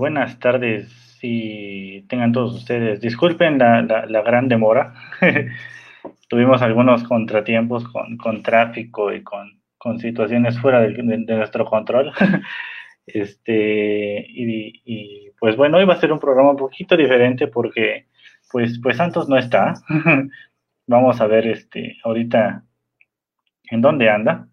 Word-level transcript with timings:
Buenas 0.00 0.38
tardes 0.38 1.18
y 1.20 2.00
tengan 2.08 2.32
todos 2.32 2.54
ustedes. 2.54 3.02
Disculpen 3.02 3.58
la, 3.58 4.22
gran 4.24 4.48
demora. 4.48 4.94
Tuvimos 6.28 6.62
algunos 6.62 7.04
contratiempos 7.04 7.84
con, 8.16 8.42
tráfico 8.42 9.12
y 9.12 9.22
con, 9.22 9.60
con, 9.76 9.98
situaciones 9.98 10.58
fuera 10.58 10.80
de, 10.80 11.02
nuestro 11.02 11.66
control. 11.66 12.12
este, 13.06 14.24
y, 14.26 14.80
y, 14.86 15.30
pues 15.38 15.54
bueno, 15.56 15.76
hoy 15.76 15.84
va 15.84 15.92
a 15.92 16.00
ser 16.00 16.14
un 16.14 16.18
programa 16.18 16.52
un 16.52 16.56
poquito 16.56 16.96
diferente 16.96 17.46
porque 17.48 18.06
pues, 18.50 18.80
pues 18.82 18.96
Santos 18.96 19.28
no 19.28 19.36
está. 19.36 19.74
Vamos 20.86 21.20
a 21.20 21.26
ver 21.26 21.46
este, 21.46 21.98
ahorita 22.04 22.64
en 23.70 23.82
dónde 23.82 24.08
anda 24.08 24.48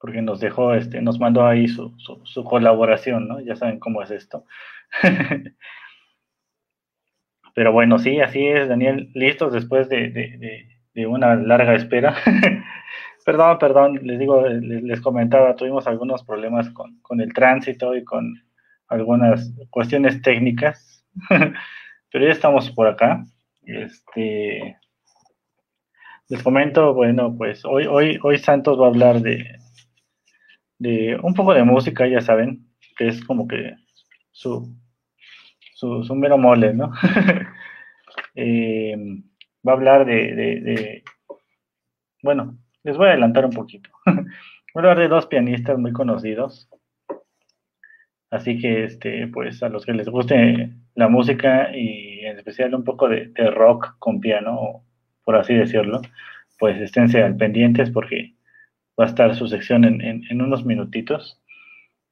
porque 0.00 0.22
nos 0.22 0.40
dejó, 0.40 0.74
este, 0.74 1.02
nos 1.02 1.20
mandó 1.20 1.46
ahí 1.46 1.68
su, 1.68 1.94
su, 1.98 2.44
colaboración, 2.44 3.28
¿no? 3.28 3.38
Ya 3.40 3.54
saben 3.54 3.78
cómo 3.78 4.02
es 4.02 4.10
esto. 4.10 4.46
Pero 7.54 7.72
bueno, 7.72 7.98
sí, 7.98 8.18
así 8.20 8.46
es, 8.46 8.68
Daniel, 8.68 9.10
listos 9.14 9.52
después 9.52 9.90
de, 9.90 10.66
una 11.06 11.36
larga 11.36 11.74
espera. 11.74 12.16
perdón, 13.26 13.58
perdón, 13.58 14.00
les 14.02 14.18
digo, 14.18 14.46
les, 14.48 15.00
comentaba, 15.02 15.54
tuvimos 15.54 15.86
algunos 15.86 16.24
problemas 16.24 16.70
con, 16.70 16.98
con, 17.02 17.20
el 17.20 17.34
tránsito 17.34 17.94
y 17.94 18.02
con 18.02 18.42
algunas 18.88 19.52
cuestiones 19.68 20.22
técnicas, 20.22 21.04
pero 21.28 22.24
ya 22.24 22.32
estamos 22.32 22.70
por 22.70 22.86
acá. 22.86 23.22
Este, 23.64 24.78
les 26.28 26.42
comento, 26.42 26.94
bueno, 26.94 27.34
pues 27.36 27.64
hoy, 27.66 27.86
hoy, 27.86 28.18
hoy 28.22 28.38
Santos 28.38 28.80
va 28.80 28.86
a 28.86 28.88
hablar 28.88 29.20
de, 29.20 29.59
de 30.80 31.18
un 31.22 31.34
poco 31.34 31.54
de 31.54 31.62
música, 31.62 32.08
ya 32.08 32.20
saben, 32.20 32.66
que 32.96 33.08
es 33.08 33.22
como 33.24 33.46
que 33.46 33.76
su, 34.32 34.74
su, 35.74 36.14
mero 36.16 36.36
mole, 36.36 36.74
¿no? 36.74 36.92
Eh, 38.36 38.96
va 39.66 39.72
a 39.72 39.74
hablar 39.74 40.06
de, 40.06 41.02
bueno, 42.22 42.56
les 42.84 42.96
voy 42.96 43.08
a 43.08 43.10
adelantar 43.10 43.44
un 43.44 43.50
poquito. 43.50 43.90
voy 44.06 44.16
a 44.16 44.78
hablar 44.78 44.98
de 44.98 45.08
dos 45.08 45.26
pianistas 45.26 45.78
muy 45.78 45.92
conocidos. 45.92 46.68
Así 48.30 48.58
que, 48.58 48.84
este, 48.84 49.26
pues, 49.26 49.62
a 49.62 49.68
los 49.68 49.84
que 49.84 49.92
les 49.92 50.08
guste 50.08 50.70
la 50.94 51.08
música 51.08 51.76
y 51.76 52.20
en 52.20 52.38
especial 52.38 52.74
un 52.74 52.84
poco 52.84 53.08
de, 53.08 53.26
de 53.26 53.50
rock 53.50 53.96
con 53.98 54.20
piano, 54.20 54.84
por 55.24 55.36
así 55.36 55.54
decirlo, 55.54 56.00
pues 56.58 56.80
esténse 56.80 57.22
al 57.22 57.36
pendientes 57.36 57.90
porque 57.90 58.34
va 59.00 59.06
a 59.06 59.08
estar 59.08 59.34
su 59.34 59.48
sección 59.48 59.84
en, 59.84 60.42
unos 60.42 60.66
minutitos. 60.66 61.40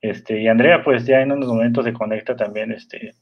Este, 0.00 0.40
y 0.40 0.48
Andrea, 0.48 0.82
pues 0.82 1.04
ya 1.04 1.20
en 1.20 1.32
unos 1.32 1.48
momentos 1.48 1.84
se 1.84 1.92
conecta 1.92 2.34
también, 2.34 2.72
este, 2.72 3.12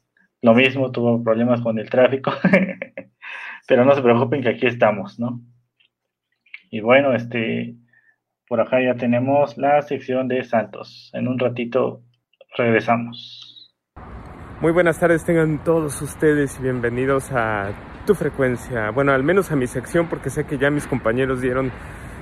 lo 0.41 0.55
mismo, 0.55 0.93
tuvo 0.93 1.23
problemas 1.25 1.61
con 1.63 1.79
el 1.79 1.91
tráfico, 1.91 2.33
pero 3.69 3.85
no 3.85 3.93
se 3.95 4.03
preocupen 4.03 4.43
que 4.43 4.51
aquí 4.51 4.67
estamos, 4.67 5.19
¿no? 5.19 5.41
Y 6.71 6.81
bueno, 6.81 7.13
este, 7.13 7.75
por 8.47 8.61
acá 8.61 8.81
ya 8.81 8.95
tenemos 8.95 9.59
la 9.59 9.83
sección 9.83 10.29
de 10.29 10.45
Santos. 10.45 11.11
En 11.13 11.27
un 11.27 11.39
ratito 11.39 12.03
regresamos. 12.57 13.75
Muy 14.61 14.73
buenas 14.73 15.01
tardes 15.01 15.25
tengan 15.25 15.63
todos 15.65 16.01
ustedes 16.03 16.59
y 16.59 16.63
bienvenidos 16.63 17.31
a 17.33 17.73
tu 18.07 18.15
frecuencia. 18.15 18.91
Bueno, 18.91 19.13
al 19.13 19.23
menos 19.25 19.51
a 19.51 19.57
mi 19.57 19.67
sección 19.67 20.09
porque 20.09 20.31
sé 20.31 20.45
que 20.45 20.57
ya 20.57 20.71
mis 20.71 20.87
compañeros 20.87 21.41
dieron 21.41 21.73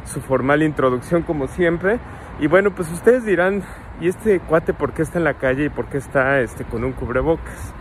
su 0.05 0.21
formal 0.21 0.63
introducción 0.63 1.23
como 1.23 1.47
siempre. 1.49 1.99
Y 2.41 2.47
bueno, 2.47 2.75
pues 2.75 2.91
ustedes 2.91 3.25
dirán, 3.25 3.63
¿y 4.01 4.09
este 4.09 4.41
cuate 4.41 4.75
por 4.75 4.93
qué 4.93 5.03
está 5.03 5.19
en 5.19 5.25
la 5.25 5.35
calle 5.35 5.67
y 5.67 5.69
por 5.69 5.87
qué 5.87 5.99
está 5.99 6.41
este, 6.41 6.65
con 6.65 6.85
un 6.85 6.93
cubrebocas? 6.93 7.75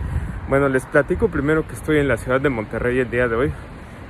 Bueno, 0.47 0.69
les 0.69 0.85
platico 0.85 1.29
primero 1.29 1.65
que 1.67 1.73
estoy 1.73 1.97
en 1.99 2.07
la 2.07 2.17
ciudad 2.17 2.41
de 2.41 2.49
Monterrey 2.49 2.99
el 2.99 3.09
día 3.09 3.27
de 3.27 3.35
hoy. 3.35 3.51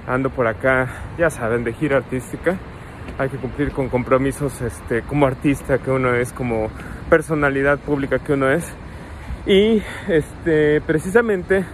Ando 0.07 0.29
por 0.29 0.47
acá, 0.47 0.87
ya 1.17 1.29
saben, 1.29 1.63
de 1.63 1.73
gira 1.73 1.97
artística. 1.97 2.57
Hay 3.17 3.29
que 3.29 3.37
cumplir 3.37 3.71
con 3.71 3.89
compromisos 3.89 4.61
este, 4.61 5.01
como 5.03 5.27
artista 5.27 5.77
que 5.77 5.91
uno 5.91 6.13
es, 6.15 6.33
como 6.33 6.69
personalidad 7.09 7.79
pública 7.79 8.19
que 8.19 8.33
uno 8.33 8.49
es. 8.49 8.65
Y 9.45 9.81
este, 10.07 10.81
precisamente 10.81 11.65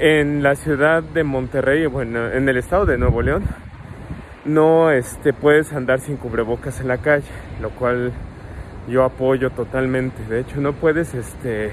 en 0.00 0.42
la 0.42 0.54
ciudad 0.54 1.02
de 1.02 1.22
Monterrey, 1.22 1.86
bueno, 1.86 2.30
en 2.30 2.48
el 2.48 2.56
estado 2.56 2.86
de 2.86 2.98
Nuevo 2.98 3.22
León, 3.22 3.44
no 4.44 4.90
este, 4.90 5.32
puedes 5.32 5.72
andar 5.72 6.00
sin 6.00 6.16
cubrebocas 6.16 6.80
en 6.80 6.88
la 6.88 6.98
calle, 6.98 7.30
lo 7.60 7.70
cual 7.70 8.12
yo 8.88 9.04
apoyo 9.04 9.50
totalmente. 9.50 10.22
De 10.24 10.40
hecho, 10.40 10.60
no 10.60 10.74
puedes, 10.74 11.14
este, 11.14 11.70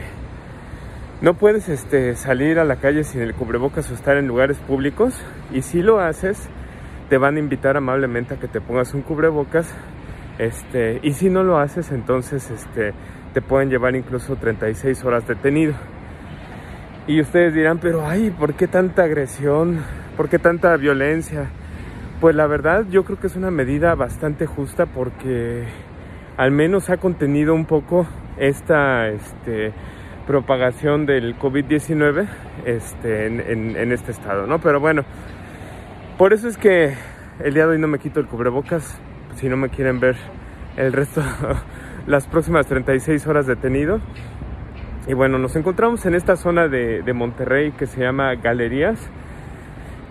no 1.22 1.34
puedes 1.34 1.70
este, 1.70 2.16
salir 2.16 2.60
a 2.60 2.66
la 2.66 2.78
calle 2.78 3.04
sin 3.04 3.22
el 3.22 3.34
cubrebocas 3.34 3.92
o 3.92 3.94
estar 3.94 4.18
en 4.18 4.28
lugares 4.28 4.58
públicos. 4.60 5.20
Y 5.52 5.62
si 5.64 5.82
lo 5.82 6.00
haces, 6.00 6.50
te 7.10 7.18
van 7.18 7.36
a 7.36 7.40
invitar 7.40 7.76
amablemente 7.76 8.36
a 8.36 8.40
que 8.40 8.48
te 8.48 8.62
pongas 8.62 8.94
un 8.94 9.02
cubrebocas. 9.02 9.74
Este, 10.40 11.00
y 11.04 11.14
si 11.14 11.30
no 11.30 11.44
lo 11.44 11.58
haces, 11.58 11.92
entonces 11.92 12.50
este, 12.50 12.94
te 13.34 13.42
pueden 13.42 13.70
llevar 13.70 13.96
incluso 13.96 14.38
36 14.38 15.04
horas 15.04 15.28
detenido. 15.28 15.74
Y 17.06 17.20
ustedes 17.20 17.54
dirán, 17.54 17.80
pero 17.80 18.08
ay, 18.08 18.30
¿por 18.32 18.54
qué 18.54 18.68
tanta 18.68 19.04
agresión? 19.04 19.84
¿Por 20.16 20.30
qué 20.30 20.40
tanta 20.40 20.78
violencia? 20.78 21.50
Pues 22.22 22.36
la 22.36 22.46
verdad 22.46 22.86
yo 22.88 23.04
creo 23.04 23.20
que 23.20 23.26
es 23.26 23.36
una 23.36 23.50
medida 23.50 23.96
bastante 23.96 24.46
justa 24.46 24.86
porque 24.86 25.66
al 26.38 26.52
menos 26.52 26.92
ha 26.92 26.98
contenido 26.98 27.56
un 27.56 27.66
poco 27.66 28.06
esta 28.38 29.08
este, 29.08 29.74
propagación 30.28 31.08
del 31.08 31.36
COVID-19 31.40 32.28
este, 32.64 33.26
en, 33.26 33.92
este 33.92 34.12
estado, 34.12 34.46
¿no? 34.46 34.62
Pero 34.62 34.80
bueno, 34.80 35.04
por 36.20 36.32
eso 36.32 36.48
es 36.48 36.60
que 36.60 36.94
el 37.44 37.56
día 37.56 37.66
de 37.66 37.72
hoy 37.72 37.80
no 37.80 37.88
me 37.88 37.98
quito 37.98 38.20
el 38.20 38.28
cubrebocas, 38.28 39.02
si 39.34 39.50
no 39.50 39.58
me 39.58 39.70
quieren 39.70 40.00
ver 40.00 40.16
el 40.78 40.94
resto, 40.94 41.24
las 42.06 42.28
próximas 42.28 42.68
36 42.68 43.26
horas 43.26 43.48
detenido. 43.48 44.00
Y 45.08 45.16
bueno, 45.16 45.40
nos 45.40 45.56
encontramos 45.56 46.06
en 46.06 46.14
esta 46.14 46.36
zona 46.36 46.68
de, 46.68 47.02
de 47.02 47.14
Monterrey 47.14 47.72
que 47.72 47.88
se 47.88 48.02
llama 48.02 48.36
Galerías 48.36 49.10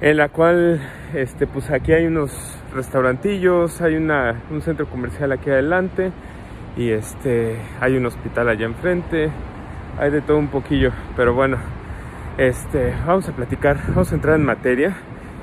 en 0.01 0.17
la 0.17 0.29
cual 0.31 0.81
este 1.15 1.47
pues 1.47 1.71
aquí 1.71 1.93
hay 1.93 2.07
unos 2.07 2.33
restaurantillos, 2.75 3.81
hay 3.83 3.97
una, 3.97 4.43
un 4.51 4.63
centro 4.63 4.87
comercial 4.87 5.33
aquí 5.33 5.51
adelante 5.51 6.11
y 6.77 6.91
este 6.91 7.57
hay 7.81 7.97
un 7.97 8.07
hospital 8.07 8.49
allá 8.49 8.65
enfrente, 8.65 9.31
hay 9.99 10.11
de 10.11 10.23
todo 10.23 10.39
un 10.39 10.49
poquillo, 10.49 10.93
pero 11.17 11.35
bueno, 11.35 11.59
este 12.39 12.95
vamos 13.07 13.29
a 13.29 13.33
platicar, 13.33 13.79
vamos 13.89 14.11
a 14.13 14.15
entrar 14.15 14.37
en 14.37 14.47
materia 14.47 14.97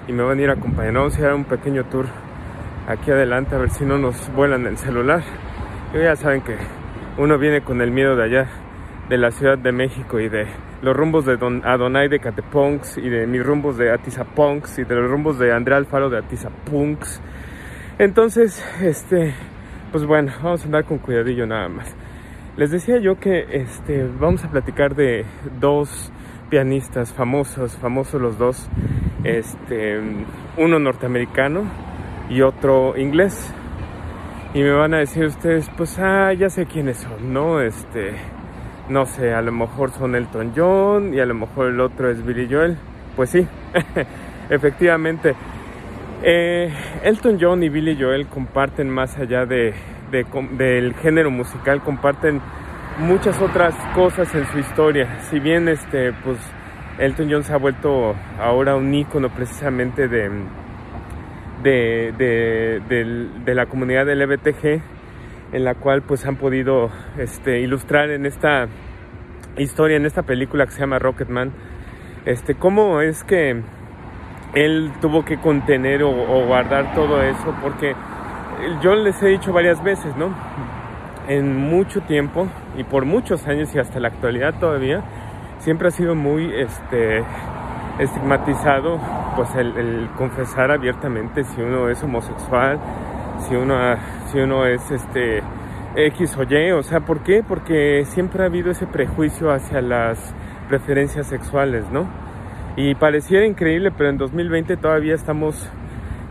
y 0.07 0.13
me 0.13 0.23
van 0.23 0.39
a 0.39 0.41
ir 0.41 0.49
acompañando, 0.49 1.01
vamos 1.01 1.19
a 1.19 1.29
a 1.29 1.35
un 1.35 1.45
pequeño 1.45 1.85
tour 1.85 2.07
aquí 2.87 3.11
adelante 3.11 3.55
a 3.55 3.59
ver 3.59 3.69
si 3.69 3.85
no 3.85 3.97
nos 3.99 4.33
vuelan 4.33 4.65
el 4.65 4.77
celular. 4.77 5.21
ya 5.93 6.15
saben 6.15 6.41
que 6.41 6.55
uno 7.17 7.37
viene 7.37 7.61
con 7.61 7.81
el 7.81 7.91
miedo 7.91 8.15
de 8.15 8.23
allá 8.23 8.47
de 9.09 9.17
la 9.17 9.31
Ciudad 9.31 9.57
de 9.57 9.71
México 9.71 10.19
y 10.19 10.27
de 10.27 10.47
los 10.81 10.95
rumbos 10.95 11.25
de 11.25 11.37
Don 11.37 11.65
Adonai 11.65 12.09
de 12.09 12.19
Catepunks 12.19 12.97
y 12.97 13.09
de 13.09 13.25
mis 13.25 13.43
rumbos 13.43 13.77
de 13.77 13.91
Atizapunks 13.91 14.79
y 14.79 14.83
de 14.83 14.95
los 14.95 15.09
rumbos 15.09 15.39
de 15.39 15.53
Andrea 15.53 15.77
Alfaro 15.77 16.09
de 16.09 16.17
Atizapunks. 16.17 17.21
Entonces, 17.99 18.63
este, 18.81 19.33
pues 19.91 20.05
bueno, 20.05 20.31
vamos 20.43 20.61
a 20.63 20.65
andar 20.65 20.85
con 20.85 20.97
cuidadillo 20.97 21.47
nada 21.47 21.69
más. 21.69 21.95
Les 22.57 22.71
decía 22.71 22.99
yo 22.99 23.19
que 23.19 23.45
este, 23.51 24.07
vamos 24.19 24.43
a 24.43 24.51
platicar 24.51 24.95
de 24.95 25.25
dos 25.59 26.11
pianistas 26.49 27.13
famosos, 27.13 27.77
famosos 27.77 28.21
los 28.21 28.37
dos, 28.37 28.69
este, 29.23 29.99
uno 30.57 30.79
norteamericano 30.79 31.63
y 32.29 32.41
otro 32.41 32.97
inglés. 32.97 33.53
Y 34.53 34.61
me 34.61 34.71
van 34.71 34.93
a 34.93 34.97
decir 34.97 35.25
ustedes, 35.25 35.69
pues 35.77 35.97
ah, 35.99 36.33
ya 36.33 36.49
sé 36.49 36.65
quiénes 36.65 36.97
son, 36.97 37.33
¿no? 37.33 37.61
Este, 37.61 38.15
no 38.89 39.05
sé, 39.05 39.33
a 39.33 39.41
lo 39.41 39.51
mejor 39.51 39.91
son 39.91 40.15
Elton 40.15 40.53
John 40.55 41.13
y 41.13 41.19
a 41.19 41.25
lo 41.25 41.33
mejor 41.33 41.67
el 41.67 41.79
otro 41.79 42.09
es 42.09 42.25
Billy 42.25 42.47
Joel. 42.49 42.77
Pues 43.15 43.29
sí, 43.29 43.47
efectivamente. 44.49 45.35
Eh, 46.23 46.73
Elton 47.03 47.37
John 47.39 47.63
y 47.63 47.69
Billy 47.69 47.97
Joel 47.99 48.27
comparten 48.27 48.89
más 48.89 49.17
allá 49.17 49.45
de, 49.45 49.73
del 50.11 50.93
género 50.95 51.29
musical, 51.29 51.81
comparten 51.81 52.41
muchas 52.99 53.39
otras 53.41 53.75
cosas 53.93 54.33
en 54.33 54.45
su 54.47 54.59
historia. 54.59 55.19
Si 55.29 55.39
bien 55.39 55.67
este, 55.67 56.13
pues, 56.13 56.37
Elton 56.97 57.27
John 57.29 57.43
se 57.43 57.53
ha 57.53 57.57
vuelto 57.57 58.15
ahora 58.39 58.75
un 58.75 58.93
ícono 58.93 59.29
precisamente 59.29 60.07
de, 60.07 60.29
de, 61.63 62.81
de, 63.45 63.55
la 63.55 63.65
comunidad 63.67 64.07
LGBTG, 64.07 64.81
en 65.51 65.63
la 65.63 65.75
cual 65.75 66.01
pues 66.01 66.25
han 66.25 66.35
podido 66.35 66.89
este, 67.17 67.59
ilustrar 67.59 68.09
en 68.09 68.25
esta 68.25 68.67
historia, 69.57 69.97
en 69.97 70.05
esta 70.05 70.23
película 70.23 70.65
que 70.65 70.71
se 70.71 70.79
llama 70.79 70.99
Rocketman, 70.99 71.51
este, 72.25 72.55
cómo 72.55 73.01
es 73.01 73.23
que 73.23 73.61
él 74.53 74.91
tuvo 75.01 75.23
que 75.25 75.37
contener 75.37 76.03
o, 76.03 76.11
guardar 76.45 76.93
todo 76.93 77.21
eso, 77.21 77.55
porque 77.61 77.95
yo 78.81 78.95
les 78.95 79.21
he 79.21 79.27
dicho 79.27 79.53
varias 79.53 79.83
veces, 79.83 80.15
¿no? 80.17 80.33
En 81.27 81.55
mucho 81.55 82.01
tiempo 82.01 82.47
y 82.77 82.83
por 82.83 83.05
muchos 83.05 83.47
años 83.47 83.73
y 83.75 83.79
hasta 83.79 83.99
la 83.99 84.07
actualidad 84.07 84.55
todavía, 84.59 85.03
siempre 85.59 85.89
ha 85.89 85.91
sido 85.91 86.15
muy 86.15 86.53
este, 86.53 87.23
estigmatizado 87.99 88.99
pues 89.35 89.53
el, 89.55 90.09
confesar 90.17 90.71
abiertamente 90.71 91.43
si 91.43 91.61
uno 91.61 91.89
es 91.89 92.01
homosexual, 92.03 92.79
si 93.39 93.55
uno, 93.55 93.75
si 94.31 94.39
uno 94.39 94.65
es 94.65 94.89
este 94.91 95.41
X 95.95 96.37
o 96.37 96.43
Y, 96.43 96.71
o 96.71 96.83
sea, 96.83 97.01
¿por 97.01 97.23
qué? 97.23 97.43
Porque 97.47 98.05
siempre 98.05 98.43
ha 98.43 98.45
habido 98.45 98.71
ese 98.71 98.85
prejuicio 98.85 99.51
hacia 99.51 99.81
las 99.81 100.33
preferencias 100.67 101.27
sexuales, 101.27 101.89
¿no? 101.91 102.07
Y 102.75 102.93
pareciera 102.95 103.45
increíble, 103.45 103.91
pero 103.91 104.09
en 104.09 104.17
2020 104.17 104.77
todavía 104.77 105.15
estamos 105.15 105.69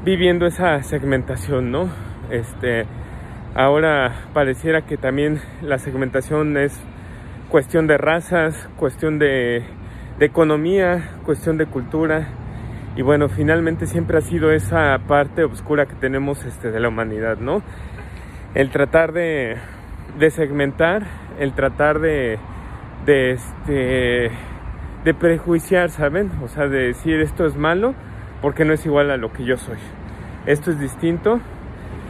viviendo 0.04 0.46
esa 0.46 0.80
segmentación, 0.84 1.72
¿no? 1.72 1.88
Este, 2.30 2.86
ahora 3.54 4.12
pareciera 4.32 4.82
que 4.82 4.96
también 4.96 5.40
la 5.62 5.78
segmentación 5.78 6.56
es 6.56 6.80
cuestión 7.48 7.86
de 7.86 7.98
razas, 7.98 8.68
cuestión 8.76 9.18
de, 9.18 9.64
economía, 10.20 11.18
cuestión 11.24 11.56
de 11.58 11.66
cultura. 11.66 12.28
Y 12.96 13.02
bueno, 13.02 13.28
finalmente 13.28 13.86
siempre 13.86 14.16
ha 14.16 14.22
sido 14.22 14.50
esa 14.50 14.98
parte 15.06 15.44
oscura 15.44 15.84
que 15.84 15.94
tenemos 15.94 16.44
este, 16.46 16.70
de 16.70 16.80
la 16.80 16.88
humanidad, 16.88 17.36
¿no? 17.36 17.62
El 18.54 18.70
tratar 18.70 19.12
de, 19.12 19.56
de 20.18 20.30
segmentar, 20.30 21.06
el 21.38 21.52
tratar 21.52 22.00
de, 22.00 22.38
de, 23.04 23.32
este, 23.32 24.30
de 25.04 25.14
prejuiciar, 25.14 25.90
¿saben? 25.90 26.30
O 26.42 26.48
sea, 26.48 26.68
de 26.68 26.86
decir 26.86 27.20
esto 27.20 27.44
es 27.44 27.54
malo 27.54 27.94
porque 28.40 28.64
no 28.64 28.72
es 28.72 28.86
igual 28.86 29.10
a 29.10 29.18
lo 29.18 29.30
que 29.30 29.44
yo 29.44 29.58
soy. 29.58 29.78
Esto 30.46 30.70
es 30.70 30.80
distinto 30.80 31.40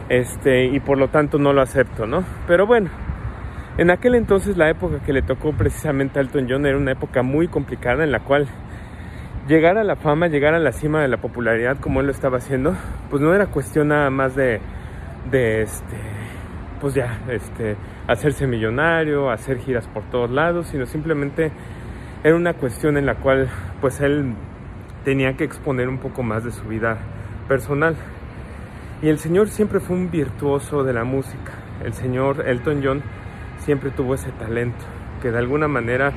este, 0.07 0.67
y 0.67 0.79
por 0.79 0.97
lo 0.97 1.09
tanto 1.09 1.37
no 1.37 1.51
lo 1.51 1.61
acepto, 1.61 2.07
¿no? 2.07 2.23
Pero 2.47 2.65
bueno, 2.65 2.89
en 3.77 3.91
aquel 3.91 4.15
entonces 4.15 4.55
la 4.55 4.69
época 4.69 4.99
que 5.05 5.11
le 5.11 5.21
tocó 5.21 5.51
precisamente 5.51 6.19
a 6.19 6.21
Elton 6.21 6.47
John 6.49 6.65
era 6.65 6.77
una 6.77 6.93
época 6.93 7.23
muy 7.23 7.49
complicada 7.49 8.05
en 8.05 8.11
la 8.13 8.21
cual 8.21 8.47
llegar 9.47 9.77
a 9.77 9.83
la 9.83 9.95
fama, 9.95 10.27
llegar 10.27 10.53
a 10.53 10.59
la 10.59 10.71
cima 10.71 11.01
de 11.01 11.07
la 11.07 11.17
popularidad 11.17 11.77
como 11.79 12.01
él 12.01 12.07
lo 12.07 12.11
estaba 12.11 12.37
haciendo, 12.37 12.75
pues 13.09 13.21
no 13.21 13.33
era 13.33 13.47
cuestión 13.47 13.89
nada 13.89 14.09
más 14.09 14.35
de, 14.35 14.59
de 15.31 15.61
este, 15.61 15.95
pues 16.81 16.93
ya, 16.93 17.19
este, 17.29 17.77
hacerse 18.07 18.45
millonario, 18.45 19.31
hacer 19.31 19.59
giras 19.59 19.87
por 19.87 20.03
todos 20.03 20.29
lados, 20.29 20.67
sino 20.67 20.85
simplemente 20.85 21.51
era 22.23 22.35
una 22.35 22.53
cuestión 22.53 22.97
en 22.97 23.05
la 23.05 23.15
cual 23.15 23.47
pues 23.79 24.01
él 24.01 24.33
tenía 25.05 25.37
que 25.37 25.45
exponer 25.45 25.87
un 25.87 25.99
poco 25.99 26.23
más 26.23 26.43
de 26.43 26.51
su 26.51 26.63
vida 26.63 26.97
personal. 27.47 27.95
Y 29.01 29.09
el 29.09 29.19
señor 29.19 29.47
siempre 29.47 29.79
fue 29.79 29.95
un 29.95 30.11
virtuoso 30.11 30.83
de 30.83 30.91
la 30.91 31.03
música. 31.03 31.53
El 31.83 31.93
señor 31.93 32.43
Elton 32.47 32.81
John 32.83 33.01
siempre 33.59 33.91
tuvo 33.91 34.15
ese 34.15 34.31
talento 34.31 34.83
que 35.21 35.31
de 35.31 35.37
alguna 35.37 35.67
manera 35.67 36.11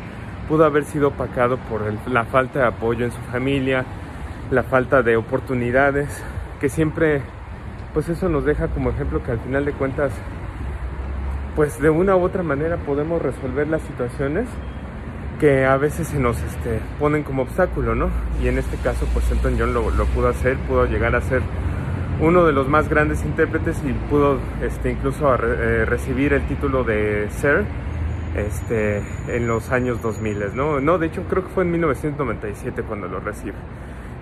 pudo 0.50 0.64
haber 0.64 0.84
sido 0.84 1.08
opacado 1.08 1.58
por 1.58 1.80
la 2.10 2.24
falta 2.24 2.58
de 2.58 2.64
apoyo 2.66 3.04
en 3.04 3.12
su 3.12 3.20
familia, 3.30 3.84
la 4.50 4.64
falta 4.64 5.00
de 5.00 5.16
oportunidades, 5.16 6.08
que 6.60 6.68
siempre, 6.68 7.22
pues 7.94 8.08
eso 8.08 8.28
nos 8.28 8.44
deja 8.44 8.66
como 8.66 8.90
ejemplo 8.90 9.22
que 9.22 9.30
al 9.30 9.38
final 9.38 9.64
de 9.64 9.72
cuentas, 9.72 10.12
pues 11.54 11.80
de 11.80 11.88
una 11.88 12.16
u 12.16 12.22
otra 12.24 12.42
manera 12.42 12.78
podemos 12.78 13.22
resolver 13.22 13.68
las 13.68 13.80
situaciones 13.82 14.48
que 15.38 15.64
a 15.66 15.76
veces 15.76 16.08
se 16.08 16.18
nos 16.18 16.36
este, 16.42 16.80
ponen 16.98 17.22
como 17.22 17.42
obstáculo, 17.42 17.94
¿no? 17.94 18.10
Y 18.42 18.48
en 18.48 18.58
este 18.58 18.76
caso, 18.78 19.06
pues 19.12 19.30
Elton 19.30 19.54
John 19.56 19.72
lo, 19.72 19.88
lo 19.92 20.04
pudo 20.06 20.26
hacer, 20.26 20.56
pudo 20.68 20.84
llegar 20.84 21.14
a 21.14 21.20
ser 21.20 21.42
uno 22.20 22.44
de 22.44 22.52
los 22.52 22.66
más 22.68 22.88
grandes 22.88 23.24
intérpretes 23.24 23.80
y 23.84 23.92
pudo 24.10 24.38
este, 24.62 24.90
incluso 24.90 25.32
eh, 25.32 25.84
recibir 25.84 26.32
el 26.32 26.42
título 26.48 26.82
de 26.82 27.28
Sir 27.30 27.64
este, 28.36 29.02
en 29.28 29.46
los 29.46 29.70
años 29.70 30.00
2000, 30.02 30.54
¿no? 30.54 30.80
No, 30.80 30.98
de 30.98 31.06
hecho 31.06 31.22
creo 31.28 31.44
que 31.44 31.50
fue 31.50 31.64
en 31.64 31.72
1997 31.72 32.82
cuando 32.82 33.08
lo 33.08 33.20
recibe. 33.20 33.56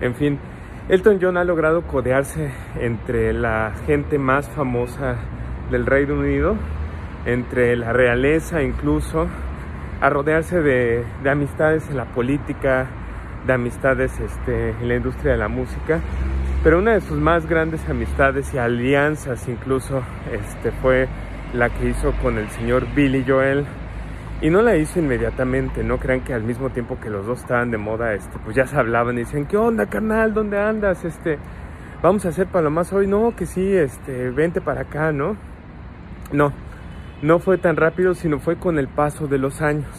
En 0.01 0.15
fin, 0.15 0.39
Elton 0.89 1.19
John 1.21 1.37
ha 1.37 1.43
logrado 1.43 1.83
codearse 1.83 2.51
entre 2.79 3.33
la 3.33 3.73
gente 3.85 4.17
más 4.17 4.49
famosa 4.49 5.17
del 5.71 5.85
Reino 5.85 6.15
Unido, 6.15 6.55
entre 7.25 7.75
la 7.75 7.93
realeza 7.93 8.63
incluso, 8.63 9.27
a 10.01 10.09
rodearse 10.09 10.61
de, 10.61 11.03
de 11.23 11.29
amistades 11.29 11.89
en 11.89 11.97
la 11.97 12.05
política, 12.05 12.87
de 13.45 13.53
amistades 13.53 14.19
este, 14.19 14.71
en 14.71 14.87
la 14.87 14.95
industria 14.95 15.33
de 15.33 15.37
la 15.37 15.47
música 15.47 16.01
pero 16.63 16.79
una 16.79 16.93
de 16.93 17.01
sus 17.01 17.17
más 17.17 17.47
grandes 17.47 17.87
amistades 17.89 18.53
y 18.53 18.57
alianzas 18.57 19.47
incluso 19.47 20.03
este, 20.31 20.71
fue 20.71 21.07
la 21.53 21.69
que 21.69 21.89
hizo 21.89 22.11
con 22.21 22.37
el 22.37 22.49
señor 22.49 22.85
Billy 22.93 23.23
Joel. 23.25 23.65
Y 24.41 24.49
no 24.49 24.61
la 24.61 24.77
hizo 24.77 24.99
inmediatamente, 24.99 25.83
no 25.83 25.97
crean 25.97 26.21
que 26.21 26.33
al 26.33 26.43
mismo 26.43 26.69
tiempo 26.69 26.97
que 27.01 27.09
los 27.09 27.25
dos 27.25 27.39
estaban 27.39 27.71
de 27.71 27.77
moda, 27.77 28.13
este, 28.13 28.39
pues 28.39 28.55
ya 28.55 28.65
se 28.65 28.77
hablaban 28.77 29.15
y 29.15 29.19
decían, 29.19 29.45
¿qué 29.45 29.57
onda, 29.57 29.87
carnal? 29.87 30.33
¿Dónde 30.33 30.57
andas? 30.57 31.03
Este, 31.03 31.37
vamos 32.01 32.25
a 32.25 32.29
hacer 32.29 32.47
palomas 32.47 32.93
hoy. 32.93 33.05
No, 33.05 33.35
que 33.35 33.45
sí, 33.45 33.73
este, 33.73 34.29
vente 34.29 34.61
para 34.61 34.81
acá, 34.81 35.11
¿no? 35.11 35.35
No, 36.31 36.53
no 37.21 37.39
fue 37.39 37.57
tan 37.57 37.75
rápido, 37.75 38.13
sino 38.13 38.39
fue 38.39 38.55
con 38.55 38.79
el 38.79 38.87
paso 38.87 39.27
de 39.27 39.39
los 39.39 39.61
años. 39.61 39.89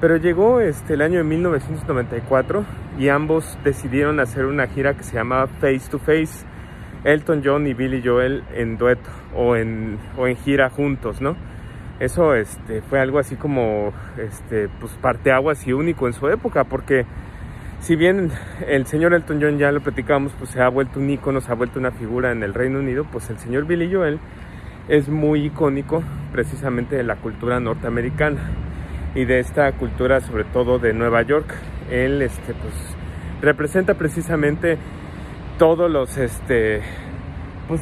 Pero 0.00 0.18
llegó 0.18 0.60
este, 0.60 0.94
el 0.94 1.02
año 1.02 1.18
de 1.18 1.24
1994 1.24 2.64
y 2.96 3.08
ambos 3.08 3.58
decidieron 3.64 4.20
hacer 4.20 4.44
una 4.44 4.68
gira 4.68 4.94
que 4.94 5.02
se 5.02 5.14
llamaba 5.14 5.48
Face 5.48 5.90
to 5.90 5.98
Face, 5.98 6.46
Elton 7.02 7.42
John 7.44 7.66
y 7.66 7.74
Billy 7.74 8.02
Joel 8.04 8.44
en 8.54 8.78
dueto 8.78 9.10
o 9.34 9.56
en, 9.56 9.98
o 10.16 10.28
en 10.28 10.36
gira 10.36 10.70
juntos, 10.70 11.20
¿no? 11.20 11.34
Eso 12.00 12.34
este, 12.34 12.80
fue 12.82 13.00
algo 13.00 13.18
así 13.18 13.36
como 13.36 13.92
este, 14.16 14.68
pues 14.80 14.92
parteaguas 14.94 15.66
y 15.66 15.72
único 15.72 16.06
en 16.06 16.12
su 16.12 16.28
época, 16.28 16.64
porque 16.64 17.04
si 17.80 17.96
bien 17.96 18.30
el 18.66 18.86
señor 18.86 19.14
Elton 19.14 19.40
John 19.40 19.58
ya 19.58 19.72
lo 19.72 19.80
platicamos, 19.80 20.32
pues 20.38 20.50
se 20.50 20.62
ha 20.62 20.68
vuelto 20.68 21.00
un 21.00 21.10
ícono, 21.10 21.40
se 21.40 21.50
ha 21.50 21.54
vuelto 21.54 21.78
una 21.78 21.90
figura 21.90 22.30
en 22.30 22.42
el 22.42 22.54
Reino 22.54 22.78
Unido, 22.78 23.04
pues 23.10 23.30
el 23.30 23.38
señor 23.38 23.66
Billy 23.66 23.92
Joel 23.92 24.20
es 24.88 25.08
muy 25.08 25.46
icónico 25.46 26.02
precisamente 26.32 26.96
de 26.96 27.02
la 27.02 27.16
cultura 27.16 27.60
norteamericana 27.60 28.40
y 29.14 29.24
de 29.24 29.40
esta 29.40 29.70
cultura 29.72 30.20
sobre 30.20 30.44
todo 30.44 30.78
de 30.78 30.92
Nueva 30.92 31.22
York. 31.22 31.52
Él 31.90 32.22
este 32.22 32.54
pues 32.54 32.74
representa 33.40 33.94
precisamente 33.94 34.78
todos 35.58 35.90
los 35.90 36.16
este 36.16 36.80
pues 37.66 37.80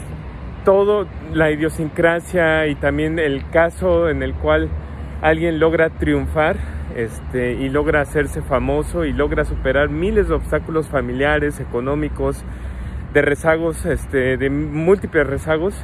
todo 0.67 1.07
la 1.33 1.53
idiosincrasia 1.53 2.67
y 2.67 2.75
también 2.75 3.21
el 3.21 3.49
caso 3.51 4.11
en 4.11 4.25
el 4.25 4.35
cual 4.35 4.69
alguien 5.23 5.61
logra 5.61 5.91
triunfar 5.91 6.57
este, 6.97 7.53
y 7.53 7.69
logra 7.69 8.01
hacerse 8.01 8.43
famoso 8.43 9.05
y 9.05 9.13
logra 9.13 9.45
superar 9.45 9.91
miles 9.91 10.27
de 10.27 10.35
obstáculos 10.35 10.89
familiares, 10.89 11.61
económicos, 11.61 12.45
de 13.15 13.23
rezagos, 13.23 13.87
este, 13.87 14.37
de 14.37 14.51
múltiples 14.51 15.25
rezagos 15.25 15.75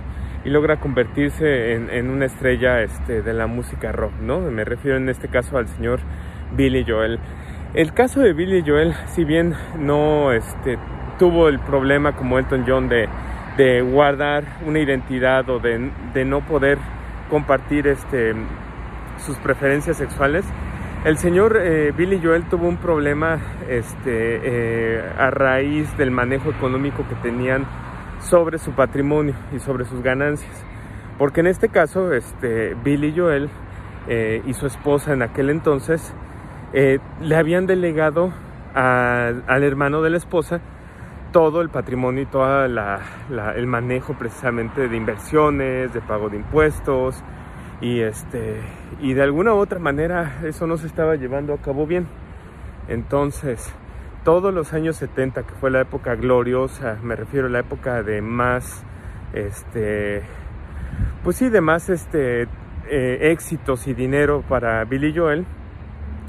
y 0.45 0.51
logra 0.51 0.81
convertirse 0.81 1.75
en, 1.75 2.11
una 2.11 2.25
estrella 2.25 2.83
este, 2.83 3.23
de 3.23 3.33
la 3.35 3.47
música 3.47 3.93
rock, 3.93 4.15
¿no? 4.21 4.41
Me 4.41 4.65
refiero 4.65 4.97
en 4.97 5.09
este 5.09 5.29
caso 5.29 5.59
al 5.59 5.69
señor 5.69 6.01
Billy 6.57 6.85
Joel. 6.85 7.21
El 7.75 7.93
caso 7.93 8.21
de 8.21 8.33
Billy 8.33 8.65
Joel, 8.67 8.95
si 9.07 9.23
bien 9.23 9.55
no 9.79 10.33
este, 10.33 10.77
tuvo 11.21 11.49
el 11.49 11.61
problema 11.61 12.17
como 12.17 12.41
Elton 12.41 12.65
John 12.67 12.89
de, 12.89 13.09
de 13.56 13.82
guardar 13.82 14.44
una 14.66 14.78
identidad 14.78 15.49
o 15.50 15.59
de, 15.59 15.90
de, 16.14 16.25
no 16.25 16.40
poder 16.40 16.78
compartir 17.28 17.87
este, 17.87 18.35
sus 19.18 19.37
preferencias 19.38 19.97
sexuales, 19.97 20.44
el 21.04 21.18
señor 21.18 21.59
eh, 21.61 21.92
Billy 21.97 22.21
Joel 22.23 22.44
tuvo 22.44 22.68
un 22.68 22.76
problema 22.76 23.40
este, 23.68 24.40
eh, 24.42 25.02
a 25.18 25.30
raíz 25.30 25.97
del 25.99 26.11
manejo 26.11 26.50
económico 26.50 27.04
que 27.09 27.16
tenían 27.16 27.66
sobre 28.21 28.59
su 28.59 28.73
patrimonio 28.73 29.35
y 29.52 29.59
sobre 29.59 29.85
sus 29.85 30.02
ganancias. 30.02 30.64
Porque 31.18 31.40
en 31.40 31.49
este 31.49 31.68
caso, 31.68 32.12
este, 32.12 32.75
Billy 32.85 33.12
Joel 33.16 33.50
eh, 34.09 34.42
y 34.47 34.54
su 34.54 34.66
esposa 34.66 35.12
en 35.12 35.23
aquel 35.23 35.50
entonces 35.50 36.14
eh, 36.73 36.99
le 37.21 37.37
habían 37.37 37.66
delegado 37.66 38.32
al 38.75 39.62
hermano 39.64 40.00
de 40.00 40.09
la 40.09 40.16
esposa 40.16 40.61
todo 41.33 41.62
el 41.62 41.71
patrimonio 41.71 42.23
y 42.23 42.27
todo 42.27 42.65
el 42.65 43.67
manejo 43.67 44.15
precisamente 44.15 44.89
de 44.89 44.97
inversiones, 44.97 45.93
de 45.93 46.01
pago 46.01 46.29
de 46.29 46.37
impuestos 46.37 47.23
y 47.81 48.01
este 48.01 48.61
y 49.01 49.15
de 49.15 49.23
alguna 49.23 49.55
u 49.55 49.57
otra 49.57 49.79
manera 49.79 50.41
eso 50.45 50.67
no 50.67 50.77
se 50.77 50.87
estaba 50.87 51.17
llevando 51.17 51.55
a 51.55 51.59
cabo 51.59 51.87
bien. 51.87 52.07
Entonces, 52.89 53.73
todos 54.25 54.53
los 54.53 54.73
años 54.73 54.97
70, 54.97 55.45
que 55.45 55.55
fue 55.55 55.71
la 55.71 55.81
época 55.81 56.15
gloriosa, 56.15 56.99
me 57.03 57.17
refiero 57.17 57.47
a 57.47 57.51
la 57.51 57.61
época 57.61 58.03
de 58.03 58.21
más 58.21 58.85
este 59.33 60.23
pues 61.25 61.37
sí, 61.37 61.49
de 61.49 61.61
más 61.61 61.89
este 61.89 62.43
eh, 62.89 63.31
éxitos 63.33 63.87
y 63.87 63.95
dinero 63.95 64.45
para 64.49 64.85
Billy 64.85 65.17
Joel, 65.17 65.47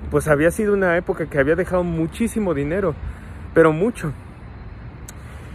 pues 0.10 0.28
había 0.28 0.52
sido 0.52 0.74
una 0.74 0.96
época 0.96 1.26
que 1.26 1.40
había 1.40 1.56
dejado 1.56 1.84
muchísimo 1.84 2.54
dinero, 2.54 2.96
pero 3.54 3.74
mucho. 3.74 4.14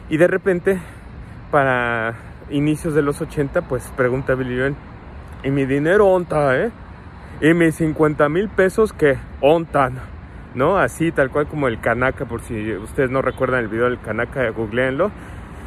Y 0.08 0.16
de 0.16 0.26
repente, 0.26 0.78
para 1.50 2.14
inicios 2.50 2.94
de 2.94 3.02
los 3.02 3.20
80, 3.20 3.62
pues 3.62 3.92
pregunta 3.96 4.34
Billy 4.34 4.58
Joel, 4.58 4.76
¿y 5.44 5.50
mi 5.50 5.66
dinero 5.66 6.06
onta, 6.08 6.56
eh? 6.56 6.70
¿Y 7.40 7.54
mis 7.54 7.76
50 7.76 8.28
mil 8.28 8.48
pesos 8.48 8.92
que 8.92 9.18
ontan? 9.40 9.98
¿No? 10.54 10.78
Así, 10.78 11.12
tal 11.12 11.30
cual 11.30 11.46
como 11.46 11.68
el 11.68 11.80
Kanaka, 11.80 12.24
por 12.24 12.40
si 12.40 12.72
ustedes 12.72 13.10
no 13.10 13.22
recuerdan 13.22 13.60
el 13.60 13.68
video 13.68 13.84
del 13.84 14.00
Kanaka, 14.00 14.48
googleenlo. 14.50 15.10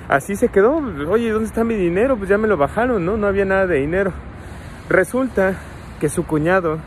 Así 0.09 0.35
se 0.35 0.49
quedó, 0.49 0.81
oye, 1.07 1.29
¿dónde 1.29 1.47
está 1.47 1.63
mi 1.63 1.75
dinero? 1.75 2.17
Pues 2.17 2.29
ya 2.29 2.37
me 2.37 2.47
lo 2.47 2.57
bajaron, 2.57 3.05
¿no? 3.05 3.15
No 3.15 3.27
había 3.27 3.45
nada 3.45 3.67
de 3.67 3.77
dinero. 3.77 4.11
Resulta 4.89 5.55
que 5.99 6.09
su 6.09 6.25
cuñado 6.25 6.79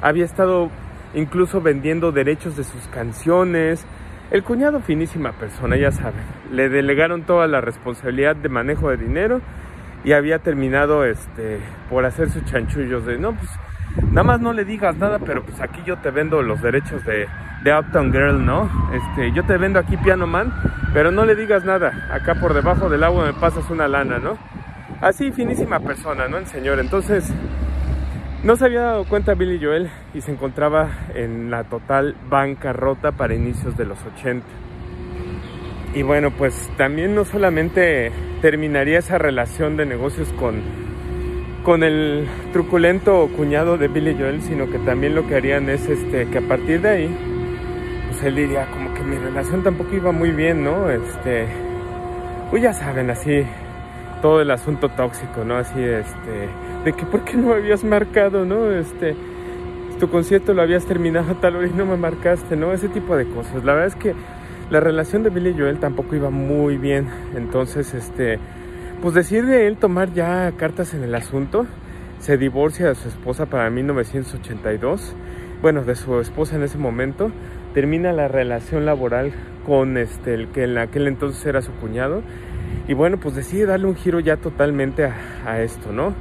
había 0.00 0.24
estado 0.24 0.70
incluso 1.14 1.60
vendiendo 1.60 2.10
derechos 2.10 2.56
de 2.56 2.64
sus 2.64 2.88
canciones. 2.88 3.86
El 4.32 4.44
cuñado, 4.44 4.80
finísima 4.80 5.32
persona, 5.32 5.76
ya 5.76 5.92
saben, 5.92 6.22
le 6.50 6.70
delegaron 6.70 7.24
toda 7.24 7.46
la 7.46 7.60
responsabilidad 7.60 8.34
de 8.34 8.48
manejo 8.48 8.88
de 8.88 8.96
dinero 8.96 9.42
y 10.04 10.12
había 10.12 10.38
terminado 10.38 11.04
este, 11.04 11.58
por 11.90 12.06
hacer 12.06 12.30
sus 12.30 12.42
chanchullos 12.46 13.04
de, 13.04 13.18
no, 13.18 13.34
pues 13.34 13.50
nada 14.10 14.22
más 14.22 14.40
no 14.40 14.54
le 14.54 14.64
digas 14.64 14.96
nada, 14.96 15.18
pero 15.18 15.42
pues 15.42 15.60
aquí 15.60 15.82
yo 15.84 15.98
te 15.98 16.10
vendo 16.10 16.40
los 16.40 16.62
derechos 16.62 17.04
de, 17.04 17.28
de 17.62 17.78
Uptown 17.78 18.10
Girl, 18.10 18.42
¿no? 18.42 18.70
Este, 18.94 19.32
yo 19.32 19.44
te 19.44 19.58
vendo 19.58 19.78
aquí 19.78 19.98
Piano 19.98 20.26
Man, 20.26 20.50
pero 20.94 21.10
no 21.10 21.26
le 21.26 21.36
digas 21.36 21.66
nada, 21.66 22.08
acá 22.10 22.34
por 22.36 22.54
debajo 22.54 22.88
del 22.88 23.04
agua 23.04 23.26
me 23.26 23.34
pasas 23.34 23.68
una 23.68 23.86
lana, 23.86 24.18
¿no? 24.18 24.38
Así, 25.02 25.30
finísima 25.32 25.78
persona, 25.80 26.26
¿no? 26.28 26.38
El 26.38 26.46
señor. 26.46 26.78
Entonces, 26.78 27.30
no 28.44 28.56
se 28.56 28.64
había 28.64 28.80
dado 28.80 29.04
cuenta 29.04 29.34
Billy 29.34 29.64
Joel 29.64 29.88
y 30.14 30.20
se 30.20 30.32
encontraba 30.32 30.90
en 31.14 31.50
la 31.50 31.64
total 31.64 32.16
bancarrota 32.28 33.12
para 33.12 33.34
inicios 33.34 33.76
de 33.76 33.84
los 33.84 33.98
80. 34.16 34.44
Y 35.94 36.02
bueno, 36.02 36.30
pues 36.30 36.70
también 36.76 37.14
no 37.14 37.24
solamente 37.24 38.10
terminaría 38.40 38.98
esa 38.98 39.18
relación 39.18 39.76
de 39.76 39.86
negocios 39.86 40.28
con, 40.32 40.60
con 41.62 41.84
el 41.84 42.26
truculento 42.52 43.28
cuñado 43.36 43.78
de 43.78 43.86
Billy 43.88 44.16
Joel, 44.18 44.42
sino 44.42 44.68
que 44.68 44.78
también 44.80 45.14
lo 45.14 45.26
que 45.28 45.36
harían 45.36 45.68
es 45.68 45.88
este, 45.88 46.26
que 46.26 46.38
a 46.38 46.48
partir 46.48 46.80
de 46.80 46.88
ahí, 46.88 47.16
pues 48.08 48.24
él 48.24 48.34
diría 48.34 48.66
como 48.70 48.92
que 48.94 49.02
mi 49.02 49.18
relación 49.18 49.62
tampoco 49.62 49.94
iba 49.94 50.10
muy 50.10 50.30
bien, 50.30 50.64
¿no? 50.64 50.90
Este, 50.90 51.46
pues 52.50 52.62
ya 52.62 52.72
saben, 52.72 53.10
así 53.10 53.44
todo 54.22 54.40
el 54.40 54.50
asunto 54.50 54.88
tóxico, 54.88 55.44
¿no? 55.44 55.56
Así, 55.56 55.78
este, 55.82 56.48
de 56.84 56.92
que 56.94 57.04
por 57.04 57.24
qué 57.24 57.36
no 57.36 57.48
me 57.48 57.54
habías 57.54 57.84
marcado, 57.84 58.46
¿no? 58.46 58.70
Este, 58.70 59.14
tu 60.00 60.08
concierto 60.08 60.54
lo 60.54 60.62
habías 60.62 60.86
terminado 60.86 61.34
tal 61.40 61.56
hora 61.56 61.66
y 61.66 61.72
no 61.72 61.84
me 61.84 61.96
marcaste, 61.96 62.56
¿no? 62.56 62.72
Ese 62.72 62.88
tipo 62.88 63.16
de 63.16 63.26
cosas. 63.26 63.64
La 63.64 63.74
verdad 63.74 63.88
es 63.88 63.96
que 63.96 64.14
la 64.70 64.80
relación 64.80 65.22
de 65.22 65.30
Billy 65.30 65.50
y 65.50 65.58
Joel 65.58 65.78
tampoco 65.78 66.16
iba 66.16 66.30
muy 66.30 66.78
bien. 66.78 67.08
Entonces, 67.36 67.92
este, 67.92 68.38
pues 69.02 69.14
decide 69.14 69.66
él 69.66 69.76
tomar 69.76 70.14
ya 70.14 70.50
cartas 70.56 70.94
en 70.94 71.02
el 71.02 71.14
asunto. 71.14 71.66
Se 72.20 72.38
divorcia 72.38 72.88
de 72.88 72.94
su 72.94 73.08
esposa 73.08 73.46
para 73.46 73.68
1982. 73.68 75.14
Bueno, 75.60 75.82
de 75.82 75.96
su 75.96 76.20
esposa 76.20 76.56
en 76.56 76.62
ese 76.62 76.78
momento. 76.78 77.30
Termina 77.74 78.12
la 78.12 78.28
relación 78.28 78.86
laboral 78.86 79.32
con 79.66 79.96
este, 79.96 80.34
el 80.34 80.48
que 80.48 80.64
en 80.64 80.78
aquel 80.78 81.06
entonces 81.08 81.44
era 81.46 81.62
su 81.62 81.72
cuñado 81.72 82.22
y 82.92 82.94
bueno, 82.94 83.16
pues 83.16 83.34
decide 83.34 83.64
darle 83.64 83.86
un 83.86 83.96
giro 83.96 84.20
ya 84.20 84.36
totalmente 84.36 85.06
a, 85.06 85.62
esto, 85.62 85.92
¿no? 85.92 86.14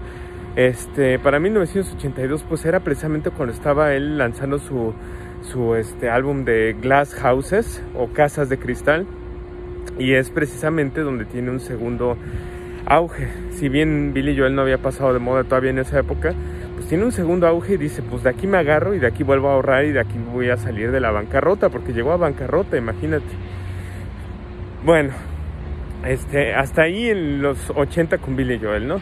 Este, 0.55 1.19
para 1.19 1.37
1982 1.37 2.45
pues 2.47 2.63
era 2.63 2.79
precisamente 2.79 3.29
cuando 3.29 3.53
estaba 3.53 3.93
él 3.93 4.17
lanzando 4.17 4.57
su, 4.57 4.93
su 5.41 5.75
este, 5.75 6.09
álbum 6.09 6.45
de 6.45 6.77
Glass 6.81 7.13
Houses 7.15 7.83
o 7.93 8.07
Casas 8.13 8.47
de 8.47 8.57
Cristal 8.57 9.05
y 9.99 10.13
es 10.13 10.29
precisamente 10.29 11.01
donde 11.01 11.25
tiene 11.25 11.51
un 11.51 11.59
segundo 11.59 12.15
auge. 12.85 13.27
Si 13.49 13.67
bien 13.67 14.13
Billy 14.13 14.37
Joel 14.37 14.55
no 14.55 14.61
había 14.61 14.77
pasado 14.77 15.11
de 15.11 15.19
moda 15.19 15.43
todavía 15.43 15.71
en 15.71 15.79
esa 15.79 15.99
época, 15.99 16.33
pues 16.75 16.87
tiene 16.87 17.03
un 17.03 17.11
segundo 17.11 17.47
auge 17.47 17.73
y 17.73 17.77
dice, 17.77 18.01
pues 18.01 18.23
de 18.23 18.29
aquí 18.29 18.47
me 18.47 18.59
agarro 18.59 18.93
y 18.93 18.99
de 18.99 19.07
aquí 19.07 19.23
vuelvo 19.23 19.49
a 19.49 19.55
ahorrar 19.55 19.83
y 19.83 19.91
de 19.91 19.99
aquí 19.99 20.15
voy 20.31 20.49
a 20.49 20.55
salir 20.55 20.91
de 20.91 21.01
la 21.01 21.11
bancarrota, 21.11 21.67
porque 21.67 21.91
llegó 21.91 22.13
a 22.13 22.17
bancarrota, 22.17 22.77
imagínate. 22.77 23.25
Bueno, 24.85 25.11
este, 26.05 26.53
hasta 26.53 26.83
ahí 26.83 27.09
en 27.09 27.41
los 27.41 27.69
80 27.69 28.17
con 28.17 28.35
Billy 28.35 28.59
Joel, 28.59 28.87
¿no? 28.87 29.01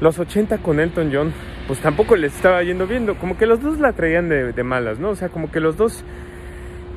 Los 0.00 0.18
80 0.18 0.58
con 0.58 0.80
Elton 0.80 1.10
John, 1.12 1.32
pues 1.66 1.80
tampoco 1.80 2.16
les 2.16 2.34
estaba 2.34 2.62
yendo 2.62 2.86
viendo, 2.86 3.16
como 3.16 3.38
que 3.38 3.46
los 3.46 3.62
dos 3.62 3.78
la 3.78 3.92
traían 3.92 4.28
de, 4.28 4.62
malas, 4.62 4.98
¿no? 4.98 5.10
O 5.10 5.16
sea, 5.16 5.28
como 5.28 5.50
que 5.50 5.60
los 5.60 5.76
dos, 5.76 6.04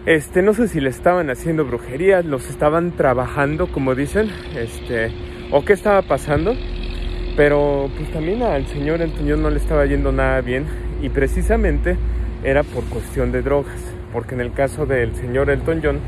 este, 0.06 0.42
no 0.42 0.54
sé 0.54 0.68
si 0.68 0.82
le 0.82 0.90
estaban 0.90 1.30
haciendo 1.30 1.64
brujería, 1.64 2.22
los 2.22 2.50
estaban 2.50 2.92
trabajando, 2.92 3.68
como 3.68 3.96
dicen, 3.96 4.30
este, 4.58 5.12
o 5.52 5.64
qué 5.64 5.74
estaba 5.74 6.02
pasando, 6.02 6.56
pero 7.38 7.90
pues 7.96 8.12
también 8.12 8.42
al 8.42 8.66
señor 8.68 9.02
Elton 9.02 9.30
John 9.30 9.44
no 9.44 9.50
le 9.50 9.58
estaba 9.58 9.86
yendo 9.86 10.12
nada 10.12 10.42
bien 10.42 10.66
y 11.02 11.10
precisamente 11.10 11.96
era 12.44 12.64
por 12.64 12.84
cuestión 12.86 13.32
de 13.32 13.42
drogas, 13.44 13.80
porque 14.12 14.36
en 14.36 14.42
el 14.42 14.52
caso 14.54 14.86
del 14.86 15.16
señor 15.16 15.50
Elton 15.50 15.82
John, 15.84 16.00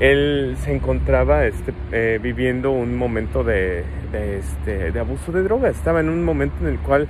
él 0.00 0.56
se 0.60 0.74
encontraba 0.74 1.46
este, 1.46 1.72
eh, 1.92 2.18
viviendo 2.22 2.70
un 2.70 2.96
momento 2.96 3.44
de, 3.44 3.84
este, 4.12 4.98
abuso 4.98 5.32
de 5.32 5.42
drogas. 5.42 5.76
Estaba 5.76 6.00
en 6.00 6.08
un 6.08 6.24
momento 6.24 6.56
en 6.60 6.68
el 6.68 6.78
cual 6.78 7.08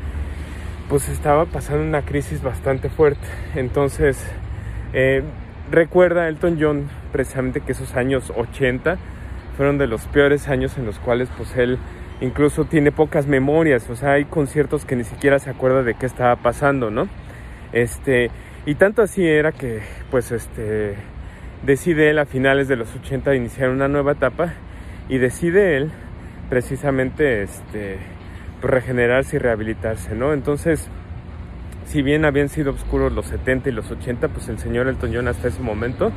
pues 0.89 1.09
estaba 1.09 1.47
pasando 1.47 1.83
una 1.83 2.03
crisis 2.03 2.43
bastante 2.43 2.89
fuerte. 2.89 3.27
Entonces, 3.57 4.25
eh, 4.93 5.23
recuerda 5.71 6.29
Elton 6.29 6.59
John 6.61 6.89
precisamente 7.13 7.61
que 7.61 7.73
esos 7.73 7.95
años 7.97 8.33
80 8.37 8.97
fueron 9.57 9.79
de 9.79 9.89
los 9.89 10.03
peores 10.07 10.49
años 10.49 10.79
en 10.79 10.87
los 10.87 10.99
cuales 11.01 11.29
pues 11.37 11.57
él 11.57 11.79
incluso 12.21 12.67
tiene 12.67 12.93
pocas 12.93 13.27
memorias, 13.27 13.89
o 13.91 13.97
sea, 13.97 14.13
hay 14.13 14.25
conciertos 14.25 14.85
que 14.85 14.97
ni 14.97 15.05
siquiera 15.05 15.39
se 15.39 15.51
acuerda 15.51 15.83
de 15.83 15.95
qué 15.95 16.07
estaba 16.07 16.37
pasando, 16.37 16.91
¿no? 16.91 17.09
Este, 17.73 18.31
y 18.65 18.75
tanto 18.77 19.03
así 19.03 19.27
era 19.27 19.53
que 19.53 19.81
pues 20.11 20.33
este 20.33 20.97
decide 21.65 22.11
él 22.11 22.19
a 22.19 22.27
finales 22.27 22.69
de 22.69 22.77
los 22.77 22.95
80 22.95 23.35
iniciar 23.35 23.71
una 23.71 23.89
nueva 23.89 24.13
etapa 24.13 24.55
y 25.09 25.19
decide 25.19 25.77
él 25.77 25.91
precisamente 26.49 27.43
este, 27.43 27.99
pues, 28.61 28.73
regenerarse 28.73 29.37
y 29.37 29.39
rehabilitarse, 29.39 30.15
¿no? 30.15 30.33
Entonces, 30.33 30.89
si 31.87 32.03
bien 32.03 32.25
habían 32.25 32.49
sido 32.49 32.73
oscuros 32.73 33.13
los 33.13 33.27
70 33.27 33.69
y 33.69 33.73
los 33.73 33.91
80, 33.91 34.29
pues 34.29 34.49
el 34.49 34.59
señor 34.59 34.89
Elton 34.89 35.13
John 35.15 35.29
hasta 35.29 35.49
ese 35.49 35.63
momento 35.63 36.13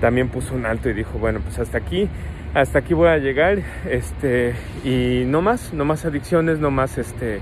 también 0.00 0.28
puso 0.28 0.54
un 0.54 0.66
alto 0.66 0.88
y 0.88 0.94
dijo, 0.94 1.18
bueno, 1.18 1.40
pues 1.40 1.58
hasta 1.58 1.78
aquí, 1.78 2.08
hasta 2.54 2.78
aquí 2.80 2.94
voy 2.94 3.08
a 3.08 3.18
llegar, 3.18 3.58
este, 3.88 4.54
y 4.84 5.24
no 5.26 5.42
más, 5.42 5.72
no 5.74 5.84
más 5.84 6.04
adicciones, 6.04 6.58
no 6.58 6.70
más, 6.70 6.96
este, 6.98 7.40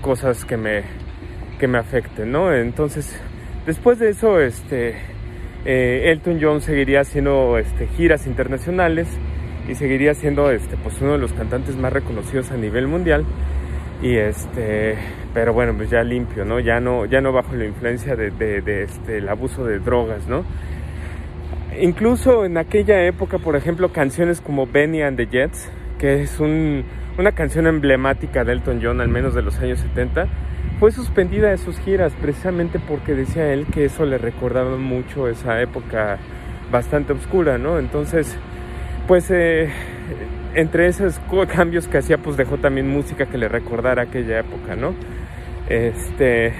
cosas 0.00 0.44
que 0.44 0.56
me, 0.56 0.82
que 1.58 1.68
me 1.68 1.78
afecten, 1.78 2.32
¿no? 2.32 2.52
Entonces, 2.52 3.18
después 3.66 3.98
de 4.00 4.10
eso, 4.10 4.40
este, 4.40 4.96
eh, 5.64 6.10
Elton 6.10 6.38
John 6.40 6.60
seguiría 6.60 7.00
haciendo 7.00 7.58
este, 7.58 7.86
giras 7.86 8.26
internacionales 8.26 9.08
y 9.68 9.74
seguiría 9.74 10.14
siendo 10.14 10.50
este, 10.50 10.76
pues 10.76 11.00
uno 11.00 11.12
de 11.12 11.18
los 11.18 11.32
cantantes 11.32 11.76
más 11.76 11.92
reconocidos 11.92 12.50
a 12.50 12.56
nivel 12.56 12.88
mundial. 12.88 13.24
Y 14.02 14.16
este, 14.16 14.96
pero 15.32 15.52
bueno, 15.52 15.74
pues 15.76 15.88
ya 15.90 16.02
limpio, 16.02 16.44
¿no? 16.44 16.58
Ya 16.58 16.80
no, 16.80 17.06
ya 17.06 17.20
no 17.20 17.32
bajo 17.32 17.54
la 17.54 17.66
influencia 17.66 18.16
de, 18.16 18.82
este, 18.82 19.18
el 19.18 19.28
abuso 19.28 19.64
de 19.64 19.78
drogas, 19.78 20.26
¿no? 20.26 20.44
Incluso 21.80 22.44
en 22.44 22.58
aquella 22.58 23.04
época, 23.06 23.38
por 23.38 23.54
ejemplo, 23.54 23.92
canciones 23.92 24.40
como 24.40 24.66
Benny 24.66 25.02
and 25.02 25.16
the 25.16 25.26
Jets, 25.26 25.70
que 25.98 26.22
es 26.22 26.40
una 26.40 27.32
canción 27.32 27.68
emblemática 27.68 28.44
de 28.44 28.52
Elton 28.52 28.80
John, 28.82 29.00
al 29.00 29.08
menos 29.08 29.34
de 29.34 29.42
los 29.42 29.58
años 29.60 29.78
70, 29.78 30.26
fue 30.82 30.90
suspendida 30.90 31.50
de 31.50 31.58
sus 31.58 31.78
giras 31.78 32.12
precisamente 32.20 32.80
porque 32.80 33.14
decía 33.14 33.52
él 33.52 33.66
que 33.66 33.84
eso 33.84 34.04
le 34.04 34.18
recordaba 34.18 34.76
mucho 34.78 35.28
esa 35.28 35.62
época 35.62 36.18
bastante 36.72 37.12
oscura, 37.12 37.56
¿no? 37.56 37.78
Entonces, 37.78 38.36
pues 39.06 39.30
eh, 39.30 39.70
entre 40.56 40.88
esos 40.88 41.20
cambios 41.54 41.86
que 41.86 41.98
hacía, 41.98 42.18
pues 42.18 42.36
dejó 42.36 42.58
también 42.58 42.88
música 42.88 43.26
que 43.26 43.38
le 43.38 43.46
recordara 43.46 44.02
aquella 44.02 44.40
época, 44.40 44.74
¿no? 44.74 44.92
Este, 45.68 46.52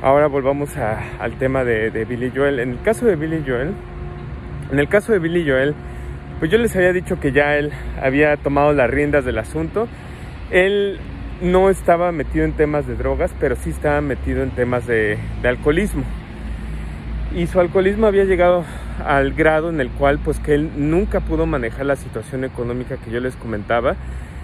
ahora 0.00 0.28
volvamos 0.28 0.74
al 0.78 1.36
tema 1.36 1.62
de 1.62 2.06
Billy 2.08 2.32
Joel. 2.34 2.58
En 2.58 2.70
el 2.70 2.80
caso 2.80 3.04
de 3.04 3.16
Billy 3.16 3.44
Joel, 3.46 3.74
en 4.72 4.78
el 4.78 4.88
caso 4.88 5.12
de 5.12 5.18
Billy 5.18 5.46
Joel, 5.46 5.74
pues 6.38 6.50
yo 6.50 6.56
les 6.56 6.74
había 6.74 6.94
dicho 6.94 7.20
que 7.20 7.32
ya 7.32 7.58
él 7.58 7.70
había 8.00 8.34
tomado 8.38 8.72
las 8.72 8.88
riendas 8.88 9.26
del 9.26 9.36
asunto. 9.36 9.88
Él 10.50 10.98
no 11.42 11.70
estaba 11.70 12.12
metido 12.12 12.44
en 12.44 12.52
temas 12.52 12.86
de 12.86 12.94
drogas, 12.94 13.34
pero 13.40 13.56
sí 13.56 13.70
estaba 13.70 14.00
metido 14.00 14.42
en 14.42 14.50
temas 14.50 14.86
de, 14.86 15.18
alcoholismo. 15.42 16.04
Y 17.34 17.46
su 17.48 17.58
alcoholismo 17.58 18.06
había 18.06 18.24
llegado 18.24 18.64
al 19.04 19.32
grado 19.32 19.70
en 19.70 19.80
el 19.80 19.90
cual 19.90 20.20
pues 20.22 20.38
que 20.38 20.54
él 20.54 20.70
nunca 20.76 21.20
pudo 21.20 21.46
manejar 21.46 21.86
la 21.86 21.96
situación 21.96 22.44
económica 22.44 22.96
que 22.96 23.10
yo 23.10 23.20
les 23.20 23.34
comentaba. 23.36 23.96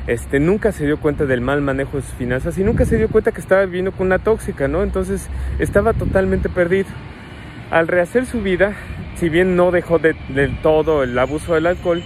Este, 0.07 0.40
nunca 0.40 0.73
se 0.73 0.87
dio 0.87 0.99
cuenta 0.99 1.26
del 1.26 1.43
mal 1.43 1.61
manejo 1.61 1.99
de 1.99 2.02
sus 2.02 2.14
finanzas 2.14 2.59
y 2.59 2.64
nunca 2.64 2.87
se 2.87 2.97
dio 2.97 3.09
cuenta 3.09 3.31
que 3.31 3.40
estaba 3.40 3.64
viviendo 3.67 3.93
con 3.93 4.07
una 4.07 4.19
tóxica, 4.19 4.67
¿no? 4.67 4.83
Entonces 4.83 5.28
estaba 5.59 5.93
totalmente 5.93 6.49
perdido. 6.49 6.88
Al 7.71 7.87
rehacer 7.87 8.25
su 8.25 8.40
vida, 8.40 8.73
si 9.17 9.28
bien 9.28 9.55
no 9.55 9.71
dejó 9.71 9.99
del 9.99 10.17
todo 10.62 11.02
el 11.02 11.17
abuso 11.19 11.55
del 11.55 11.67
alcohol, 11.67 12.02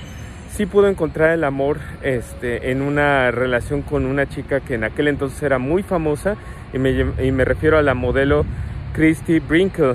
sí 0.52 0.66
pudo 0.66 0.88
encontrar 0.88 1.30
el 1.30 1.44
amor 1.44 1.78
este, 2.02 2.70
en 2.70 2.82
una 2.82 3.30
relación 3.30 3.82
con 3.82 4.04
una 4.04 4.26
chica 4.26 4.60
que 4.60 4.74
en 4.74 4.84
aquel 4.84 5.08
entonces 5.08 5.42
era 5.42 5.58
muy 5.58 5.82
famosa 5.82 6.36
y 6.72 6.78
me, 6.78 7.44
refiero 7.44 7.78
a 7.78 7.82
la 7.82 7.94
modelo 7.94 8.44
Christy 8.94 9.40
Brinkle. 9.40 9.94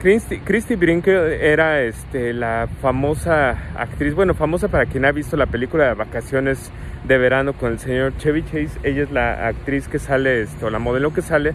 Christy, 0.00 0.76
Brinkle 0.76 1.52
era 1.52 1.82
este, 1.82 2.32
la 2.32 2.68
famosa 2.80 3.50
actriz, 3.76 4.14
bueno, 4.14 4.32
famosa 4.34 4.68
para 4.68 4.86
quien 4.86 5.04
ha 5.04 5.12
visto 5.12 5.36
la 5.36 5.46
película 5.46 5.88
de 5.88 5.94
vacaciones 5.94 6.72
de 7.06 7.18
verano 7.18 7.52
con 7.52 7.72
el 7.72 7.78
señor 7.78 8.16
Chevy 8.16 8.42
Chase. 8.44 8.78
Ella 8.82 9.02
es 9.02 9.10
la 9.10 9.46
actriz 9.46 9.88
que 9.88 9.98
sale, 9.98 10.42
esto, 10.42 10.70
la 10.70 10.78
modelo 10.78 11.12
que 11.12 11.20
sale 11.20 11.52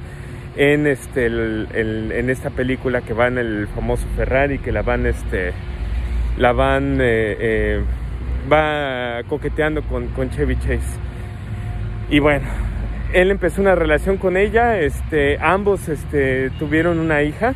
en, 0.57 0.85
este, 0.85 1.25
en 1.25 2.29
esta 2.29 2.51
película 2.51 3.01
que 3.01 3.13
va 3.13 3.27
en 3.27 3.39
el 3.39 3.67
famoso 3.67 4.05
Ferrari, 4.15 4.59
que 4.59 4.71
la 4.71 4.83
van, 4.83 5.07
este, 5.07 5.51
la 6.37 6.51
van, 6.51 7.01
eh, 7.01 7.35
eh, 7.39 7.81
va 8.51 9.23
coqueteando 9.27 9.81
con, 9.83 10.07
con, 10.09 10.29
Chevy 10.29 10.55
Chase. 10.57 10.99
Y 12.09 12.19
bueno, 12.19 12.47
él 13.13 13.31
empezó 13.31 13.61
una 13.61 13.75
relación 13.75 14.17
con 14.17 14.37
ella, 14.37 14.79
este, 14.79 15.37
ambos 15.39 15.89
este, 15.89 16.49
tuvieron 16.51 16.99
una 16.99 17.23
hija 17.23 17.55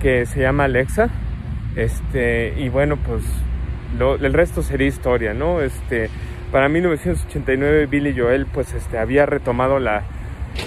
que 0.00 0.26
se 0.26 0.40
llama 0.40 0.64
Alexa, 0.64 1.08
este, 1.76 2.54
y 2.56 2.68
bueno, 2.68 2.96
pues 2.96 3.24
el 4.00 4.32
resto 4.32 4.62
sería 4.62 4.86
historia, 4.86 5.34
¿no? 5.34 5.60
Este, 5.60 6.08
para 6.52 6.68
1989 6.68 7.86
Billy 7.86 8.14
Joel 8.16 8.46
pues 8.46 8.72
este, 8.72 8.98
había 8.98 9.26
retomado 9.26 9.78
la, 9.78 10.04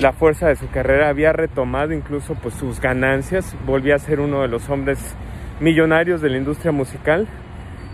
la 0.02 0.14
fuerza 0.14 0.48
de 0.48 0.56
su 0.56 0.70
carrera, 0.70 1.10
había 1.10 1.34
retomado 1.34 1.94
incluso 1.94 2.36
pues 2.36 2.54
sus 2.56 2.80
ganancias, 2.80 3.56
volvía 3.66 3.96
a 3.96 4.00
ser 4.00 4.20
uno 4.20 4.42
de 4.42 4.48
los 4.48 4.70
hombres 4.70 5.16
millonarios 5.60 6.22
de 6.22 6.30
la 6.30 6.38
industria 6.38 6.72
musical. 6.72 7.28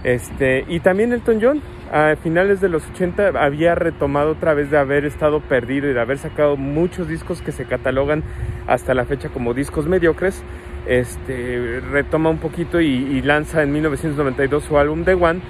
Este, 0.06 0.66
y 0.68 0.82
también 0.82 1.14
Elton 1.14 1.40
John, 1.42 1.62
a 1.92 2.16
finales 2.16 2.62
de 2.62 2.70
los 2.70 2.88
80 2.92 3.30
había 3.44 3.74
retomado 3.74 4.34
otra 4.34 4.54
vez 4.54 4.70
de 4.70 4.78
haber 4.78 5.04
estado 5.04 5.40
perdido 5.40 5.90
y 5.90 5.94
de 5.94 6.00
haber 6.00 6.20
sacado 6.20 6.58
muchos 6.58 7.08
discos 7.08 7.42
que 7.42 7.52
se 7.52 7.66
catalogan 7.66 8.24
hasta 8.68 8.94
la 8.94 9.06
fecha 9.06 9.30
como 9.30 9.56
discos 9.56 9.88
mediocres. 9.88 10.44
Este, 10.86 11.82
retoma 11.92 12.30
un 12.30 12.38
poquito 12.38 12.80
y, 12.80 12.86
y 12.86 13.24
lanza 13.24 13.64
en 13.64 13.74
1992 13.74 14.64
su 14.64 14.78
álbum 14.78 15.04
The 15.06 15.16
One 15.16 15.42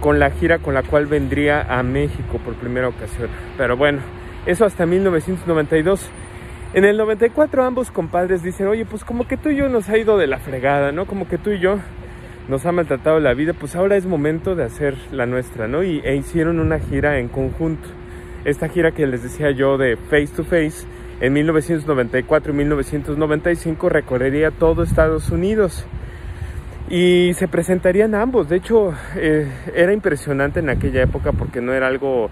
con 0.00 0.18
la 0.18 0.32
gira 0.32 0.58
con 0.58 0.74
la 0.74 0.82
cual 0.82 1.06
vendría 1.06 1.62
a 1.62 1.84
México 1.84 2.40
por 2.44 2.54
primera 2.54 2.88
ocasión. 2.88 3.28
Pero 3.56 3.76
bueno, 3.76 4.00
eso 4.44 4.64
hasta 4.64 4.86
1992. 4.86 6.04
En 6.74 6.84
el 6.84 6.96
94 6.96 7.62
ambos 7.62 7.92
compadres 7.92 8.42
dicen, 8.42 8.66
oye, 8.66 8.84
pues 8.84 9.04
como 9.04 9.28
que 9.28 9.36
tú 9.36 9.50
y 9.50 9.56
yo 9.56 9.68
nos 9.68 9.88
ha 9.88 9.98
ido 9.98 10.18
de 10.18 10.26
la 10.26 10.38
fregada, 10.38 10.90
¿no? 10.90 11.06
Como 11.06 11.28
que 11.28 11.38
tú 11.38 11.50
y 11.50 11.60
yo 11.60 11.78
nos 12.50 12.66
ha 12.66 12.72
maltratado 12.72 13.20
la 13.20 13.32
vida, 13.32 13.52
pues 13.52 13.76
ahora 13.76 13.96
es 13.96 14.06
momento 14.06 14.56
de 14.56 14.64
hacer 14.64 14.96
la 15.12 15.24
nuestra, 15.24 15.68
¿no? 15.68 15.84
Y, 15.84 16.00
e 16.04 16.16
hicieron 16.16 16.58
una 16.58 16.80
gira 16.80 17.18
en 17.20 17.28
conjunto. 17.28 17.88
Esta 18.44 18.68
gira 18.68 18.90
que 18.90 19.06
les 19.06 19.22
decía 19.22 19.52
yo 19.52 19.78
de 19.78 19.96
Face 19.96 20.32
to 20.34 20.42
Face, 20.42 20.84
en 21.20 21.32
1994 21.32 22.52
y 22.52 22.56
1995 22.56 23.88
recorrería 23.88 24.50
todo 24.50 24.82
Estados 24.82 25.30
Unidos 25.30 25.86
y 26.88 27.34
se 27.34 27.46
presentarían 27.46 28.16
ambos. 28.16 28.48
De 28.48 28.56
hecho, 28.56 28.94
eh, 29.14 29.48
era 29.74 29.92
impresionante 29.92 30.58
en 30.58 30.70
aquella 30.70 31.02
época 31.02 31.32
porque 31.32 31.60
no 31.60 31.72
era 31.72 31.86
algo 31.86 32.30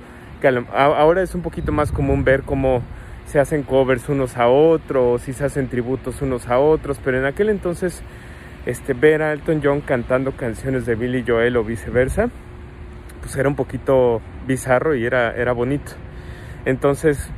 ahora 0.73 1.23
es 1.23 1.35
un 1.35 1.43
poquito 1.43 1.73
más 1.73 1.91
común 1.93 2.25
ver 2.25 2.43
cómo 2.43 2.83
se 3.27 3.41
hacen 3.41 3.63
covers 3.63 4.09
unos 4.09 4.37
a 4.37 4.49
otros 4.49 5.29
y 5.29 5.33
se 5.33 5.45
hacen 5.45 5.69
tributos 5.69 6.23
unos 6.23 6.49
a 6.49 6.59
otros, 6.59 6.99
pero 7.05 7.19
en 7.19 7.27
aquel 7.27 7.51
entonces 7.51 8.03
este, 8.67 8.93
ver 8.95 9.23
a 9.23 9.33
Elton 9.33 9.61
John 9.63 9.81
cantando 9.81 10.33
canciones 10.33 10.87
de 10.87 10.95
Billy 10.95 11.25
Joel 11.27 11.57
o 11.57 11.65
viceversa, 11.65 12.29
pues 13.21 13.37
era 13.37 13.49
un 13.49 13.57
poquito 13.57 14.21
bizarro 14.47 14.95
y 14.95 15.05
era, 15.05 15.35
era 15.35 15.53
bonito. 15.53 15.93
Entonces, 16.65 17.31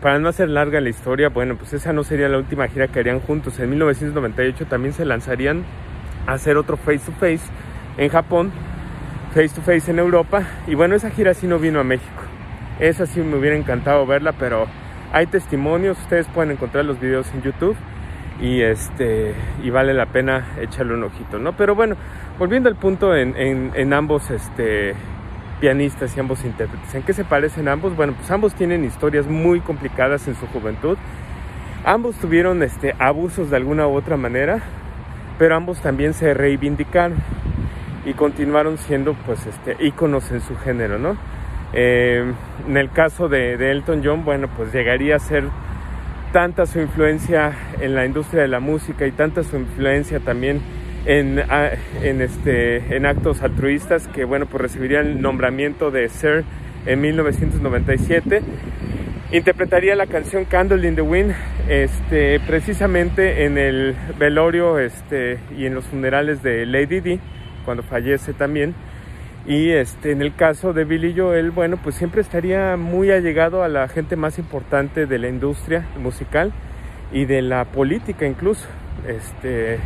para 0.00 0.18
no 0.18 0.28
hacer 0.28 0.48
larga 0.48 0.80
la 0.80 0.88
historia, 0.88 1.28
bueno, 1.28 1.56
pues 1.56 1.72
esa 1.72 1.92
no 1.92 2.04
sería 2.04 2.28
la 2.28 2.38
última 2.38 2.68
gira 2.68 2.88
que 2.88 3.00
harían 3.00 3.20
juntos. 3.20 3.58
En 3.58 3.70
1998 3.70 4.66
también 4.66 4.94
se 4.94 5.04
lanzarían 5.04 5.64
a 6.26 6.32
hacer 6.32 6.56
otro 6.56 6.76
face 6.76 7.00
to 7.06 7.12
face 7.12 7.40
en 7.96 8.08
Japón 8.08 8.52
face 9.34 9.50
to 9.50 9.62
face 9.62 9.90
en 9.90 9.98
Europa. 9.98 10.42
Y 10.66 10.74
bueno, 10.74 10.94
esa 10.94 11.10
gira 11.10 11.34
sí 11.34 11.46
no 11.46 11.58
vino 11.58 11.80
a 11.80 11.84
México. 11.84 12.22
Esa 12.80 13.06
sí 13.06 13.20
me 13.20 13.36
hubiera 13.36 13.56
encantado 13.56 14.06
verla, 14.06 14.32
pero 14.32 14.66
hay 15.12 15.26
testimonios, 15.26 15.98
ustedes 15.98 16.26
pueden 16.28 16.52
encontrar 16.52 16.84
los 16.84 17.00
videos 17.00 17.32
en 17.34 17.42
YouTube 17.42 17.76
y 18.40 18.62
este 18.62 19.34
y 19.62 19.70
vale 19.70 19.94
la 19.94 20.06
pena 20.06 20.54
echarle 20.60 20.94
un 20.94 21.04
ojito, 21.04 21.38
¿no? 21.38 21.54
Pero 21.54 21.74
bueno, 21.74 21.96
volviendo 22.38 22.68
al 22.68 22.76
punto 22.76 23.16
en, 23.16 23.34
en, 23.36 23.92
ambos 23.92 24.30
este 24.30 24.94
pianistas 25.60 26.16
y 26.16 26.20
ambos 26.20 26.44
intérpretes. 26.44 26.94
¿En 26.94 27.02
qué 27.02 27.12
se 27.12 27.24
parecen 27.24 27.68
ambos? 27.68 27.96
Bueno, 27.96 28.14
pues 28.16 28.30
ambos 28.30 28.54
tienen 28.54 28.84
historias 28.84 29.26
muy 29.26 29.60
complicadas 29.60 30.28
en 30.28 30.36
su 30.36 30.46
juventud. 30.46 30.96
Ambos 31.84 32.16
tuvieron 32.16 32.62
este, 32.62 32.94
abusos 32.98 33.50
de 33.50 33.56
alguna 33.56 33.88
u 33.88 33.94
otra 33.94 34.16
manera, 34.16 34.60
pero 35.38 35.56
ambos 35.56 35.80
también 35.80 36.14
se 36.14 36.32
reivindicaron 36.32 37.18
y 38.04 38.12
continuaron 38.14 38.78
siendo 38.78 39.14
pues 39.26 39.46
este 39.46 39.76
íconos 39.84 40.30
en 40.30 40.40
su 40.40 40.56
género, 40.56 40.98
¿no? 40.98 41.16
Eh, 41.72 42.24
en 42.66 42.76
el 42.76 42.90
caso 42.90 43.28
de, 43.28 43.54
Elton 43.70 44.02
John, 44.04 44.24
bueno, 44.24 44.48
pues 44.56 44.72
llegaría 44.72 45.16
a 45.16 45.18
ser 45.18 45.44
tanta 46.32 46.66
su 46.66 46.80
influencia 46.80 47.52
en 47.80 47.94
la 47.94 48.04
industria 48.04 48.42
de 48.42 48.48
la 48.48 48.60
música 48.60 49.06
y 49.06 49.12
tanta 49.12 49.42
su 49.42 49.56
influencia 49.56 50.20
también 50.20 50.60
en, 51.06 51.42
en, 52.02 52.20
este, 52.20 52.96
en 52.96 53.06
actos 53.06 53.42
altruistas 53.42 54.08
que, 54.08 54.24
bueno, 54.24 54.46
pues 54.46 54.60
recibiría 54.62 55.00
el 55.00 55.20
nombramiento 55.20 55.90
de 55.90 56.08
Sir 56.08 56.44
en 56.86 57.00
1997. 57.00 58.42
Interpretaría 59.32 59.94
la 59.94 60.06
canción 60.06 60.44
Candle 60.44 60.86
in 60.86 60.94
the 60.94 61.02
Wind 61.02 61.34
este, 61.68 62.40
precisamente 62.40 63.44
en 63.44 63.58
el 63.58 63.94
velorio 64.18 64.78
este, 64.78 65.38
y 65.56 65.66
en 65.66 65.74
los 65.74 65.84
funerales 65.84 66.42
de 66.42 66.64
Lady 66.64 67.00
Di 67.00 67.20
cuando 67.64 67.82
fallece 67.82 68.32
también. 68.32 68.74
Y 69.48 69.70
este, 69.70 70.12
en 70.12 70.20
el 70.20 70.34
caso 70.34 70.74
de 70.74 70.84
Billy 70.84 71.14
Joel, 71.16 71.52
bueno, 71.52 71.78
pues 71.82 71.94
siempre 71.94 72.20
estaría 72.20 72.76
muy 72.76 73.10
allegado 73.10 73.62
a 73.62 73.68
la 73.68 73.88
gente 73.88 74.14
más 74.14 74.38
importante 74.38 75.06
de 75.06 75.18
la 75.18 75.28
industria 75.28 75.86
musical 75.98 76.52
y 77.12 77.24
de 77.24 77.40
la 77.40 77.64
política 77.64 78.26
incluso. 78.26 78.66
Este, 79.06 79.78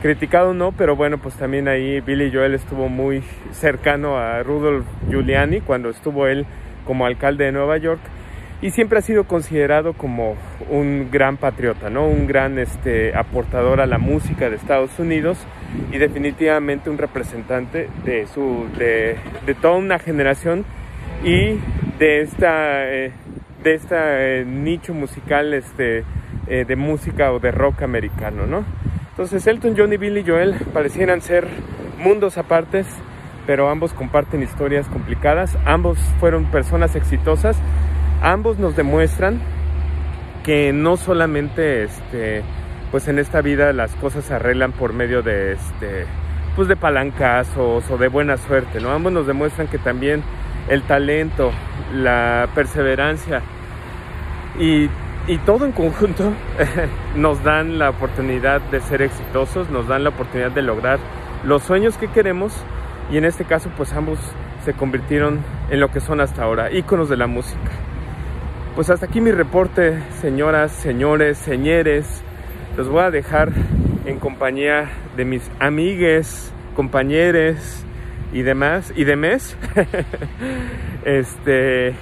criticado 0.00 0.54
no, 0.54 0.72
pero 0.72 0.96
bueno, 0.96 1.18
pues 1.18 1.34
también 1.34 1.68
ahí 1.68 2.00
Billy 2.00 2.32
Joel 2.32 2.54
estuvo 2.54 2.88
muy 2.88 3.22
cercano 3.50 4.16
a 4.16 4.42
Rudolf 4.42 4.86
Giuliani 5.10 5.60
cuando 5.60 5.90
estuvo 5.90 6.26
él 6.26 6.46
como 6.86 7.04
alcalde 7.04 7.44
de 7.44 7.52
Nueva 7.52 7.76
York 7.76 8.00
y 8.62 8.70
siempre 8.70 9.00
ha 9.00 9.02
sido 9.02 9.24
considerado 9.24 9.92
como 9.92 10.36
un 10.70 11.08
gran 11.10 11.36
patriota, 11.36 11.90
¿no? 11.90 12.06
Un 12.06 12.28
gran 12.28 12.60
este, 12.60 13.14
aportador 13.14 13.80
a 13.80 13.86
la 13.86 13.98
música 13.98 14.48
de 14.48 14.56
Estados 14.56 14.96
Unidos 15.00 15.36
y 15.90 15.98
definitivamente 15.98 16.88
un 16.88 16.96
representante 16.96 17.88
de, 18.04 18.28
su, 18.28 18.68
de, 18.78 19.18
toda 19.60 19.74
una 19.74 19.98
generación 19.98 20.64
y 21.24 21.58
de 21.98 22.20
esta, 22.20 22.88
eh, 22.88 23.12
de 23.64 23.80
eh, 23.90 24.44
nicho 24.46 24.94
musical 24.94 25.52
este, 25.54 26.04
eh, 26.46 26.64
de 26.64 26.76
música 26.76 27.32
o 27.32 27.40
de 27.40 27.50
rock 27.50 27.82
americano, 27.82 28.46
¿no? 28.46 28.64
Entonces 29.10 29.44
Elton 29.48 29.74
John 29.76 29.92
y 29.92 29.96
Billy 29.96 30.22
Joel 30.24 30.54
parecieran 30.72 31.20
ser 31.20 31.48
mundos 31.98 32.38
apartes, 32.38 32.86
pero 33.44 33.68
ambos 33.68 33.92
comparten 33.92 34.40
historias 34.40 34.86
complicadas, 34.86 35.58
ambos 35.64 35.98
fueron 36.20 36.44
personas 36.44 36.94
exitosas 36.94 37.56
ambos 38.22 38.58
nos 38.58 38.76
demuestran 38.76 39.40
que 40.44 40.72
no 40.72 40.96
solamente 40.96 41.84
este, 41.84 42.42
pues 42.90 43.08
en 43.08 43.18
esta 43.18 43.40
vida 43.40 43.72
las 43.72 43.94
cosas 43.96 44.24
se 44.24 44.34
arreglan 44.34 44.72
por 44.72 44.92
medio 44.92 45.22
de 45.22 45.52
este 45.52 46.06
pues 46.56 46.68
de 46.68 46.76
palancazos 46.76 47.90
o 47.90 47.96
de 47.96 48.08
buena 48.08 48.36
suerte, 48.36 48.78
¿no? 48.78 48.90
Ambos 48.90 49.12
nos 49.12 49.26
demuestran 49.26 49.68
que 49.68 49.78
también 49.78 50.22
el 50.68 50.82
talento, 50.82 51.50
la 51.94 52.46
perseverancia 52.54 53.40
y, 54.58 54.90
y 55.26 55.38
todo 55.46 55.64
en 55.64 55.72
conjunto 55.72 56.32
nos 57.16 57.42
dan 57.42 57.78
la 57.78 57.90
oportunidad 57.90 58.60
de 58.70 58.80
ser 58.80 59.00
exitosos, 59.02 59.70
nos 59.70 59.88
dan 59.88 60.04
la 60.04 60.10
oportunidad 60.10 60.50
de 60.50 60.62
lograr 60.62 60.98
los 61.42 61.62
sueños 61.62 61.96
que 61.96 62.08
queremos 62.08 62.52
y 63.10 63.16
en 63.16 63.24
este 63.24 63.44
caso 63.44 63.70
pues 63.76 63.92
ambos 63.94 64.18
se 64.62 64.74
convirtieron 64.74 65.40
en 65.70 65.80
lo 65.80 65.90
que 65.90 66.00
son 66.00 66.20
hasta 66.20 66.42
ahora, 66.44 66.70
íconos 66.70 67.08
de 67.08 67.16
la 67.16 67.26
música. 67.26 67.70
Pues 68.74 68.88
hasta 68.88 69.06
aquí 69.06 69.20
mi 69.20 69.32
reporte, 69.32 69.98
señoras, 70.20 70.72
señores, 70.72 71.36
señores. 71.38 72.22
Los 72.76 72.88
voy 72.88 73.02
a 73.02 73.10
dejar 73.10 73.52
en 74.06 74.18
compañía 74.18 74.90
de 75.16 75.24
mis 75.24 75.50
amigues, 75.60 76.52
compañeros 76.74 77.84
y 78.32 78.42
demás, 78.42 78.92
y 78.96 79.04
demás. 79.04 79.58
este, 81.04 81.94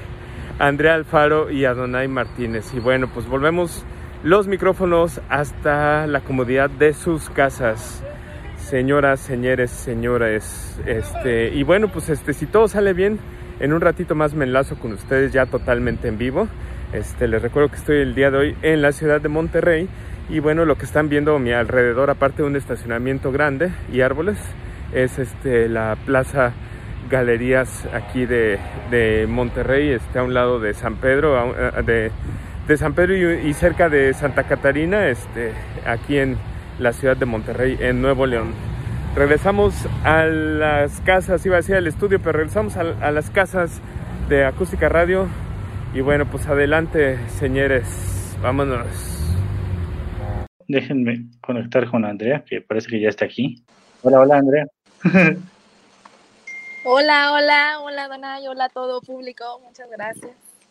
Andrea 0.60 0.94
Alfaro 0.94 1.50
y 1.50 1.64
Adonai 1.64 2.06
Martínez. 2.06 2.72
Y 2.72 2.78
bueno, 2.78 3.08
pues 3.12 3.26
volvemos 3.26 3.84
los 4.22 4.46
micrófonos 4.46 5.20
hasta 5.28 6.06
la 6.06 6.20
comodidad 6.20 6.70
de 6.70 6.92
sus 6.92 7.30
casas. 7.30 8.04
Señoras, 8.56 9.18
señores, 9.18 9.70
señores, 9.72 10.80
este, 10.86 11.48
y 11.48 11.64
bueno, 11.64 11.88
pues 11.88 12.08
este, 12.10 12.32
si 12.32 12.46
todo 12.46 12.68
sale 12.68 12.92
bien, 12.92 13.18
en 13.60 13.72
un 13.72 13.80
ratito 13.80 14.14
más 14.14 14.34
me 14.34 14.44
enlazo 14.44 14.76
con 14.76 14.92
ustedes 14.92 15.32
ya 15.32 15.46
totalmente 15.46 16.08
en 16.08 16.18
vivo. 16.18 16.48
Este, 16.92 17.28
les 17.28 17.40
recuerdo 17.40 17.68
que 17.68 17.76
estoy 17.76 17.98
el 17.98 18.14
día 18.14 18.30
de 18.30 18.38
hoy 18.38 18.56
en 18.62 18.82
la 18.82 18.90
ciudad 18.90 19.20
de 19.20 19.28
Monterrey 19.28 19.88
y 20.28 20.40
bueno, 20.40 20.64
lo 20.64 20.76
que 20.76 20.84
están 20.84 21.08
viendo 21.08 21.36
a 21.36 21.38
mi 21.38 21.52
alrededor, 21.52 22.10
aparte 22.10 22.42
de 22.42 22.48
un 22.48 22.56
estacionamiento 22.56 23.30
grande 23.32 23.70
y 23.92 24.00
árboles, 24.00 24.38
es 24.92 25.18
este, 25.18 25.68
la 25.68 25.96
Plaza 26.06 26.52
Galerías 27.10 27.86
aquí 27.92 28.26
de, 28.26 28.58
Monterrey, 29.28 29.90
está 29.90 30.20
a 30.20 30.22
un 30.22 30.34
lado 30.34 30.60
de 30.60 30.74
San 30.74 30.96
Pedro, 30.96 31.52
de, 31.84 32.76
San 32.76 32.94
Pedro 32.94 33.14
y, 33.14 33.52
cerca 33.54 33.88
de 33.88 34.14
Santa 34.14 34.44
Catarina, 34.44 35.08
este, 35.08 35.52
aquí 35.84 36.18
en 36.18 36.36
la 36.78 36.92
ciudad 36.92 37.16
de 37.16 37.26
Monterrey, 37.26 37.76
en 37.80 38.00
Nuevo 38.00 38.26
León. 38.26 38.69
Regresamos 39.14 39.74
a 40.04 40.24
las 40.24 41.00
casas, 41.00 41.44
iba 41.44 41.56
a 41.56 41.58
decir 41.58 41.74
al 41.74 41.86
estudio, 41.86 42.20
pero 42.20 42.32
regresamos 42.32 42.76
a, 42.76 42.80
a 42.80 43.10
las 43.10 43.30
casas 43.30 43.80
de 44.28 44.44
Acústica 44.44 44.88
Radio. 44.88 45.28
Y 45.94 46.00
bueno, 46.00 46.26
pues 46.30 46.46
adelante, 46.46 47.18
señores, 47.38 48.36
vámonos 48.40 49.20
déjenme 50.70 51.24
conectar 51.40 51.90
con 51.90 52.04
Andrea, 52.04 52.44
que 52.46 52.60
parece 52.60 52.88
que 52.88 53.00
ya 53.00 53.08
está 53.08 53.24
aquí. 53.24 53.62
Hola, 54.02 54.20
hola, 54.20 54.36
Andrea. 54.36 54.66
hola, 56.84 57.32
hola, 57.32 57.80
hola, 57.80 58.08
Donay, 58.08 58.46
hola 58.46 58.66
a 58.66 58.68
todo 58.68 59.00
público, 59.00 59.60
muchas 59.64 59.90
gracias. 59.90 60.30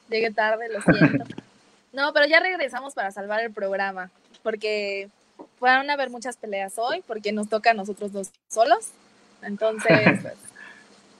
Llegué 0.10 0.32
tarde, 0.32 0.69
lo 0.69 0.82
siento. 0.82 1.25
No, 1.91 2.13
pero 2.13 2.28
ya 2.28 2.39
regresamos 2.39 2.93
para 2.93 3.10
salvar 3.10 3.39
el 3.39 3.52
programa, 3.52 4.12
porque 4.43 5.10
van 5.60 5.89
a 5.89 5.93
haber 5.93 6.10
muchas 6.10 6.38
peleas 6.38 6.78
hoy, 6.78 7.04
porque 7.06 7.32
nos 7.32 7.49
toca 7.49 7.71
a 7.71 7.73
nosotros 7.73 8.12
dos 8.12 8.32
solos. 8.47 8.91
Entonces, 9.41 10.19
pues, 10.21 10.36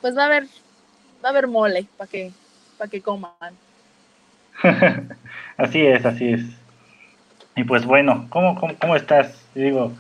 pues, 0.02 0.18
va 0.18 0.24
a 0.24 0.26
haber, 0.28 0.44
va 1.24 1.30
a 1.30 1.32
haber 1.32 1.48
mole 1.48 1.86
para 1.98 2.10
que, 2.10 2.32
para 2.78 2.90
que 2.90 3.02
coman. 3.02 3.32
así 5.58 5.86
es, 5.86 6.06
así 6.06 6.34
es. 6.34 6.42
Y 7.56 7.64
pues 7.64 7.86
bueno, 7.86 8.28
¿cómo, 8.30 8.60
cómo, 8.80 8.96
estás? 8.96 9.36
Digo, 9.54 9.92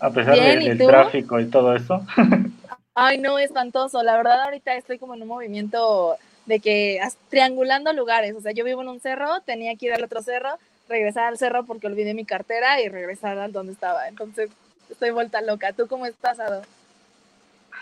a 0.00 0.10
pesar 0.10 0.36
del 0.36 0.78
tráfico 0.78 1.38
y 1.38 1.46
todo 1.46 1.76
eso. 1.76 2.04
Ay, 2.94 3.18
no, 3.18 3.38
espantoso. 3.38 4.02
La 4.02 4.16
verdad, 4.16 4.42
ahorita 4.42 4.74
estoy 4.74 4.98
como 4.98 5.14
en 5.14 5.22
un 5.22 5.28
movimiento 5.28 6.16
de 6.46 6.60
que 6.60 7.00
triangulando 7.28 7.92
lugares. 7.92 8.34
O 8.36 8.40
sea, 8.40 8.52
yo 8.52 8.64
vivo 8.64 8.82
en 8.82 8.88
un 8.88 9.00
cerro, 9.00 9.40
tenía 9.44 9.76
que 9.76 9.86
ir 9.86 9.92
al 9.92 10.04
otro 10.04 10.22
cerro, 10.22 10.58
regresar 10.88 11.24
al 11.24 11.38
cerro 11.38 11.64
porque 11.64 11.86
olvidé 11.86 12.14
mi 12.14 12.24
cartera 12.24 12.80
y 12.80 12.88
regresar 12.88 13.38
al 13.38 13.52
donde 13.52 13.72
estaba. 13.72 14.08
Entonces, 14.08 14.50
estoy 14.90 15.10
vuelta 15.10 15.40
loca. 15.40 15.72
¿Tú 15.72 15.86
cómo 15.86 16.06
estás, 16.06 16.40
Ado? 16.40 16.62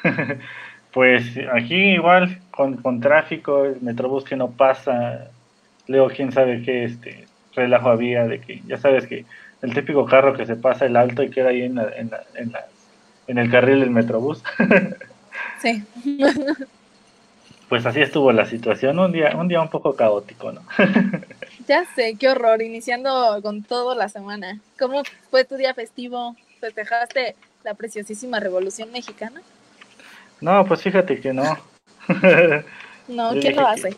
pues 0.93 1.25
aquí 1.53 1.95
igual, 1.95 2.41
con, 2.51 2.77
con 2.77 3.01
tráfico, 3.01 3.65
el 3.65 3.81
metrobús 3.81 4.25
que 4.25 4.37
no 4.37 4.51
pasa, 4.51 5.29
luego 5.87 6.09
quién 6.09 6.33
sabe 6.33 6.63
qué, 6.63 6.85
este, 6.85 7.27
relajo 7.55 7.91
había 7.91 8.27
de 8.27 8.41
que, 8.41 8.63
ya 8.67 8.79
sabes 8.79 9.07
que 9.07 9.25
el 9.63 9.75
típico 9.75 10.05
carro 10.07 10.35
que 10.35 10.47
se 10.47 10.57
pasa 10.57 10.87
el 10.87 10.97
alto 10.97 11.23
y 11.23 11.31
queda 11.31 11.51
ahí 11.51 11.63
en, 11.63 11.79
en, 11.79 12.11
en, 12.35 12.53
en 13.27 13.39
el 13.39 13.51
carril 13.51 13.81
del 13.81 13.91
metrobús. 13.91 14.43
sí. 15.63 15.83
pues 17.69 17.87
así 17.87 18.01
estuvo 18.01 18.33
la 18.33 18.47
situación, 18.47 18.99
un 18.99 19.13
día, 19.13 19.37
un 19.37 19.49
día 19.49 19.61
un 19.61 19.71
poco 19.71 19.95
caótico, 19.95 20.53
¿no? 20.53 20.63
ya 21.73 21.87
sé, 21.95 22.17
qué 22.21 22.29
horror, 22.29 22.61
iniciando 22.61 23.41
con 23.43 23.63
todo 23.63 23.95
la 23.95 24.11
semana. 24.11 24.61
¿Cómo 24.79 25.03
fue 25.31 25.45
tu 25.45 25.57
día 25.57 25.73
festivo? 25.73 26.37
¿Festejaste 26.61 27.35
la 27.65 27.73
preciosísima 27.73 28.41
Revolución 28.41 28.93
Mexicana? 28.93 29.41
No, 30.43 30.67
pues 30.67 30.83
fíjate 30.83 31.19
que 31.19 31.33
no. 31.33 31.45
no, 33.09 33.31
¿quién 33.41 33.57
lo 33.57 33.67
hace? 33.67 33.97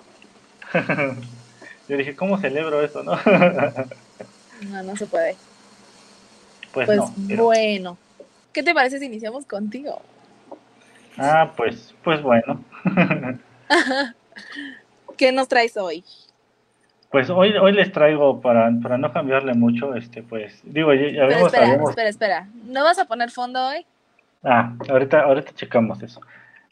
Yo 1.89 1.97
dije, 1.97 2.15
¿cómo 2.15 2.39
celebro 2.39 2.81
eso, 2.81 3.03
no? 3.03 3.19
no, 4.71 4.83
no 4.85 4.97
se 4.97 5.07
puede. 5.07 5.35
Pues, 6.73 6.87
pues 6.87 7.01
bueno. 7.37 7.99
¿Qué 8.53 8.63
te 8.63 8.73
parece 8.73 9.01
si 9.01 9.07
iniciamos 9.07 9.47
contigo? 9.47 10.01
Ah, 11.19 11.53
pues, 11.57 11.93
pues 12.05 12.23
bueno. 12.23 12.65
¿Qué 15.17 15.33
nos 15.33 15.49
traes 15.49 15.77
hoy? 15.77 16.05
Pues 17.15 17.31
hoy, 17.31 17.57
hoy 17.57 17.71
les 17.71 17.93
traigo, 17.93 18.41
para, 18.41 18.69
para 18.83 18.99
no 18.99 19.13
cambiarle 19.13 19.55
mucho, 19.55 19.95
este, 19.95 20.25
pues, 20.25 20.61
digo, 20.65 20.93
ya, 20.93 21.27
vemos, 21.27 21.55
espera, 21.55 21.77
espera, 21.77 22.09
espera. 22.09 22.49
¿No 22.67 22.83
vas 22.83 22.99
a 22.99 23.05
poner 23.05 23.31
fondo 23.31 23.65
hoy? 23.65 23.87
Ah, 24.43 24.73
ahorita, 24.89 25.21
ahorita 25.21 25.53
checamos 25.55 26.03
eso. 26.03 26.21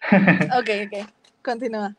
ok, 0.11 0.69
ok. 0.87 1.09
Continúa. 1.45 1.95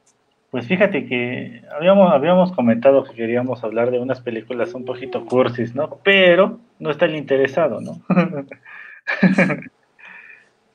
Pues 0.51 0.67
fíjate 0.67 1.05
que 1.05 1.63
habíamos, 1.73 2.11
habíamos 2.11 2.51
comentado 2.51 3.05
que 3.05 3.13
queríamos 3.13 3.63
hablar 3.63 3.91
de 3.91 3.99
unas 3.99 4.19
películas 4.19 4.73
un 4.73 4.83
poquito 4.83 5.25
cursis, 5.25 5.73
¿no? 5.73 5.99
Pero 6.03 6.59
no 6.79 6.91
está 6.91 7.05
el 7.05 7.15
interesado, 7.15 7.79
¿no? 7.79 8.01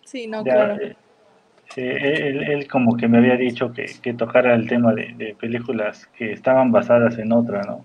sí, 0.07 0.27
no, 0.27 0.43
claro. 0.43 0.77
Eh, 0.81 0.97
él, 1.77 2.67
como 2.69 2.97
que 2.97 3.09
me 3.09 3.19
había 3.19 3.37
dicho 3.37 3.73
que, 3.73 3.87
que 4.03 4.15
tocara 4.15 4.55
el 4.55 4.69
tema 4.69 4.95
de, 4.95 5.37
películas 5.39 6.07
que 6.17 6.33
estaban 6.33 6.73
basadas 6.73 7.19
en 7.19 7.33
otra, 7.33 7.63
¿no? 7.63 7.85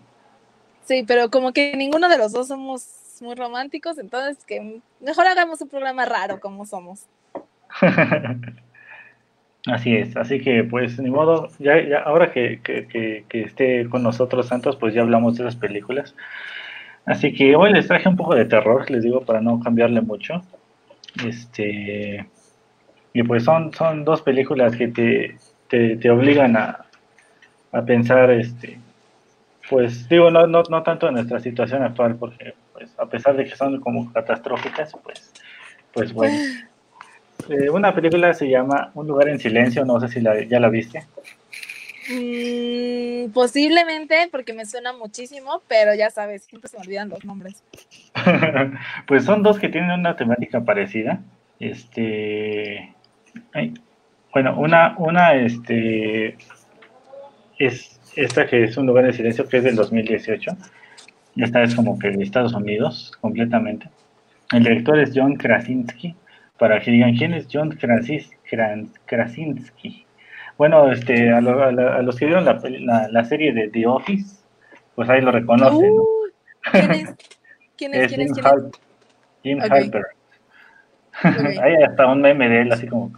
Sí, 0.85 1.03
pero 1.07 1.29
como 1.29 1.53
que 1.53 1.75
ninguno 1.75 2.09
de 2.09 2.17
los 2.17 2.31
dos 2.33 2.47
somos 2.47 3.19
muy 3.21 3.35
románticos, 3.35 3.97
entonces 3.97 4.43
que 4.45 4.81
mejor 4.99 5.27
hagamos 5.27 5.61
un 5.61 5.69
programa 5.69 6.05
raro 6.05 6.39
como 6.39 6.65
somos. 6.65 7.07
Así 9.65 9.95
es, 9.95 10.17
así 10.17 10.41
que 10.41 10.65
pues 10.65 10.99
ni 10.99 11.09
modo, 11.09 11.47
ya, 11.57 11.81
ya 11.87 11.99
ahora 11.99 12.33
que, 12.33 12.59
que, 12.61 13.23
que, 13.29 13.41
esté 13.41 13.87
con 13.87 14.03
nosotros 14.03 14.47
Santos, 14.47 14.75
pues 14.75 14.93
ya 14.93 15.03
hablamos 15.03 15.37
de 15.37 15.43
esas 15.43 15.55
películas. 15.55 16.15
Así 17.05 17.33
que 17.33 17.55
hoy 17.55 17.71
les 17.71 17.87
traje 17.87 18.09
un 18.09 18.17
poco 18.17 18.35
de 18.35 18.43
terror, 18.43 18.91
les 18.91 19.03
digo, 19.03 19.21
para 19.21 19.39
no 19.39 19.61
cambiarle 19.61 20.01
mucho. 20.01 20.41
Este, 21.25 22.27
y 23.13 23.23
pues 23.23 23.43
son, 23.43 23.73
son 23.73 24.03
dos 24.03 24.21
películas 24.21 24.75
que 24.75 24.87
te, 24.87 25.37
te, 25.69 25.97
te 25.97 26.09
obligan 26.09 26.57
a, 26.57 26.85
a, 27.71 27.81
pensar, 27.83 28.31
este, 28.31 28.79
pues 29.69 30.09
digo, 30.09 30.31
no, 30.31 30.47
no, 30.47 30.63
no 30.63 30.83
tanto 30.83 31.07
en 31.07 31.15
nuestra 31.15 31.39
situación 31.39 31.83
actual, 31.83 32.15
porque 32.15 32.55
pues 32.73 32.91
a 32.97 33.05
pesar 33.05 33.37
de 33.37 33.45
que 33.45 33.55
son 33.55 33.79
como 33.79 34.11
catastróficas, 34.11 34.91
pues, 35.03 35.31
pues 35.93 36.13
bueno. 36.13 36.37
Eh, 37.49 37.69
una 37.69 37.93
película 37.93 38.33
se 38.33 38.49
llama 38.49 38.91
Un 38.93 39.07
lugar 39.07 39.27
en 39.27 39.37
silencio, 39.37 39.83
no 39.83 39.99
sé 39.99 40.07
si 40.07 40.21
la, 40.21 40.43
ya 40.43 40.59
la 40.59 40.69
viste. 40.69 41.05
Mm, 42.09 43.31
posiblemente, 43.31 44.27
porque 44.31 44.53
me 44.53 44.65
suena 44.65 44.93
muchísimo, 44.93 45.61
pero 45.67 45.93
ya 45.93 46.09
sabes, 46.09 46.43
siempre 46.43 46.69
se 46.69 46.77
me 46.77 46.83
olvidan 46.83 47.09
los 47.09 47.23
nombres. 47.25 47.63
pues 49.07 49.25
son 49.25 49.43
dos 49.43 49.59
que 49.59 49.69
tienen 49.69 49.91
una 49.91 50.15
temática 50.15 50.61
parecida. 50.61 51.21
Este. 51.59 52.93
Bueno, 54.33 54.59
una, 54.59 54.95
una 54.97 55.35
este, 55.35 56.37
es 57.59 57.99
esta 58.15 58.45
que 58.45 58.63
es 58.63 58.77
Un 58.77 58.87
lugar 58.87 59.05
en 59.05 59.13
silencio, 59.13 59.47
que 59.47 59.57
es 59.57 59.63
del 59.63 59.75
2018. 59.75 60.51
Esta 61.37 61.63
es 61.63 61.75
como 61.75 61.97
que 61.97 62.09
de 62.09 62.23
Estados 62.23 62.53
Unidos, 62.53 63.11
completamente. 63.21 63.89
El 64.51 64.63
director 64.63 64.99
es 64.99 65.11
John 65.15 65.35
Krasinski 65.35 66.15
para 66.57 66.79
que 66.79 66.91
digan 66.91 67.15
quién 67.15 67.33
es 67.33 67.47
John 67.51 67.71
Krasinski. 69.05 70.05
Bueno, 70.57 70.91
este, 70.91 71.31
a, 71.31 71.41
los 71.41 72.15
que 72.15 72.25
vieron 72.27 72.45
la, 72.45 73.25
serie 73.25 73.51
de 73.53 73.69
The 73.69 73.87
Office, 73.87 74.43
pues 74.95 75.09
ahí 75.09 75.21
lo 75.21 75.31
reconocen. 75.31 75.91
¿Quién 76.71 76.91
es? 76.91 77.15
¿Quién 77.77 77.93
es? 77.95 78.13
Jim, 78.13 78.27
Jim 79.43 79.59
Halper. 79.61 80.05
Ahí 81.23 81.75
hasta 81.83 82.07
un 82.07 82.21
meme 82.21 82.47
de 82.47 82.61
él, 82.61 82.71
así 82.71 82.87
como. 82.87 83.11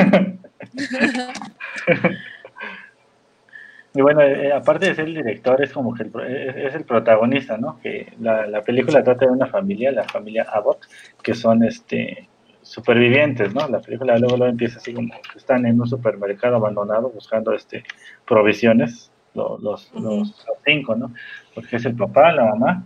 y 3.94 4.00
bueno, 4.00 4.22
eh, 4.22 4.52
aparte 4.52 4.86
de 4.86 4.94
ser 4.94 5.06
el 5.06 5.14
director, 5.14 5.62
es 5.62 5.72
como 5.72 5.94
que 5.94 6.04
es, 6.04 6.74
el 6.74 6.84
protagonista, 6.84 7.58
¿no? 7.58 7.80
Que 7.80 8.12
la, 8.20 8.46
la 8.46 8.62
película 8.62 9.02
trata 9.02 9.26
de 9.26 9.32
una 9.32 9.46
familia, 9.46 9.92
la 9.92 10.04
familia 10.04 10.46
Abbott, 10.52 10.86
que 11.22 11.34
son 11.34 11.64
este 11.64 12.28
supervivientes, 12.62 13.54
¿no? 13.54 13.68
La 13.68 13.80
película 13.80 14.18
luego, 14.18 14.36
luego 14.36 14.50
empieza 14.50 14.78
así 14.78 14.94
como 14.94 15.08
que 15.08 15.38
están 15.38 15.66
en 15.66 15.80
un 15.80 15.88
supermercado 15.88 16.56
abandonado 16.56 17.10
buscando 17.10 17.52
este 17.52 17.84
provisiones 18.26 19.10
los, 19.34 19.60
los, 19.60 19.92
los 19.94 20.46
cinco, 20.64 20.94
¿no? 20.94 21.12
Porque 21.54 21.76
es 21.76 21.84
el 21.84 21.96
papá, 21.96 22.32
la 22.32 22.46
mamá, 22.46 22.84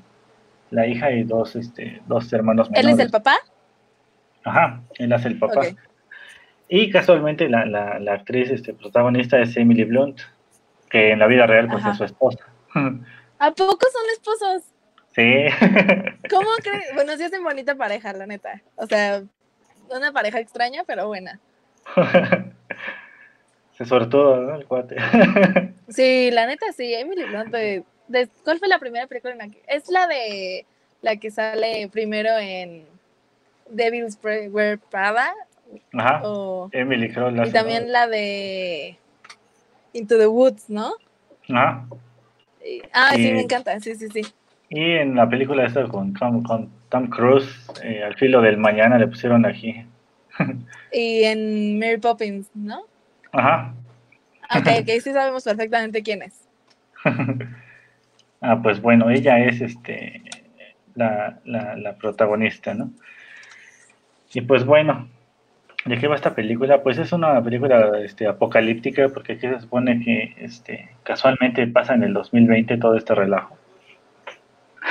la 0.70 0.87
hija 0.87 1.11
y 1.11 1.24
dos, 1.24 1.57
este, 1.57 2.03
dos 2.07 2.33
hermanos 2.33 2.70
menores. 2.70 2.87
¿Él 2.87 2.94
es 2.94 3.07
el 3.07 3.11
papá? 3.11 3.37
Ajá, 4.44 4.83
él 4.98 5.12
es 5.12 5.24
el 5.24 5.38
papá. 5.38 5.62
Y 6.77 6.91
casualmente 6.91 7.49
la, 7.49 7.65
la, 7.67 8.01
la, 8.01 8.15
actriz 8.15 8.51
este, 8.51 8.75
protagonista 8.75 9.41
es 9.41 9.57
Emily 9.57 9.85
Blunt, 9.85 10.23
que 10.91 11.13
en 11.13 11.21
la 11.21 11.29
vida 11.29 11.47
real 11.47 11.69
pues 11.69 11.87
es 11.87 11.97
su 11.97 12.03
esposa. 12.03 12.45
¿A 13.39 13.51
poco 13.53 13.79
son 13.93 14.11
esposos? 14.13 14.73
Sí. 15.15 15.45
¿Cómo 16.29 16.49
crees? 16.65 16.93
Bueno, 16.97 17.17
sí 17.17 17.23
una 17.27 17.39
bonita 17.45 17.77
pareja, 17.77 18.13
la 18.13 18.27
neta. 18.27 18.61
O 18.75 18.89
sea, 18.89 19.23
una 19.89 20.11
pareja 20.11 20.41
extraña, 20.41 20.83
pero 20.85 21.07
buena. 21.07 21.39
Se 23.79 23.85
sortó, 23.85 24.39
¿no? 24.39 24.57
El 24.57 24.67
cuate. 24.67 24.97
sí, 25.89 26.33
la 26.33 26.47
neta 26.47 26.73
sí. 26.73 26.93
Emily 26.93 27.23
Blunt, 27.23 27.55
de, 27.55 27.85
¿cuál 28.43 28.59
fue 28.59 28.67
la 28.67 28.81
primera 28.81 29.07
película 29.07 29.33
en 29.35 29.39
la 29.39 29.49
que? 29.49 29.63
Es 29.69 29.89
la 29.91 30.09
de 30.09 30.67
la 31.03 31.19
que 31.19 31.31
sale 31.31 31.89
primero 31.93 32.37
en 32.37 32.85
Devil's 33.71 34.19
Wear 34.25 34.81
Prada. 34.91 35.33
Ajá. 35.92 36.22
Emily, 36.72 37.12
creo. 37.12 37.31
La 37.31 37.46
y 37.46 37.53
también 37.53 37.92
la 37.92 38.07
de 38.07 38.98
Into 39.92 40.18
the 40.18 40.27
Woods, 40.27 40.68
¿no? 40.68 40.92
Ajá. 41.48 41.87
ah, 42.92 43.12
sí, 43.14 43.33
me 43.33 43.42
encanta. 43.42 43.79
Sí, 43.81 43.94
sí, 43.94 44.09
sí. 44.09 44.22
Y 44.68 44.92
en 44.92 45.14
la 45.14 45.29
película 45.29 45.64
esta 45.66 45.87
con, 45.87 46.14
con, 46.14 46.70
Tom 46.88 47.09
Cruise, 47.09 47.70
eh, 47.83 48.03
al 48.03 48.14
filo 48.16 48.40
del 48.40 48.57
mañana 48.57 48.98
le 48.98 49.09
pusieron 49.09 49.46
aquí. 49.46 49.85
y 50.92 51.24
en 51.24 51.79
Mary 51.79 51.98
Poppins, 51.98 52.50
¿no? 52.55 52.83
Ajá. 53.33 53.74
Ok, 54.57 54.66
ok, 54.81 54.87
sí 55.03 55.12
sabemos 55.12 55.44
perfectamente 55.44 56.03
quién 56.03 56.22
es. 56.22 56.48
ah, 58.40 58.61
pues 58.62 58.81
bueno, 58.81 59.11
ella 59.11 59.38
es 59.38 59.61
este 59.61 60.22
la, 60.94 61.40
la, 61.44 61.96
protagonista, 61.96 62.74
¿no? 62.74 62.90
Y 64.33 64.40
pues 64.40 64.64
bueno, 64.64 65.09
¿de 65.85 65.99
qué 65.99 66.07
va 66.09 66.16
esta 66.16 66.35
película? 66.35 66.83
Pues 66.83 66.99
es 66.99 67.12
una 67.12 67.42
película 67.42 67.99
este, 68.03 68.27
apocalíptica 68.27 69.09
porque 69.09 69.35
aquí 69.35 69.49
se 69.49 69.61
supone 69.61 70.01
que 70.01 70.35
este, 70.38 70.90
casualmente 71.03 71.66
pasa 71.66 71.94
en 71.94 72.05
el 72.05 72.14
2020 72.14 72.79
todo 72.79 72.97
este 72.97 73.14
relajo. 73.14 73.57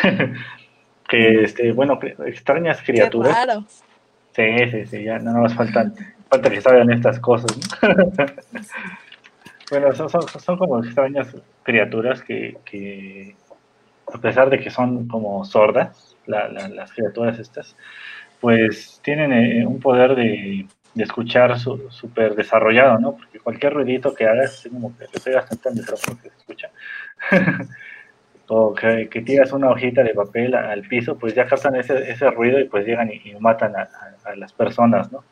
que, 1.08 1.44
este, 1.44 1.72
bueno, 1.72 2.00
extrañas 2.26 2.82
criaturas. 2.82 3.34
claro. 3.34 3.66
Sí, 4.36 4.70
sí, 4.72 4.86
sí, 4.88 5.04
ya 5.04 5.20
no 5.20 5.32
nos 5.34 5.54
faltan 5.54 5.94
falta 6.34 6.50
que 6.50 6.62
saben 6.62 6.92
estas 6.92 7.20
cosas. 7.20 7.56
bueno, 9.70 9.94
son, 9.94 10.10
son, 10.10 10.58
como 10.58 10.84
extrañas 10.84 11.36
criaturas 11.62 12.24
que, 12.24 13.36
a 14.12 14.18
pesar 14.18 14.50
de 14.50 14.60
que 14.60 14.72
son 14.72 15.08
como 15.08 15.46
sordas, 15.46 16.16
las 16.26 16.92
criaturas 16.94 17.38
estas, 17.38 17.76
pues 18.42 19.00
tienen 19.04 19.32
eh, 19.32 19.66
un 19.66 19.80
poder 19.80 20.16
de, 20.16 20.66
escuchar 20.96 21.58
súper 21.58 22.36
desarrollado, 22.36 23.00
¿no? 23.00 23.16
Porque 23.18 23.40
cualquier 23.40 23.74
ruidito 23.74 24.14
que 24.14 24.26
hagas, 24.26 24.66
es 24.66 24.72
como 24.72 24.96
que 24.98 25.06
le 25.12 25.20
pegas 25.20 25.48
tanto 25.50 25.70
al 25.70 25.76
micrófono 25.76 26.20
que 26.22 26.30
se 26.30 26.38
escucha. 26.38 26.70
o 28.48 28.76
que, 28.76 29.08
tiras 29.26 29.52
una 29.54 29.70
hojita 29.70 30.04
de 30.04 30.14
papel 30.14 30.54
al 30.54 30.82
piso, 30.84 31.18
pues 31.18 31.34
ya 31.34 31.46
captan 31.48 31.76
ese, 31.76 32.12
ese 32.12 32.30
ruido 32.30 32.60
y 32.60 32.66
pues 32.66 32.86
llegan 32.86 33.10
y, 33.12 33.34
matan 33.40 33.76
a, 33.76 33.90
a, 34.26 34.36
las 34.36 34.54
personas, 34.54 35.12
¿no? 35.12 35.24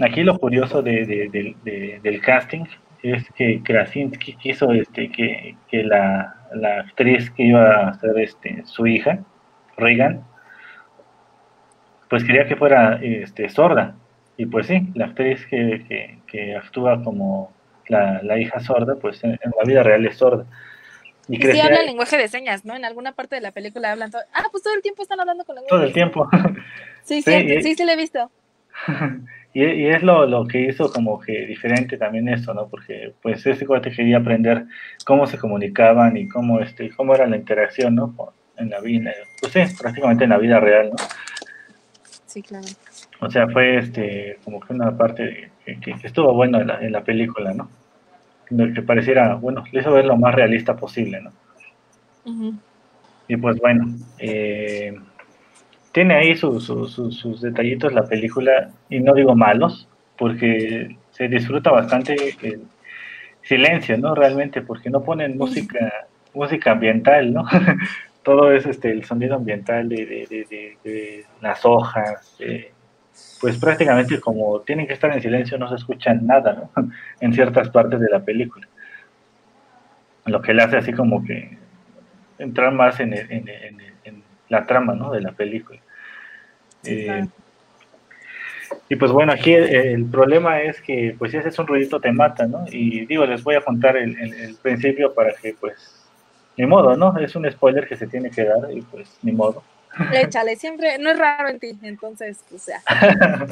Aquí 0.00 0.22
lo 0.22 0.38
curioso 0.38 0.82
del 0.82 2.20
casting 2.22 2.64
es 3.02 3.28
que 3.36 3.62
Krasinski 3.62 4.34
quiso 4.34 4.72
este, 4.72 5.10
que, 5.10 5.82
la, 5.84 6.34
actriz 6.80 7.30
que 7.30 7.44
iba 7.44 7.88
a 7.88 7.94
ser 7.94 8.18
este, 8.18 8.62
su 8.64 8.86
hija, 8.86 9.18
Reagan, 9.76 10.22
pues 12.08 12.24
quería 12.24 12.46
que 12.46 12.56
fuera 12.56 12.98
este, 13.02 13.48
sorda. 13.48 13.94
Y 14.36 14.46
pues 14.46 14.66
sí, 14.66 14.88
la 14.94 15.06
actriz 15.06 15.46
que, 15.46 16.56
actúa 16.56 17.02
como 17.02 17.52
la, 17.88 18.38
hija 18.38 18.60
sorda, 18.60 18.96
pues 18.96 19.22
en, 19.24 19.32
la 19.32 19.64
vida 19.64 19.82
real 19.82 20.04
es 20.06 20.16
sorda. 20.16 20.44
Y, 21.28 21.40
sí 21.40 21.60
habla 21.60 21.82
lenguaje 21.82 22.16
de 22.16 22.28
señas, 22.28 22.64
¿no? 22.64 22.76
En 22.76 22.84
alguna 22.84 23.12
parte 23.12 23.34
de 23.34 23.40
la 23.40 23.50
película 23.50 23.90
hablan 23.90 24.10
todo. 24.10 24.22
Ah, 24.32 24.44
pues 24.52 24.62
todo 24.62 24.74
el 24.74 24.82
tiempo 24.82 25.02
están 25.02 25.18
hablando 25.18 25.44
con 25.44 25.56
lenguaje. 25.56 25.74
Todo 25.74 25.84
el 25.84 25.92
tiempo. 25.92 26.28
Sí, 27.02 27.22
sí, 27.22 27.62
sí, 27.62 27.76
sí, 27.76 27.84
lo 27.84 27.92
he 27.92 27.96
visto. 27.96 28.32
y, 29.54 29.86
es 29.86 30.02
lo, 30.02 30.26
lo, 30.26 30.44
que 30.44 30.62
hizo 30.62 30.92
como 30.92 31.20
que 31.20 31.46
diferente 31.46 31.96
también 31.96 32.28
eso, 32.28 32.52
¿no? 32.52 32.66
Porque 32.66 33.12
pues 33.22 33.46
ese 33.46 33.64
cuate 33.64 33.92
quería 33.92 34.16
aprender 34.16 34.64
cómo 35.04 35.24
se 35.28 35.38
comunicaban 35.38 36.16
y 36.16 36.26
cómo, 36.26 36.58
este, 36.58 36.90
cómo 36.90 37.14
era 37.14 37.28
la 37.28 37.36
interacción, 37.36 37.94
¿no? 37.94 38.12
En 38.56 38.70
la 38.70 38.80
vida, 38.80 39.12
pues 39.40 39.52
sí, 39.52 39.60
prácticamente 39.80 40.24
en 40.24 40.30
la 40.30 40.38
vida 40.38 40.58
real, 40.58 40.90
¿no? 40.90 40.96
Sí, 42.36 42.42
claro. 42.42 42.66
O 43.20 43.30
sea, 43.30 43.48
fue 43.48 43.78
este, 43.78 44.38
como 44.44 44.60
que 44.60 44.74
una 44.74 44.94
parte 44.94 45.52
que, 45.64 45.94
estuvo 46.02 46.34
bueno 46.34 46.60
en 46.60 46.66
la, 46.66 46.80
en 46.82 46.92
la 46.92 47.02
película, 47.02 47.54
¿no? 47.54 47.70
Que 48.46 48.82
pareciera, 48.82 49.36
bueno, 49.36 49.64
le 49.72 49.80
hizo 49.80 49.90
ver 49.90 50.04
lo 50.04 50.18
más 50.18 50.34
realista 50.34 50.76
posible, 50.76 51.22
¿no? 51.22 51.32
Y 53.26 53.38
pues 53.38 53.58
bueno, 53.58 53.86
eh, 54.18 54.94
tiene 55.92 56.14
ahí 56.14 56.36
sus 56.36 57.40
detallitos 57.40 57.94
la 57.94 58.04
película, 58.04 58.70
y 58.90 59.00
no 59.00 59.14
digo 59.14 59.34
malos, 59.34 59.88
porque 60.18 60.94
se 61.12 61.28
disfruta 61.28 61.70
bastante 61.70 62.34
el 62.42 62.60
silencio, 63.44 63.96
¿no? 63.96 64.14
Realmente, 64.14 64.60
porque 64.60 64.90
no 64.90 65.02
ponen 65.02 65.38
música, 65.38 66.06
música 66.34 66.72
ambiental, 66.72 67.32
¿no? 67.32 67.46
Todo 68.26 68.50
es 68.50 68.66
este, 68.66 68.90
el 68.90 69.04
sonido 69.04 69.36
ambiental 69.36 69.88
de, 69.88 71.24
las 71.40 71.64
hojas, 71.64 72.36
pues 73.40 73.56
prácticamente 73.56 74.18
como 74.20 74.62
tienen 74.62 74.88
que 74.88 74.94
estar 74.94 75.12
en 75.12 75.22
silencio 75.22 75.56
no 75.58 75.68
se 75.68 75.76
escucha 75.76 76.12
nada, 76.12 76.68
¿no? 76.74 76.90
En 77.20 77.32
ciertas 77.32 77.70
partes 77.70 78.00
de 78.00 78.10
la 78.10 78.18
película. 78.18 78.66
Lo 80.24 80.42
que 80.42 80.52
le 80.52 80.64
hace 80.64 80.76
así 80.76 80.92
como 80.92 81.24
que 81.24 81.56
entrar 82.38 82.72
más 82.72 82.98
en, 82.98 83.14
en 83.14 84.22
la 84.48 84.66
trama, 84.66 84.96
¿no? 84.96 85.12
De 85.12 85.20
la 85.20 85.30
película. 85.30 85.78
Eh, 86.82 87.26
y 88.88 88.96
pues 88.96 89.10
bueno, 89.12 89.32
aquí 89.32 89.52
el, 89.54 90.04
problema 90.06 90.60
es 90.60 90.80
que 90.80 91.14
pues 91.18 91.30
si 91.30 91.36
haces 91.36 91.58
un 91.58 91.66
ruidito 91.66 92.00
te 92.00 92.12
mata, 92.12 92.46
¿no? 92.46 92.64
Y 92.70 93.06
digo, 93.06 93.26
les 93.26 93.42
voy 93.42 93.56
a 93.56 93.60
contar 93.60 93.96
el, 93.96 94.56
principio 94.62 95.14
para 95.14 95.32
que 95.34 95.54
pues, 95.58 95.95
ni 96.56 96.66
modo, 96.66 96.96
¿no? 96.96 97.16
Es 97.18 97.36
un 97.36 97.50
spoiler 97.50 97.86
que 97.86 97.96
se 97.96 98.06
tiene 98.06 98.30
que 98.30 98.44
dar 98.44 98.70
y 98.70 98.82
pues 98.82 99.18
ni 99.22 99.32
modo. 99.32 99.62
Échale, 100.12 100.56
siempre, 100.56 100.98
no 100.98 101.10
es 101.10 101.18
raro 101.18 101.48
en 101.48 101.58
ti, 101.58 101.78
entonces, 101.82 102.44
pues 102.48 102.62
sea. 102.62 102.80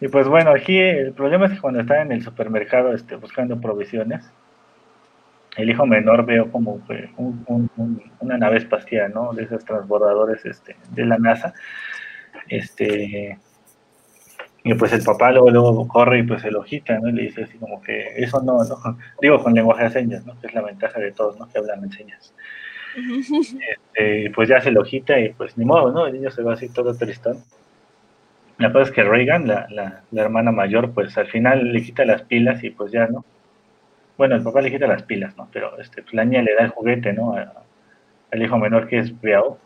y 0.00 0.08
pues 0.08 0.28
bueno, 0.28 0.50
aquí 0.50 0.78
el 0.78 1.12
problema 1.12 1.46
es 1.46 1.52
que 1.52 1.60
cuando 1.60 1.80
está 1.80 2.02
en 2.02 2.12
el 2.12 2.22
supermercado 2.22 2.92
este, 2.92 3.16
buscando 3.16 3.60
provisiones, 3.60 4.24
el 5.56 5.70
hijo 5.70 5.86
menor 5.86 6.26
veo 6.26 6.50
como 6.52 6.80
una 8.20 8.38
nave 8.38 8.58
espacial, 8.58 9.12
¿no? 9.14 9.32
De 9.32 9.44
esos 9.44 9.64
transbordadores 9.64 10.44
este, 10.44 10.76
de 10.90 11.06
la 11.06 11.16
NASA 11.16 11.54
este, 12.48 13.38
y 14.66 14.74
pues 14.74 14.92
el 14.92 15.04
papá 15.04 15.30
luego, 15.30 15.48
luego 15.48 15.86
corre 15.86 16.18
y 16.18 16.22
pues 16.24 16.42
se 16.42 16.50
lo 16.50 16.64
¿no? 16.64 17.08
Y 17.08 17.12
le 17.12 17.22
dice 17.22 17.44
así 17.44 17.56
como 17.56 17.80
que 17.80 18.14
eso 18.16 18.42
no, 18.42 18.64
no, 18.64 18.98
digo 19.22 19.40
con 19.40 19.54
lenguaje 19.54 19.84
de 19.84 19.90
señas, 19.90 20.26
¿no? 20.26 20.38
Que 20.40 20.48
es 20.48 20.54
la 20.54 20.62
ventaja 20.62 20.98
de 20.98 21.12
todos, 21.12 21.38
¿no? 21.38 21.48
Que 21.48 21.58
hablan 21.58 21.84
en 21.84 21.92
señas. 21.92 22.34
Este, 23.96 24.32
pues 24.34 24.48
ya 24.48 24.60
se 24.60 24.72
lo 24.72 24.84
y 24.84 25.00
pues 25.36 25.56
ni 25.56 25.64
modo, 25.64 25.92
¿no? 25.92 26.06
El 26.06 26.14
niño 26.14 26.30
se 26.32 26.42
va 26.42 26.54
así 26.54 26.68
todo 26.68 26.96
tristón. 26.96 27.38
La 28.58 28.72
cosa 28.72 28.86
es 28.86 28.90
que 28.90 29.04
Reagan, 29.04 29.46
la, 29.46 29.68
la, 29.70 30.02
la, 30.10 30.22
hermana 30.22 30.50
mayor, 30.50 30.92
pues 30.92 31.16
al 31.16 31.28
final 31.28 31.72
le 31.72 31.82
quita 31.82 32.04
las 32.04 32.22
pilas 32.22 32.64
y 32.64 32.70
pues 32.70 32.90
ya, 32.90 33.06
¿no? 33.06 33.24
Bueno, 34.18 34.34
el 34.34 34.42
papá 34.42 34.62
le 34.62 34.72
quita 34.72 34.88
las 34.88 35.04
pilas, 35.04 35.36
¿no? 35.36 35.48
Pero 35.52 35.78
este, 35.78 36.02
pues, 36.02 36.14
la 36.14 36.24
niña 36.24 36.42
le 36.42 36.54
da 36.54 36.64
el 36.64 36.70
juguete, 36.70 37.12
¿no? 37.12 37.36
al 37.36 38.42
hijo 38.42 38.58
menor 38.58 38.88
que 38.88 38.98
es 38.98 39.20
Beao. 39.20 39.58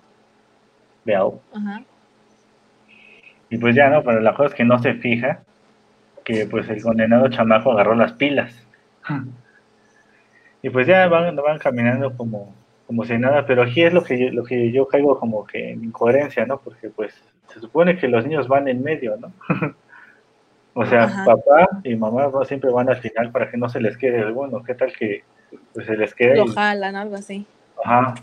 Beao. 1.06 1.40
Ajá. 1.54 1.82
Y 3.50 3.58
pues 3.58 3.74
ya, 3.74 3.90
¿no? 3.90 4.02
Pero 4.02 4.20
la 4.20 4.32
cosa 4.34 4.50
es 4.50 4.54
que 4.54 4.64
no 4.64 4.78
se 4.78 4.94
fija 4.94 5.42
que 6.24 6.46
pues 6.46 6.68
el 6.68 6.82
condenado 6.82 7.28
chamaco 7.28 7.72
agarró 7.72 7.94
las 7.94 8.12
pilas. 8.12 8.54
Y 10.62 10.70
pues 10.70 10.86
ya 10.86 11.08
van, 11.08 11.34
van 11.36 11.58
caminando 11.58 12.16
como, 12.16 12.54
como 12.86 13.04
si 13.04 13.18
nada, 13.18 13.44
pero 13.46 13.62
aquí 13.62 13.82
es 13.82 13.92
lo 13.92 14.04
que, 14.04 14.18
yo, 14.18 14.30
lo 14.30 14.44
que 14.44 14.70
yo 14.70 14.86
caigo 14.86 15.18
como 15.18 15.44
que 15.44 15.72
en 15.72 15.84
incoherencia, 15.84 16.46
¿no? 16.46 16.58
Porque 16.58 16.90
pues 16.90 17.14
se 17.48 17.60
supone 17.60 17.96
que 17.96 18.08
los 18.08 18.24
niños 18.24 18.46
van 18.46 18.68
en 18.68 18.82
medio, 18.82 19.16
¿no? 19.16 19.32
o 20.74 20.86
sea, 20.86 21.24
papá 21.24 21.68
y 21.82 21.96
mamá 21.96 22.30
siempre 22.44 22.70
van 22.70 22.88
al 22.88 22.98
final 22.98 23.32
para 23.32 23.50
que 23.50 23.56
no 23.56 23.68
se 23.68 23.80
les 23.80 23.96
quede 23.96 24.30
bueno, 24.30 24.62
¿qué 24.62 24.74
tal 24.74 24.92
que 24.92 25.24
pues, 25.74 25.86
se 25.86 25.96
les 25.96 26.14
quede? 26.14 26.36
Lo 26.36 26.46
jalan, 26.46 26.94
algo 26.94 27.16
así. 27.16 27.46
Ajá. 27.82 28.14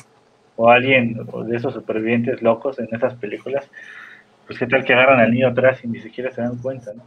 O 0.55 0.69
alguien 0.69 1.13
de 1.45 1.55
esos 1.55 1.73
supervivientes 1.73 2.41
locos 2.41 2.79
en 2.79 2.87
esas 2.91 3.13
películas 3.15 3.69
pues 4.47 4.57
qué 4.57 4.65
tal 4.65 4.83
que 4.83 4.93
agarran 4.93 5.19
al 5.19 5.31
niño 5.31 5.49
atrás 5.49 5.83
y 5.83 5.87
ni 5.87 5.99
siquiera 5.99 6.31
se 6.31 6.41
dan 6.41 6.57
cuenta, 6.57 6.93
¿no? 6.93 7.03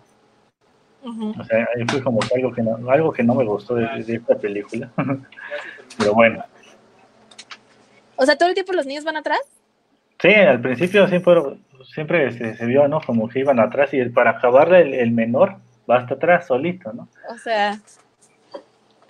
O 1.03 1.45
sea, 1.45 1.67
ahí 1.75 1.85
fue 1.89 2.03
como 2.03 2.21
algo 2.35 2.53
que 2.53 2.63
no, 2.63 2.91
algo 2.91 3.13
que 3.13 3.23
no 3.23 3.35
me 3.35 3.45
gustó 3.45 3.75
de, 3.75 4.05
esta 4.07 4.37
película. 4.37 4.91
Pero 5.99 6.15
bueno. 6.15 6.45
O 8.17 8.27
sea, 8.27 8.37
todo 8.37 8.51
el 8.51 8.55
tiempo 8.55 8.75
los 8.75 8.85
niños 8.85 9.05
van 9.05 9.17
atrás. 9.17 9.41
Sí, 10.21 10.29
al 10.35 10.61
principio 10.61 11.09
siempre, 11.09 11.35
siempre 11.95 12.55
se, 12.55 12.67
vio, 12.67 12.87
¿no? 12.87 13.01
Como 13.01 13.29
que 13.29 13.39
iban 13.39 13.59
atrás 13.59 13.95
y 13.95 14.05
para 14.11 14.33
acabar 14.33 14.75
el, 14.75 15.11
menor 15.13 15.57
va 15.91 15.99
hasta 15.99 16.15
atrás 16.15 16.47
solito, 16.47 16.93
¿no? 16.93 17.09
O 17.31 17.39
sea. 17.39 17.79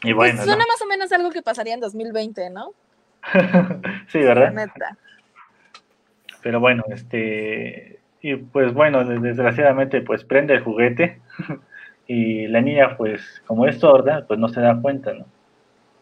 Y 0.04 0.12
bueno. 0.12 0.36
Pues 0.36 0.46
suena 0.46 0.64
más 0.66 0.80
o 0.80 0.86
menos 0.86 1.10
algo 1.10 1.30
que 1.30 1.42
pasaría 1.42 1.74
en 1.74 1.80
2020, 1.80 2.50
¿no? 2.50 2.72
sí, 4.08 4.20
¿verdad? 4.20 4.52
neta. 4.52 4.96
Pero 6.40 6.60
bueno, 6.60 6.84
este. 6.88 7.99
Y 8.22 8.36
pues 8.36 8.74
bueno, 8.74 9.04
desgraciadamente, 9.04 10.02
pues 10.02 10.24
prende 10.24 10.54
el 10.54 10.60
juguete 10.60 11.20
y 12.06 12.46
la 12.48 12.60
niña, 12.60 12.96
pues 12.96 13.42
como 13.46 13.66
es 13.66 13.78
sorda, 13.78 14.26
pues 14.26 14.38
no 14.38 14.48
se 14.48 14.60
da 14.60 14.78
cuenta, 14.80 15.14
¿no? 15.14 15.26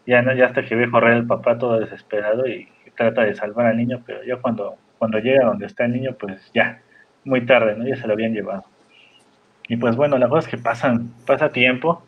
Ya, 0.06 0.22
ya 0.34 0.46
hasta 0.46 0.64
que 0.64 0.74
ve 0.74 0.90
correr 0.90 1.18
el 1.18 1.26
papá 1.26 1.58
todo 1.58 1.78
desesperado 1.78 2.46
y, 2.46 2.68
trata 2.96 3.22
de 3.22 3.36
salvar 3.36 3.66
al 3.66 3.76
niño, 3.76 4.02
pero 4.04 4.24
ya 4.24 4.38
cuando, 4.38 4.76
cuando 4.98 5.20
llega 5.20 5.44
donde 5.44 5.66
está 5.66 5.84
el 5.84 5.92
niño, 5.92 6.16
pues 6.18 6.50
ya, 6.52 6.80
muy 7.24 7.46
tarde, 7.46 7.76
¿no? 7.76 7.86
Ya 7.86 7.94
se 7.94 8.08
lo 8.08 8.14
habían 8.14 8.34
llevado. 8.34 8.64
Y 9.68 9.76
pues 9.76 9.94
bueno, 9.94 10.18
la 10.18 10.28
cosa 10.28 10.48
es 10.48 10.48
que 10.48 10.58
pasan, 10.60 11.12
pasa 11.24 11.52
tiempo 11.52 12.02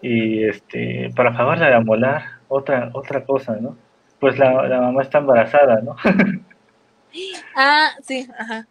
y 0.00 0.44
este, 0.44 1.10
para 1.14 1.30
acabarla 1.30 1.68
de 1.68 1.74
amolar, 1.74 2.22
otra, 2.48 2.88
otra 2.94 3.24
cosa, 3.24 3.56
¿no? 3.60 3.76
Pues 4.18 4.38
la, 4.38 4.66
la 4.66 4.80
mamá 4.80 5.02
está 5.02 5.18
embarazada, 5.18 5.82
¿no? 5.82 5.96
ah, 7.56 7.90
sí, 8.00 8.26
ajá. 8.38 8.66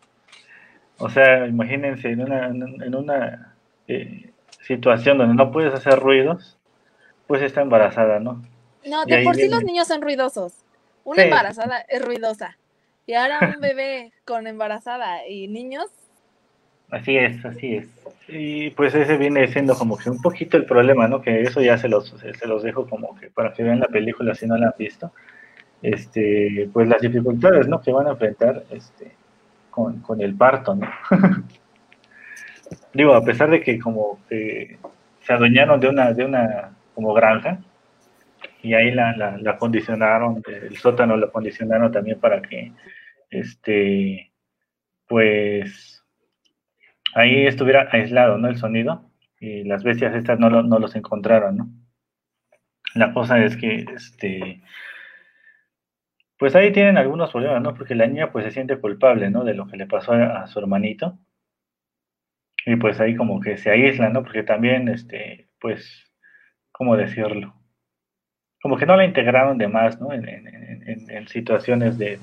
O 1.02 1.10
sea, 1.10 1.48
imagínense 1.48 2.10
en 2.10 2.22
una, 2.22 2.48
en 2.48 2.96
una 2.96 3.56
eh, 3.88 4.32
situación 4.62 5.18
donde 5.18 5.36
no 5.36 5.52
puedes 5.52 5.74
hacer 5.74 6.00
ruidos, 6.00 6.58
pues 7.28 7.42
está 7.42 7.62
embarazada, 7.62 8.20
¿no? 8.20 8.44
No, 8.86 9.06
de 9.06 9.24
por 9.24 9.36
sí 9.36 9.50
los 9.50 9.64
niños 9.64 9.88
son 9.88 10.02
ruidosos. 10.02 10.54
Una 11.04 11.24
embarazada 11.24 11.80
es 11.88 12.04
ruidosa. 12.04 12.58
Y 13.06 13.14
ahora 13.14 13.40
un 13.56 13.62
bebé 13.62 14.12
con 14.26 14.48
embarazada 14.48 15.28
y 15.28 15.48
niños. 15.48 15.86
Así 16.90 17.18
es, 17.18 17.44
así 17.46 17.78
es. 17.78 17.88
Y 18.28 18.70
pues 18.72 18.94
ese 18.94 19.18
viene 19.18 19.48
siendo 19.48 19.76
como 19.76 19.98
que 19.98 20.10
un 20.10 20.22
poquito 20.22 20.58
el 20.58 20.66
problema, 20.66 21.08
¿no? 21.08 21.22
Que 21.22 21.42
eso 21.42 21.62
ya 21.62 21.78
se 21.78 21.88
los, 21.88 22.10
se 22.10 22.48
los 22.48 22.64
dejo 22.64 22.88
como 22.88 23.16
que 23.16 23.30
para 23.30 23.54
que 23.54 23.64
vean 23.64 23.80
la 23.80 23.88
película 23.88 24.36
si 24.36 24.46
no 24.46 24.58
la 24.58 24.68
han 24.68 24.76
visto. 24.78 25.12
Este, 25.82 26.70
pues 26.72 26.88
las 26.88 27.02
dificultades, 27.02 27.68
¿no? 27.68 27.82
Que 27.82 27.92
van 27.92 28.08
a 28.08 28.12
enfrentar 28.12 28.64
este, 28.70 29.12
con, 29.72 30.02
con 30.02 30.22
el 30.22 30.36
parto, 30.36 30.76
¿no? 30.76 30.88
Digo, 32.94 33.14
a 33.14 33.24
pesar 33.24 33.50
de 33.50 33.62
que 33.62 33.80
como 33.80 34.20
que 34.30 34.78
se 35.22 35.34
adueñaron 35.34 35.80
de 35.80 35.90
una, 35.90 36.14
de 36.14 36.26
una 36.26 36.72
como 36.94 37.14
granja, 37.14 37.60
y 38.62 38.74
ahí 38.74 38.92
la, 38.92 39.16
la, 39.18 39.38
la 39.38 39.52
acondicionaron, 39.52 40.44
el 40.46 40.78
sótano 40.78 41.18
lo 41.18 41.28
acondicionaron 41.28 41.92
también 41.92 42.20
para 42.20 42.42
que, 42.42 42.72
este, 43.30 44.32
pues, 45.08 46.04
ahí 47.16 47.48
estuviera 47.48 47.90
aislado, 47.92 48.38
¿no? 48.38 48.48
El 48.48 48.58
sonido, 48.58 49.10
y 49.40 49.64
las 49.64 49.84
bestias 49.84 50.16
estas 50.16 50.40
no, 50.40 50.50
no 50.50 50.80
los 50.80 50.96
encontraron, 50.96 51.58
¿no? 51.58 51.70
La 52.94 53.14
cosa 53.14 53.44
es 53.44 53.58
que, 53.58 53.86
este, 53.96 54.62
pues 56.42 56.56
ahí 56.56 56.72
tienen 56.72 56.98
algunos 56.98 57.30
problemas, 57.30 57.62
¿no? 57.62 57.76
Porque 57.76 57.94
la 57.94 58.08
niña 58.08 58.32
pues 58.32 58.46
se 58.46 58.50
siente 58.50 58.80
culpable, 58.80 59.30
¿no? 59.30 59.44
De 59.44 59.54
lo 59.54 59.68
que 59.68 59.78
le 59.78 59.86
pasó 59.86 60.14
a, 60.14 60.48
su 60.48 60.58
hermanito. 60.58 61.20
Y 62.66 62.78
pues 62.78 63.00
ahí 63.00 63.16
como 63.16 63.40
que 63.40 63.60
se 63.60 63.70
aísla, 63.70 64.10
¿no? 64.10 64.24
Porque 64.24 64.42
también, 64.42 64.90
este, 64.90 65.50
pues, 65.60 66.12
¿cómo 66.72 66.98
decirlo? 66.98 67.54
Como 68.60 68.76
que 68.76 68.88
no 68.88 68.96
la 68.96 69.06
integraron 69.06 69.60
de 69.60 69.68
más, 69.68 70.02
¿no? 70.02 70.12
En, 70.14 71.28
situaciones 71.28 72.00
de, 72.00 72.18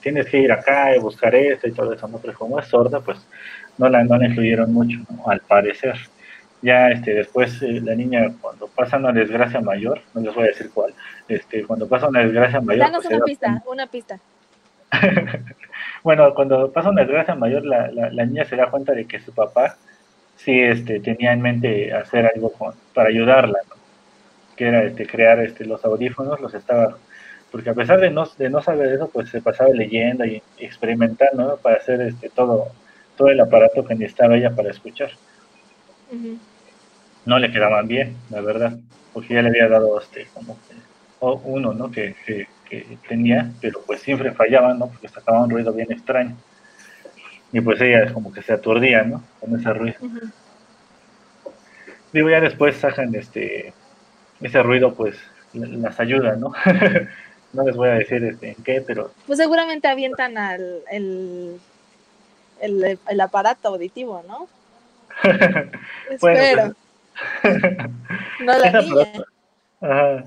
tienes 0.00 0.26
que 0.26 0.38
ir 0.38 0.52
acá 0.52 0.94
y 0.94 1.00
buscar 1.00 1.34
esto 1.34 1.66
y 1.66 1.72
todo 1.72 1.94
eso, 1.94 2.06
¿no? 2.06 2.20
Pero 2.20 2.34
como 2.34 2.60
es 2.60 2.66
sorda, 2.66 3.00
pues 3.00 3.28
no 3.76 3.88
la, 3.88 4.04
no 4.04 4.16
la 4.16 4.28
incluyeron 4.28 4.72
mucho, 4.72 5.00
¿no? 5.10 5.28
Al 5.28 5.40
parecer 5.40 5.96
ya 6.64 6.88
este 6.88 7.12
después 7.12 7.60
eh, 7.60 7.80
la 7.82 7.94
niña 7.94 8.32
cuando 8.40 8.68
pasa 8.68 8.96
una 8.96 9.12
desgracia 9.12 9.60
mayor, 9.60 10.00
no 10.14 10.22
les 10.22 10.34
voy 10.34 10.44
a 10.44 10.46
decir 10.46 10.70
cuál, 10.72 10.94
este 11.28 11.62
cuando 11.64 11.86
pasa 11.86 12.08
una 12.08 12.20
desgracia 12.20 12.60
mayor. 12.62 12.86
Danos 12.86 13.04
pues, 13.04 13.14
una 13.14 13.24
pista, 13.24 13.62
una 13.66 13.86
pista. 13.86 14.18
bueno, 16.02 16.32
cuando 16.34 16.72
pasa 16.72 16.88
una 16.88 17.02
desgracia 17.02 17.34
mayor, 17.34 17.66
la, 17.66 17.90
la, 17.90 18.24
niña 18.24 18.46
se 18.46 18.56
da 18.56 18.70
cuenta 18.70 18.92
de 18.92 19.04
que 19.04 19.20
su 19.20 19.32
papá 19.32 19.76
sí 20.36 20.58
este, 20.58 21.00
tenía 21.00 21.32
en 21.32 21.42
mente 21.42 21.92
hacer 21.92 22.30
algo 22.34 22.50
con, 22.50 22.74
para 22.94 23.10
ayudarla, 23.10 23.58
que 24.56 24.68
era 24.68 24.84
este, 24.84 25.06
crear 25.06 25.40
este, 25.40 25.66
los 25.66 25.84
audífonos, 25.84 26.40
los 26.40 26.54
estaba, 26.54 26.96
porque 27.52 27.70
a 27.70 27.74
pesar 27.74 28.00
de 28.00 28.10
no, 28.10 28.24
de 28.38 28.48
no 28.48 28.62
saber 28.62 28.90
eso, 28.94 29.10
pues 29.12 29.28
se 29.28 29.42
pasaba 29.42 29.68
leyendo 29.68 30.24
y 30.24 30.42
experimentando 30.56 31.46
¿no? 31.46 31.56
para 31.56 31.76
hacer 31.76 32.00
este, 32.00 32.30
todo, 32.30 32.68
todo 33.18 33.28
el 33.28 33.40
aparato 33.40 33.84
que 33.84 33.94
necesitaba 33.94 34.36
ella 34.36 34.56
para 34.56 34.70
escuchar 34.70 35.10
no 37.26 37.38
le 37.38 37.50
quedaban 37.50 37.88
bien, 37.88 38.16
la 38.30 38.40
verdad, 38.40 38.76
porque 39.12 39.34
ya 39.34 39.42
le 39.42 39.48
había 39.48 39.68
dado 39.68 40.00
este, 40.00 40.26
como 40.34 40.58
uno, 41.20 41.72
¿no? 41.72 41.90
Que, 41.90 42.14
tenía, 43.08 43.52
pero 43.60 43.80
pues 43.86 44.00
siempre 44.00 44.32
fallaban, 44.32 44.80
¿no? 44.80 44.88
Porque 44.88 45.06
sacaba 45.06 45.44
un 45.44 45.50
ruido 45.50 45.72
bien 45.72 45.92
extraño. 45.92 46.36
Y 47.52 47.60
pues 47.60 47.80
ella 47.80 48.12
como 48.12 48.32
que 48.32 48.42
se 48.42 48.52
aturdía, 48.52 49.04
¿no? 49.04 49.22
Con 49.38 49.56
ese 49.56 49.72
ruido. 49.72 49.96
Digo, 52.12 52.30
ya 52.30 52.40
después 52.40 52.76
sacan 52.76 53.14
este, 53.14 53.72
ese 54.40 54.62
ruido, 54.64 54.92
pues 54.94 55.16
las 55.52 56.00
ayuda, 56.00 56.34
¿no? 56.34 56.52
no 57.52 57.62
les 57.64 57.76
voy 57.76 57.90
a 57.90 57.94
decir 57.94 58.24
este, 58.24 58.50
en 58.50 58.64
qué, 58.64 58.82
pero... 58.84 59.12
Pues 59.28 59.38
seguramente 59.38 59.86
avientan 59.86 60.36
al, 60.36 60.80
el, 60.90 61.60
el, 62.60 62.98
el 63.08 63.20
aparato 63.20 63.68
auditivo, 63.68 64.24
¿no? 64.26 64.48
bueno, 66.20 66.40
Espero. 66.40 66.74
No 68.40 68.58
la 68.58 70.24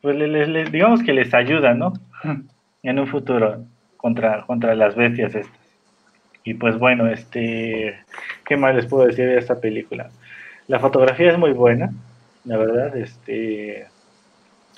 Pues 0.00 0.72
digamos 0.72 1.02
que 1.02 1.12
les 1.12 1.32
ayuda, 1.34 1.74
¿no? 1.74 1.92
en 2.82 2.98
un 2.98 3.06
futuro 3.06 3.64
contra, 3.96 4.42
contra 4.42 4.74
las 4.74 4.94
bestias 4.94 5.34
estas. 5.34 5.66
Y 6.44 6.54
pues 6.54 6.78
bueno, 6.78 7.08
este, 7.08 7.98
¿qué 8.44 8.56
más 8.56 8.74
les 8.74 8.86
puedo 8.86 9.06
decir 9.06 9.26
de 9.26 9.38
esta 9.38 9.60
película? 9.60 10.10
La 10.68 10.78
fotografía 10.78 11.30
es 11.30 11.38
muy 11.38 11.52
buena, 11.52 11.90
la 12.44 12.56
verdad, 12.56 12.96
este, 12.96 13.86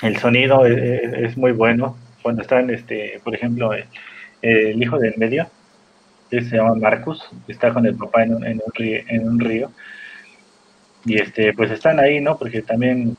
el 0.02 0.16
sonido 0.16 0.64
es, 0.64 1.36
muy 1.36 1.52
bueno. 1.52 1.96
Cuando 2.22 2.42
están, 2.42 2.70
este, 2.70 3.20
por 3.22 3.34
ejemplo, 3.34 3.72
el, 4.42 4.82
hijo 4.82 4.98
del 4.98 5.14
medio, 5.18 5.46
que 6.30 6.40
se 6.40 6.56
llama 6.56 6.74
Marcus, 6.74 7.28
está 7.48 7.72
con 7.72 7.84
el 7.84 7.96
papá 7.96 8.22
en 8.22 8.34
un, 8.34 8.46
en 8.46 8.62
un, 8.64 8.72
río, 8.74 9.02
en 9.08 9.28
un 9.28 9.40
río 9.40 9.70
y 11.04 11.20
este 11.20 11.52
pues 11.52 11.70
están 11.70 11.98
ahí 11.98 12.20
no 12.20 12.36
porque 12.36 12.62
también 12.62 13.16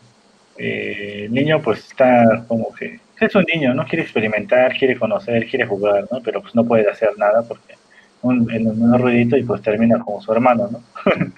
eh, 0.58 1.24
el 1.26 1.34
niño 1.34 1.62
pues 1.62 1.80
está 1.80 2.46
como 2.48 2.74
que 2.74 3.00
es 3.20 3.36
un 3.36 3.46
niño 3.54 3.74
no 3.74 3.86
quiere 3.86 4.04
experimentar 4.04 4.78
quiere 4.78 4.98
conocer 4.98 5.48
quiere 5.48 5.66
jugar 5.66 6.08
no 6.12 6.22
pero 6.22 6.42
pues 6.42 6.56
no 6.56 6.66
puede 6.66 6.90
hacer 6.90 7.18
nada 7.18 7.44
porque 7.44 7.76
un, 8.22 8.50
en 8.52 8.68
un 8.68 9.00
ruidito 9.00 9.38
y 9.38 9.44
pues 9.44 9.62
termina 9.62 10.00
como 10.00 10.22
su 10.22 10.32
hermano 10.32 10.70
no 10.72 10.84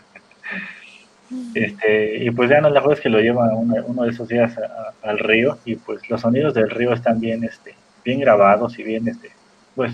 este 1.55 2.23
y 2.23 2.31
pues 2.31 2.49
ya 2.49 2.61
no 2.61 2.69
la 2.69 2.81
cosa 2.81 2.95
es 2.95 3.01
que 3.01 3.09
lo 3.09 3.19
lleva 3.19 3.53
uno, 3.55 4.03
de 4.03 4.09
esos 4.09 4.27
días 4.27 4.55
al 5.03 5.19
río 5.19 5.57
y 5.65 5.75
pues 5.75 6.09
los 6.09 6.21
sonidos 6.21 6.53
del 6.53 6.69
río 6.69 6.93
están 6.93 7.19
bien 7.19 7.43
este 7.43 7.75
bien 8.03 8.19
grabados 8.19 8.77
y 8.79 8.83
bien 8.83 9.07
este 9.07 9.31
pues 9.75 9.93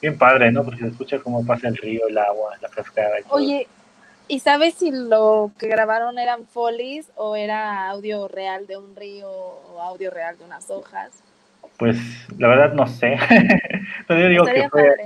bien 0.00 0.18
padre 0.18 0.50
no 0.52 0.64
porque 0.64 0.80
se 0.80 0.88
escucha 0.88 1.18
cómo 1.20 1.46
pasa 1.46 1.68
el 1.68 1.76
río 1.76 2.08
el 2.08 2.18
agua 2.18 2.56
la 2.60 2.68
cascada 2.68 3.20
y 3.20 3.22
todo. 3.22 3.34
oye 3.34 3.66
¿Y 4.28 4.40
sabes 4.40 4.74
si 4.74 4.90
lo 4.90 5.50
que 5.58 5.68
grabaron 5.68 6.18
eran 6.18 6.46
folies 6.46 7.10
o 7.16 7.36
era 7.36 7.88
audio 7.88 8.28
real 8.28 8.66
de 8.66 8.76
un 8.76 8.96
río 8.96 9.30
o 9.30 9.80
audio 9.80 10.10
real 10.10 10.38
de 10.38 10.44
unas 10.44 10.70
hojas? 10.70 11.22
Pues 11.78 11.98
la 12.38 12.48
verdad 12.48 12.72
no 12.74 12.86
sé. 12.86 13.18
Pero 14.08 14.20
yo 14.20 14.28
digo 14.28 14.44
que 14.44 14.68
fue, 14.68 14.96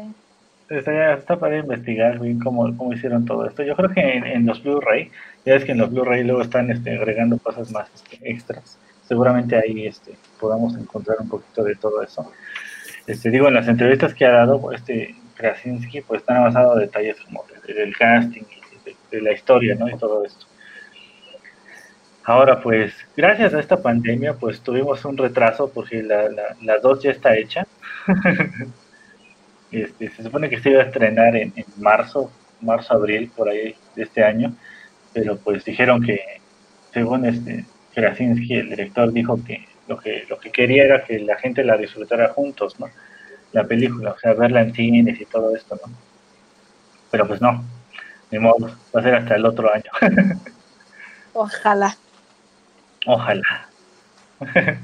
Está, 0.69 1.39
para 1.39 1.59
investigar 1.59 2.19
bien 2.19 2.41
cómo, 2.41 2.77
cómo 2.77 2.93
hicieron 2.93 3.25
todo 3.25 3.47
esto. 3.47 3.63
Yo 3.63 3.77
creo 3.77 3.91
que 3.91 4.01
en, 4.01 4.47
los 4.47 4.63
Blu-ray, 4.65 5.13
ya 5.45 5.55
es 5.55 5.65
que 5.65 5.73
en 5.73 5.79
los 5.79 5.93
Blu-ray 5.93 6.25
luego 6.25 6.43
están 6.43 6.71
este, 6.73 6.97
agregando 6.97 7.39
cosas 7.39 7.71
más 7.71 7.89
este, 7.95 8.19
extras. 8.29 8.77
Seguramente 9.07 9.57
ahí 9.57 9.87
este, 9.87 10.15
podamos 10.41 10.77
encontrar 10.77 11.19
un 11.21 11.29
poquito 11.29 11.63
de 11.63 11.77
todo 11.77 12.03
eso. 12.03 12.33
Este, 13.07 13.31
digo, 13.31 13.47
en 13.47 13.55
las 13.55 13.69
entrevistas 13.69 14.13
que 14.13 14.25
ha 14.25 14.33
dado 14.33 14.73
este 14.73 15.15
Krasinski, 15.37 16.01
pues 16.01 16.23
están 16.23 16.43
basados 16.43 16.81
detalles 16.81 17.17
como 17.21 17.45
del 17.69 17.97
casting 17.97 18.43
de 19.11 19.21
la 19.21 19.33
historia, 19.33 19.75
¿no? 19.75 19.89
Y 19.89 19.97
todo 19.97 20.25
esto. 20.25 20.47
Ahora, 22.29 22.61
pues, 22.61 22.93
gracias 23.17 23.55
a 23.55 23.61
esta 23.61 23.81
pandemia, 23.81 24.35
pues 24.35 24.61
tuvimos 24.61 25.05
un 25.05 25.17
retraso 25.17 25.71
porque 25.73 26.03
la, 26.03 26.29
la, 26.61 26.79
2 26.79 27.03
ya 27.05 27.13
está 27.13 27.37
hecha. 27.37 27.65
este, 29.71 30.11
se 30.11 30.23
supone 30.25 30.51
que 30.51 30.61
se 30.61 30.71
iba 30.71 30.83
a 30.83 30.87
estrenar 30.87 31.37
en, 31.37 31.53
marzo, 31.79 32.33
marzo, 32.61 32.95
abril, 32.95 33.31
por 33.37 33.49
ahí 33.49 33.77
de 33.95 34.03
este 34.03 34.25
año, 34.25 34.53
pero 35.13 35.37
pues 35.37 35.65
dijeron 35.65 36.03
que, 36.03 36.21
según 36.93 37.27
este 37.27 37.65
Krasinski, 37.95 38.55
el 38.55 38.71
director 38.71 39.13
dijo 39.13 39.39
que 39.45 39.65
lo 39.87 39.97
que 39.97 40.25
lo 40.29 40.41
que 40.41 40.51
quería 40.51 40.83
era 40.83 41.05
que 41.05 41.21
la 41.21 41.37
gente 41.37 41.63
la 41.63 41.77
disfrutara 41.77 42.31
juntos, 42.31 42.81
¿no? 42.81 42.89
La 43.53 43.63
película, 43.63 44.11
o 44.11 44.19
sea, 44.19 44.35
verla 44.35 44.63
en 44.63 44.75
cines 44.75 45.21
y 45.21 45.27
todo 45.27 45.55
esto, 45.55 45.77
¿no? 45.77 45.93
Pero 47.13 47.29
pues 47.29 47.41
no, 47.41 47.65
ni 48.31 48.39
modo, 48.39 48.77
va 48.95 49.01
a 49.01 49.03
ser 49.03 49.15
hasta 49.15 49.37
el 49.37 49.47
otro 49.47 49.73
año. 49.73 49.91
Ojalá. 51.33 51.97
Ojalá. 53.07 53.69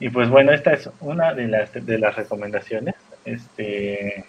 y 0.00 0.08
pues 0.10 0.28
bueno, 0.28 0.52
esta 0.52 0.72
es 0.72 0.90
una 1.00 1.32
de 1.32 1.48
las 1.48 1.72
de 1.72 1.98
las 1.98 2.16
recomendaciones. 2.16 2.94
Este, 3.24 4.24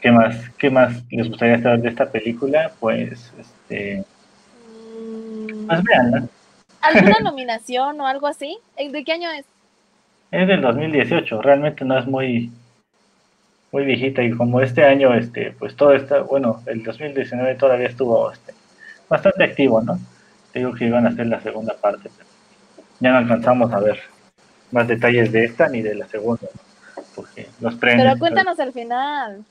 ¿qué 0.00 0.12
más, 0.12 0.50
qué 0.58 0.70
más 0.70 1.02
les 1.10 1.28
gustaría 1.28 1.60
saber 1.60 1.80
de 1.80 1.88
esta 1.88 2.10
película? 2.10 2.72
Pues, 2.78 3.32
este, 3.38 4.04
pues 5.66 5.82
veanla. 5.82 6.28
¿Alguna 6.80 7.18
nominación 7.22 8.00
o 8.00 8.06
algo 8.06 8.26
así? 8.26 8.58
¿De 8.76 9.04
qué 9.04 9.12
año 9.12 9.30
es? 9.30 9.44
Es 10.30 10.46
del 10.46 10.60
2018, 10.60 11.42
realmente 11.42 11.84
no 11.84 11.98
es 11.98 12.06
muy 12.06 12.52
muy 13.72 13.84
viejita 13.84 14.22
y 14.22 14.32
como 14.32 14.60
este 14.60 14.84
año 14.84 15.14
este 15.14 15.52
pues 15.58 15.76
todo 15.76 15.92
está, 15.92 16.20
bueno, 16.20 16.62
el 16.66 16.82
2019 16.82 17.54
todavía 17.54 17.88
estuvo 17.88 18.32
este, 18.32 18.54
bastante 19.08 19.44
activo, 19.44 19.80
¿no? 19.80 19.98
Digo 20.54 20.72
que 20.72 20.86
iban 20.86 21.06
a 21.06 21.10
hacer 21.10 21.26
la 21.26 21.40
segunda 21.40 21.74
parte, 21.74 22.10
pero 22.16 22.28
ya 22.98 23.12
no 23.12 23.18
alcanzamos 23.18 23.72
a 23.72 23.80
ver 23.80 24.00
más 24.72 24.88
detalles 24.88 25.32
de 25.32 25.44
esta 25.44 25.68
ni 25.68 25.82
de 25.82 25.94
la 25.94 26.06
segunda, 26.06 26.48
¿no? 26.54 26.70
porque 27.14 27.48
los 27.60 27.74
premios. 27.74 28.06
Pero 28.06 28.18
cuéntanos 28.18 28.58
el 28.58 28.72
final. 28.72 29.44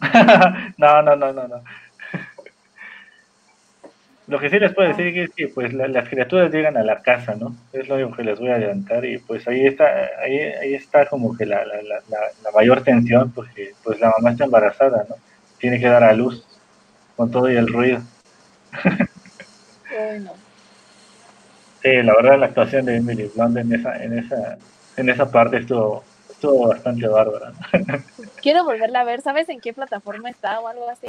no, 0.78 1.02
no, 1.02 1.16
no, 1.16 1.32
no, 1.32 1.48
no. 1.48 1.62
Lo 4.32 4.40
que 4.40 4.48
sí 4.48 4.58
les 4.58 4.72
puedo 4.72 4.88
decir 4.88 5.18
es 5.18 5.28
que 5.36 5.48
pues 5.48 5.74
las 5.74 6.08
criaturas 6.08 6.50
llegan 6.50 6.78
a 6.78 6.82
la 6.82 7.02
casa, 7.02 7.34
¿no? 7.34 7.54
Es 7.70 7.86
lo 7.86 7.96
único 7.96 8.16
que 8.16 8.24
les 8.24 8.40
voy 8.40 8.48
a 8.48 8.54
adelantar 8.54 9.04
y 9.04 9.18
pues 9.18 9.46
ahí 9.46 9.66
está, 9.66 9.84
ahí, 10.24 10.38
ahí 10.38 10.72
está 10.72 11.04
como 11.04 11.36
que 11.36 11.44
la, 11.44 11.66
la, 11.66 11.82
la, 11.82 12.18
la 12.42 12.50
mayor 12.54 12.82
tensión 12.82 13.30
porque 13.32 13.74
pues 13.84 14.00
la 14.00 14.08
mamá 14.08 14.30
está 14.30 14.44
embarazada, 14.44 15.04
¿no? 15.06 15.16
Tiene 15.58 15.78
que 15.78 15.86
dar 15.86 16.02
a 16.02 16.14
luz 16.14 16.42
con 17.14 17.30
todo 17.30 17.52
y 17.52 17.56
el 17.56 17.70
ruido. 17.70 18.00
Bueno. 19.94 20.32
Sí, 21.82 22.02
la 22.02 22.14
verdad 22.14 22.38
la 22.38 22.46
actuación 22.46 22.86
de 22.86 22.96
Emily 22.96 23.30
Blunt 23.34 23.58
en 23.58 23.74
esa, 23.74 24.02
en 24.02 24.18
esa, 24.18 24.56
en 24.96 25.10
esa 25.10 25.30
parte 25.30 25.58
estuvo, 25.58 26.04
estuvo 26.30 26.68
bastante 26.68 27.06
bárbara. 27.06 27.52
Quiero 28.40 28.64
volverla 28.64 29.00
a 29.00 29.04
ver. 29.04 29.20
¿Sabes 29.20 29.50
en 29.50 29.60
qué 29.60 29.74
plataforma 29.74 30.30
está 30.30 30.58
o 30.60 30.68
algo 30.68 30.88
así? 30.88 31.08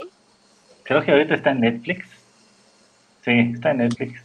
Creo 0.84 1.02
que 1.02 1.14
ahorita 1.14 1.36
está 1.36 1.52
en 1.52 1.62
Netflix. 1.62 2.23
Sí, 3.24 3.52
está 3.54 3.72
en 3.72 3.78
Netflix. 3.78 4.22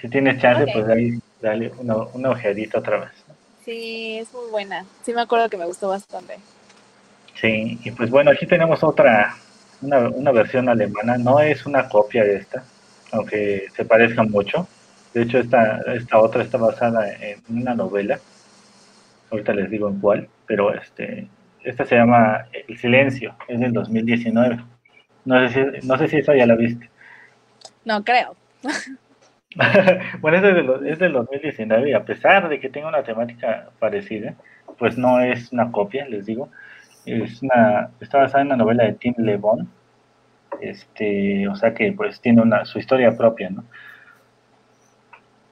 Si 0.00 0.08
tienes 0.08 0.40
chance, 0.40 0.70
pues 0.72 0.86
ahí 0.88 1.18
dale 1.40 1.72
una, 1.78 1.96
una 1.96 2.30
ojeadita 2.30 2.78
otra 2.78 3.00
vez. 3.00 3.10
Sí, 3.64 4.18
es 4.18 4.32
muy 4.32 4.50
buena. 4.50 4.84
Sí 5.02 5.12
me 5.12 5.20
acuerdo 5.20 5.48
que 5.48 5.56
me 5.56 5.66
gustó 5.66 5.88
bastante. 5.88 6.36
Sí, 7.34 7.78
y 7.82 7.90
pues 7.90 8.10
bueno, 8.10 8.30
aquí 8.30 8.46
tenemos 8.46 8.84
otra, 8.84 9.34
una, 9.82 10.08
una 10.08 10.30
versión 10.32 10.68
alemana. 10.68 11.18
No 11.18 11.40
es 11.40 11.66
una 11.66 11.88
copia 11.88 12.24
de 12.24 12.36
esta, 12.36 12.64
aunque 13.12 13.66
se 13.74 13.84
parezcan 13.84 14.30
mucho. 14.30 14.68
De 15.14 15.22
hecho, 15.22 15.38
esta, 15.38 15.80
esta 15.94 16.18
otra 16.18 16.42
está 16.42 16.58
basada 16.58 17.10
en 17.12 17.40
una 17.48 17.74
novela. 17.74 18.20
Ahorita 19.30 19.52
les 19.54 19.70
digo 19.70 19.88
en 19.88 19.98
cuál, 20.00 20.28
pero 20.46 20.72
este, 20.72 21.26
esta 21.64 21.84
se 21.84 21.96
llama 21.96 22.46
El 22.68 22.78
Silencio, 22.78 23.34
es 23.48 23.58
del 23.58 23.72
2019. 23.72 24.60
No 25.24 25.48
sé 25.48 25.80
si, 25.80 25.86
no 25.86 25.98
sé 25.98 26.08
si 26.08 26.16
esa 26.18 26.36
ya 26.36 26.46
la 26.46 26.54
viste. 26.54 26.88
No 27.84 28.04
creo. 28.04 28.36
bueno, 30.20 30.36
es, 30.36 30.42
de 30.42 30.62
lo- 30.62 30.84
es 30.84 30.98
del 30.98 31.12
2019 31.12 31.90
y 31.90 31.92
a 31.92 32.04
pesar 32.04 32.48
de 32.48 32.60
que 32.60 32.68
tenga 32.68 32.88
una 32.88 33.02
temática 33.02 33.70
parecida, 33.78 34.34
pues 34.78 34.96
no 34.96 35.20
es 35.20 35.52
una 35.52 35.72
copia, 35.72 36.06
les 36.08 36.26
digo. 36.26 36.50
Es 37.06 37.42
una, 37.42 37.90
está 38.00 38.18
basada 38.18 38.42
en 38.42 38.48
una 38.48 38.56
novela 38.56 38.84
de 38.84 38.92
Tim 38.94 39.14
Le 39.18 39.36
Bon. 39.36 39.68
Este, 40.60 41.48
o 41.48 41.56
sea 41.56 41.74
que 41.74 41.92
pues 41.92 42.20
tiene 42.20 42.42
una, 42.42 42.64
su 42.64 42.78
historia 42.78 43.16
propia, 43.16 43.50
¿no? 43.50 43.64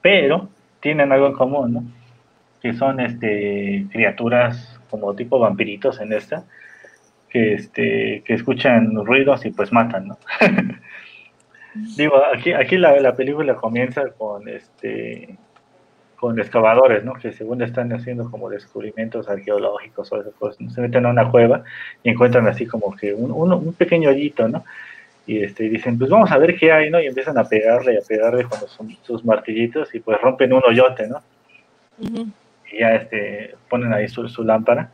Pero 0.01 0.49
tienen 0.81 1.11
algo 1.11 1.27
en 1.27 1.33
común, 1.33 1.73
¿no? 1.73 1.83
Que 2.61 2.73
son 2.73 2.99
este, 2.99 3.85
criaturas 3.91 4.79
como 4.89 5.15
tipo 5.15 5.39
vampiritos 5.39 5.99
en 5.99 6.13
esta, 6.13 6.45
que, 7.29 7.53
este, 7.53 8.23
que 8.25 8.33
escuchan 8.33 8.95
ruidos 9.05 9.45
y 9.45 9.51
pues 9.51 9.71
matan, 9.71 10.09
¿no? 10.09 10.17
Digo, 11.95 12.15
aquí, 12.33 12.53
aquí 12.53 12.77
la, 12.77 12.99
la 12.99 13.15
película 13.15 13.55
comienza 13.55 14.09
con 14.11 14.47
este 14.47 15.35
con 16.15 16.37
excavadores, 16.37 17.05
¿no? 17.05 17.13
Que 17.13 17.31
según 17.31 17.61
están 17.61 17.93
haciendo 17.93 18.29
como 18.29 18.49
descubrimientos 18.49 19.29
arqueológicos 19.29 20.11
o 20.11 20.19
esas 20.19 20.33
cosas, 20.33 20.59
¿no? 20.59 20.69
se 20.69 20.81
meten 20.81 21.05
a 21.05 21.09
una 21.11 21.31
cueva 21.31 21.63
y 22.03 22.09
encuentran 22.09 22.45
así 22.45 22.65
como 22.65 22.93
que 22.93 23.13
un, 23.13 23.31
un, 23.31 23.53
un 23.53 23.73
pequeño 23.73 24.09
hoyito, 24.09 24.49
¿no? 24.49 24.65
Y 25.25 25.41
este, 25.43 25.69
dicen, 25.69 25.97
pues 25.97 26.09
vamos 26.09 26.29
a 26.31 26.37
ver 26.37 26.57
qué 26.57 26.73
hay, 26.73 26.89
¿no? 26.89 26.99
Y 26.99 27.05
empiezan 27.07 27.37
a 27.37 27.45
pegarle 27.45 27.93
y 27.93 27.97
a 27.97 28.01
pegarle 28.05 28.43
con 28.43 28.59
los- 28.59 28.77
sus 29.03 29.23
martillitos 29.23 29.95
y 29.95 29.99
pues 30.01 30.19
rompen 30.19 30.51
un 30.51 30.61
hoyote, 30.67 31.07
¿no? 31.07 31.21
Y 32.71 32.79
ya 32.79 32.95
este, 32.95 33.55
ponen 33.69 33.93
ahí 33.93 34.07
su, 34.09 34.27
su 34.27 34.43
lámpara 34.43 34.91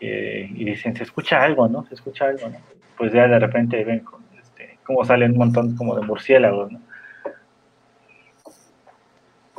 eh, 0.00 0.50
y 0.54 0.64
dicen, 0.64 0.94
se 0.96 1.04
escucha 1.04 1.42
algo, 1.42 1.66
¿no? 1.66 1.86
Se 1.86 1.94
escucha 1.94 2.26
algo, 2.26 2.46
¿no? 2.48 2.58
Pues 2.98 3.10
ya 3.12 3.26
de 3.26 3.38
repente 3.38 3.82
ven 3.84 4.00
con, 4.00 4.20
cómo 4.88 5.04
salen 5.04 5.32
un 5.32 5.38
montón 5.38 5.76
como 5.76 5.94
de 5.94 6.00
murciélagos, 6.00 6.72
¿no? 6.72 6.80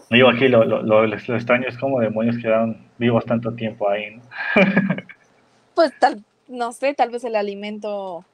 Digo, 0.09 0.27
aquí 0.27 0.47
lo, 0.47 0.65
lo, 0.65 0.81
lo, 0.81 1.05
lo 1.05 1.15
extraño 1.15 1.67
es 1.67 1.77
como 1.77 1.99
demonios 1.99 2.39
quedaron 2.39 2.77
vivos 2.97 3.23
tanto 3.25 3.53
tiempo 3.53 3.87
ahí, 3.87 4.15
¿no? 4.15 4.23
Pues 5.75 5.97
tal, 5.97 6.23
no 6.49 6.73
sé, 6.73 6.95
tal 6.95 7.11
vez 7.11 7.23
el 7.23 7.35
alimento 7.37 8.25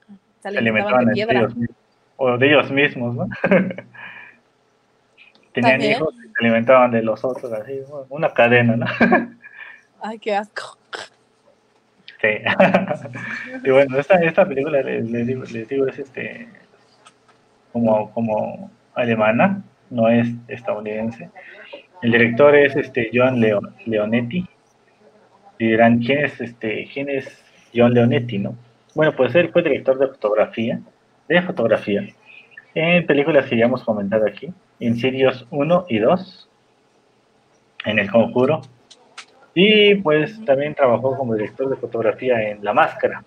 se 0.41 0.47
alimentaban 0.47 1.05
de 1.05 1.13
piedra. 1.13 1.39
ellos 1.41 1.53
o 2.15 2.37
de 2.37 2.47
ellos 2.47 2.71
mismos, 2.71 3.13
¿no? 3.13 3.27
Tenían 5.51 5.73
También. 5.73 5.91
hijos 5.91 6.15
y 6.15 6.21
se 6.21 6.33
alimentaban 6.39 6.91
de 6.91 7.03
los 7.03 7.23
otros, 7.23 7.51
así, 7.51 7.81
una 8.09 8.33
cadena, 8.33 8.77
¿no? 8.77 8.85
Ay, 10.01 10.17
qué 10.17 10.33
asco. 10.33 10.77
Sí. 12.21 12.29
y 13.63 13.69
bueno, 13.69 13.99
esta, 13.99 14.15
esta 14.23 14.47
película, 14.47 14.81
les, 14.81 15.07
les 15.11 15.27
digo, 15.27 15.43
les 15.43 15.67
digo, 15.67 15.87
es 15.87 15.99
este 15.99 16.47
como, 17.75 18.09
como 18.13 18.71
alemana, 18.93 19.61
no 19.89 20.07
es 20.07 20.29
estadounidense. 20.47 21.29
El 22.01 22.13
director 22.13 22.55
es 22.55 22.73
este 22.77 23.09
John 23.13 23.41
Leo- 23.41 23.59
Leonetti. 23.85 24.47
Y 25.59 25.67
dirán, 25.67 25.99
¿quién 25.99 26.23
es 26.23 26.39
este, 26.39 26.89
quién 26.93 27.09
es 27.09 27.43
John 27.75 27.93
Leonetti, 27.93 28.37
no? 28.39 28.55
Bueno, 28.93 29.13
pues 29.13 29.35
él 29.35 29.49
fue 29.51 29.61
director 29.61 29.99
de 29.99 30.07
fotografía, 30.07 30.79
de 31.27 31.41
fotografía, 31.41 32.07
en 32.75 33.05
películas 33.05 33.45
que 33.47 33.57
ya 33.57 33.65
hemos 33.65 33.83
comentado 33.83 34.25
aquí, 34.25 34.53
Insidious 34.79 35.45
1 35.51 35.85
y 35.89 35.99
2, 35.99 36.49
en 37.87 37.99
El 37.99 38.09
Conjuro, 38.09 38.61
y 39.53 39.95
pues 39.95 40.43
también 40.45 40.75
trabajó 40.75 41.17
como 41.17 41.35
director 41.35 41.69
de 41.69 41.75
fotografía 41.75 42.41
en 42.41 42.63
La 42.63 42.71
Máscara. 42.73 43.21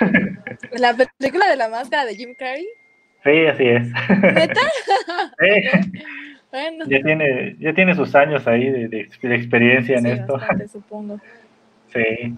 La 0.72 0.94
película 1.18 1.48
de 1.50 1.56
la 1.56 1.68
máscara 1.68 2.06
de 2.06 2.14
Jim 2.14 2.34
Carrey. 2.38 2.66
Sí, 3.24 3.46
así 3.46 3.64
es. 3.64 3.88
¿Neta? 4.22 4.60
Sí, 5.38 5.90
Bueno. 6.50 6.84
ya, 6.88 7.00
tiene, 7.02 7.56
ya 7.60 7.72
tiene 7.72 7.94
sus 7.94 8.14
años 8.14 8.46
ahí 8.46 8.68
de, 8.70 8.88
de 8.88 9.00
ex- 9.02 9.20
de 9.20 9.34
experiencia 9.36 9.96
en 9.98 10.04
Sí, 10.04 10.10
esto. 10.10 10.32
bastante, 10.34 10.68
supongo. 10.68 11.20
Sí. 11.92 12.34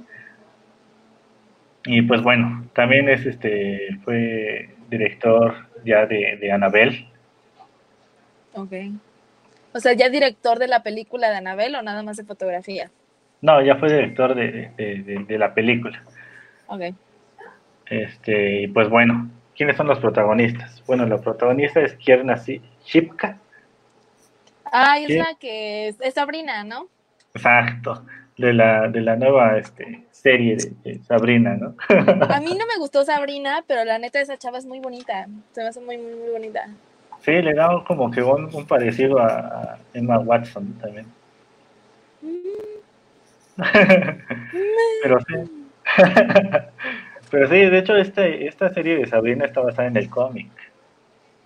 Y 1.86 2.02
pues 2.02 2.22
bueno, 2.22 2.64
también 2.74 3.08
es 3.08 3.24
este 3.26 3.96
fue 4.04 4.70
director 4.90 5.66
ya 5.84 6.06
de, 6.06 6.36
de 6.40 6.52
Anabel. 6.52 7.06
Ok. 8.54 8.72
O 9.72 9.80
sea, 9.80 9.94
¿ya 9.94 10.08
director 10.10 10.58
de 10.58 10.68
la 10.68 10.82
película 10.82 11.30
de 11.30 11.36
Anabel 11.36 11.74
o 11.74 11.82
nada 11.82 12.02
más 12.02 12.16
de 12.18 12.24
fotografía? 12.24 12.90
No, 13.40 13.60
ya 13.62 13.76
fue 13.76 13.92
director 13.92 14.34
de, 14.34 14.70
de- 14.76 15.02
de- 15.02 15.24
de 15.26 15.38
la 15.38 15.54
película. 15.54 16.02
Ok. 16.66 16.82
Este, 17.86 18.62
y 18.62 18.66
pues 18.68 18.88
bueno, 18.88 19.28
¿quiénes 19.56 19.76
son 19.76 19.86
los 19.88 19.98
protagonistas? 19.98 20.82
Bueno, 20.86 21.06
la 21.06 21.18
protagonista 21.18 21.80
es 21.80 21.94
Kierna 21.94 22.40
Shipka. 22.84 23.38
Ah, 24.64 24.98
es 24.98 25.10
la 25.10 25.34
que 25.38 25.88
es, 25.88 26.00
es 26.00 26.14
Sabrina, 26.14 26.64
¿no? 26.64 26.88
Exacto. 27.34 28.04
De 28.38 28.52
la, 28.54 28.88
de 28.88 29.02
la 29.02 29.16
nueva 29.16 29.58
este, 29.58 30.04
serie 30.10 30.56
de, 30.56 30.72
de 30.82 31.02
Sabrina, 31.04 31.56
¿no? 31.56 31.74
A 31.88 32.40
mí 32.40 32.54
no 32.58 32.66
me 32.66 32.78
gustó 32.78 33.04
Sabrina, 33.04 33.62
pero 33.66 33.84
la 33.84 33.98
neta 33.98 34.20
esa 34.20 34.38
chava 34.38 34.58
es 34.58 34.64
muy 34.64 34.80
bonita. 34.80 35.26
Se 35.52 35.60
me 35.60 35.68
hace 35.68 35.80
muy, 35.80 35.98
muy, 35.98 36.14
muy 36.14 36.30
bonita. 36.30 36.66
Sí, 37.20 37.30
le 37.30 37.54
da 37.54 37.84
como 37.86 38.10
que 38.10 38.22
un, 38.22 38.52
un 38.52 38.66
parecido 38.66 39.18
a, 39.18 39.28
a 39.28 39.78
Emma 39.94 40.18
Watson 40.18 40.72
también. 40.80 41.06
Pero 45.02 45.18
sí. 45.20 45.34
Pero 47.32 47.48
sí, 47.48 47.54
de 47.54 47.78
hecho, 47.78 47.96
este, 47.96 48.46
esta 48.46 48.68
serie 48.68 48.98
de 48.98 49.06
Sabrina 49.06 49.46
está 49.46 49.62
basada 49.62 49.88
en 49.88 49.96
el 49.96 50.10
cómic. 50.10 50.50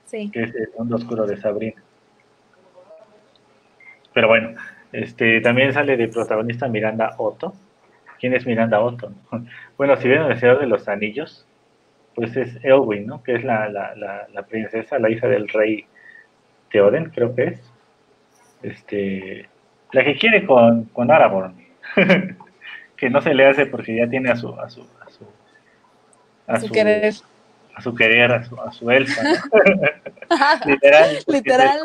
Sí. 0.04 0.30
que 0.30 0.42
es 0.42 0.54
el 0.54 0.68
mundo 0.76 0.96
oscuro 0.96 1.26
de 1.26 1.36
Sabrina. 1.36 1.80
Pero 4.12 4.28
bueno, 4.28 4.54
este 4.92 5.40
también 5.40 5.72
sale 5.72 5.96
de 5.96 6.08
protagonista 6.08 6.66
Miranda 6.66 7.14
Otto. 7.18 7.54
¿Quién 8.18 8.34
es 8.34 8.46
Miranda 8.46 8.80
Otto? 8.80 9.12
Bueno, 9.76 9.96
si 9.96 10.08
ven 10.08 10.22
el 10.22 10.40
Señor 10.40 10.58
de 10.58 10.66
los 10.66 10.88
Anillos, 10.88 11.46
pues 12.16 12.36
es 12.36 12.58
Elwin, 12.64 13.06
¿no? 13.06 13.22
Que 13.22 13.36
es 13.36 13.44
la, 13.44 13.68
la, 13.68 13.94
la, 13.94 14.26
la 14.32 14.42
princesa, 14.42 14.98
la 14.98 15.10
hija 15.10 15.28
del 15.28 15.48
rey 15.48 15.86
Theoden, 16.72 17.10
creo 17.10 17.32
que 17.34 17.44
es. 17.44 17.72
Este, 18.62 19.48
la 19.92 20.02
que 20.02 20.16
quiere 20.16 20.44
con, 20.46 20.86
con 20.86 21.12
Aragorn. 21.12 21.54
que 22.96 23.10
no 23.10 23.20
se 23.20 23.34
le 23.34 23.46
hace 23.46 23.66
porque 23.66 23.94
ya 23.94 24.08
tiene 24.08 24.30
a 24.30 24.36
su 24.36 24.48
a 24.58 24.68
su 24.70 24.84
a 26.46 26.60
su 26.60 26.70
querer. 26.70 27.14
a 27.74 27.82
su 27.82 27.94
querer, 27.94 28.32
a 28.32 28.44
su, 28.44 28.60
a 28.60 28.72
su 28.72 28.90
elfa, 28.90 29.22
¿no? 29.22 29.30
Literal. 30.66 31.18
Literal. 31.26 31.80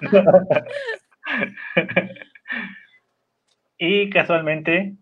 Y 3.82 4.10
casualmente, 4.10 4.92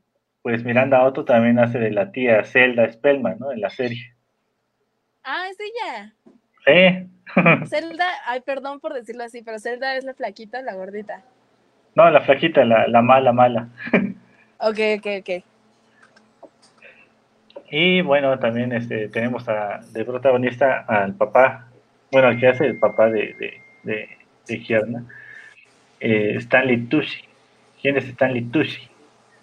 pues 0.41 0.63
Miranda 0.63 1.03
Otto 1.03 1.25
también 1.25 1.59
hace 1.59 1.81
de 1.81 1.91
la 1.91 2.13
tía 2.13 2.45
Zelda 2.45 2.89
Spellman, 2.93 3.37
¿no? 3.41 3.51
En 3.51 3.61
la 3.61 3.71
serie. 3.71 4.15
Ah, 5.25 5.49
es 5.51 5.59
ella. 5.59 6.15
Sí. 6.65 7.09
Zelda, 7.67 8.07
ay, 8.25 8.41
perdón 8.43 8.79
por 8.79 8.95
decirlo 8.95 9.25
así, 9.25 9.43
pero 9.43 9.59
Zelda 9.59 9.97
es 9.97 10.05
la 10.05 10.15
flaquita 10.15 10.61
o 10.61 10.63
la 10.63 10.75
gordita. 10.75 11.25
No, 11.97 12.09
la 12.09 12.21
flaquita, 12.21 12.65
la, 12.65 12.87
la 12.87 13.03
mala, 13.03 13.33
mala. 13.33 13.67
Ok, 14.59 14.79
ok, 14.99 15.07
ok. 15.23 15.45
Y 17.71 18.01
bueno, 18.03 18.39
también 18.39 18.73
este, 18.73 19.09
tenemos 19.09 19.49
a, 19.49 19.81
de 19.93 20.05
protagonista 20.05 20.85
al 20.89 21.15
papá, 21.15 21.69
bueno, 22.11 22.29
al 22.29 22.39
que 22.41 22.49
hace 22.49 22.65
el 22.67 22.79
papá 22.79 23.11
de, 23.11 23.35
de, 23.39 23.61
de, 23.83 24.09
de 24.47 24.61
Kierna, 24.63 25.05
eh, 26.01 26.35
Stanley 26.39 26.87
Tucci. 26.87 27.21
¿Quién 27.81 27.97
es 27.99 28.07
Stanley 28.09 28.43
Tucci? 28.47 28.89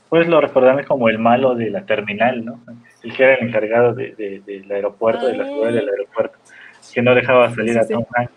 Pues 0.09 0.27
lo 0.27 0.39
recordamos 0.41 0.85
como 0.85 1.09
el 1.09 1.19
malo 1.19 1.55
de 1.55 1.69
la 1.69 1.85
terminal, 1.85 2.43
¿no? 2.45 2.63
El 3.03 3.15
que 3.15 3.23
era 3.23 3.35
el 3.35 3.47
encargado 3.47 3.93
de, 3.93 4.15
de- 4.15 4.41
del 4.45 4.71
aeropuerto, 4.71 5.27
de 5.27 5.37
la 5.37 5.45
ciudad 5.45 5.71
del 5.73 5.89
aeropuerto, 5.89 6.37
que 6.93 7.01
no 7.01 7.13
dejaba 7.15 7.53
salir 7.53 7.73
Sí, 7.73 7.79
a. 7.79 7.87
Tom 7.87 8.05
Hanks. 8.15 8.33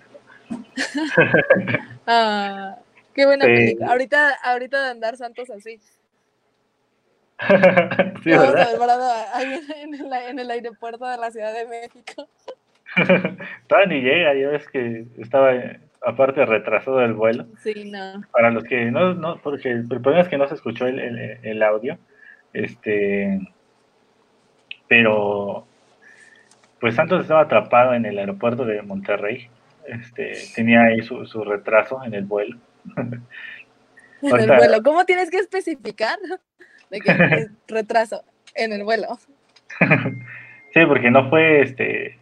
Ah, 2.06 2.76
qué 3.14 3.26
buena 3.26 3.44
Sí. 3.44 3.50
película. 3.52 3.86
Ahorita, 3.90 4.34
ahorita 4.44 4.82
de 4.84 4.90
andar 4.90 5.16
santos 5.16 5.50
así. 5.50 5.78
sí, 8.24 8.30
en 8.32 9.94
el, 9.94 10.12
en 10.28 10.38
el 10.38 10.50
aeropuerto 10.50 11.06
de 11.06 11.16
la 11.18 11.30
Ciudad 11.30 11.52
de 11.52 11.66
México. 11.66 12.28
Todavía 13.68 13.88
ni 13.88 14.00
llega, 14.00 14.34
ya 14.34 14.48
ves 14.48 14.68
que 14.68 15.06
estaba 15.18 15.54
eh, 15.54 15.80
aparte 16.04 16.44
retrasado 16.46 17.00
el 17.02 17.12
vuelo. 17.14 17.46
Sí, 17.62 17.90
no. 17.90 18.22
Para 18.32 18.50
los 18.50 18.64
que 18.64 18.90
no, 18.90 19.14
no 19.14 19.38
porque 19.42 19.70
el 19.70 19.86
problema 19.86 20.22
es 20.22 20.28
que 20.28 20.38
no 20.38 20.48
se 20.48 20.54
escuchó 20.54 20.86
el, 20.86 20.98
el- 20.98 21.38
el 21.42 21.62
audio, 21.62 21.98
este, 22.52 23.40
pero 24.88 25.66
pues 26.80 26.94
Santos 26.94 27.22
estaba 27.22 27.42
atrapado 27.42 27.94
en 27.94 28.06
el 28.06 28.18
aeropuerto 28.18 28.64
de 28.64 28.82
Monterrey, 28.82 29.48
este, 29.86 30.32
tenía 30.54 30.82
ahí 30.84 31.02
su, 31.02 31.26
su 31.26 31.44
retraso 31.44 32.02
en 32.04 32.14
el 32.14 32.24
vuelo. 32.24 32.56
En 34.20 34.36
el 34.36 34.48
vuelo. 34.48 34.82
¿Cómo 34.82 35.04
tienes 35.04 35.30
que 35.30 35.36
especificar 35.36 36.18
de 36.90 37.00
que 37.00 37.10
es 37.10 37.50
retraso 37.68 38.22
en 38.54 38.72
el 38.72 38.84
vuelo? 38.84 39.18
Sí, 40.74 40.84
porque 40.86 41.10
no 41.10 41.28
fue 41.30 41.62
este 41.62 42.18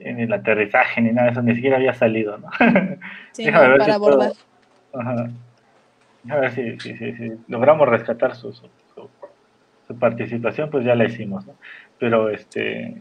en 0.00 0.20
el 0.20 0.30
aterrizaje 0.32 1.00
ni 1.00 1.12
nada 1.12 1.26
de 1.28 1.32
eso, 1.32 1.42
ni 1.42 1.54
siquiera 1.54 1.76
había 1.76 1.94
salido, 1.94 2.36
¿no? 2.38 2.50
Sí, 3.32 3.44
Déjame 3.46 3.64
no, 3.64 3.70
ver 3.70 3.78
para 3.78 3.92
si 3.94 3.98
puedo- 3.98 4.12
abordar. 4.22 4.32
Ajá. 4.92 5.30
A 6.28 6.36
ver 6.36 6.52
si, 6.52 6.78
si, 6.80 6.96
si, 6.96 7.12
si 7.14 7.32
logramos 7.48 7.88
rescatar 7.88 8.34
su, 8.36 8.52
su, 8.52 8.68
su- 8.94 9.08
su 9.88 9.98
participación, 9.98 10.68
pues 10.70 10.84
ya 10.84 10.94
la 10.94 11.04
hicimos, 11.06 11.46
¿no? 11.46 11.54
Pero 11.98 12.28
este, 12.28 13.00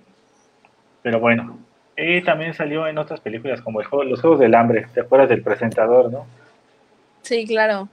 pero 1.04 1.20
bueno. 1.20 1.60
Y 1.98 2.22
también 2.22 2.54
salió 2.54 2.88
en 2.88 2.98
otras 2.98 3.20
películas 3.20 3.62
como 3.62 3.82
el 3.82 3.88
juego, 3.88 4.04
Los 4.06 4.22
Juegos 4.22 4.40
del 4.40 4.56
Hambre, 4.56 4.86
¿te 4.94 5.02
acuerdas 5.02 5.30
del 5.30 5.42
presentador, 5.44 6.12
no? 6.12 6.26
Sí, 7.22 7.46
claro. 7.46 7.90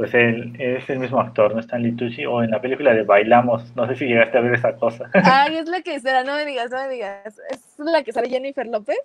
Pues 0.00 0.14
él 0.14 0.56
es 0.58 0.88
el 0.88 0.98
mismo 0.98 1.20
actor, 1.20 1.54
¿no? 1.54 1.60
Stanley 1.60 1.92
Tucci, 1.92 2.24
o 2.24 2.42
en 2.42 2.50
la 2.50 2.60
película 2.62 2.94
de 2.94 3.02
Bailamos, 3.02 3.76
no 3.76 3.86
sé 3.86 3.96
si 3.96 4.06
llegaste 4.06 4.38
a 4.38 4.40
ver 4.40 4.54
esa 4.54 4.74
cosa. 4.76 5.10
Ay, 5.20 5.56
es 5.56 5.66
la 5.68 5.82
que 5.82 6.00
será, 6.00 6.24
no 6.24 6.34
me 6.34 6.44
digas, 6.44 6.70
no 6.70 6.78
me 6.78 6.88
digas. 6.88 7.38
¿Es 7.50 7.78
la 7.78 8.02
que 8.02 8.12
sale 8.12 8.28
Jennifer 8.28 8.66
López? 8.66 8.98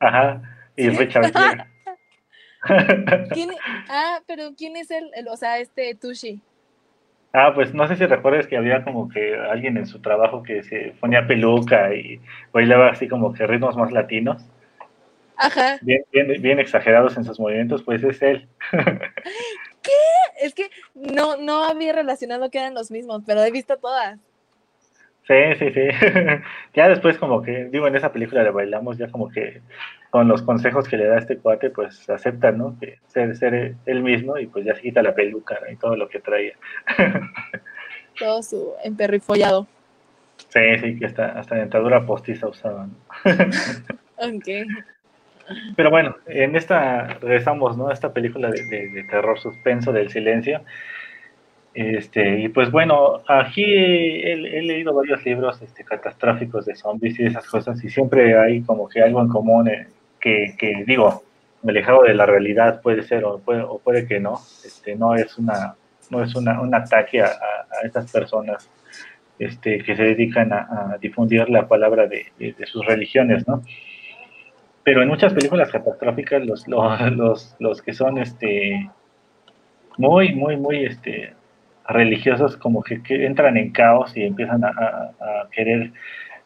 Ajá, 0.00 0.42
y 0.76 0.88
¿Sí? 0.88 0.96
Richard 0.96 1.32
Gere. 1.34 1.64
¿Quién? 3.32 3.50
Ah, 3.88 4.22
pero 4.26 4.54
¿quién 4.56 4.76
es 4.76 4.90
el, 4.90 5.10
el- 5.14 5.28
o 5.28 5.36
sea, 5.36 5.58
este 5.58 5.94
Tushi? 5.94 6.42
Ah, 7.32 7.52
pues 7.54 7.74
no 7.74 7.86
sé 7.86 7.96
si 7.96 8.06
recuerdas 8.06 8.46
que 8.46 8.56
había 8.56 8.82
como 8.82 9.08
que 9.08 9.36
alguien 9.36 9.76
en 9.76 9.86
su 9.86 10.00
trabajo 10.00 10.42
que 10.42 10.62
se 10.62 10.94
ponía 11.00 11.26
peluca 11.26 11.94
y 11.94 12.20
bailaba 12.52 12.88
así 12.90 13.08
como 13.08 13.32
que 13.34 13.46
ritmos 13.46 13.76
más 13.76 13.92
latinos, 13.92 14.42
Ajá, 15.36 15.78
bien, 15.82 16.02
bien, 16.12 16.40
bien 16.40 16.58
exagerados 16.58 17.16
en 17.16 17.24
sus 17.24 17.38
movimientos, 17.38 17.82
pues 17.82 18.02
es 18.02 18.22
él. 18.22 18.48
es 20.40 20.54
que 20.54 20.70
no, 20.94 21.36
no 21.36 21.64
había 21.64 21.92
relacionado 21.92 22.50
que 22.50 22.58
eran 22.58 22.74
los 22.74 22.90
mismos, 22.90 23.22
pero 23.26 23.42
he 23.42 23.50
visto 23.50 23.76
todas. 23.76 24.18
Sí, 25.26 25.34
sí, 25.58 25.72
sí. 25.72 25.88
ya 26.74 26.88
después 26.88 27.18
como 27.18 27.42
que, 27.42 27.64
digo, 27.64 27.86
en 27.88 27.96
esa 27.96 28.12
película 28.12 28.44
le 28.44 28.50
bailamos, 28.50 28.96
ya 28.96 29.10
como 29.10 29.28
que 29.28 29.60
con 30.10 30.28
los 30.28 30.42
consejos 30.42 30.88
que 30.88 30.96
le 30.96 31.06
da 31.06 31.18
este 31.18 31.36
cuate, 31.36 31.70
pues 31.70 32.08
acepta, 32.08 32.52
¿no? 32.52 32.78
Que 32.78 33.00
ser, 33.08 33.36
ser 33.36 33.74
él 33.86 34.02
mismo 34.02 34.38
y 34.38 34.46
pues 34.46 34.64
ya 34.64 34.74
se 34.74 34.82
quita 34.82 35.02
la 35.02 35.14
peluca 35.14 35.58
¿no? 35.60 35.70
y 35.70 35.76
todo 35.76 35.96
lo 35.96 36.08
que 36.08 36.20
traía. 36.20 36.54
Todo 38.18 38.42
su 38.42 38.72
emperrifollado. 38.82 39.66
Sí, 40.48 40.78
sí, 40.80 40.98
que 40.98 41.04
hasta, 41.04 41.38
hasta 41.38 41.56
dentadura 41.56 42.06
postiza 42.06 42.48
usaban. 42.48 42.96
Ok. 44.18 44.48
Pero 45.76 45.90
bueno, 45.90 46.16
en 46.26 46.56
esta 46.56 47.18
regresamos, 47.20 47.76
¿no? 47.76 47.88
A 47.88 47.92
esta 47.92 48.12
película 48.12 48.50
de, 48.50 49.04
terror 49.10 49.38
suspenso 49.38 49.92
del 49.92 50.10
silencio. 50.10 50.62
Este, 51.74 52.40
y 52.40 52.48
pues 52.48 52.70
bueno, 52.70 53.22
aquí 53.28 53.62
he, 53.62 54.32
he 54.32 54.62
leído 54.62 54.94
varios 54.94 55.24
libros 55.24 55.60
este, 55.60 55.84
catastróficos 55.84 56.64
de 56.64 56.74
zombies 56.74 57.20
y 57.20 57.26
esas 57.26 57.46
cosas, 57.46 57.84
y 57.84 57.90
siempre 57.90 58.38
hay 58.38 58.62
como 58.62 58.88
que 58.88 59.02
algo 59.02 59.20
en 59.20 59.28
común 59.28 59.68
eh, 59.68 59.86
que, 60.18 60.54
que, 60.58 60.84
digo, 60.86 61.22
alejado 61.68 62.04
de 62.04 62.14
la 62.14 62.24
realidad 62.24 62.80
puede 62.80 63.02
ser 63.02 63.24
o 63.24 63.38
puede, 63.38 63.62
o 63.62 63.78
puede 63.78 64.06
que 64.06 64.20
no. 64.20 64.40
Este, 64.64 64.96
no 64.96 65.14
es 65.14 65.36
una, 65.36 65.76
no 66.10 66.22
es 66.22 66.34
una, 66.34 66.60
un 66.60 66.74
ataque 66.74 67.20
a, 67.20 67.26
a, 67.26 67.84
estas 67.84 68.10
personas 68.10 68.70
este, 69.38 69.78
que 69.82 69.94
se 69.96 70.02
dedican 70.02 70.52
a, 70.52 70.96
difundir 71.00 71.48
la 71.50 71.68
palabra 71.68 72.06
de, 72.06 72.26
de 72.38 72.66
sus 72.66 72.86
religiones, 72.86 73.46
¿no? 73.46 73.62
Pero 74.86 75.02
en 75.02 75.08
muchas 75.08 75.34
películas 75.34 75.72
catastróficas 75.72 76.46
los, 76.46 76.68
los, 76.68 77.00
los, 77.16 77.56
los 77.58 77.82
que 77.82 77.92
son 77.92 78.18
este 78.18 78.88
muy, 79.98 80.32
muy, 80.32 80.56
muy 80.56 80.84
este 80.84 81.34
religiosos 81.88 82.56
como 82.56 82.84
que, 82.84 83.02
que 83.02 83.26
entran 83.26 83.56
en 83.56 83.72
caos 83.72 84.16
y 84.16 84.22
empiezan 84.22 84.62
a, 84.64 84.68
a, 84.68 85.42
a, 85.42 85.50
querer 85.50 85.90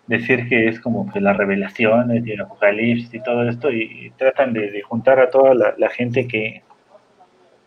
decir 0.07 0.49
que 0.49 0.68
es 0.68 0.80
como 0.80 1.12
que 1.12 1.20
la 1.20 1.34
revelación, 1.34 2.11
el 2.12 2.41
apocalipsis 2.41 3.12
y 3.12 3.22
todo 3.22 3.47
esto, 3.47 3.70
y, 3.70 4.07
y 4.07 4.11
tratan 4.16 4.55
de, 4.55 4.70
de, 4.70 4.80
juntar 4.82 5.20
a 5.20 5.28
toda 5.28 5.55
la, 5.55 5.74
la 5.76 5.91
gente 5.91 6.26
que, 6.26 6.62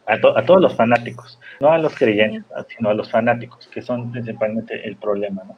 a, 0.08 0.20
to, 0.20 0.36
a, 0.36 0.44
todos 0.44 0.62
los 0.62 0.76
fanáticos, 0.76 1.40
no 1.60 1.72
a 1.72 1.78
los 1.78 1.96
creyentes, 1.96 2.46
sino 2.76 2.90
a 2.90 2.94
los 2.96 3.12
fanáticos, 3.12 3.68
que 3.68 3.82
son 3.82 4.12
principalmente 4.12 4.88
el 4.88 4.96
problema, 4.98 5.44
¿no? 5.44 5.58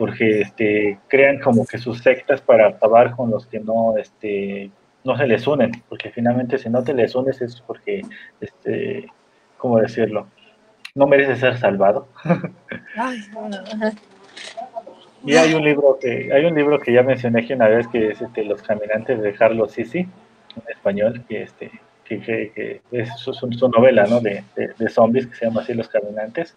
Porque 0.00 0.40
este, 0.40 0.98
crean 1.08 1.40
como 1.40 1.66
que 1.66 1.76
sus 1.76 1.98
sectas 1.98 2.40
para 2.40 2.68
acabar 2.68 3.14
con 3.14 3.30
los 3.30 3.46
que 3.46 3.60
no, 3.60 3.98
este, 3.98 4.70
no 5.04 5.14
se 5.14 5.26
les 5.26 5.46
unen, 5.46 5.72
porque 5.90 6.08
finalmente 6.08 6.56
si 6.56 6.70
no 6.70 6.82
te 6.82 6.94
les 6.94 7.14
unes 7.14 7.42
es 7.42 7.60
porque, 7.60 8.00
este, 8.40 9.06
¿cómo 9.58 9.78
decirlo? 9.78 10.26
No 10.94 11.06
mereces 11.06 11.40
ser 11.40 11.58
salvado. 11.58 12.08
Ay, 12.96 13.18
bueno, 13.34 13.58
y 15.22 15.34
hay 15.36 15.52
un 15.52 15.62
libro 15.62 15.98
que 16.00 16.32
hay 16.32 16.46
un 16.46 16.54
libro 16.54 16.78
que 16.78 16.94
ya 16.94 17.02
mencioné 17.02 17.40
aquí 17.42 17.52
una 17.52 17.68
vez 17.68 17.86
que 17.88 18.08
es 18.08 18.22
este, 18.22 18.42
Los 18.42 18.62
caminantes 18.62 19.20
de 19.20 19.34
Carlos 19.34 19.72
Sisi, 19.72 19.98
en 19.98 20.62
español, 20.70 21.22
que 21.28 21.42
este 21.42 21.70
que, 22.04 22.20
que, 22.20 22.52
que 22.90 23.00
es 23.02 23.08
su, 23.18 23.32
su, 23.34 23.68
novela 23.68 24.06
¿no? 24.06 24.20
de, 24.20 24.42
de, 24.56 24.70
de, 24.76 24.88
zombies 24.88 25.26
que 25.26 25.36
se 25.36 25.44
llama 25.44 25.60
así 25.60 25.74
Los 25.74 25.88
Caminantes. 25.88 26.56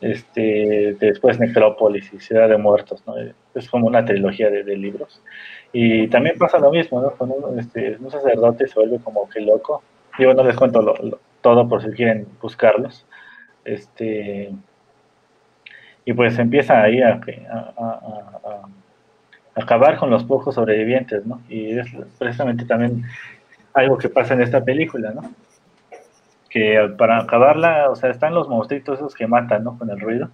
Este, 0.00 0.96
después 1.00 1.40
Necrópolis 1.40 2.12
y 2.12 2.20
Ciudad 2.20 2.48
de 2.48 2.56
Muertos, 2.56 3.02
¿no? 3.06 3.14
es 3.54 3.68
como 3.68 3.88
una 3.88 4.04
trilogía 4.04 4.48
de, 4.48 4.76
libros. 4.76 5.20
Y 5.72 6.06
también 6.08 6.38
pasa 6.38 6.58
lo 6.58 6.70
mismo, 6.70 7.02
¿no? 7.02 7.10
Con 7.12 7.30
un, 7.32 7.58
este, 7.58 7.98
sacerdote 8.08 8.68
se 8.68 8.74
vuelve 8.74 9.00
como 9.00 9.28
que 9.28 9.40
loco. 9.40 9.82
Digo, 10.16 10.34
no 10.34 10.44
les 10.44 10.56
cuento 10.56 10.80
lo, 10.82 11.18
todo 11.40 11.68
por 11.68 11.82
si 11.82 11.90
quieren 11.90 12.26
buscarlos. 12.40 13.04
Este, 13.64 14.52
y 16.04 16.12
pues 16.12 16.38
empieza 16.38 16.80
ahí 16.80 17.02
a, 17.02 17.20
a, 17.48 17.60
a, 17.76 18.62
acabar 19.60 19.98
con 19.98 20.10
los 20.10 20.24
pocos 20.24 20.54
sobrevivientes, 20.54 21.26
¿no? 21.26 21.42
Y 21.48 21.78
es 21.78 21.88
precisamente 22.18 22.64
también 22.64 23.04
algo 23.74 23.98
que 23.98 24.08
pasa 24.08 24.34
en 24.34 24.42
esta 24.42 24.64
película, 24.64 25.10
¿no? 25.10 25.22
Que 26.48 26.94
para 26.96 27.18
acabarla, 27.18 27.90
o 27.90 27.96
sea, 27.96 28.10
están 28.10 28.34
los 28.34 28.48
monstruitos 28.48 28.98
esos 28.98 29.14
que 29.14 29.26
matan, 29.26 29.64
¿no? 29.64 29.78
Con 29.78 29.90
el 29.90 30.00
ruido. 30.00 30.30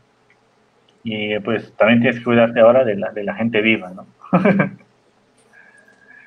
Y 1.03 1.39
pues 1.41 1.73
también 1.77 2.01
tienes 2.01 2.19
que 2.19 2.25
cuidarte 2.25 2.61
ahora 2.61 2.85
de 2.85 2.97
la, 2.97 3.11
de 3.11 3.25
la 3.25 3.35
gente 3.35 3.61
viva, 3.61 3.91
¿no? 3.91 4.07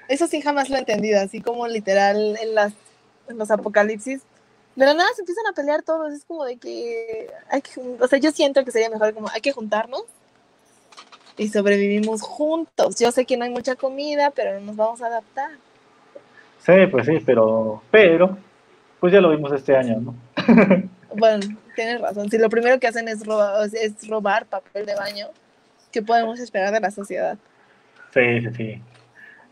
Eso 0.07 0.27
sí 0.27 0.41
jamás 0.41 0.69
lo 0.69 0.77
he 0.77 0.79
entendido, 0.79 1.19
así 1.19 1.41
como 1.41 1.67
literal 1.67 2.37
en, 2.41 2.55
las, 2.55 2.73
en 3.27 3.37
los 3.37 3.51
apocalipsis. 3.51 4.21
De 4.75 4.85
la 4.85 4.93
nada 4.93 5.09
se 5.15 5.21
empiezan 5.21 5.47
a 5.47 5.53
pelear 5.53 5.81
todos, 5.81 6.13
es 6.13 6.23
como 6.23 6.45
de 6.45 6.57
que 6.57 7.27
hay 7.49 7.61
que, 7.61 7.81
o 7.99 8.07
sea, 8.07 8.19
yo 8.19 8.31
siento 8.31 8.63
que 8.63 8.71
sería 8.71 8.89
mejor 8.89 9.13
como 9.13 9.27
hay 9.29 9.41
que 9.41 9.51
juntarnos 9.51 10.03
y 11.37 11.49
sobrevivimos 11.49 12.21
juntos. 12.21 12.95
Yo 12.99 13.11
sé 13.11 13.25
que 13.25 13.37
no 13.37 13.45
hay 13.45 13.51
mucha 13.51 13.75
comida, 13.75 14.31
pero 14.31 14.59
nos 14.59 14.75
vamos 14.75 15.01
a 15.01 15.07
adaptar. 15.07 15.51
Sí, 16.59 16.73
pues 16.91 17.05
sí, 17.05 17.19
pero, 17.25 17.81
pero, 17.91 18.37
pues 18.99 19.13
ya 19.13 19.21
lo 19.21 19.29
vimos 19.29 19.51
este 19.51 19.75
año, 19.75 19.99
¿no? 19.99 20.15
bueno, 21.15 21.45
tienes 21.75 22.01
razón. 22.01 22.29
Si 22.29 22.37
lo 22.37 22.49
primero 22.49 22.79
que 22.79 22.87
hacen 22.87 23.07
es 23.07 23.25
robar, 23.25 23.67
es 23.73 24.07
robar 24.07 24.45
papel 24.45 24.85
de 24.85 24.95
baño, 24.95 25.27
¿qué 25.91 26.01
podemos 26.01 26.39
esperar 26.39 26.73
de 26.73 26.79
la 26.79 26.91
sociedad? 26.91 27.37
Sí, 28.13 28.41
sí, 28.41 28.49
sí. 28.55 28.81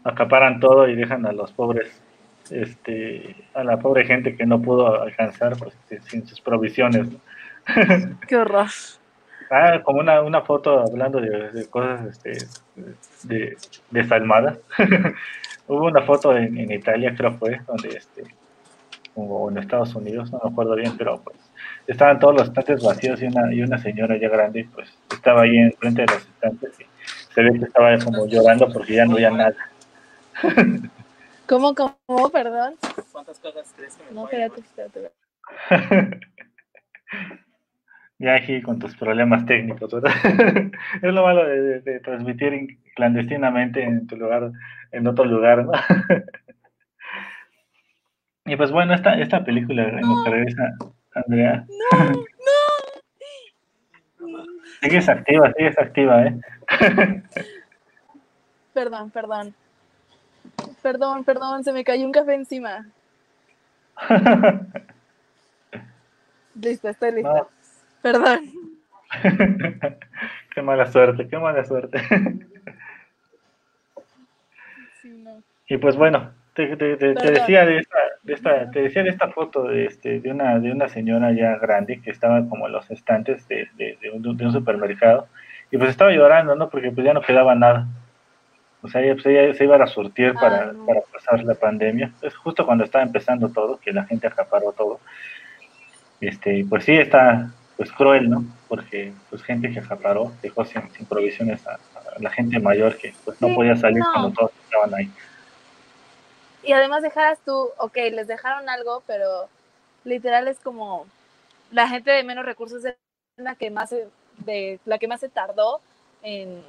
Acaparan 0.04 0.60
todo 0.60 0.88
y 0.88 0.96
dejan 0.96 1.26
a 1.26 1.32
los 1.32 1.52
pobres, 1.52 2.02
este, 2.50 3.36
a 3.54 3.64
la 3.64 3.78
pobre 3.78 4.06
gente 4.06 4.36
que 4.36 4.46
no 4.46 4.62
pudo 4.62 5.02
alcanzar 5.02 5.56
pues, 5.58 5.76
sin 6.10 6.28
sus 6.28 6.42
provisiones. 6.42 7.08
Qué 8.28 8.36
horror. 8.36 8.70
Ah, 9.52 9.82
como 9.84 10.00
una, 10.00 10.22
una 10.22 10.42
foto 10.42 10.82
hablando 10.82 11.22
de, 11.22 11.68
cosas 11.70 12.08
este, 12.08 12.48
de, 13.24 13.58
desalmadas. 13.92 14.60
Hubo 15.68 15.86
una 15.86 16.02
foto 16.02 16.36
en, 16.36 16.58
en, 16.58 16.72
Italia, 16.72 17.14
creo 17.16 17.34
fue, 17.34 17.60
donde 17.68 17.90
este, 17.90 18.24
o 19.16 19.50
en 19.50 19.58
Estados 19.58 19.96
Unidos, 19.96 20.32
no 20.32 20.40
me 20.44 20.52
acuerdo 20.52 20.76
bien, 20.76 20.96
pero 20.98 21.22
pues 21.24 21.38
estaban 21.88 22.20
todos 22.20 22.36
los 22.36 22.48
estantes 22.48 22.84
vacíos 22.84 23.22
y 23.22 23.26
una, 23.26 23.54
y 23.54 23.62
una 23.62 23.78
señora 23.78 24.18
ya 24.18 24.30
grande, 24.30 24.68
pues 24.74 24.90
estaba 25.12 25.44
ahí 25.44 25.58
enfrente 25.58 26.02
de 26.02 26.08
los 26.08 26.22
estantes 26.22 26.80
y 26.80 26.86
se 27.34 27.42
ve 27.42 27.60
que 27.60 27.66
estaba 27.66 27.98
como 28.00 28.28
llorando 28.28 28.68
porque 28.72 28.96
ya 28.96 29.06
no 29.06 29.14
había 29.16 29.32
nada. 29.32 29.56
¿Cómo, 31.48 31.76
cómo, 31.76 32.30
perdón? 32.32 32.76
¿Cuántas 33.12 33.40
cosas 33.40 33.72
crees 33.78 33.96
que 33.96 34.04
me 34.06 34.16
No, 34.16 34.26
espérate, 34.26 34.62
espérate. 34.62 35.12
ya 38.18 38.36
aquí 38.36 38.62
con 38.62 38.80
tus 38.80 38.96
problemas 38.96 39.46
técnicos, 39.46 39.92
¿verdad? 39.92 40.12
es 41.02 41.14
lo 41.14 41.24
malo 41.24 41.46
de, 41.46 42.00
transmitir 42.00 42.80
clandestinamente 42.96 43.84
en 43.84 44.08
tu 44.08 44.16
lugar, 44.18 44.52
en 44.92 45.08
otro 45.08 45.26
lugar, 45.26 45.66
¿no? 45.66 45.72
Y 48.46 48.56
pues 48.56 48.72
bueno, 48.72 48.94
esta, 48.94 49.20
esta 49.20 49.44
película 49.44 49.84
en 49.84 50.24
que 50.24 50.30
regresa 50.30 50.74
Andrea. 51.14 51.66
No, 51.92 52.12
no. 52.12 52.24
Sigues 54.82 55.10
activa, 55.10 55.52
sigues 55.54 55.78
activa, 55.78 56.26
¿eh? 56.26 56.40
perdón, 58.74 59.10
perdón. 59.10 59.54
Perdón, 60.82 61.24
perdón, 61.24 61.64
se 61.64 61.72
me 61.74 61.84
cayó 61.84 62.06
un 62.06 62.12
café 62.12 62.36
encima. 62.36 62.86
Listo, 66.62 66.90
estoy 66.90 67.14
lista. 67.14 67.48
Perdón. 68.02 68.52
qué 70.54 70.62
mala 70.62 70.92
suerte, 70.92 71.28
qué 71.28 71.38
mala 71.38 71.66
suerte. 71.66 72.02
Y 75.68 75.78
pues 75.78 75.96
bueno, 75.96 76.32
te, 76.54 76.76
decía 76.76 77.66
de 77.66 77.85
esta, 78.28 78.72
te 78.72 78.82
decía 78.82 79.04
de 79.04 79.10
esta 79.10 79.30
foto 79.30 79.64
de 79.64 79.86
este, 79.86 80.20
de 80.20 80.32
una, 80.32 80.60
de 80.60 80.72
una 80.72 80.90
señora 80.90 81.32
ya 81.32 81.58
grande 81.58 82.02
que 82.02 82.12
estaba 82.12 82.48
como 82.48 82.68
en 82.68 82.74
los 82.74 82.90
estantes 82.90 83.48
de, 83.48 83.68
un, 84.14 84.52
supermercado 84.52 85.28
y 85.72 85.78
pues 85.78 85.92
estaba 85.92 86.12
llorando, 86.12 86.56
¿no? 86.56 86.70
Porque 86.70 86.92
pues 86.92 87.06
ya 87.06 87.14
no 87.14 87.22
quedaba 87.22 87.56
nada. 87.56 87.88
O 88.82 88.88
sea, 88.88 89.02
ella, 89.02 89.16
pues, 89.22 89.58
se 89.58 89.64
iba 89.64 89.76
a 89.78 89.88
surtir 89.88 90.34
para, 90.34 90.74
para 90.86 91.02
pasar 91.12 91.44
la 91.44 91.56
pandemia. 91.56 92.12
Es 92.22 92.36
justo 92.36 92.66
cuando 92.66 92.84
estaba 92.84 93.04
empezando 93.04 93.50
todo, 93.50 93.80
que 93.80 93.92
la 93.92 94.06
gente 94.06 94.28
acaparó 94.28 94.72
todo. 94.74 95.00
Este, 96.22 96.66
pues 96.70 96.86
sí, 96.86 96.94
está 96.94 97.50
pues 97.78 97.92
cruel, 97.92 98.30
¿no? 98.30 98.46
Porque 98.68 99.12
pues 99.30 99.44
gente 99.44 99.72
que 99.72 99.80
acaparó, 99.80 100.32
dejó 100.42 100.66
sin, 100.66 100.82
provisiones 101.10 101.66
a, 101.68 101.78
la 102.20 102.30
gente 102.30 102.60
mayor 102.60 102.98
que 102.98 103.14
pues 103.26 103.42
no 103.42 103.54
podía 103.54 103.76
salir 103.76 104.02
cuando 104.14 104.32
todos 104.32 104.52
estaban 104.64 104.94
ahí. 104.94 105.12
Y 106.66 106.74
además 106.74 107.04
dejaras 107.04 107.40
tú, 107.46 107.70
ok, 107.78 107.96
les 108.12 108.28
dejaron 108.28 108.68
algo, 108.70 109.04
pero 109.06 109.48
literal 110.04 110.48
es 110.48 110.60
como 110.60 111.06
la 111.72 111.88
gente 111.88 112.12
de 112.12 112.24
menos 112.24 112.46
recursos 112.46 112.84
es 112.86 112.96
la 113.38 113.56
que 113.56 113.70
más 113.70 113.90
se, 113.90 114.08
de 114.38 114.80
la 114.86 114.98
que 114.98 115.08
más 115.08 115.20
se 115.20 115.30
tardó 115.30 115.82
en, 116.24 116.64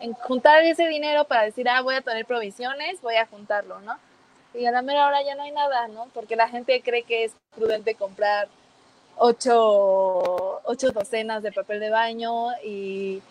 en 0.00 0.12
juntar 0.14 0.62
ese 0.62 0.88
dinero 0.88 1.24
para 1.24 1.42
decir, 1.42 1.68
ah, 1.68 1.82
voy 1.82 1.94
a 1.94 2.00
tener 2.00 2.26
provisiones, 2.26 3.00
voy 3.00 3.16
a 3.16 3.26
juntarlo, 3.26 3.80
¿no? 3.80 3.96
Y 4.54 4.66
a 4.66 4.72
la 4.72 4.82
mera 4.82 5.06
hora 5.06 5.22
ya 5.22 5.34
no 5.34 5.42
hay 5.42 5.52
nada, 5.52 5.86
¿no? 5.88 6.08
Porque 6.14 6.34
la 6.34 6.48
gente 6.48 6.80
cree 6.82 7.02
que 7.02 7.24
es 7.24 7.32
prudente 7.54 7.94
comprar 7.94 8.48
ocho, 9.16 10.60
ocho 10.64 10.90
docenas 10.90 11.42
de 11.42 11.52
papel 11.52 11.78
de 11.80 11.90
baño 11.90 12.48
y 12.64 13.22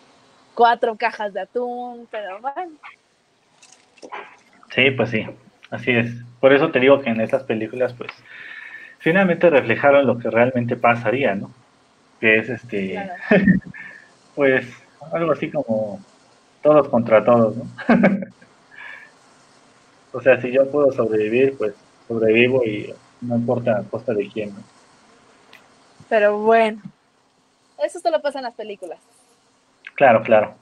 cuatro 0.54 0.96
cajas 0.96 1.34
de 1.34 1.42
atún, 1.42 2.08
pero 2.12 2.40
bueno. 2.40 2.72
Sí, 4.74 4.92
pues 4.92 5.10
sí, 5.10 5.26
así 5.76 5.92
es. 5.92 6.12
Por 6.40 6.54
eso 6.54 6.72
te 6.72 6.80
digo 6.80 7.02
que 7.02 7.10
en 7.10 7.22
estas 7.22 7.44
películas, 7.44 7.94
pues, 7.94 8.12
finalmente 9.00 9.50
reflejaron 9.50 10.08
lo 10.08 10.18
que 10.18 10.30
realmente 10.30 10.76
pasaría, 10.76 11.36
¿no? 11.36 11.52
Que 12.20 12.40
es 12.40 12.50
este, 12.50 13.10
pues, 14.36 14.68
algo 15.12 15.32
así 15.32 15.52
como 15.52 16.00
todos 16.62 16.90
contra 16.90 17.24
todos, 17.24 17.56
¿no? 17.58 17.66
o 20.14 20.22
sea, 20.22 20.42
si 20.42 20.52
yo 20.52 20.70
puedo 20.72 20.92
sobrevivir, 20.92 21.58
pues 21.58 21.74
sobrevivo 22.08 22.64
y 22.64 22.94
no 23.22 23.36
importa 23.36 23.78
a 23.78 23.84
costa 23.84 24.14
de 24.14 24.28
quién, 24.30 24.50
¿no? 24.50 24.62
Pero 26.10 26.38
bueno, 26.40 26.82
eso 27.84 28.00
solo 28.00 28.22
pasa 28.22 28.40
en 28.40 28.46
las 28.46 28.54
películas. 28.54 29.00
Claro, 29.96 30.22
claro. 30.22 30.56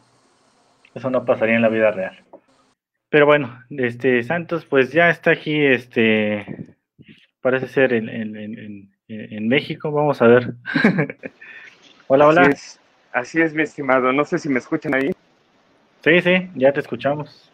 Eso 0.95 1.09
no 1.09 1.25
pasaría 1.25 1.55
en 1.55 1.61
la 1.61 1.69
vida 1.69 1.91
real. 1.91 2.17
Pero 3.13 3.27
bueno, 3.27 3.63
este 3.69 4.23
Santos, 4.23 4.65
pues 4.65 4.91
ya 4.91 5.11
está 5.11 5.29
aquí, 5.29 5.63
este, 5.63 6.75
parece 7.41 7.67
ser 7.67 7.93
en, 7.93 8.09
en, 8.09 8.91
en, 9.07 9.47
México. 9.47 9.91
Vamos 9.91 10.19
a 10.23 10.25
ver. 10.25 10.55
hola, 12.07 12.25
hola. 12.25 12.41
Así 12.41 12.51
es, 12.51 12.79
así 13.11 13.41
es, 13.41 13.53
mi 13.53 13.61
estimado. 13.61 14.11
No 14.13 14.25
sé 14.25 14.39
si 14.39 14.49
me 14.49 14.57
escuchan 14.57 14.95
ahí. 14.95 15.11
Sí, 16.03 16.21
sí, 16.21 16.49
ya 16.55 16.73
te 16.73 16.79
escuchamos. 16.79 17.51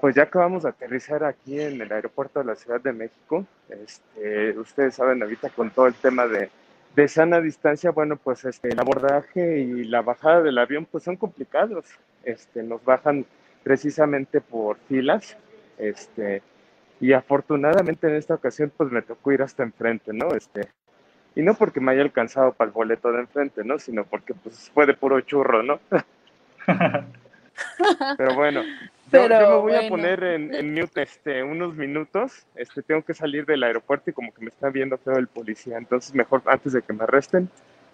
Pues 0.00 0.14
ya 0.14 0.22
acabamos 0.22 0.62
de 0.62 0.70
aterrizar 0.70 1.24
aquí 1.24 1.60
en 1.60 1.82
el 1.82 1.92
aeropuerto 1.92 2.38
de 2.38 2.46
la 2.46 2.54
Ciudad 2.54 2.80
de 2.80 2.94
México. 2.94 3.46
Este, 3.68 4.58
ustedes 4.58 4.94
saben 4.94 5.22
ahorita 5.22 5.50
con 5.50 5.68
todo 5.72 5.88
el 5.88 5.94
tema 5.94 6.26
de 6.26 6.48
de 6.96 7.08
sana 7.08 7.40
distancia, 7.40 7.90
bueno, 7.90 8.16
pues 8.16 8.44
este, 8.44 8.68
el 8.68 8.78
abordaje 8.78 9.60
y 9.60 9.84
la 9.84 10.02
bajada 10.02 10.42
del 10.42 10.58
avión 10.58 10.86
pues 10.90 11.04
son 11.04 11.16
complicados. 11.16 11.84
Este, 12.24 12.62
nos 12.62 12.84
bajan 12.84 13.26
precisamente 13.62 14.40
por 14.40 14.78
filas. 14.88 15.36
Este, 15.78 16.42
y 17.00 17.12
afortunadamente 17.12 18.06
en 18.06 18.14
esta 18.14 18.34
ocasión 18.34 18.72
pues 18.76 18.90
me 18.90 19.02
tocó 19.02 19.32
ir 19.32 19.42
hasta 19.42 19.62
enfrente, 19.62 20.12
¿no? 20.12 20.34
Este, 20.34 20.68
y 21.34 21.42
no 21.42 21.54
porque 21.54 21.80
me 21.80 21.92
haya 21.92 22.02
alcanzado 22.02 22.52
para 22.52 22.68
el 22.68 22.72
boleto 22.72 23.10
de 23.12 23.20
enfrente, 23.20 23.64
¿no? 23.64 23.78
Sino 23.78 24.04
porque 24.04 24.34
pues 24.34 24.70
fue 24.72 24.86
de 24.86 24.94
puro 24.94 25.20
churro, 25.20 25.62
¿no? 25.62 25.80
Pero 28.16 28.34
bueno, 28.34 28.62
yo, 29.12 29.28
me 29.28 29.54
voy 29.56 29.74
a 29.74 29.88
poner 29.88 30.22
en, 30.24 30.54
en, 30.54 30.74
mute 30.74 31.02
este, 31.02 31.42
unos 31.42 31.74
minutos. 31.74 32.46
Este, 32.54 32.82
tengo 32.82 33.02
que 33.02 33.14
salir 33.14 33.44
del 33.46 33.62
aeropuerto 33.62 34.10
y 34.10 34.12
como 34.12 34.32
que 34.32 34.42
me 34.42 34.48
está 34.48 34.70
viendo 34.70 34.96
feo 34.98 35.16
el 35.16 35.26
policía. 35.26 35.76
Entonces, 35.76 36.14
mejor 36.14 36.42
antes 36.46 36.72
de 36.72 36.82
que 36.82 36.92
me 36.92 37.04
arresten, 37.04 37.50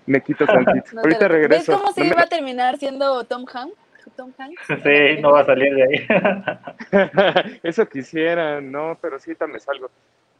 me 0.06 0.20
quito 0.20 0.46
tantito. 0.46 0.98
Ahorita 0.98 1.28
regreso. 1.28 1.72
¿Ves 1.72 1.80
cómo 1.80 1.92
se 1.92 2.06
iba 2.06 2.22
a 2.22 2.26
terminar 2.26 2.78
siendo 2.78 3.24
Tom 3.24 3.46
Hanks? 3.52 3.87
Tom 4.18 4.32
Hanks? 4.36 4.66
Sí, 4.66 5.22
no 5.22 5.30
va 5.30 5.42
a 5.42 5.46
salir 5.46 5.72
de 5.76 5.82
ahí. 5.84 7.60
Eso 7.62 7.88
quisiera, 7.88 8.60
no, 8.60 8.98
pero 9.00 9.20
sí, 9.20 9.32
me 9.48 9.60
salgo. 9.60 9.90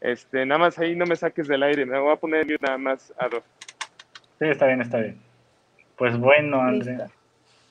Este, 0.01 0.45
nada 0.45 0.59
más 0.59 0.77
ahí 0.79 0.97
no 0.97 1.05
me 1.05 1.15
saques 1.15 1.47
del 1.47 1.63
aire, 1.63 1.85
me 1.85 1.97
voy 1.97 2.11
a 2.11 2.17
poner 2.17 2.45
nada 2.61 2.77
más 2.77 3.13
a 3.17 3.29
dos. 3.29 3.41
Sí, 4.37 4.47
está 4.47 4.67
bien, 4.67 4.81
está 4.81 4.97
bien. 4.97 5.17
Pues 5.97 6.17
bueno, 6.17 6.61
Andrea. 6.61 7.09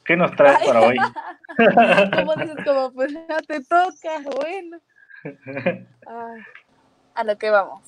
¿Qué 0.03 0.17
nos 0.17 0.35
traes 0.35 0.67
para 0.67 0.81
hoy? 0.81 0.97
como 2.17 2.35
dices, 2.37 2.65
como 2.65 2.91
pues 2.93 3.13
ya 3.13 3.39
te 3.47 3.63
toca, 3.65 4.21
bueno. 4.35 4.79
a 7.15 7.25
lo 7.25 7.37
que 7.37 7.51
vamos. 7.51 7.83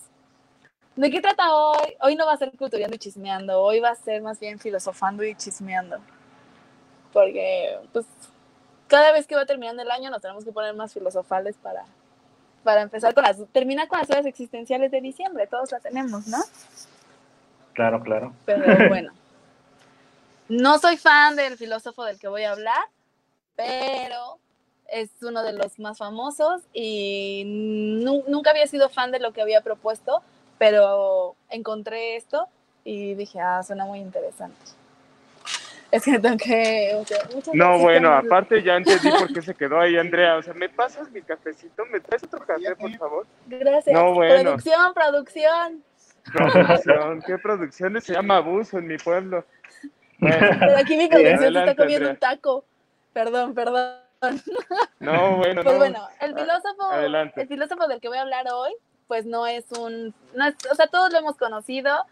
¿De 0.94 1.10
qué 1.10 1.22
trata 1.22 1.54
hoy? 1.54 1.96
Hoy 2.02 2.16
no 2.16 2.26
va 2.26 2.34
a 2.34 2.36
ser 2.36 2.52
culturando 2.58 2.96
y 2.96 2.98
chismeando, 2.98 3.62
hoy 3.62 3.80
va 3.80 3.90
a 3.90 3.94
ser 3.94 4.20
más 4.20 4.38
bien 4.38 4.58
filosofando 4.58 5.24
y 5.24 5.34
chismeando. 5.34 6.00
Porque, 7.12 7.78
pues, 7.92 8.06
cada 8.88 9.12
vez 9.12 9.26
que 9.26 9.36
va 9.36 9.46
terminando 9.46 9.82
el 9.82 9.90
año 9.90 10.10
nos 10.10 10.20
tenemos 10.20 10.44
que 10.44 10.52
poner 10.52 10.74
más 10.74 10.92
filosofales 10.92 11.56
para, 11.56 11.84
para 12.62 12.82
empezar 12.82 13.14
con 13.14 13.24
las, 13.24 13.38
terminar 13.52 13.88
con 13.88 13.98
las 13.98 14.10
horas 14.10 14.26
existenciales 14.26 14.90
de 14.90 15.00
diciembre, 15.00 15.46
todos 15.46 15.72
las 15.72 15.82
tenemos, 15.82 16.26
¿no? 16.26 16.38
Claro, 17.72 18.02
claro. 18.02 18.34
Pero 18.44 18.64
bueno. 18.88 19.12
No 20.48 20.78
soy 20.78 20.96
fan 20.96 21.36
del 21.36 21.56
filósofo 21.56 22.04
del 22.04 22.18
que 22.18 22.26
voy 22.26 22.42
a 22.42 22.50
hablar, 22.50 22.82
pero 23.54 24.38
es 24.88 25.10
uno 25.22 25.44
de 25.44 25.52
los 25.52 25.78
más 25.78 25.98
famosos 25.98 26.62
y 26.72 27.44
nunca 27.46 28.50
había 28.50 28.66
sido 28.66 28.88
fan 28.88 29.12
de 29.12 29.20
lo 29.20 29.32
que 29.32 29.42
había 29.42 29.60
propuesto, 29.60 30.22
pero 30.58 31.36
encontré 31.48 32.16
esto 32.16 32.48
y 32.82 33.14
dije, 33.14 33.40
ah, 33.40 33.62
suena 33.62 33.84
muy 33.84 34.00
interesante. 34.00 34.60
Es 35.90 36.04
que 36.04 36.18
tengo 36.18 36.36
que... 36.36 37.02
no, 37.52 37.78
bueno, 37.78 38.12
aparte 38.12 38.62
ya 38.62 38.76
entendí 38.76 39.10
por 39.10 39.32
qué 39.32 39.42
se 39.42 39.54
quedó 39.54 39.80
ahí, 39.80 39.96
Andrea. 39.98 40.36
O 40.36 40.42
sea, 40.42 40.54
¿me 40.54 40.68
pasas 40.68 41.10
mi 41.10 41.22
cafecito? 41.22 41.84
¿Me 41.86 42.00
traes 42.00 42.22
otro 42.24 42.40
café, 42.40 42.76
por 42.76 42.96
favor? 42.96 43.26
Gracias. 43.46 43.94
No, 43.94 44.14
bueno. 44.14 44.42
Producción, 44.42 44.94
producción. 44.94 45.84
Producción, 46.32 47.22
¿qué 47.26 47.38
producción? 47.38 48.00
Se 48.00 48.12
llama 48.12 48.36
abuso 48.36 48.78
en 48.78 48.86
mi 48.86 48.98
pueblo. 48.98 49.44
Pero 50.20 50.76
aquí 50.76 50.96
mi 50.96 51.08
producción 51.08 51.52
se 51.52 51.58
está 51.58 51.74
comiendo 51.74 52.10
un 52.10 52.16
taco. 52.16 52.64
Perdón, 53.12 53.54
perdón. 53.54 53.96
No, 54.98 55.36
bueno, 55.38 55.62
Pues 55.62 55.78
bueno, 55.78 56.08
el 56.20 56.34
filósofo, 56.34 56.92
el 57.36 57.48
filósofo 57.48 57.88
del 57.88 58.00
que 58.00 58.08
voy 58.08 58.18
a 58.18 58.22
hablar 58.22 58.46
hoy, 58.52 58.72
pues 59.08 59.24
no 59.24 59.46
es 59.46 59.64
un, 59.72 60.14
o 60.70 60.74
sea, 60.74 60.86
todos 60.88 61.10
lo 61.10 61.18
hemos 61.18 61.36
conocido, 61.36 62.04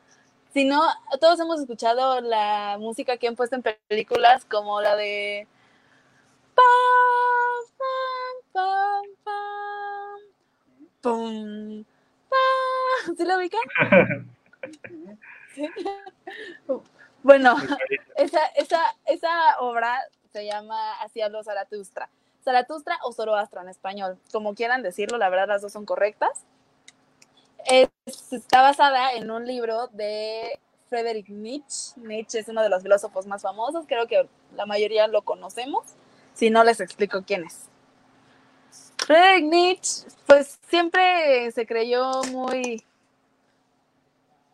sino 0.53 0.82
todos 1.20 1.38
hemos 1.40 1.61
escuchado 1.61 2.20
la 2.20 2.76
música 2.78 3.16
que 3.16 3.28
han 3.28 3.36
puesto 3.36 3.57
en 3.57 3.62
películas 3.62 4.44
como 4.44 4.80
la 4.80 4.96
de 4.96 5.46
pam, 6.55 6.64
pam, 8.53 9.07
pam, 9.24 10.20
pum, 11.01 11.84
pam. 12.28 13.16
¿Sí 13.16 13.24
lo 13.24 13.36
ubican? 13.36 13.61
Bueno, 17.22 17.57
esa, 18.16 18.46
esa, 18.57 18.80
esa 19.07 19.59
obra 19.59 19.99
se 20.32 20.46
llama 20.46 20.92
Así 21.01 21.20
habló 21.20 21.42
Zaratustra. 21.42 22.09
Zaratustra 22.44 22.96
o 23.03 23.12
Zoroastro 23.12 23.61
en 23.61 23.68
español, 23.68 24.18
como 24.32 24.55
quieran 24.55 24.82
decirlo, 24.82 25.18
la 25.18 25.28
verdad 25.28 25.49
las 25.49 25.62
dos 25.62 25.72
son 25.72 25.84
correctas. 25.84 26.44
Está 27.64 28.62
basada 28.62 29.12
en 29.12 29.30
un 29.30 29.46
libro 29.46 29.88
de 29.88 30.59
Friedrich 30.88 31.28
Nietzsche. 31.28 32.00
Nietzsche 32.00 32.38
es 32.40 32.48
uno 32.48 32.62
de 32.62 32.68
los 32.68 32.82
filósofos 32.82 33.26
más 33.26 33.42
famosos, 33.42 33.86
creo 33.86 34.06
que 34.06 34.28
la 34.54 34.66
mayoría 34.66 35.06
lo 35.09 35.22
conocemos. 35.22 35.84
Si 36.34 36.50
no, 36.50 36.64
les 36.64 36.80
explico 36.80 37.24
quién 37.26 37.44
es. 37.44 37.68
Friedrich 39.06 39.44
Nietzsche, 39.44 40.09
pues 40.26 40.59
siempre 40.68 41.50
se 41.52 41.66
creyó 41.66 42.22
muy 42.30 42.82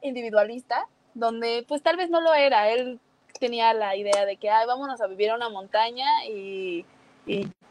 individualista, 0.02 0.86
donde 1.14 1.64
pues 1.66 1.82
tal 1.82 1.96
vez 1.96 2.10
no 2.10 2.20
lo 2.20 2.34
era. 2.34 2.70
Él 2.70 3.00
tenía 3.38 3.74
la 3.74 3.96
idea 3.96 4.24
de 4.24 4.36
que, 4.36 4.50
ay, 4.50 4.66
vámonos 4.66 5.00
a 5.00 5.06
vivir 5.06 5.30
a 5.30 5.36
una 5.36 5.48
montaña 5.48 6.06
y, 6.26 6.84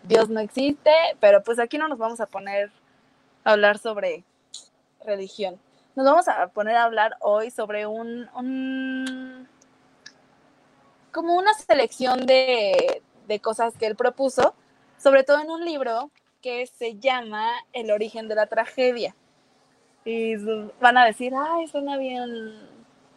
Dios 0.03 0.29
no 0.29 0.41
existe, 0.41 0.91
pero 1.21 1.43
pues 1.43 1.59
aquí 1.59 1.77
no 1.77 1.87
nos 1.87 1.97
vamos 1.97 2.19
a 2.19 2.25
poner 2.25 2.71
a 3.45 3.51
hablar 3.51 3.77
sobre 3.77 4.25
religión. 5.05 5.59
Nos 5.95 6.05
vamos 6.05 6.27
a 6.27 6.47
poner 6.47 6.75
a 6.75 6.83
hablar 6.83 7.17
hoy 7.19 7.51
sobre 7.51 7.85
un, 7.85 8.27
como 11.11 11.35
una 11.37 11.53
selección 11.53 12.25
de, 12.25 13.03
de 13.27 13.39
cosas 13.39 13.75
que 13.77 13.85
él 13.85 13.95
propuso, 13.95 14.55
sobre 14.97 15.23
todo 15.23 15.39
en 15.39 15.51
un 15.51 15.63
libro 15.63 16.09
que 16.41 16.67
se 16.67 16.99
llama 16.99 17.51
El 17.71 17.91
origen 17.91 18.27
de 18.27 18.35
la 18.35 18.47
tragedia. 18.47 19.15
Y 20.05 20.35
van 20.81 20.97
a 20.97 21.05
decir, 21.05 21.33
ay, 21.35 21.67
suena 21.67 21.97
bien 21.97 22.53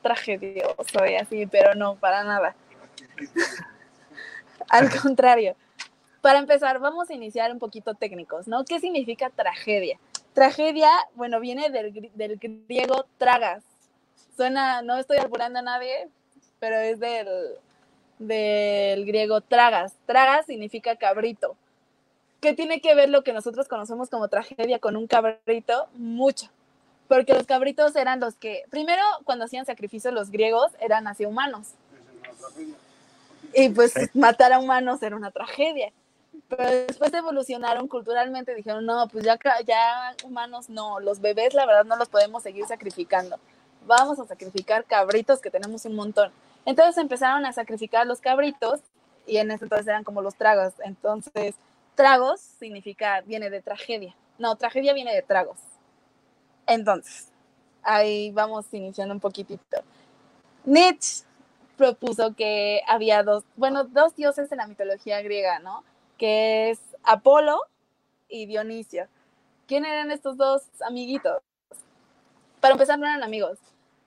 tragedioso 0.02 1.04
y 1.06 1.16
así, 1.16 1.46
pero 1.46 1.74
no, 1.74 1.96
para 1.96 2.22
nada. 2.22 2.54
Al 4.68 4.88
contrario. 5.00 5.56
Para 6.20 6.38
empezar, 6.38 6.78
vamos 6.78 7.10
a 7.10 7.14
iniciar 7.14 7.52
un 7.52 7.58
poquito 7.58 7.94
técnicos, 7.94 8.48
¿no? 8.48 8.64
¿Qué 8.64 8.80
significa 8.80 9.30
tragedia? 9.30 9.98
Tragedia, 10.36 10.90
bueno, 11.14 11.40
viene 11.40 11.70
del, 11.70 12.10
del 12.14 12.38
griego 12.38 13.06
tragas. 13.18 13.64
Suena, 14.36 14.82
no 14.82 14.98
estoy 14.98 15.16
alburando 15.16 15.58
a 15.58 15.62
nadie, 15.62 16.08
pero 16.60 16.76
es 16.76 17.00
del, 17.00 17.26
del 18.18 19.06
griego 19.06 19.40
tragas. 19.40 19.94
Tragas 20.06 20.46
significa 20.46 20.94
cabrito. 20.96 21.56
¿Qué 22.40 22.52
tiene 22.52 22.80
que 22.80 22.94
ver 22.94 23.08
lo 23.08 23.24
que 23.24 23.32
nosotros 23.32 23.66
conocemos 23.66 24.10
como 24.10 24.28
tragedia 24.28 24.78
con 24.78 24.94
un 24.94 25.06
cabrito? 25.06 25.88
Mucho 25.94 26.50
porque 27.08 27.34
los 27.34 27.46
cabritos 27.46 27.94
eran 27.96 28.20
los 28.20 28.34
que, 28.34 28.64
primero, 28.70 29.02
cuando 29.24 29.44
hacían 29.44 29.66
sacrificios 29.66 30.12
los 30.12 30.30
griegos, 30.30 30.72
eran 30.80 31.06
hacia 31.06 31.28
humanos. 31.28 31.68
Y 33.54 33.68
pues 33.70 33.94
matar 34.14 34.52
a 34.52 34.58
humanos 34.58 35.02
era 35.02 35.16
una 35.16 35.30
tragedia. 35.30 35.92
Pero 36.48 36.64
después 36.64 37.12
evolucionaron 37.12 37.88
culturalmente, 37.88 38.54
dijeron, 38.54 38.86
no, 38.86 39.08
pues 39.08 39.24
ya, 39.24 39.38
ya 39.66 40.14
humanos 40.24 40.68
no, 40.68 41.00
los 41.00 41.20
bebés 41.20 41.54
la 41.54 41.66
verdad 41.66 41.84
no 41.84 41.96
los 41.96 42.08
podemos 42.08 42.42
seguir 42.42 42.66
sacrificando. 42.66 43.38
Vamos 43.84 44.18
a 44.20 44.26
sacrificar 44.26 44.84
cabritos 44.84 45.40
que 45.40 45.50
tenemos 45.50 45.84
un 45.84 45.96
montón. 45.96 46.30
Entonces 46.64 46.98
empezaron 46.98 47.44
a 47.46 47.52
sacrificar 47.52 48.06
los 48.06 48.20
cabritos 48.20 48.80
y 49.26 49.38
en 49.38 49.50
ese 49.50 49.64
entonces 49.64 49.88
eran 49.88 50.04
como 50.04 50.22
los 50.22 50.36
tragos. 50.36 50.74
Entonces, 50.84 51.56
tragos 51.94 52.40
significa, 52.40 53.22
viene 53.22 53.50
de 53.50 53.60
tragedia. 53.60 54.14
No, 54.38 54.56
tragedia 54.56 54.92
viene 54.92 55.14
de 55.14 55.22
tragos. 55.22 55.58
Entonces, 56.66 57.28
ahí 57.82 58.30
vamos 58.30 58.66
iniciando 58.72 59.14
un 59.14 59.20
poquitito. 59.20 59.78
Nietzsche 60.64 61.24
propuso 61.76 62.34
que 62.34 62.82
había 62.86 63.22
dos, 63.22 63.44
bueno, 63.56 63.84
dos 63.84 64.14
dioses 64.16 64.50
en 64.50 64.58
la 64.58 64.66
mitología 64.66 65.20
griega, 65.22 65.58
¿no? 65.58 65.84
Que 66.18 66.70
es 66.70 66.80
Apolo 67.02 67.60
y 68.28 68.46
Dionisio. 68.46 69.08
¿Quién 69.66 69.84
eran 69.84 70.10
estos 70.10 70.36
dos 70.36 70.62
amiguitos? 70.86 71.42
Para 72.60 72.72
empezar, 72.72 72.98
no 72.98 73.06
eran 73.06 73.22
amigos, 73.22 73.58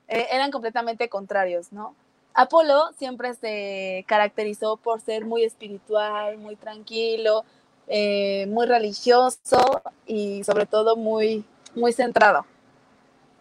eh, 0.07 0.27
eran 0.31 0.51
completamente 0.51 1.09
contrarios, 1.09 1.71
¿no? 1.71 1.95
Apolo 2.33 2.91
siempre 2.97 3.33
se 3.33 4.05
caracterizó 4.07 4.77
por 4.77 5.01
ser 5.01 5.25
muy 5.25 5.43
espiritual, 5.43 6.37
muy 6.37 6.55
tranquilo, 6.55 7.43
eh, 7.87 8.45
muy 8.47 8.65
religioso 8.65 9.81
y 10.05 10.43
sobre 10.43 10.65
todo 10.65 10.95
muy 10.95 11.43
muy 11.75 11.93
centrado. 11.93 12.45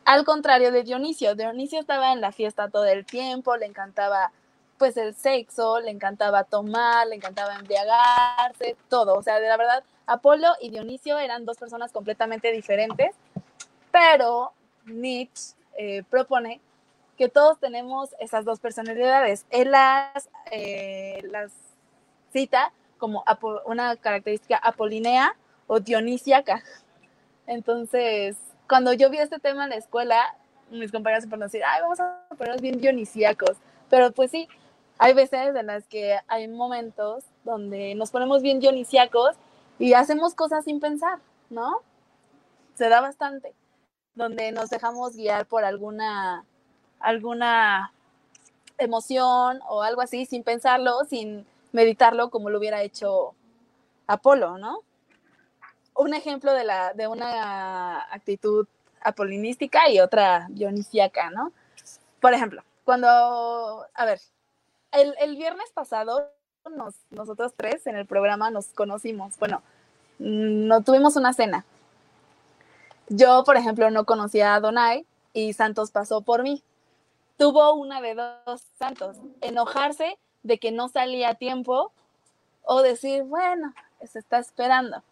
Al 0.05 0.25
contrario 0.25 0.73
de 0.73 0.85
Dionisio, 0.85 1.35
Dionisio 1.35 1.81
estaba 1.81 2.12
en 2.12 2.21
la 2.21 2.33
fiesta 2.33 2.71
todo 2.71 2.87
el 2.87 3.05
tiempo, 3.05 3.57
le 3.57 3.66
encantaba 3.66 4.33
pues 4.79 4.97
el 4.97 5.14
sexo, 5.14 5.81
le 5.81 5.91
encantaba 5.91 6.45
tomar, 6.45 7.07
le 7.07 7.16
encantaba 7.16 7.57
embriagarse, 7.57 8.76
todo. 8.89 9.14
O 9.14 9.22
sea, 9.22 9.41
de 9.41 9.49
la 9.49 9.57
verdad, 9.57 9.83
Apolo 10.07 10.49
y 10.61 10.70
Dionisio 10.70 11.18
eran 11.18 11.45
dos 11.45 11.59
personas 11.59 11.93
completamente 11.93 12.53
diferentes, 12.53 13.14
pero 13.91 14.53
Nietzsche 14.87 15.55
eh, 15.76 16.03
propone 16.09 16.61
que 17.18 17.29
todos 17.29 17.59
tenemos 17.59 18.14
esas 18.20 18.45
dos 18.45 18.61
personalidades. 18.61 19.45
Él 19.51 19.72
las, 19.72 20.31
eh, 20.51 21.20
las 21.24 21.53
cita 22.33 22.72
como 22.99 23.24
una 23.66 23.97
característica 23.97 24.57
apolinea 24.57 25.37
o 25.66 25.81
dionisíaca. 25.81 26.62
Entonces, 27.47 28.37
cuando 28.68 28.93
yo 28.93 29.11
vi 29.11 29.18
este 29.18 29.39
tema 29.39 29.64
en 29.64 29.70
la 29.70 29.76
escuela, 29.76 30.37
mis 30.70 30.93
compañeros 30.93 31.24
se 31.24 31.37
decir, 31.37 31.62
ay, 31.66 31.81
vamos 31.83 32.01
a 32.01 32.20
ponernos 32.37 32.61
bien 32.61 32.81
dionisíacos. 32.81 33.57
Pero 33.89 34.12
pues 34.12 34.31
sí, 34.31 34.49
hay 34.99 35.15
veces 35.15 35.55
en 35.55 35.67
las 35.67 35.87
que 35.87 36.19
hay 36.27 36.49
momentos 36.49 37.25
donde 37.45 37.95
nos 37.95 38.11
ponemos 38.11 38.43
bien 38.43 38.61
dionisíacos 38.61 39.37
y 39.79 39.95
hacemos 39.95 40.35
cosas 40.35 40.65
sin 40.65 40.81
pensar, 40.81 41.21
¿no? 41.51 41.83
Se 42.75 42.89
da 42.89 43.01
bastante. 43.01 43.55
Donde 44.15 44.53
nos 44.53 44.71
dejamos 44.71 45.15
guiar 45.15 45.47
por 45.47 45.65
alguna, 45.65 46.45
alguna 47.01 47.93
emoción 48.77 49.61
o 49.69 49.83
algo 49.83 50.01
así, 50.01 50.27
sin 50.27 50.43
pensarlo, 50.43 51.05
sin 51.05 51.47
meditarlo 51.73 52.31
como 52.31 52.51
lo 52.51 52.59
hubiera 52.59 52.83
hecho 52.83 53.35
Apolo, 54.07 54.59
¿no? 54.59 54.83
un 55.99 56.15
ejemplo 56.15 56.55
de, 56.55 56.65
la, 56.65 56.95
de 56.95 57.09
una 57.09 58.03
actitud 58.13 58.67
apolinística 59.03 59.91
y 59.91 60.01
otra 60.01 60.47
dionisíaca, 60.49 61.31
¿no? 61.31 61.53
Por 62.21 62.35
ejemplo, 62.35 62.63
cuando, 62.85 63.85
a 63.93 64.05
ver, 64.05 64.21
el, 64.93 65.36
viernes 65.36 65.70
pasado 65.72 66.30
nosotros 67.11 67.55
tres 67.57 67.86
en 67.86 67.97
el 67.97 68.07
programa 68.07 68.51
nos 68.51 68.66
conocimos, 68.68 69.39
bueno, 69.39 69.62
no 70.18 70.82
tuvimos 70.82 71.16
una 71.16 71.32
cena. 71.32 71.64
Yo, 73.09 73.43
por 73.45 73.57
ejemplo, 73.57 73.91
no 73.91 74.05
conocía 74.05 74.55
a 74.55 74.61
Donai 74.61 75.07
y 75.32 75.55
Santos 75.55 75.91
pasó 75.91 76.20
por 76.20 76.43
mí. 76.43 76.62
Tuvo 77.39 77.72
una 77.74 78.01
de 78.03 78.14
dos 78.14 78.62
Santos, 78.78 79.16
enojarse 79.41 80.18
de 80.43 80.59
que 80.59 80.72
no 80.72 80.89
salía 80.89 81.30
a 81.30 81.34
tiempo 81.34 81.93
o 82.62 82.82
decir, 82.82 83.22
bueno, 83.22 83.72
se 84.07 84.18
está 84.18 84.39
esperando. 84.39 85.03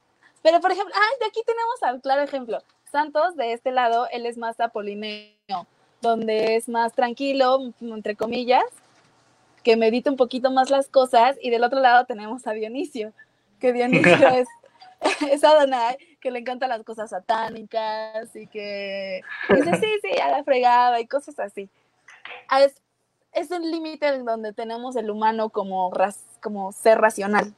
Pero, 0.42 0.60
por 0.60 0.72
ejemplo, 0.72 0.94
ah, 0.94 1.16
de 1.20 1.26
aquí 1.26 1.40
tenemos 1.46 1.82
al 1.82 2.00
claro 2.00 2.22
ejemplo. 2.22 2.58
Santos, 2.90 3.36
de 3.36 3.52
este 3.52 3.72
lado, 3.72 4.08
él 4.12 4.26
es 4.26 4.36
más 4.36 4.60
apolineo, 4.60 5.66
donde 6.02 6.56
es 6.56 6.68
más 6.68 6.92
tranquilo, 6.92 7.72
entre 7.80 8.14
comillas, 8.14 8.64
que 9.66 9.76
medita 9.76 10.08
un 10.08 10.16
poquito 10.16 10.52
más 10.52 10.70
las 10.70 10.86
cosas, 10.86 11.36
y 11.42 11.50
del 11.50 11.64
otro 11.64 11.80
lado 11.80 12.04
tenemos 12.04 12.46
a 12.46 12.52
Dionisio, 12.52 13.12
que 13.58 13.72
Dionisio 13.72 14.12
es, 14.28 14.46
es 15.28 15.42
Adonai, 15.42 15.98
que 16.20 16.30
le 16.30 16.38
encantan 16.38 16.68
las 16.68 16.84
cosas 16.84 17.10
satánicas 17.10 18.36
y 18.36 18.46
que 18.46 19.22
dice 19.48 19.76
sí, 19.78 19.88
sí, 20.02 20.20
a 20.20 20.30
la 20.30 20.44
fregada 20.44 21.00
y 21.00 21.08
cosas 21.08 21.40
así. 21.40 21.68
Es, 22.60 22.80
es 23.32 23.50
un 23.50 23.68
límite 23.68 24.06
en 24.06 24.24
donde 24.24 24.52
tenemos 24.52 24.94
el 24.94 25.10
humano 25.10 25.50
como, 25.50 25.90
como 26.40 26.70
ser 26.70 26.98
racional, 26.98 27.52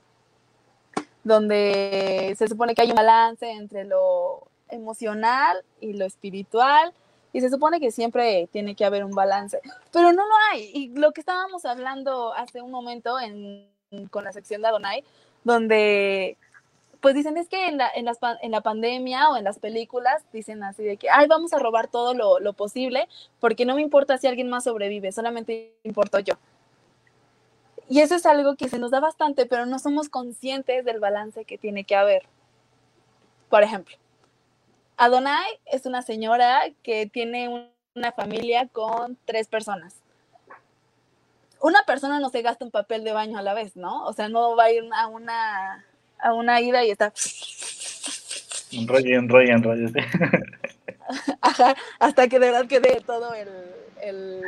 donde 1.25 2.35
se 2.39 2.49
supone 2.49 2.75
que 2.75 2.81
hay 2.81 2.89
un 2.89 2.97
balance 2.97 3.51
entre 3.51 3.85
lo 3.85 4.49
emocional 4.71 5.63
y 5.79 5.93
lo 5.93 6.07
espiritual, 6.07 6.95
y 7.33 7.41
se 7.41 7.51
supone 7.51 7.81
que 7.81 7.91
siempre 7.91 8.49
tiene 8.53 8.75
que 8.75 8.85
haber 8.85 9.05
un 9.05 9.15
balance, 9.15 9.61
pero 9.93 10.13
no 10.13 10.27
lo 10.27 10.35
hay. 10.53 10.71
Y 10.75 10.89
lo 10.89 11.13
que 11.13 11.21
estábamos 11.21 11.65
hablando 11.65 12.33
hace 12.33 12.63
un 12.63 12.71
momento 12.71 13.19
en, 13.21 13.69
con 14.11 14.25
la 14.25 14.33
sección 14.33 14.63
de 14.63 14.69
Adonai, 14.69 15.05
donde 15.45 16.37
pues 17.01 17.15
dicen 17.15 17.37
es 17.37 17.49
que 17.49 17.69
en 17.69 17.79
la, 17.79 17.89
en, 17.95 18.05
las, 18.05 18.19
en 18.43 18.51
la 18.51 18.61
pandemia 18.61 19.31
o 19.31 19.37
en 19.37 19.45
las 19.45 19.61
películas 19.61 20.25
dicen 20.33 20.65
así 20.65 20.83
de 20.83 20.97
que, 20.97 21.09
ay, 21.11 21.29
vamos 21.29 21.53
a 21.53 21.59
robar 21.59 21.87
todo 21.87 22.13
lo, 22.13 22.41
lo 22.41 22.55
posible 22.55 23.09
porque 23.39 23.65
no 23.65 23.77
me 23.77 23.83
importa 23.83 24.19
si 24.19 24.27
alguien 24.27 24.49
más 24.49 24.65
sobrevive, 24.65 25.13
solamente 25.13 25.75
importo 25.85 26.19
yo. 26.19 26.35
Y 27.89 28.01
eso 28.01 28.17
es 28.17 28.27
algo 28.27 28.57
que 28.57 28.69
se 28.69 28.79
nos 28.79 28.91
da 28.91 29.01
bastante, 29.01 29.47
pero 29.47 29.65
no 29.65 29.79
somos 29.79 30.09
conscientes 30.09 30.85
del 30.85 31.01
balance 31.01 31.45
que 31.45 31.57
tiene 31.57 31.85
que 31.85 31.97
haber. 31.97 32.27
Por 33.49 33.63
ejemplo, 33.63 33.97
Adonai 34.99 35.61
es 35.65 35.87
una 35.87 36.03
señora 36.03 36.61
que 36.83 37.07
tiene 37.07 37.71
una 37.95 38.13
familia 38.13 38.67
con 38.67 39.17
tres 39.25 39.47
personas. 39.47 39.95
Una 41.61 41.85
persona 41.87 42.19
no 42.19 42.31
se 42.31 42.43
gasta 42.43 42.65
un 42.65 42.73
papel 42.73 43.05
de 43.05 43.13
baño 43.13 43.39
a 43.39 43.43
la 43.43 43.55
vez, 43.55 43.77
¿no? 43.77 44.05
O 44.07 44.13
sea, 44.13 44.29
no 44.29 44.57
va 44.57 44.65
a 44.65 44.73
ir 44.73 44.85
a 44.93 45.07
una, 45.07 45.85
a 46.19 46.33
una 46.33 46.61
ida 46.61 46.85
y 46.85 46.91
está... 46.91 47.13
Enrolle, 48.73 49.15
enrolle, 49.15 49.53
enrolle. 49.53 49.93
Ajá, 51.41 51.75
hasta 52.01 52.29
que 52.29 52.39
de 52.39 52.51
verdad 52.51 52.67
quede 52.67 53.01
todo 53.01 53.33
el, 53.35 53.49
el, 54.03 54.43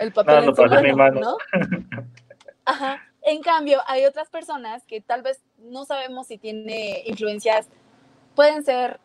el 0.00 0.12
papel 0.12 0.44
en 0.44 0.54
su 0.54 0.96
mano, 0.96 1.20
¿no? 1.20 1.36
Ajá. 2.64 3.02
En 3.22 3.40
cambio, 3.40 3.80
hay 3.86 4.04
otras 4.04 4.28
personas 4.28 4.84
que 4.84 5.00
tal 5.00 5.22
vez 5.22 5.42
no 5.58 5.84
sabemos 5.84 6.26
si 6.26 6.38
tiene 6.38 7.02
influencias, 7.06 7.68
pueden 8.34 8.64
ser 8.64 9.00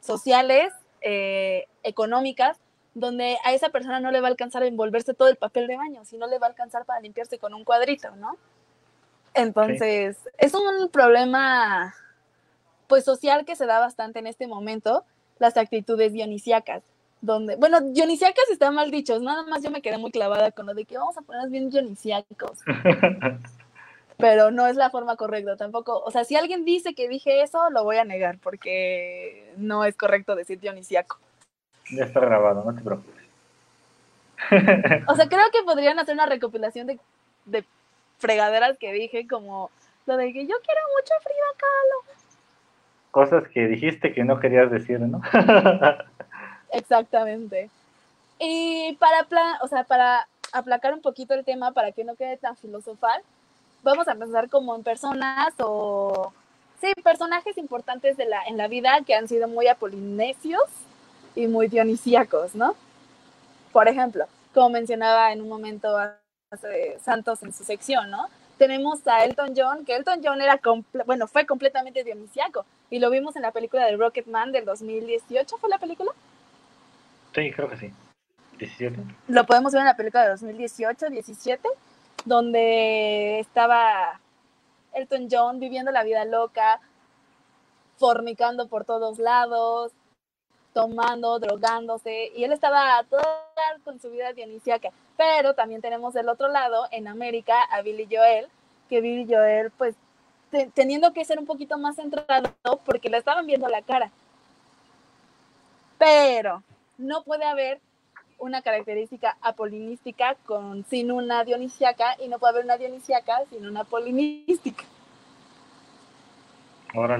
sociales, 0.00 0.72
eh, 1.00 1.66
económicas, 1.82 2.58
donde 2.94 3.36
a 3.44 3.52
esa 3.52 3.68
persona 3.68 4.00
no 4.00 4.10
le 4.10 4.20
va 4.20 4.28
a 4.28 4.30
alcanzar 4.30 4.62
a 4.62 4.66
envolverse 4.66 5.14
todo 5.14 5.28
el 5.28 5.36
papel 5.36 5.66
de 5.66 5.76
baño, 5.76 6.04
sino 6.04 6.26
le 6.26 6.38
va 6.38 6.46
a 6.46 6.50
alcanzar 6.50 6.84
para 6.84 7.00
limpiarse 7.00 7.38
con 7.38 7.54
un 7.54 7.64
cuadrito, 7.64 8.10
¿no? 8.16 8.36
Entonces, 9.34 10.18
es 10.38 10.54
un 10.54 10.88
problema 10.88 11.94
pues 12.88 13.04
social 13.04 13.44
que 13.44 13.54
se 13.54 13.66
da 13.66 13.78
bastante 13.78 14.18
en 14.18 14.26
este 14.26 14.46
momento, 14.46 15.04
las 15.38 15.56
actitudes 15.56 16.12
dionisíacas, 16.12 16.82
donde, 17.20 17.56
bueno, 17.56 17.80
dionisíacas 17.80 18.48
están 18.50 18.74
mal 18.74 18.90
dichos, 18.90 19.20
nada 19.22 19.44
más 19.44 19.62
yo 19.62 19.70
me 19.70 19.82
quedé 19.82 19.98
muy 19.98 20.10
clavada 20.10 20.50
con 20.50 20.66
lo 20.66 20.74
de 20.74 20.84
que 20.84 20.98
vamos 20.98 21.16
a 21.16 21.20
ponernos 21.20 21.50
bien 21.50 21.70
dionisíacos. 21.70 22.58
pero 24.18 24.50
no 24.50 24.66
es 24.66 24.76
la 24.76 24.90
forma 24.90 25.16
correcta 25.16 25.56
tampoco. 25.56 26.02
O 26.04 26.10
sea, 26.10 26.24
si 26.24 26.36
alguien 26.36 26.64
dice 26.64 26.94
que 26.94 27.08
dije 27.08 27.42
eso, 27.42 27.70
lo 27.70 27.84
voy 27.84 27.96
a 27.96 28.04
negar 28.04 28.38
porque 28.38 29.52
no 29.56 29.84
es 29.84 29.96
correcto 29.96 30.34
decir 30.34 30.60
dionisíaco. 30.60 31.18
Ya 31.90 32.04
está 32.04 32.20
grabado, 32.20 32.64
no 32.64 32.74
te 32.74 32.82
preocupes. 32.82 33.14
o 35.08 35.14
sea, 35.14 35.28
creo 35.28 35.44
que 35.52 35.62
podrían 35.64 35.98
hacer 35.98 36.14
una 36.14 36.26
recopilación 36.26 36.88
de, 36.88 36.98
de 37.46 37.64
fregaderas 38.18 38.76
que 38.76 38.92
dije, 38.92 39.26
como 39.28 39.70
lo 40.06 40.16
de 40.16 40.32
que 40.32 40.46
yo 40.46 40.56
quiero 40.64 40.80
mucho 40.96 41.14
Frida 41.22 41.56
Kahlo. 41.56 42.18
Cosas 43.12 43.48
que 43.48 43.66
dijiste 43.68 44.12
que 44.12 44.24
no 44.24 44.40
querías 44.40 44.70
decir, 44.70 45.00
¿no? 45.00 45.22
Exactamente. 46.72 47.70
Y 48.40 48.96
para, 48.98 49.26
o 49.62 49.68
sea, 49.68 49.84
para 49.84 50.26
aplacar 50.52 50.92
un 50.92 51.02
poquito 51.02 51.34
el 51.34 51.44
tema, 51.44 51.72
para 51.72 51.92
que 51.92 52.04
no 52.04 52.16
quede 52.16 52.36
tan 52.36 52.56
filosofal, 52.56 53.22
vamos 53.82 54.08
a 54.08 54.14
pensar 54.14 54.48
como 54.48 54.74
en 54.74 54.82
personas 54.82 55.52
o, 55.58 56.32
sí, 56.80 56.92
personajes 57.02 57.58
importantes 57.58 58.16
de 58.16 58.26
la, 58.26 58.42
en 58.44 58.56
la 58.56 58.68
vida 58.68 59.00
que 59.06 59.14
han 59.14 59.28
sido 59.28 59.48
muy 59.48 59.68
apolinesios 59.68 60.62
y 61.34 61.46
muy 61.46 61.68
dionisíacos, 61.68 62.54
¿no? 62.54 62.74
Por 63.72 63.88
ejemplo, 63.88 64.26
como 64.54 64.70
mencionaba 64.70 65.32
en 65.32 65.42
un 65.42 65.48
momento 65.48 65.96
Santos 67.00 67.42
en 67.42 67.52
su 67.52 67.64
sección, 67.64 68.10
¿no? 68.10 68.28
Tenemos 68.56 69.06
a 69.06 69.24
Elton 69.24 69.52
John, 69.56 69.84
que 69.84 69.94
Elton 69.94 70.20
John 70.24 70.40
era, 70.40 70.60
bueno, 71.06 71.28
fue 71.28 71.46
completamente 71.46 72.02
dionisíaco 72.02 72.64
y 72.90 72.98
lo 72.98 73.10
vimos 73.10 73.36
en 73.36 73.42
la 73.42 73.52
película 73.52 73.84
de 73.86 73.96
Rocketman 73.96 74.50
del 74.50 74.64
2018, 74.64 75.58
¿fue 75.58 75.70
la 75.70 75.78
película? 75.78 76.10
Sí, 77.34 77.52
creo 77.52 77.68
que 77.68 77.76
sí. 77.76 77.92
17. 78.58 78.98
Lo 79.28 79.46
podemos 79.46 79.72
ver 79.72 79.80
en 79.80 79.86
la 79.86 79.96
película 79.96 80.24
de 80.24 80.30
2018, 80.30 81.10
17, 81.10 81.68
donde 82.24 83.40
estaba 83.40 84.20
Elton 84.92 85.28
John 85.30 85.60
viviendo 85.60 85.90
la 85.90 86.02
vida 86.02 86.24
loca, 86.24 86.80
fornicando 87.96 88.68
por 88.68 88.84
todos 88.84 89.18
lados, 89.18 89.92
tomando, 90.72 91.38
drogándose, 91.38 92.30
y 92.36 92.44
él 92.44 92.52
estaba 92.52 93.02
todo 93.08 93.22
con 93.84 94.00
su 94.00 94.10
vida 94.10 94.32
dionisíaca. 94.32 94.90
Pero 95.16 95.54
también 95.54 95.80
tenemos 95.80 96.14
del 96.14 96.28
otro 96.28 96.48
lado, 96.48 96.86
en 96.92 97.08
América, 97.08 97.60
a 97.70 97.82
Billy 97.82 98.06
Joel, 98.10 98.46
que 98.88 99.00
Billy 99.00 99.26
Joel, 99.28 99.70
pues, 99.72 99.96
teniendo 100.74 101.12
que 101.12 101.24
ser 101.24 101.38
un 101.38 101.46
poquito 101.46 101.78
más 101.78 101.96
centrado, 101.96 102.50
porque 102.84 103.10
le 103.10 103.18
estaban 103.18 103.46
viendo 103.46 103.68
la 103.68 103.82
cara. 103.82 104.10
Pero 105.98 106.62
no 106.96 107.22
puede 107.24 107.44
haber 107.44 107.80
una 108.38 108.62
característica 108.62 109.36
apolinística 109.42 110.36
con, 110.46 110.84
sin 110.84 111.10
una 111.12 111.44
dionisíaca, 111.44 112.16
y 112.22 112.28
no 112.28 112.38
puede 112.38 112.52
haber 112.52 112.64
una 112.64 112.78
dionisíaca 112.78 113.42
sin 113.50 113.66
una 113.66 113.80
apolinística. 113.80 114.84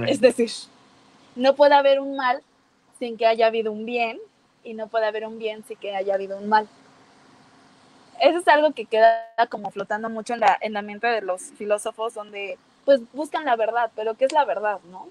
Es 0.07 0.21
decir, 0.21 0.51
no 1.37 1.55
puede 1.55 1.75
haber 1.75 2.01
un 2.01 2.17
mal 2.17 2.43
sin 2.99 3.17
que 3.17 3.27
haya 3.27 3.47
habido 3.47 3.71
un 3.71 3.85
bien 3.85 4.19
y 4.65 4.75
no 4.75 4.89
puede 4.89 5.07
haber 5.07 5.27
un 5.27 5.39
bien 5.39 5.65
sin 5.65 5.77
que 5.77 5.95
haya 5.95 6.15
habido 6.15 6.39
un 6.39 6.49
mal. 6.49 6.69
Eso 8.21 8.39
es 8.39 8.49
algo 8.49 8.73
que 8.73 8.87
queda 8.87 9.25
como 9.49 9.71
flotando 9.71 10.09
mucho 10.11 10.35
en 10.35 10.41
la, 10.41 10.59
en 10.61 10.73
la 10.73 10.83
mente 10.83 11.07
de 11.07 11.21
los 11.21 11.43
filósofos 11.53 12.15
donde 12.15 12.59
pues 12.85 13.01
buscan 13.13 13.45
la 13.45 13.55
verdad, 13.55 13.91
pero 13.95 14.15
¿qué 14.15 14.25
es 14.25 14.33
la 14.33 14.45
verdad, 14.45 14.81
no? 14.91 15.09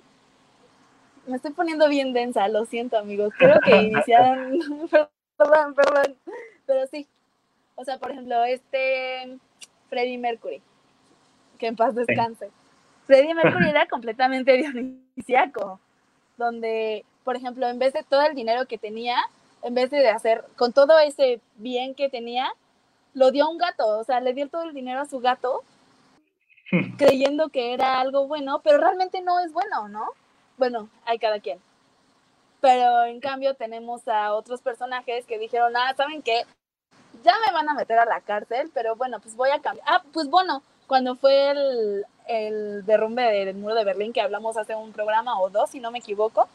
Me 1.28 1.36
estoy 1.36 1.52
poniendo 1.52 1.88
bien 1.88 2.14
densa, 2.14 2.48
lo 2.48 2.66
siento 2.66 2.98
amigos, 2.98 3.34
creo 3.38 3.60
que 3.62 3.76
iniciaron, 3.84 4.60
perdón, 5.38 5.74
perdón, 5.76 6.16
pero 6.66 6.88
sí. 6.88 7.08
O 7.76 7.84
sea, 7.84 7.98
por 7.98 8.12
ejemplo, 8.12 8.44
este 8.44 9.38
Freddie 9.90 10.18
Mercury, 10.18 10.62
que 11.60 11.68
en 11.68 11.76
paz 11.76 11.96
descanse. 11.96 12.50
Freddie 13.06 13.36
Mercury 13.36 13.70
era 13.70 13.88
completamente 13.88 14.54
dionisiaco, 14.58 15.80
donde 16.38 17.06
por 17.28 17.36
ejemplo, 17.36 17.68
en 17.68 17.78
vez 17.78 17.92
de 17.92 18.04
todo 18.04 18.22
el 18.22 18.36
dinero 18.36 18.68
que 18.68 18.78
tenía, 18.78 19.18
en 19.62 19.74
vez 19.74 19.92
de 19.92 20.08
hacer 20.08 20.46
con 20.56 20.72
todo 20.72 20.98
ese 20.98 21.42
bien 21.58 21.94
que 21.94 22.08
tenía, 22.08 22.50
lo 23.14 23.32
dio 23.32 23.44
a 23.44 23.50
un 23.50 23.58
gato, 23.58 23.86
o 24.00 24.04
sea, 24.06 24.22
le 24.22 24.34
dio 24.34 24.48
todo 24.48 24.64
el 24.64 24.74
dinero 24.74 25.02
a 25.02 25.06
su 25.08 25.20
gato, 25.20 25.62
creyendo 26.98 27.50
que 27.50 27.74
era 27.74 28.00
algo 28.00 28.28
bueno, 28.28 28.62
pero 28.64 28.78
realmente 28.78 29.20
no 29.22 29.42
es 29.42 29.52
bueno, 29.52 29.90
¿no? 29.90 30.06
Bueno, 30.58 30.88
hay 31.04 31.20
cada 31.20 31.42
quien. 31.42 31.60
Pero 32.62 33.06
en 33.06 33.20
cambio 33.20 33.54
tenemos 33.54 34.08
a 34.08 34.34
otros 34.34 34.62
personajes 34.62 35.26
que 35.26 35.38
dijeron, 35.38 35.76
ah, 35.76 35.94
¿saben 35.96 36.22
qué? 36.22 36.44
Ya 37.24 37.34
me 37.46 37.54
van 37.54 37.70
a 37.70 37.74
meter 37.74 38.00
a 38.00 38.06
la 38.06 38.22
cárcel, 38.22 38.72
pero 38.74 38.96
bueno, 38.96 39.20
pues 39.20 39.36
voy 39.36 39.50
a 39.50 39.60
cambiar. 39.60 39.86
Ah, 39.88 40.04
pues 40.12 40.28
bueno, 40.30 40.64
cuando 40.88 41.16
fue 41.16 41.52
el, 41.52 42.86
derrumbe 42.86 43.22
del 43.24 43.56
muro 43.56 43.76
de 43.76 43.84
Berlín, 43.84 44.14
que 44.14 44.22
hablamos 44.22 44.58
hace 44.58 44.76
un 44.76 44.92
programa 44.92 45.40
o 45.40 45.50
dos, 45.50 45.70
si 45.70 45.80
no 45.80 45.92
me 45.92 46.00
equivoco, 46.00 46.48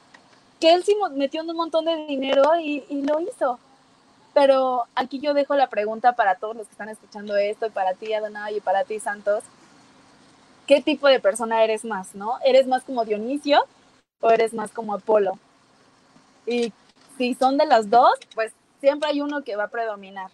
que 0.58 0.72
él 0.74 0.84
sí 0.84 0.96
metió 1.12 1.42
un 1.42 1.56
montón 1.56 1.84
de 1.84 2.06
dinero 2.06 2.58
y, 2.58 2.84
lo 3.02 3.20
hizo. 3.20 3.58
Pero 4.34 4.84
aquí 4.94 5.20
yo 5.20 5.34
dejo 5.34 5.54
la 5.54 5.68
pregunta 5.68 6.12
para 6.12 6.36
todos 6.36 6.56
los 6.56 6.66
que 6.66 6.72
están 6.72 6.88
escuchando 6.88 7.36
esto, 7.36 7.66
y 7.66 7.70
para 7.70 7.94
ti, 7.94 8.12
Adonai, 8.14 8.56
y 8.56 8.60
para 8.60 8.84
ti, 8.84 8.98
Santos. 8.98 9.44
¿Qué 10.66 10.80
tipo 10.80 11.08
de 11.08 11.20
persona 11.20 11.62
eres 11.62 11.84
más, 11.84 12.14
no? 12.14 12.38
¿Eres 12.44 12.66
más 12.66 12.84
como 12.84 13.04
Dionisio 13.04 13.64
o 14.20 14.30
eres 14.30 14.54
más 14.54 14.70
como 14.70 14.94
Apolo? 14.94 15.38
Y 16.46 16.72
si 17.16 17.34
son 17.34 17.58
de 17.58 17.66
las 17.66 17.88
dos, 17.90 18.18
pues 18.34 18.52
siempre 18.80 19.10
hay 19.10 19.20
uno 19.20 19.42
que 19.42 19.56
va 19.56 19.64
a 19.64 19.68
predominar. 19.68 20.30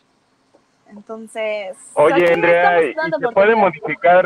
Entonces... 0.88 1.76
Oye, 1.94 2.32
Andrea, 2.32 2.82
¿y 2.82 2.94
se 2.94 3.28
puede 3.32 3.54
modificar 3.54 4.24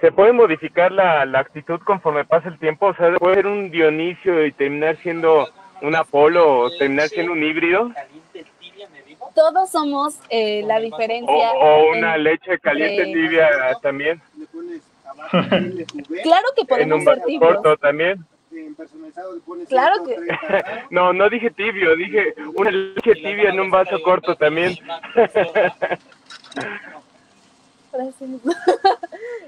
se 0.00 0.12
puede 0.12 0.32
modificar 0.32 0.92
la, 0.92 1.24
la 1.24 1.40
actitud 1.40 1.80
conforme 1.80 2.24
pasa 2.24 2.48
el 2.48 2.58
tiempo, 2.58 2.86
o 2.86 2.94
sea, 2.94 3.14
puede 3.14 3.36
ser 3.36 3.46
un 3.46 3.70
Dionisio 3.70 4.44
y 4.44 4.52
terminar 4.52 4.96
siendo 4.98 5.48
un 5.82 5.94
Apolo 5.94 6.60
o 6.60 6.70
terminar 6.70 7.08
siendo 7.08 7.32
un 7.32 7.42
híbrido. 7.42 7.90
Todos 9.34 9.70
somos 9.70 10.18
eh, 10.30 10.62
la 10.64 10.80
diferencia. 10.80 11.52
O, 11.52 11.92
una 11.92 12.16
leche 12.16 12.58
caliente 12.58 13.04
tibia 13.04 13.48
también. 13.82 14.20
claro 16.22 16.48
que 16.56 16.64
podemos 16.66 17.02
ser 17.04 17.22
tibios. 18.56 19.44
corto 19.44 19.44
también. 19.44 19.66
Claro 19.66 20.04
que. 20.04 20.16
no, 20.90 21.12
no 21.12 21.28
dije 21.28 21.50
tibio, 21.50 21.94
dije 21.96 22.34
una 22.54 22.70
leche 22.70 23.14
tibia 23.14 23.50
en 23.50 23.60
un 23.60 23.70
vaso 23.70 24.00
corto 24.02 24.34
también. 24.36 24.76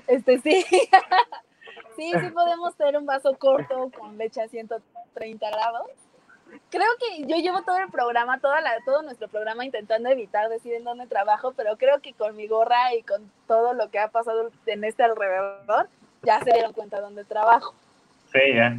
este 0.07 0.39
sí. 0.39 0.65
sí, 1.97 2.13
sí 2.21 2.31
podemos 2.33 2.77
tener 2.77 2.97
un 2.97 3.07
vaso 3.07 3.37
corto 3.37 3.91
con 3.97 4.17
leche 4.17 4.41
a 4.41 4.49
130 4.49 5.51
grados 5.51 5.91
creo 6.71 6.89
que 6.99 7.27
yo 7.27 7.37
llevo 7.37 7.63
todo 7.63 7.79
el 7.79 7.91
programa, 7.91 8.41
toda 8.41 8.61
la, 8.61 8.73
todo 8.85 9.03
nuestro 9.03 9.29
programa 9.29 9.65
intentando 9.65 10.09
evitar 10.09 10.49
decir 10.49 10.75
en 10.75 10.85
dónde 10.85 11.07
trabajo, 11.07 11.53
pero 11.57 11.77
creo 11.77 12.01
que 12.01 12.15
con 12.15 12.37
mi 12.37 12.47
gorra 12.47 12.95
y 12.95 13.03
con 13.03 13.31
todo 13.47 13.75
lo 13.75 13.91
que 13.91 13.99
ha 13.99 14.09
pasado 14.09 14.51
en 14.67 14.85
este 14.85 15.03
alrededor, 15.03 15.89
ya 16.23 16.41
se 16.41 16.53
dieron 16.53 16.73
cuenta 16.73 17.01
dónde 17.01 17.25
trabajo. 17.25 17.75
Sí, 18.33 18.41
ya. 18.55 18.77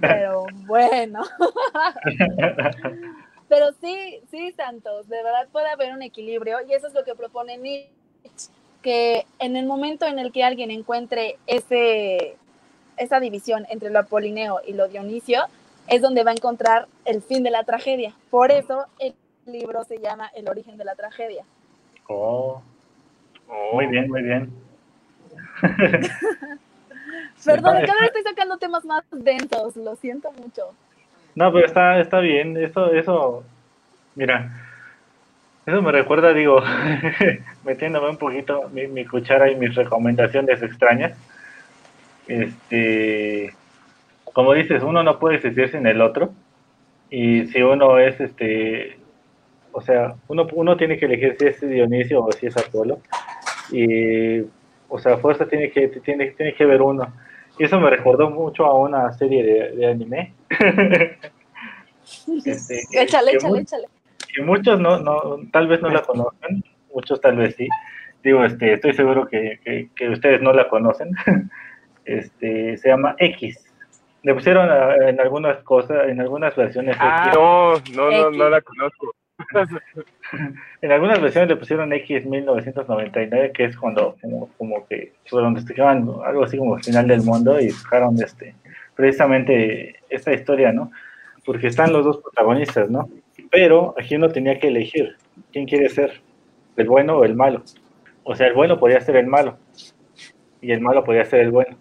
Pero 0.00 0.46
bueno. 0.66 1.22
pero 3.48 3.72
sí, 3.80 4.20
sí, 4.30 4.52
Santos, 4.52 5.08
de 5.08 5.22
verdad 5.22 5.48
puede 5.50 5.68
haber 5.68 5.92
un 5.92 6.02
equilibrio 6.02 6.58
y 6.68 6.74
eso 6.74 6.88
es 6.88 6.94
lo 6.94 7.04
que 7.04 7.14
propone 7.14 7.58
Nietzsche, 7.58 8.52
que 8.82 9.26
en 9.38 9.56
el 9.56 9.66
momento 9.66 10.06
en 10.06 10.18
el 10.18 10.32
que 10.32 10.44
alguien 10.44 10.70
encuentre 10.70 11.38
ese, 11.46 12.36
esa 12.96 13.20
división 13.20 13.66
entre 13.70 13.90
lo 13.90 14.00
apolineo 14.00 14.60
y 14.66 14.74
lo 14.74 14.88
dionisio, 14.88 15.44
es 15.88 16.02
donde 16.02 16.22
va 16.22 16.30
a 16.30 16.34
encontrar 16.34 16.86
el 17.04 17.22
fin 17.22 17.42
de 17.42 17.50
la 17.50 17.64
tragedia. 17.64 18.14
Por 18.30 18.50
eso 18.50 18.86
el 18.98 19.14
libro 19.46 19.84
se 19.84 19.98
llama 19.98 20.30
El 20.34 20.48
origen 20.48 20.76
de 20.76 20.84
la 20.84 20.94
tragedia. 20.94 21.44
Oh, 22.08 22.62
muy 23.72 23.86
bien, 23.86 24.08
muy 24.08 24.22
bien. 24.22 24.52
Perdón, 27.44 27.76
cada 27.86 28.00
vez 28.00 28.08
estoy 28.08 28.22
sacando 28.22 28.58
temas 28.58 28.84
más 28.84 29.04
densos, 29.10 29.76
lo 29.76 29.96
siento 29.96 30.30
mucho. 30.32 30.74
No, 31.34 31.52
pero 31.52 31.66
está, 31.66 32.00
está 32.00 32.20
bien, 32.20 32.56
eso, 32.56 32.92
eso, 32.92 33.44
mira, 34.14 34.50
eso 35.66 35.82
me 35.82 35.92
recuerda, 35.92 36.32
digo, 36.32 36.60
metiéndome 37.64 38.10
un 38.10 38.16
poquito 38.16 38.68
mi, 38.72 38.86
mi 38.86 39.04
cuchara 39.04 39.50
y 39.50 39.56
mis 39.56 39.74
recomendaciones 39.74 40.62
extrañas. 40.62 41.16
Este, 42.26 43.54
como 44.32 44.54
dices, 44.54 44.82
uno 44.82 45.02
no 45.02 45.18
puede 45.18 45.36
existir 45.36 45.70
sin 45.70 45.86
el 45.86 46.00
otro. 46.00 46.32
Y 47.10 47.46
si 47.46 47.62
uno 47.62 47.98
es 47.98 48.20
este, 48.20 48.98
o 49.72 49.80
sea, 49.80 50.14
uno, 50.28 50.46
uno 50.52 50.76
tiene 50.76 50.98
que 50.98 51.06
elegir 51.06 51.36
si 51.38 51.46
es 51.46 51.60
Dionisio 51.60 52.24
o 52.24 52.32
si 52.32 52.46
es 52.46 52.56
Apolo. 52.56 53.00
Y, 53.70 54.40
o 54.88 54.98
sea, 54.98 55.18
fuerza 55.18 55.46
tiene 55.46 55.70
que, 55.70 55.88
tiene, 55.88 56.30
tiene 56.32 56.54
que 56.54 56.64
ver 56.64 56.82
uno. 56.82 57.12
Y 57.58 57.64
eso 57.64 57.80
me 57.80 57.90
recordó 57.90 58.30
mucho 58.30 58.64
a 58.64 58.78
una 58.78 59.12
serie 59.12 59.72
de, 59.72 59.86
anime. 59.86 60.34
este, 62.44 62.82
échale, 62.92 63.32
échale, 63.32 63.60
échale. 63.60 63.86
Que 64.34 64.42
muchos 64.42 64.78
no, 64.78 64.98
no, 64.98 65.38
tal 65.52 65.66
vez 65.66 65.80
no 65.80 65.88
la 65.88 66.02
conocen, 66.02 66.62
muchos 66.94 67.20
tal 67.20 67.36
vez 67.36 67.56
sí. 67.56 67.68
Digo, 68.22 68.44
este, 68.44 68.74
estoy 68.74 68.94
seguro 68.94 69.26
que, 69.26 69.60
que, 69.64 69.90
que 69.94 70.08
ustedes 70.10 70.40
no 70.42 70.52
la 70.52 70.68
conocen. 70.68 71.10
este, 72.04 72.76
se 72.76 72.88
llama 72.88 73.14
X. 73.18 73.64
Le 74.22 74.34
pusieron 74.34 74.68
en 75.06 75.20
algunas 75.20 75.62
cosas, 75.62 76.08
en 76.08 76.20
algunas 76.20 76.54
versiones. 76.56 76.96
Ah, 76.98 77.30
no, 77.34 77.74
no, 77.94 78.10
no, 78.10 78.30
no 78.30 78.48
la 78.50 78.60
conozco. 78.60 79.14
en 80.82 80.92
algunas 80.92 81.20
versiones 81.20 81.48
le 81.48 81.56
pusieron 81.56 81.92
X 81.92 82.26
1999, 82.26 83.52
que 83.52 83.64
es 83.64 83.76
cuando, 83.76 84.16
como, 84.20 84.48
como 84.58 84.86
que, 84.86 85.12
donde 85.30 85.60
explicaban 85.60 86.08
algo 86.24 86.44
así 86.44 86.58
como 86.58 86.76
el 86.76 86.84
final 86.84 87.06
del 87.06 87.22
mundo 87.22 87.60
y 87.60 87.66
dejaron 87.66 88.20
este, 88.22 88.54
precisamente 88.94 89.96
esta 90.08 90.32
historia, 90.32 90.72
¿no? 90.72 90.90
Porque 91.44 91.68
están 91.68 91.92
los 91.92 92.04
dos 92.04 92.18
protagonistas, 92.18 92.90
¿no? 92.90 93.08
Pero 93.50 93.94
aquí 93.98 94.16
uno 94.16 94.28
tenía 94.28 94.58
que 94.58 94.68
elegir 94.68 95.16
quién 95.52 95.66
quiere 95.66 95.88
ser, 95.88 96.20
el 96.76 96.86
bueno 96.86 97.18
o 97.18 97.24
el 97.24 97.34
malo. 97.34 97.62
O 98.24 98.34
sea, 98.34 98.48
el 98.48 98.54
bueno 98.54 98.78
podía 98.78 99.00
ser 99.00 99.16
el 99.16 99.26
malo 99.26 99.56
y 100.60 100.72
el 100.72 100.80
malo 100.80 101.04
podía 101.04 101.24
ser 101.24 101.40
el 101.40 101.50
bueno. 101.50 101.76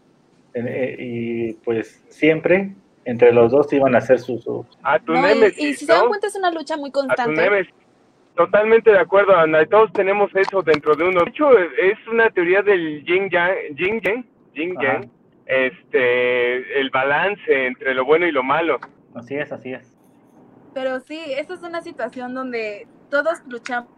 Eh, 0.54 0.96
y 1.00 1.54
pues 1.54 2.04
siempre 2.10 2.72
entre 3.06 3.32
los 3.32 3.52
dos 3.52 3.72
iban 3.72 3.96
a 3.96 4.00
hacer 4.00 4.20
sus... 4.20 4.46
A 4.84 5.00
tu 5.00 5.14
y, 5.14 5.74
si 5.74 5.86
se 5.86 5.94
dan 5.94 6.08
cuenta 6.08 6.28
es 6.28 6.36
una 6.36 6.52
lucha 6.52 6.78
muy 6.78 6.92
constante. 6.92 7.68
Totalmente 8.38 8.92
de 8.92 9.00
acuerdo, 9.00 9.36
Ana. 9.36 9.66
Todos 9.66 9.92
tenemos 9.94 10.34
eso 10.36 10.62
dentro 10.62 10.96
de 10.96 11.04
uno. 11.04 11.22
De 11.24 11.30
hecho, 11.30 11.58
es 11.58 12.08
una 12.08 12.30
teoría 12.30 12.62
del 12.62 13.04
yin 13.04 13.30
yang, 13.30 13.52
yin 13.76 14.00
yang, 14.02 14.26
yin 14.54 14.76
yang, 14.80 15.12
este, 15.48 16.80
el 16.80 16.90
balance 16.92 17.42
entre 17.48 17.94
lo 17.94 18.06
bueno 18.06 18.26
y 18.28 18.32
lo 18.32 18.44
malo. 18.44 18.80
Así 19.16 19.36
es, 19.36 19.52
así 19.52 19.74
es. 19.74 19.94
Pero 20.74 21.00
sí, 21.00 21.20
esta 21.36 21.56
es 21.56 21.64
una 21.64 21.82
situación 21.82 22.34
donde 22.36 22.88
todos 23.10 23.42
luchamos 23.48 23.90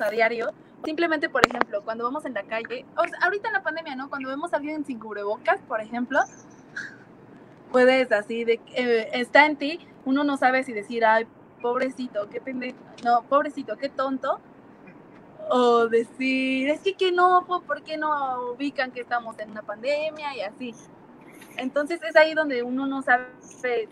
a 0.00 0.10
diario 0.10 0.52
Simplemente, 0.84 1.28
por 1.28 1.42
ejemplo, 1.46 1.82
cuando 1.82 2.04
vamos 2.04 2.24
en 2.26 2.34
la 2.34 2.44
calle, 2.44 2.84
ahorita 3.22 3.48
en 3.48 3.54
la 3.54 3.62
pandemia, 3.62 3.96
¿no? 3.96 4.08
Cuando 4.08 4.28
vemos 4.28 4.52
a 4.52 4.58
alguien 4.58 4.84
sin 4.84 5.00
cubrebocas, 5.00 5.60
por 5.62 5.80
ejemplo, 5.80 6.20
puedes 7.72 8.12
así, 8.12 8.44
de, 8.44 8.60
eh, 8.74 9.08
está 9.14 9.46
en 9.46 9.56
ti, 9.56 9.80
uno 10.04 10.22
no 10.22 10.36
sabe 10.36 10.62
si 10.62 10.72
decir, 10.72 11.04
ay, 11.04 11.26
pobrecito, 11.60 12.28
qué 12.28 12.40
pendejo, 12.40 12.78
no, 13.04 13.22
pobrecito, 13.22 13.76
qué 13.76 13.88
tonto, 13.88 14.40
o 15.48 15.86
decir, 15.88 16.68
es 16.68 16.80
que 16.80 16.94
que 16.94 17.12
no, 17.12 17.44
¿por 17.46 17.82
qué 17.82 17.96
no 17.96 18.52
ubican 18.52 18.90
que 18.90 19.00
estamos 19.00 19.38
en 19.38 19.50
una 19.50 19.62
pandemia 19.62 20.34
y 20.36 20.40
así? 20.40 20.74
Entonces 21.56 22.00
es 22.02 22.16
ahí 22.16 22.34
donde 22.34 22.62
uno 22.62 22.86
no 22.86 23.02
sabe 23.02 23.26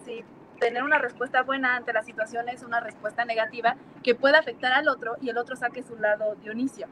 si 0.05 0.25
tener 0.59 0.83
una 0.83 0.99
respuesta 0.99 1.43
buena 1.43 1.77
ante 1.77 1.93
la 1.93 2.03
situación 2.03 2.49
es 2.49 2.63
una 2.63 2.81
respuesta 2.81 3.25
negativa 3.25 3.77
que 4.03 4.15
puede 4.15 4.37
afectar 4.37 4.73
al 4.73 4.89
otro 4.89 5.17
y 5.21 5.29
el 5.29 5.39
otro 5.39 5.57
saque 5.57 5.83
su 5.83 5.97
lado 5.97 6.37
Dionisio. 6.43 6.87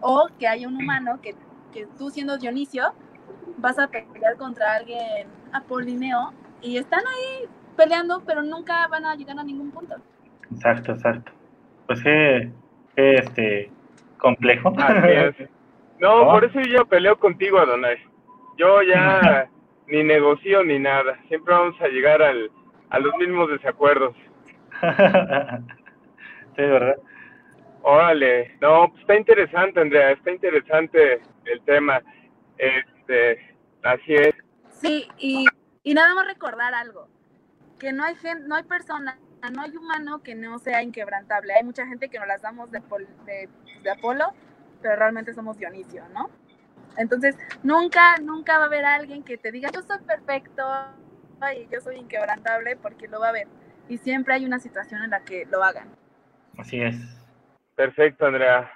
O 0.00 0.28
que 0.38 0.46
haya 0.46 0.68
un 0.68 0.76
humano 0.76 1.20
que, 1.22 1.34
que 1.72 1.86
tú 1.98 2.10
siendo 2.10 2.38
Dionisio 2.38 2.94
vas 3.58 3.78
a 3.78 3.88
pelear 3.88 4.36
contra 4.36 4.74
alguien 4.74 5.28
apolineo 5.52 6.32
y 6.60 6.76
están 6.76 7.00
ahí 7.00 7.48
peleando, 7.76 8.22
pero 8.24 8.42
nunca 8.42 8.86
van 8.88 9.04
a 9.06 9.14
llegar 9.14 9.38
a 9.38 9.44
ningún 9.44 9.70
punto. 9.70 9.96
Exacto, 10.52 10.92
exacto. 10.92 11.32
Pues 11.86 12.02
que, 12.02 12.50
este 12.96 13.70
complejo. 14.18 14.72
No, 15.98 16.26
por 16.26 16.44
eso 16.44 16.60
yo 16.60 16.84
peleo 16.84 17.18
contigo, 17.18 17.58
Adonai. 17.58 17.96
Yo 18.58 18.82
ya 18.82 19.48
ni 19.86 20.04
negocio 20.04 20.62
ni 20.62 20.78
nada. 20.78 21.18
Siempre 21.28 21.54
vamos 21.54 21.80
a 21.80 21.88
llegar 21.88 22.20
al, 22.20 22.50
a 22.90 22.98
los 22.98 23.14
mismos 23.16 23.48
desacuerdos. 23.48 24.14
sí, 26.56 26.62
¿verdad? 26.62 26.96
Órale, 27.80 28.58
no, 28.60 28.88
pues 28.90 29.00
está 29.00 29.16
interesante, 29.16 29.80
Andrea, 29.80 30.10
está 30.10 30.32
interesante 30.32 31.22
el 31.46 31.60
tema. 31.62 32.02
Este, 32.58 33.54
así 33.82 34.14
es. 34.14 34.34
Sí, 34.72 35.08
y, 35.16 35.46
y 35.82 35.94
nada 35.94 36.14
más 36.14 36.26
recordar 36.26 36.74
algo, 36.74 37.08
que 37.78 37.92
no 37.92 38.04
hay 38.04 38.16
gente, 38.16 38.46
no 38.46 38.56
hay 38.56 38.64
persona, 38.64 39.16
no 39.52 39.62
hay 39.62 39.76
humano 39.76 40.22
que 40.22 40.34
no 40.34 40.58
sea 40.58 40.82
inquebrantable. 40.82 41.54
Hay 41.54 41.64
mucha 41.64 41.86
gente 41.86 42.08
que 42.08 42.18
nos 42.18 42.28
las 42.28 42.42
damos 42.42 42.70
de, 42.70 42.82
de, 43.24 43.48
de 43.82 43.90
Apolo, 43.90 44.32
pero 44.82 44.96
realmente 44.96 45.34
somos 45.34 45.58
Dionisio, 45.58 46.04
¿no? 46.12 46.30
Entonces, 46.96 47.36
nunca, 47.62 48.16
nunca 48.18 48.58
va 48.58 48.64
a 48.64 48.66
haber 48.66 48.84
alguien 48.84 49.22
que 49.22 49.36
te 49.36 49.52
diga, 49.52 49.70
yo 49.72 49.82
soy 49.82 49.98
perfecto, 50.00 50.62
y 51.56 51.68
yo 51.70 51.80
soy 51.80 51.96
inquebrantable 51.96 52.76
porque 52.76 53.08
lo 53.08 53.20
va 53.20 53.28
a 53.28 53.32
ver. 53.32 53.48
Y 53.88 53.98
siempre 53.98 54.34
hay 54.34 54.44
una 54.44 54.58
situación 54.58 55.02
en 55.04 55.10
la 55.10 55.20
que 55.20 55.46
lo 55.46 55.62
hagan. 55.62 55.88
Así 56.58 56.80
es. 56.80 56.96
Perfecto, 57.74 58.26
Andrea. 58.26 58.70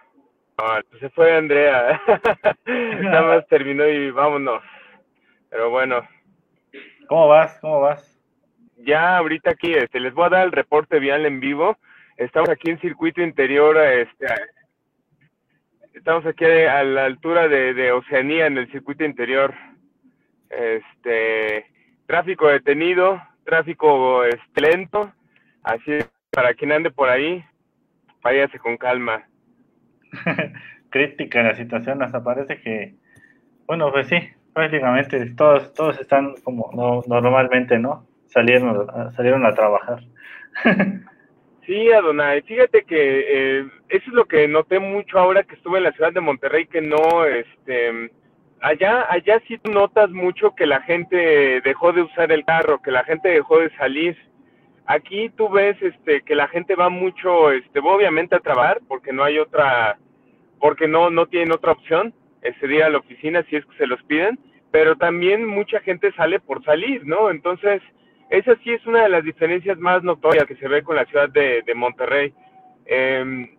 se 1.00 1.08
fue 1.11 1.36
Andrea. 1.36 2.00
Nada 2.66 3.22
más 3.22 3.46
terminó 3.48 3.86
y 3.86 4.11
vámonos. 4.11 4.62
Pero 5.48 5.70
bueno. 5.70 6.06
¿Cómo 7.08 7.26
vas? 7.28 7.58
¿Cómo 7.61 7.80
vas? 7.80 8.20
Ya 8.85 9.18
ahorita 9.18 9.51
aquí, 9.51 9.72
este, 9.72 10.01
les 10.01 10.14
voy 10.14 10.26
a 10.26 10.31
dar 10.31 10.47
el 10.47 10.53
reporte 10.53 10.99
vial 10.99 11.26
en 11.26 11.41
vivo. 11.41 11.76
Estamos 12.16 12.49
aquí 12.49 12.70
en 12.70 12.81
circuito 12.81 13.22
interior, 13.22 13.76
este, 13.78 14.26
estamos 15.95 16.24
aquí 16.26 16.45
a 16.45 16.83
la 16.85 17.05
altura 17.05 17.49
de, 17.49 17.74
de 17.74 17.93
Oceanía 17.93 18.47
en 18.47 18.59
el 18.59 18.70
circuito 18.70 19.05
interior. 19.05 19.55
Este, 20.49 21.66
tráfico 22.07 22.49
detenido, 22.49 23.22
tráfico 23.45 24.24
este, 24.24 24.61
lento, 24.61 25.12
así 25.62 25.99
para 26.31 26.55
quien 26.55 26.72
ande 26.72 26.91
por 26.91 27.09
ahí, 27.09 27.45
váyase 28.22 28.59
con 28.59 28.76
calma. 28.76 29.26
Crítica 30.91 31.43
la 31.43 31.55
situación, 31.55 32.03
hasta 32.03 32.22
parece 32.22 32.61
que 32.61 32.95
Bueno, 33.66 33.93
pues 33.93 34.09
sí, 34.09 34.16
prácticamente 34.53 35.24
todos, 35.37 35.72
todos 35.74 36.01
están 36.01 36.35
como 36.43 37.03
normalmente, 37.07 37.78
¿no? 37.78 38.09
Salieron, 38.31 38.87
salieron 39.12 39.45
a 39.45 39.55
trabajar. 39.55 40.01
Sí, 41.66 41.93
Adonai, 41.93 42.43
fíjate 42.43 42.83
que 42.83 43.61
eh, 43.61 43.68
eso 43.91 44.05
es 44.09 44.12
lo 44.12 44.24
que 44.24 44.49
noté 44.49 44.81
mucho 44.81 45.18
ahora 45.18 45.45
que 45.45 45.55
estuve 45.55 45.78
en 45.78 45.85
la 45.85 45.93
ciudad 45.93 46.12
de 46.12 46.20
Monterrey, 46.20 46.66
que 46.66 46.81
no, 46.81 47.24
este, 47.24 48.11
allá, 48.61 49.07
allá 49.09 49.41
sí 49.47 49.61
notas 49.70 50.11
mucho 50.11 50.55
que 50.57 50.66
la 50.66 50.81
gente 50.81 51.61
dejó 51.61 51.93
de 51.93 52.03
usar 52.03 52.33
el 52.33 52.45
carro, 52.45 52.83
que 52.83 52.91
la 52.91 53.05
gente 53.05 53.28
dejó 53.28 53.61
de 53.61 53.70
salir. 53.76 54.16
Aquí 54.87 55.31
tú 55.37 55.49
ves, 55.49 55.76
este, 55.81 56.22
que 56.22 56.35
la 56.35 56.49
gente 56.49 56.74
va 56.74 56.89
mucho, 56.89 57.53
este, 57.53 57.78
obviamente 57.78 58.35
a 58.35 58.41
trabajar, 58.41 58.81
porque 58.89 59.12
no 59.12 59.22
hay 59.22 59.39
otra, 59.39 59.97
porque 60.59 60.89
no, 60.89 61.11
no 61.11 61.26
tienen 61.26 61.53
otra 61.53 61.72
opción, 61.72 62.12
ese 62.43 62.66
día 62.66 62.87
a 62.87 62.91
la 62.91 62.99
oficina 62.99 63.45
si 63.49 63.57
es 63.57 63.64
que 63.66 63.76
se 63.76 63.87
los 63.87 64.03
piden, 64.05 64.41
pero 64.72 64.97
también 64.97 65.47
mucha 65.47 65.78
gente 65.81 66.11
sale 66.12 66.41
por 66.41 66.64
salir, 66.64 67.07
¿no? 67.07 67.31
Entonces, 67.31 67.81
esa 68.31 68.57
sí 68.62 68.72
es 68.72 68.87
una 68.87 69.03
de 69.03 69.09
las 69.09 69.24
diferencias 69.24 69.78
más 69.78 70.03
notorias 70.03 70.47
que 70.47 70.57
se 70.57 70.68
ve 70.68 70.83
con 70.83 70.97
la 70.97 71.05
ciudad 71.07 71.28
de, 71.28 71.62
Monterrey. 71.74 72.33
Em, 72.87 73.51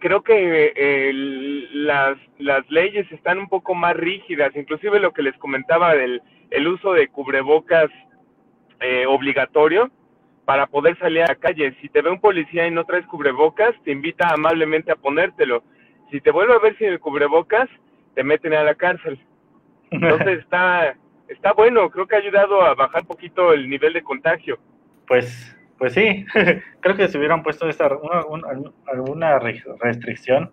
creo 0.00 0.22
que 0.22 1.12
las, 1.72 2.18
las 2.38 2.68
leyes 2.70 3.10
están 3.12 3.38
un 3.38 3.48
poco 3.48 3.74
más 3.74 3.96
rígidas, 3.96 4.54
inclusive 4.56 5.00
lo 5.00 5.12
que 5.12 5.22
les 5.22 5.36
comentaba 5.38 5.94
del 5.94 6.22
el 6.50 6.66
uso 6.66 6.92
de 6.92 7.08
cubrebocas 7.08 7.90
eh, 8.80 9.06
obligatorio 9.06 9.90
para 10.44 10.66
poder 10.66 10.98
salir 10.98 11.22
a 11.22 11.28
la 11.28 11.34
calle. 11.36 11.76
Si 11.80 11.88
te 11.88 12.02
ve 12.02 12.10
un 12.10 12.20
policía 12.20 12.66
y 12.66 12.70
no 12.70 12.84
traes 12.84 13.06
cubrebocas, 13.06 13.74
te 13.84 13.92
invita 13.92 14.30
amablemente 14.30 14.90
a 14.90 14.96
ponértelo. 14.96 15.62
Si 16.10 16.20
te 16.20 16.32
vuelve 16.32 16.54
a 16.54 16.58
ver 16.58 16.76
sin 16.76 16.88
el 16.88 16.98
cubrebocas, 16.98 17.68
te 18.14 18.24
meten 18.24 18.54
a 18.54 18.64
la 18.64 18.74
cárcel. 18.74 19.20
Entonces 19.90 20.40
está 20.40 20.96
está 21.30 21.52
bueno, 21.52 21.88
creo 21.90 22.06
que 22.06 22.16
ha 22.16 22.18
ayudado 22.18 22.62
a 22.62 22.74
bajar 22.74 23.02
un 23.02 23.08
poquito 23.08 23.52
el 23.52 23.68
nivel 23.68 23.92
de 23.92 24.02
contagio. 24.02 24.58
Pues, 25.06 25.56
pues 25.78 25.94
sí, 25.94 26.26
creo 26.80 26.96
que 26.96 27.08
si 27.08 27.18
hubieran 27.18 27.42
puesto 27.42 27.68
esta, 27.68 27.88
alguna 28.86 29.38
restricción, 29.38 30.52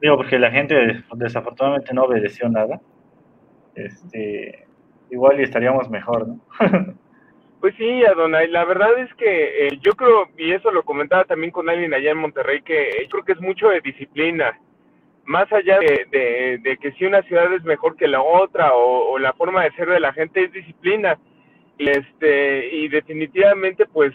digo, 0.00 0.16
porque 0.16 0.38
la 0.38 0.50
gente 0.50 1.02
desafortunadamente 1.14 1.94
no 1.94 2.04
obedeció 2.04 2.48
nada, 2.48 2.80
este, 3.74 4.66
igual 5.10 5.40
y 5.40 5.44
estaríamos 5.44 5.90
mejor, 5.90 6.28
¿no? 6.28 6.40
Pues 7.60 7.74
sí, 7.74 8.04
Adonai, 8.04 8.46
la 8.46 8.64
verdad 8.64 8.96
es 9.00 9.12
que 9.14 9.66
eh, 9.66 9.78
yo 9.82 9.94
creo, 9.94 10.28
y 10.36 10.52
eso 10.52 10.70
lo 10.70 10.84
comentaba 10.84 11.24
también 11.24 11.50
con 11.50 11.68
alguien 11.68 11.92
allá 11.92 12.12
en 12.12 12.18
Monterrey, 12.18 12.62
que 12.62 12.88
yo 13.02 13.08
creo 13.08 13.24
que 13.24 13.32
es 13.32 13.40
mucho 13.40 13.70
de 13.70 13.80
disciplina 13.80 14.56
más 15.28 15.52
allá 15.52 15.78
de, 15.78 16.78
que 16.80 16.92
si 16.92 17.04
una 17.04 17.20
ciudad 17.22 17.52
es 17.52 17.62
mejor 17.62 17.96
que 17.96 18.08
la 18.08 18.22
otra 18.22 18.72
o, 18.74 19.18
la 19.18 19.34
forma 19.34 19.62
de 19.62 19.72
ser 19.72 19.88
de 19.90 20.00
la 20.00 20.14
gente 20.14 20.42
es 20.42 20.52
disciplina. 20.52 21.18
Y 21.76 21.90
este 21.90 22.74
y 22.74 22.88
definitivamente 22.88 23.84
pues 23.86 24.12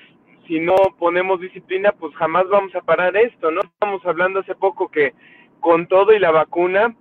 si 0.47 0.59
no 0.59 0.75
ponemos 0.97 1.39
disciplina 1.39 1.93
pues 1.93 2.13
jamás 2.15 2.49
vamos 2.49 2.75
a 2.75 2.81
parar 2.81 3.15
esto 3.15 3.51
no 3.51 3.61
estamos 3.61 4.05
hablando 4.05 4.41
hace 4.41 4.53
poco 4.53 4.89
que 4.89 5.13
con 5.61 5.87
todo 5.87 6.11
y 6.11 6.19
la 6.19 6.31
vacuna 6.31 6.93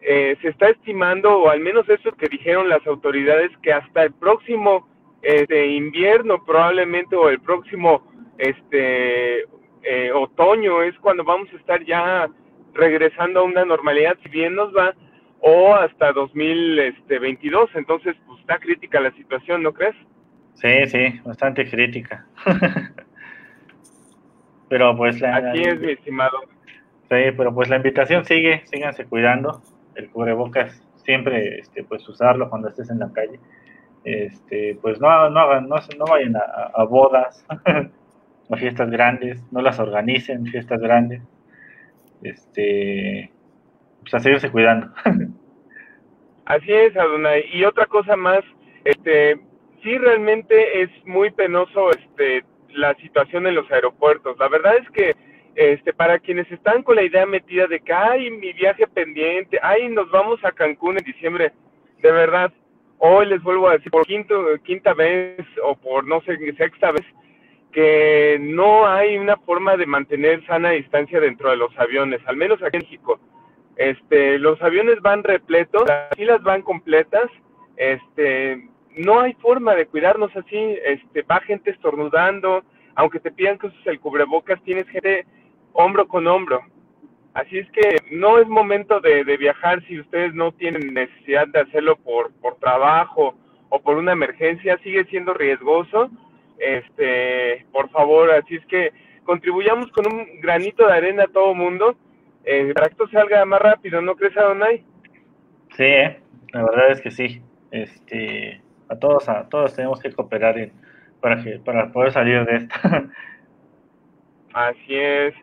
eh, 0.00 0.38
se 0.40 0.48
está 0.48 0.70
estimando 0.70 1.36
o 1.36 1.50
al 1.50 1.60
menos 1.60 1.86
eso 1.90 2.12
que 2.12 2.28
dijeron 2.28 2.70
las 2.70 2.86
autoridades 2.86 3.50
que 3.62 3.74
hasta 3.74 4.04
el 4.04 4.14
próximo 4.14 4.88
este 5.20 5.66
invierno 5.66 6.42
probablemente 6.42 7.14
o 7.14 7.28
el 7.28 7.40
próximo 7.40 8.10
este 8.38 9.42
eh, 9.82 10.12
otoño 10.14 10.82
es 10.82 10.98
cuando 11.00 11.24
vamos 11.24 11.52
a 11.52 11.56
estar 11.56 11.84
ya 11.84 12.30
regresando 12.76 13.40
a 13.40 13.44
una 13.44 13.64
normalidad, 13.64 14.16
si 14.22 14.28
bien 14.28 14.54
nos 14.54 14.74
va, 14.74 14.94
o 15.40 15.74
hasta 15.74 16.12
2022. 16.12 17.70
Entonces, 17.74 18.16
pues 18.26 18.40
está 18.40 18.58
crítica 18.58 19.00
la 19.00 19.10
situación, 19.12 19.62
¿no 19.62 19.72
crees? 19.72 19.96
Sí, 20.54 20.86
sí, 20.86 21.20
bastante 21.24 21.68
crítica. 21.68 22.26
pero 24.68 24.96
pues 24.96 25.20
la... 25.20 25.36
Aquí 25.36 25.62
es, 25.62 25.78
mi 25.80 25.92
estimado. 25.92 26.38
Sí, 27.08 27.32
pero 27.36 27.54
pues 27.54 27.68
la 27.68 27.76
invitación 27.76 28.24
sigue, 28.24 28.62
síganse 28.66 29.04
cuidando. 29.04 29.62
El 29.94 30.10
cubrebocas 30.10 30.82
siempre, 31.04 31.60
este, 31.60 31.84
pues 31.84 32.08
usarlo 32.08 32.50
cuando 32.50 32.68
estés 32.68 32.90
en 32.90 32.98
la 32.98 33.12
calle. 33.12 33.38
Este, 34.04 34.78
pues 34.80 35.00
no, 35.00 35.30
no 35.30 35.40
hagan, 35.40 35.68
no, 35.68 35.76
no 35.98 36.04
vayan 36.04 36.36
a, 36.36 36.70
a 36.74 36.84
bodas, 36.84 37.44
a 38.50 38.56
fiestas 38.56 38.90
grandes, 38.90 39.42
no 39.52 39.60
las 39.60 39.78
organicen, 39.80 40.46
fiestas 40.46 40.80
grandes 40.80 41.22
este, 42.22 43.30
pues 44.02 44.14
a 44.14 44.20
seguirse 44.20 44.50
cuidando. 44.50 44.88
Así 46.46 46.72
es, 46.72 46.96
Adonai. 46.96 47.44
Y 47.52 47.64
otra 47.64 47.86
cosa 47.86 48.16
más, 48.16 48.40
este, 48.84 49.40
sí 49.82 49.98
realmente 49.98 50.82
es 50.82 50.90
muy 51.04 51.30
penoso, 51.30 51.90
este, 51.90 52.44
la 52.70 52.94
situación 52.94 53.46
en 53.46 53.56
los 53.56 53.70
aeropuertos. 53.70 54.38
La 54.38 54.48
verdad 54.48 54.76
es 54.76 54.88
que, 54.90 55.14
este, 55.56 55.92
para 55.92 56.18
quienes 56.18 56.50
están 56.52 56.82
con 56.82 56.96
la 56.96 57.02
idea 57.02 57.26
metida 57.26 57.66
de 57.66 57.80
que, 57.80 57.92
ay, 57.92 58.30
mi 58.30 58.52
viaje 58.52 58.86
pendiente, 58.86 59.58
ay, 59.62 59.88
nos 59.88 60.10
vamos 60.10 60.38
a 60.44 60.52
Cancún 60.52 60.98
en 60.98 61.04
diciembre, 61.04 61.52
de 62.02 62.12
verdad, 62.12 62.52
hoy 62.98 63.26
les 63.26 63.42
vuelvo 63.42 63.68
a 63.68 63.72
decir 63.72 63.90
por 63.90 64.06
quinto, 64.06 64.34
quinta 64.64 64.94
vez 64.94 65.44
o 65.64 65.74
por 65.76 66.06
no 66.06 66.20
sé, 66.22 66.36
sexta 66.56 66.92
vez, 66.92 67.04
que 67.76 68.38
no 68.40 68.88
hay 68.88 69.18
una 69.18 69.36
forma 69.36 69.76
de 69.76 69.84
mantener 69.84 70.42
sana 70.46 70.70
distancia 70.70 71.20
dentro 71.20 71.50
de 71.50 71.58
los 71.58 71.78
aviones, 71.78 72.22
al 72.24 72.34
menos 72.34 72.62
aquí 72.62 72.78
en 72.78 72.84
México. 72.84 73.20
Este, 73.76 74.38
los 74.38 74.62
aviones 74.62 75.02
van 75.02 75.22
repletos, 75.22 75.86
las 75.86 76.08
filas 76.16 76.42
van 76.42 76.62
completas, 76.62 77.30
este, 77.76 78.66
no 78.96 79.20
hay 79.20 79.34
forma 79.34 79.74
de 79.74 79.84
cuidarnos 79.84 80.34
así, 80.34 80.78
este, 80.86 81.20
va 81.20 81.38
gente 81.40 81.70
estornudando, 81.70 82.62
aunque 82.94 83.20
te 83.20 83.30
pidan 83.30 83.58
que 83.58 83.66
uses 83.66 83.86
el 83.86 84.00
cubrebocas, 84.00 84.58
tienes 84.62 84.88
gente 84.88 85.26
hombro 85.74 86.08
con 86.08 86.26
hombro. 86.26 86.62
Así 87.34 87.58
es 87.58 87.70
que 87.72 87.98
no 88.10 88.38
es 88.38 88.48
momento 88.48 89.00
de, 89.00 89.22
de 89.22 89.36
viajar 89.36 89.84
si 89.86 90.00
ustedes 90.00 90.32
no 90.32 90.50
tienen 90.52 90.94
necesidad 90.94 91.46
de 91.48 91.60
hacerlo 91.60 91.96
por, 91.96 92.32
por 92.40 92.56
trabajo 92.56 93.34
o 93.68 93.82
por 93.82 93.98
una 93.98 94.12
emergencia, 94.12 94.78
sigue 94.78 95.04
siendo 95.10 95.34
riesgoso 95.34 96.10
este, 96.58 97.66
por 97.72 97.90
favor, 97.90 98.30
así 98.30 98.56
es 98.56 98.66
que 98.66 98.92
contribuyamos 99.24 99.90
con 99.92 100.06
un 100.12 100.40
granito 100.40 100.86
de 100.86 100.92
arena 100.92 101.24
a 101.24 101.28
todo 101.28 101.54
mundo 101.54 101.96
eh, 102.46 102.72
para 102.72 102.86
que 102.86 102.92
esto 102.92 103.08
salga 103.08 103.44
más 103.44 103.60
rápido, 103.60 104.00
¿no 104.00 104.14
crees, 104.14 104.36
Adonai? 104.36 104.84
Sí, 105.76 105.82
eh, 105.82 106.20
la 106.52 106.62
verdad 106.64 106.92
es 106.92 107.00
que 107.00 107.10
sí. 107.10 107.42
Este, 107.72 108.62
a 108.88 108.96
todos, 108.96 109.28
a 109.28 109.48
todos 109.48 109.74
tenemos 109.74 110.00
que 110.00 110.12
cooperar 110.12 110.70
para 111.20 111.42
que, 111.42 111.58
para 111.58 111.90
poder 111.90 112.12
salir 112.12 112.44
de 112.46 112.56
esto. 112.56 112.74
así 114.54 114.94
es, 114.94 115.34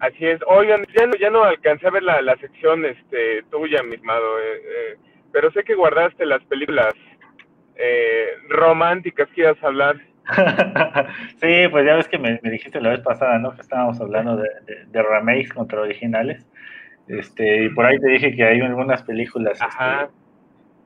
así 0.00 0.26
es. 0.26 0.40
Oigan, 0.48 0.84
ya 0.94 1.06
no, 1.06 1.14
ya 1.14 1.30
no 1.30 1.44
alcancé 1.44 1.86
a 1.86 1.90
ver 1.90 2.02
la, 2.02 2.20
la 2.22 2.36
sección, 2.38 2.84
este, 2.84 3.44
tuya, 3.52 3.84
mi 3.84 3.94
estimado, 3.94 4.40
eh, 4.40 4.98
pero 5.32 5.52
sé 5.52 5.62
que 5.62 5.74
guardaste 5.74 6.26
las 6.26 6.42
películas 6.44 6.92
románticas 8.48 9.28
que 9.28 9.42
ibas 9.42 9.62
a 9.62 9.68
hablar. 9.68 10.07
sí, 11.40 11.68
pues 11.70 11.86
ya 11.86 11.94
ves 11.94 12.08
que 12.08 12.18
me, 12.18 12.38
dijiste 12.42 12.80
la 12.80 12.90
vez 12.90 13.00
pasada, 13.00 13.38
¿no? 13.38 13.54
Que 13.54 13.62
estábamos 13.62 14.00
hablando 14.00 14.36
de, 14.36 14.48
de, 14.86 15.02
remakes 15.02 15.52
contra 15.52 15.80
originales. 15.80 16.46
Este, 17.06 17.64
y 17.64 17.68
por 17.70 17.86
ahí 17.86 17.98
te 17.98 18.08
dije 18.08 18.34
que 18.34 18.44
hay 18.44 18.60
algunas 18.60 19.02
películas 19.02 19.58
este, 19.60 20.12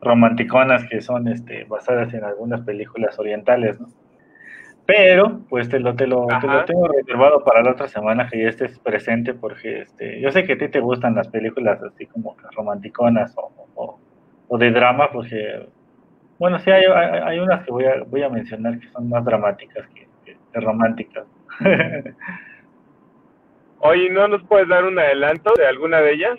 romanticonas 0.01 0.85
que 0.89 1.01
son 1.01 1.27
este, 1.29 1.65
basadas 1.65 2.15
en 2.15 2.25
algunas 2.25 2.61
películas 2.63 3.19
orientales, 3.19 3.81
¿no? 3.81 3.89
Pero, 4.85 5.41
pues 5.49 5.69
te 5.69 5.79
lo, 5.79 5.95
te 5.95 6.07
lo, 6.07 6.27
te 6.41 6.47
lo 6.47 6.65
tengo 6.65 6.89
reservado 6.89 7.45
para 7.45 7.63
la 7.63 7.71
otra 7.71 7.87
semana 7.87 8.29
que 8.29 8.43
ya 8.43 8.49
estés 8.49 8.79
presente, 8.81 9.33
porque 9.33 9.83
este, 9.83 10.21
yo 10.21 10.31
sé 10.33 10.45
que 10.45 10.55
a 10.55 10.59
ti 10.59 10.69
te 10.69 10.81
gustan 10.81 11.15
las 11.15 11.29
películas 11.29 11.81
así 11.83 12.07
como 12.07 12.37
romanticonas 12.57 13.33
o, 13.37 13.99
o 14.49 14.59
de 14.59 14.73
drama, 14.73 15.11
porque 15.13 15.67
bueno, 16.43 16.59
sí, 16.59 16.73
hay, 16.73 16.83
hay, 16.85 17.39
unas 17.39 17.65
que 17.65 17.71
voy 17.71 17.85
a, 17.85 18.03
voy 18.05 18.21
a 18.25 18.29
mencionar 18.29 18.77
que 18.81 18.89
son 18.89 19.09
más 19.09 19.25
dramáticas 19.25 19.87
que, 19.95 20.09
románticas. 20.61 21.25
Oye, 23.79 24.11
¿no 24.11 24.27
nos 24.27 24.43
puedes 24.49 24.67
dar 24.67 24.85
un 24.85 24.99
adelanto 24.99 25.53
de 25.57 25.69
alguna 25.69 26.01
de 26.01 26.15
ellas? 26.15 26.39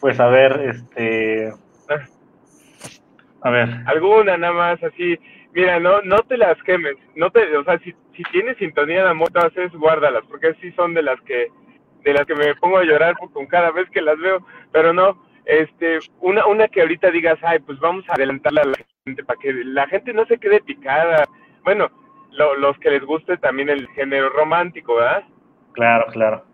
pues 0.00 0.20
a 0.20 0.26
ver, 0.26 0.60
este... 0.60 1.54
A 3.40 3.48
ver. 3.48 3.70
Alguna 3.86 4.36
nada 4.36 4.52
más, 4.52 4.82
así. 4.82 5.18
Mira, 5.54 5.80
no 5.80 6.02
no 6.02 6.18
te 6.18 6.36
las 6.36 6.62
quemes. 6.64 6.96
No 7.16 7.30
te, 7.30 7.56
o 7.56 7.64
sea, 7.64 7.78
si, 7.78 7.94
si 8.14 8.22
tienes 8.24 8.58
sintonía 8.58 9.04
de 9.04 9.08
amor, 9.08 9.30
todas 9.30 9.54
guárdalas, 9.72 10.24
porque 10.28 10.48
así 10.48 10.70
son 10.72 10.92
de 10.92 11.02
las 11.02 11.18
que 11.22 11.48
de 12.04 12.12
las 12.12 12.26
que 12.26 12.34
me 12.34 12.54
pongo 12.56 12.76
a 12.76 12.84
llorar 12.84 13.14
con 13.32 13.46
cada 13.46 13.70
vez 13.70 13.88
que 13.88 14.02
las 14.02 14.18
veo, 14.18 14.46
pero 14.70 14.92
no, 14.92 15.29
este, 15.50 15.98
una, 16.20 16.46
una 16.46 16.68
que 16.68 16.80
ahorita 16.80 17.10
digas, 17.10 17.38
ay, 17.42 17.58
pues 17.58 17.78
vamos 17.80 18.08
a 18.08 18.14
adelantarla 18.14 18.62
a 18.62 18.66
la 18.66 18.78
gente 19.04 19.24
para 19.24 19.38
que 19.40 19.52
la 19.52 19.86
gente 19.88 20.12
no 20.12 20.24
se 20.26 20.38
quede 20.38 20.60
picada. 20.60 21.24
Bueno, 21.64 21.90
los 22.30 22.78
que 22.78 22.90
les 22.90 23.04
guste 23.04 23.36
también 23.36 23.68
el 23.68 23.88
género 23.88 24.28
romántico, 24.30 24.94
¿verdad? 24.94 25.24
Claro, 25.72 26.06
claro. 26.12 26.44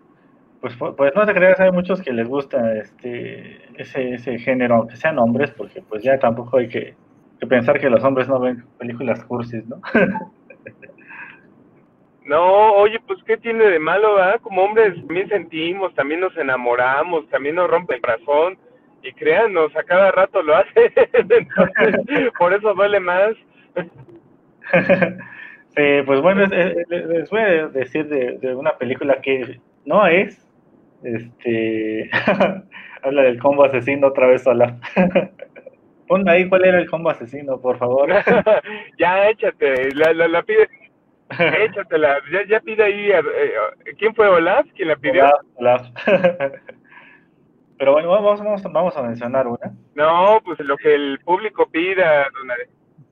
pues, 0.63 0.75
pues 0.97 1.15
no 1.15 1.27
te 1.27 1.35
creas, 1.35 1.61
hay 1.61 1.73
muchos 1.73 2.01
que 2.01 2.13
les 2.13 2.27
gusta 2.27 2.75
este 2.79 3.61
ese, 3.75 4.15
ese 4.15 4.39
género, 4.39 4.77
aunque 4.77 4.97
sean 4.97 5.19
hombres, 5.19 5.51
porque 5.51 5.83
pues 5.83 6.03
ya 6.03 6.19
tampoco 6.19 6.57
hay 6.57 6.69
que, 6.69 6.95
pensar 7.47 7.79
que 7.79 7.91
los 7.91 8.03
hombres 8.03 8.29
no 8.29 8.41
ven 8.41 8.65
películas 8.79 9.23
cursis, 9.25 9.67
¿no? 9.67 9.81
No, 12.25 12.73
oye, 12.73 12.99
pues 13.07 13.23
¿qué 13.23 13.37
tiene 13.37 13.67
de 13.67 13.79
malo, 13.79 14.21
ah? 14.21 14.37
Como 14.43 14.65
hombres 14.65 14.97
también 15.07 15.29
sentimos, 15.29 15.95
también 15.95 16.19
nos 16.19 16.37
enamoramos, 16.37 17.29
también 17.29 17.55
nos 17.55 17.71
rompe 17.71 17.95
el 17.95 18.01
corazón 18.01 18.59
y 19.07 19.13
créanos, 19.13 19.75
a 19.77 19.83
cada 19.83 20.11
rato 20.11 20.43
lo 20.43 20.57
hace, 20.57 20.93
por 22.39 22.53
eso 22.53 22.75
duele 22.75 23.01
más. 23.01 23.35
sí, 25.77 26.03
pues 26.05 26.21
bueno, 26.21 26.47
les 26.47 27.31
voy 27.31 27.41
a 27.41 27.69
decir 27.69 28.09
de, 28.09 28.39
de 28.39 28.55
una 28.55 28.77
película 28.77 29.21
que 29.21 29.61
no 29.85 30.07
es, 30.07 30.47
este, 31.03 32.11
habla 33.03 33.23
del 33.23 33.39
combo 33.39 33.65
asesino 33.65 34.09
otra 34.09 34.27
vez 34.27 34.43
sola. 34.43 34.77
Pon 36.09 36.29
ahí 36.29 36.49
cuál 36.49 36.65
era 36.65 36.79
el 36.79 36.89
combo 36.89 37.11
asesino, 37.11 37.61
por 37.61 37.79
favor. 37.79 38.09
ya 38.99 39.29
échate, 39.29 39.95
la, 39.95 40.13
la, 40.13 40.29
la 40.29 40.43
pide. 40.43 40.69
Échatela, 41.29 42.21
ya, 42.33 42.47
ya 42.47 42.61
pide 42.61 42.85
ahí. 42.85 43.11
Eh, 43.11 43.53
¿Quién 43.99 44.15
fue 44.15 44.29
Olaf? 44.29 44.67
¿Quién 44.77 44.89
la 44.89 44.97
pidió? 44.97 45.29
Olaf, 45.57 45.89
Pero 47.79 47.93
bueno, 47.93 48.09
vamos, 48.09 48.41
vamos, 48.41 48.63
vamos, 48.63 48.97
a 48.97 49.03
mencionar 49.03 49.47
una. 49.47 49.75
No, 49.95 50.41
pues 50.45 50.59
lo 50.61 50.77
que 50.77 50.95
el 50.95 51.19
público 51.25 51.69
pida, 51.71 52.27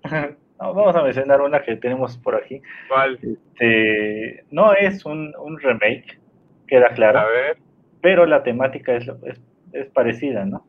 vamos 0.59 0.97
a 0.97 1.03
mencionar 1.03 1.41
una 1.43 1.63
que 1.63 1.77
tenemos 1.77 2.17
por 2.19 2.35
aquí. 2.35 2.63
¿Cuál? 2.89 3.19
Este, 3.23 4.45
no 4.51 4.73
es 4.73 5.05
un, 5.05 5.35
un 5.39 5.59
remake, 5.59 6.19
queda 6.67 6.89
claro. 6.91 7.21
A 7.21 7.27
ver. 7.27 7.59
Pero 8.01 8.27
la 8.27 8.43
temática 8.43 8.95
es, 8.95 9.07
es, 9.25 9.41
es 9.73 9.87
parecida, 9.89 10.45
¿no? 10.45 10.67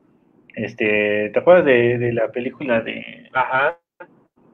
Este, 0.56 1.30
¿te 1.32 1.40
acuerdas 1.40 1.66
de, 1.66 1.98
de 1.98 2.14
la 2.14 2.30
película 2.30 2.82
de... 2.82 3.30
Ajá. 3.34 3.78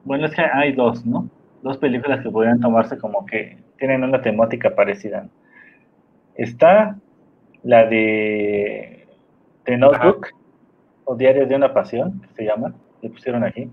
Bueno, 0.04 0.26
es 0.26 0.34
que 0.34 0.42
hay 0.42 0.72
dos, 0.72 1.06
¿no? 1.06 1.30
Dos 1.62 1.78
películas 1.78 2.22
que 2.22 2.30
podrían 2.30 2.58
tomarse 2.58 2.98
como 2.98 3.24
que 3.24 3.56
tienen 3.78 4.02
una 4.02 4.20
temática 4.20 4.74
parecida. 4.74 5.28
Está 6.34 6.96
la 7.62 7.86
de 7.86 9.01
The 9.64 9.76
Notebook, 9.76 10.28
o 11.04 11.16
Diarios 11.16 11.48
de 11.48 11.56
una 11.56 11.72
Pasión, 11.72 12.20
que 12.20 12.34
se 12.34 12.44
llama, 12.44 12.72
le 13.00 13.10
pusieron 13.10 13.44
aquí. 13.44 13.70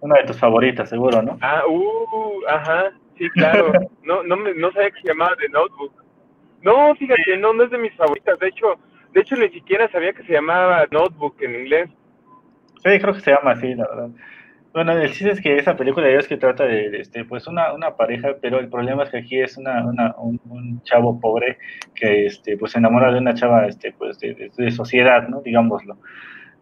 Una 0.00 0.16
de 0.18 0.24
tus 0.24 0.38
favoritas, 0.38 0.88
seguro, 0.88 1.22
¿no? 1.22 1.38
Ah, 1.40 1.62
uh, 1.66 2.46
ajá, 2.48 2.92
sí, 3.18 3.28
claro. 3.30 3.72
no, 4.04 4.22
no, 4.22 4.36
me, 4.36 4.54
no 4.54 4.70
sabía 4.72 4.90
que 4.90 5.00
se 5.00 5.08
llamaba 5.08 5.34
The 5.38 5.48
Notebook. 5.48 5.92
No, 6.62 6.94
fíjate, 6.96 7.36
no, 7.38 7.52
no 7.52 7.64
es 7.64 7.70
de 7.70 7.78
mis 7.78 7.94
favoritas. 7.94 8.38
De 8.38 8.48
hecho, 8.48 8.74
de 9.12 9.20
hecho 9.20 9.36
ni 9.36 9.48
siquiera 9.50 9.90
sabía 9.90 10.12
que 10.12 10.24
se 10.24 10.32
llamaba 10.32 10.86
Notebook 10.90 11.36
en 11.40 11.54
inglés. 11.54 11.90
Sí, 12.84 12.98
creo 13.00 13.14
que 13.14 13.20
se 13.20 13.32
llama 13.32 13.52
así, 13.52 13.74
la 13.74 13.86
verdad. 13.88 14.10
Bueno, 14.76 14.92
el 14.92 15.10
chiste 15.10 15.30
es 15.30 15.40
que 15.40 15.56
esa 15.56 15.74
película 15.74 16.06
es 16.06 16.28
que 16.28 16.36
trata 16.36 16.64
de, 16.64 17.00
este, 17.00 17.24
pues 17.24 17.46
una, 17.46 17.72
una 17.72 17.96
pareja, 17.96 18.34
pero 18.42 18.58
el 18.58 18.68
problema 18.68 19.04
es 19.04 19.08
que 19.08 19.16
aquí 19.16 19.40
es 19.40 19.56
una, 19.56 19.82
una 19.82 20.14
un, 20.18 20.82
chavo 20.82 21.18
pobre 21.18 21.56
que, 21.94 22.26
este, 22.26 22.58
pues 22.58 22.72
se 22.72 22.78
enamora 22.78 23.10
de 23.10 23.20
una 23.20 23.32
chava, 23.32 23.66
este, 23.66 23.92
pues 23.92 24.18
de, 24.18 24.50
de, 24.54 24.70
sociedad, 24.70 25.28
¿no? 25.28 25.40
Digámoslo. 25.40 25.96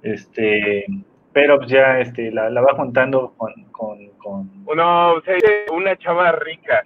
Este, 0.05 0.87
pero 1.33 1.61
ya, 1.67 1.99
este, 1.99 2.31
la, 2.31 2.51
la 2.51 2.61
va 2.61 2.77
juntando 2.77 3.35
con, 3.37 3.53
con, 3.73 4.09
con... 4.11 4.65
No, 4.65 5.15
o 5.15 5.21
sea, 5.23 5.35
una 5.73 5.97
chava 5.97 6.31
rica. 6.31 6.85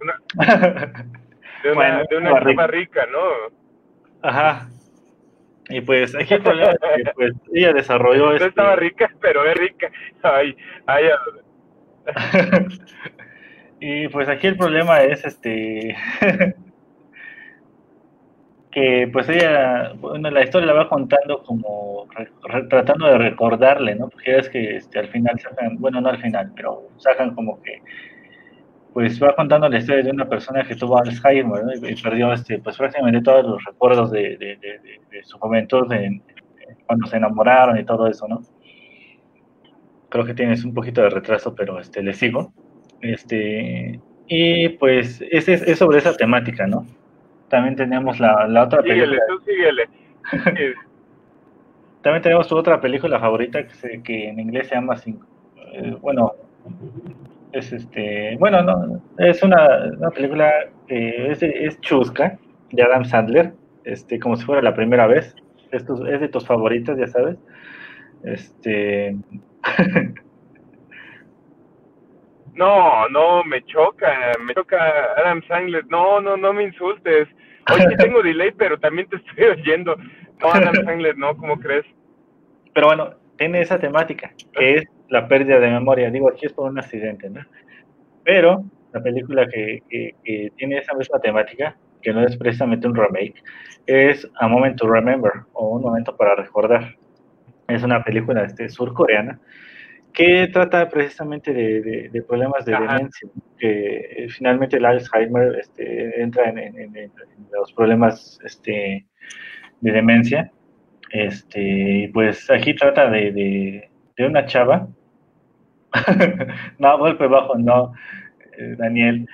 Una... 0.00 0.20
de 1.62 1.70
una, 1.70 2.02
de 2.02 2.16
una 2.16 2.42
chava 2.42 2.66
rica, 2.66 3.06
¿no? 3.12 4.28
Ajá. 4.28 4.68
Y 5.68 5.80
pues 5.82 6.14
aquí 6.14 6.34
el 6.34 6.42
problema 6.42 6.72
es 6.72 6.78
que 6.78 7.10
pues, 7.14 7.32
ella 7.52 7.72
desarrolló... 7.72 8.26
No 8.26 8.32
este... 8.32 8.48
estaba 8.48 8.76
rica, 8.76 9.10
pero 9.20 9.44
es 9.44 9.54
rica. 9.56 9.90
Ay, 10.22 10.56
ay, 10.86 11.04
y 13.80 14.08
pues 14.08 14.28
aquí 14.28 14.46
el 14.46 14.56
problema 14.56 15.02
es 15.02 15.24
este... 15.24 15.94
que 18.70 19.08
pues 19.12 19.28
ella, 19.28 19.92
bueno, 19.96 20.30
la 20.30 20.42
historia 20.42 20.66
la 20.66 20.74
va 20.74 20.88
contando 20.88 21.42
como 21.42 22.06
tratando 22.68 23.06
de 23.06 23.18
recordarle, 23.18 23.94
¿no? 23.94 24.08
Porque 24.08 24.36
es 24.36 24.48
que 24.50 24.76
este, 24.76 24.98
al 24.98 25.08
final 25.08 25.38
sacan, 25.40 25.76
bueno, 25.78 26.00
no 26.00 26.10
al 26.10 26.20
final, 26.20 26.52
pero 26.54 26.88
sacan 26.98 27.34
como 27.34 27.62
que 27.62 27.80
pues 28.92 29.22
va 29.22 29.34
contando 29.34 29.68
la 29.68 29.78
historia 29.78 30.02
de 30.02 30.10
una 30.10 30.28
persona 30.28 30.64
que 30.64 30.74
tuvo 30.74 30.98
Alzheimer 30.98 31.62
y, 31.82 32.02
perdió 32.02 32.32
este, 32.32 32.58
pues 32.58 32.76
prácticamente 32.76 33.20
todos 33.22 33.44
los 33.44 33.64
recuerdos 33.64 34.10
de, 34.10 34.36
de, 34.38 35.22
su 35.24 35.38
juventud, 35.38 35.86
cuando 36.86 37.06
se 37.06 37.16
enamoraron 37.16 37.78
y 37.78 37.84
todo 37.84 38.06
eso, 38.06 38.26
¿no? 38.28 38.40
Creo 40.08 40.24
que 40.24 40.34
tienes 40.34 40.64
un 40.64 40.72
poquito 40.72 41.02
de 41.02 41.10
retraso, 41.10 41.54
pero 41.54 41.78
este, 41.78 42.02
le 42.02 42.14
sigo. 42.14 42.52
Este, 43.00 44.00
y 44.26 44.68
pues 44.70 45.22
es, 45.30 45.48
es, 45.48 45.78
sobre 45.78 45.98
esa 45.98 46.16
temática, 46.16 46.66
¿no? 46.66 46.86
También 47.48 47.76
tenemos 47.76 48.18
la, 48.20 48.46
la 48.48 48.64
otra 48.64 48.82
síguele, 48.82 49.18
Tú 49.28 49.38
síguele. 49.44 49.88
También 52.02 52.22
tenemos 52.22 52.48
tu 52.48 52.56
otra 52.56 52.80
película 52.80 53.18
favorita 53.18 53.66
que, 53.66 54.02
que 54.02 54.28
en 54.28 54.40
inglés 54.40 54.68
se 54.68 54.76
llama, 54.76 54.96
eh, 55.72 55.96
bueno, 56.00 56.32
es 57.52 57.72
este, 57.72 58.36
bueno, 58.38 58.62
no, 58.62 59.02
es 59.18 59.42
una, 59.42 59.90
una 59.96 60.10
película 60.10 60.52
que 60.86 61.30
es, 61.30 61.42
es, 61.42 61.80
chusca 61.80 62.38
de 62.70 62.82
Adam 62.82 63.04
Sandler, 63.04 63.52
este, 63.84 64.18
como 64.18 64.36
si 64.36 64.44
fuera 64.44 64.62
la 64.62 64.74
primera 64.74 65.06
vez. 65.06 65.34
Es, 65.70 65.84
es 65.84 66.20
de 66.20 66.28
tus 66.28 66.46
favoritas, 66.46 66.98
ya 66.98 67.06
sabes. 67.06 67.36
Este. 68.24 69.16
no, 72.54 73.08
no, 73.08 73.44
me 73.44 73.64
choca, 73.64 74.32
me 74.40 74.54
choca 74.54 74.78
Adam 75.16 75.42
Sandler. 75.46 75.86
No, 75.86 76.20
no, 76.20 76.36
no 76.36 76.52
me 76.52 76.64
insultes. 76.64 77.28
Oye, 77.72 77.96
tengo 77.96 78.22
delay, 78.22 78.50
pero 78.56 78.78
también 78.78 79.08
te 79.08 79.16
estoy 79.16 79.44
oyendo. 79.44 79.96
No, 80.40 80.52
Adam 80.52 80.74
Sandler, 80.84 81.16
no, 81.18 81.36
¿cómo 81.36 81.58
crees? 81.58 81.84
Pero 82.74 82.88
bueno, 82.88 83.10
tiene 83.36 83.60
esa 83.60 83.78
temática, 83.78 84.32
que 84.52 84.76
es 84.76 84.84
la 85.08 85.28
pérdida 85.28 85.58
de 85.58 85.70
memoria. 85.70 86.10
Digo, 86.10 86.30
aquí 86.30 86.46
es 86.46 86.52
por 86.52 86.70
un 86.70 86.78
accidente, 86.78 87.30
¿no? 87.30 87.40
Pero 88.24 88.64
la 88.92 89.02
película 89.02 89.46
que, 89.48 89.82
que, 89.88 90.52
tiene 90.56 90.78
esa 90.78 90.94
misma 90.94 91.18
temática, 91.20 91.76
que 92.02 92.12
no 92.12 92.24
es 92.24 92.36
precisamente 92.36 92.86
un 92.86 92.94
remake, 92.94 93.42
es 93.86 94.28
A 94.40 94.48
Moment 94.48 94.76
to 94.76 94.88
Remember, 94.88 95.32
o 95.52 95.68
Un 95.68 95.82
Momento 95.82 96.16
para 96.16 96.34
Recordar. 96.36 96.94
Es 97.68 97.82
una 97.82 98.02
película 98.02 98.44
este, 98.44 98.68
surcoreana 98.68 99.38
que 100.12 100.48
trata 100.48 100.88
precisamente 100.88 101.52
de, 101.52 102.08
de, 102.10 102.22
problemas 102.22 102.64
de 102.64 102.72
demencia, 102.72 103.28
que 103.58 104.24
eh, 104.24 104.28
finalmente 104.30 104.76
el 104.76 104.84
Alzheimer 104.86 105.54
este, 105.60 106.20
entra 106.20 106.48
en, 106.48 106.58
en, 106.58 106.96
en, 106.96 107.12
los 107.52 107.72
problemas 107.72 108.38
este, 108.44 109.06
de 109.80 109.92
demencia. 109.92 110.50
Este, 111.12 112.10
pues 112.12 112.50
aquí 112.50 112.74
trata 112.74 113.08
de, 113.10 113.90
de 114.16 114.26
una 114.26 114.44
chava. 114.46 114.88
no, 116.78 116.98
golpe 116.98 117.26
bajo, 117.26 117.56
no, 117.56 117.92
eh, 118.56 118.74
Daniel. 118.76 119.26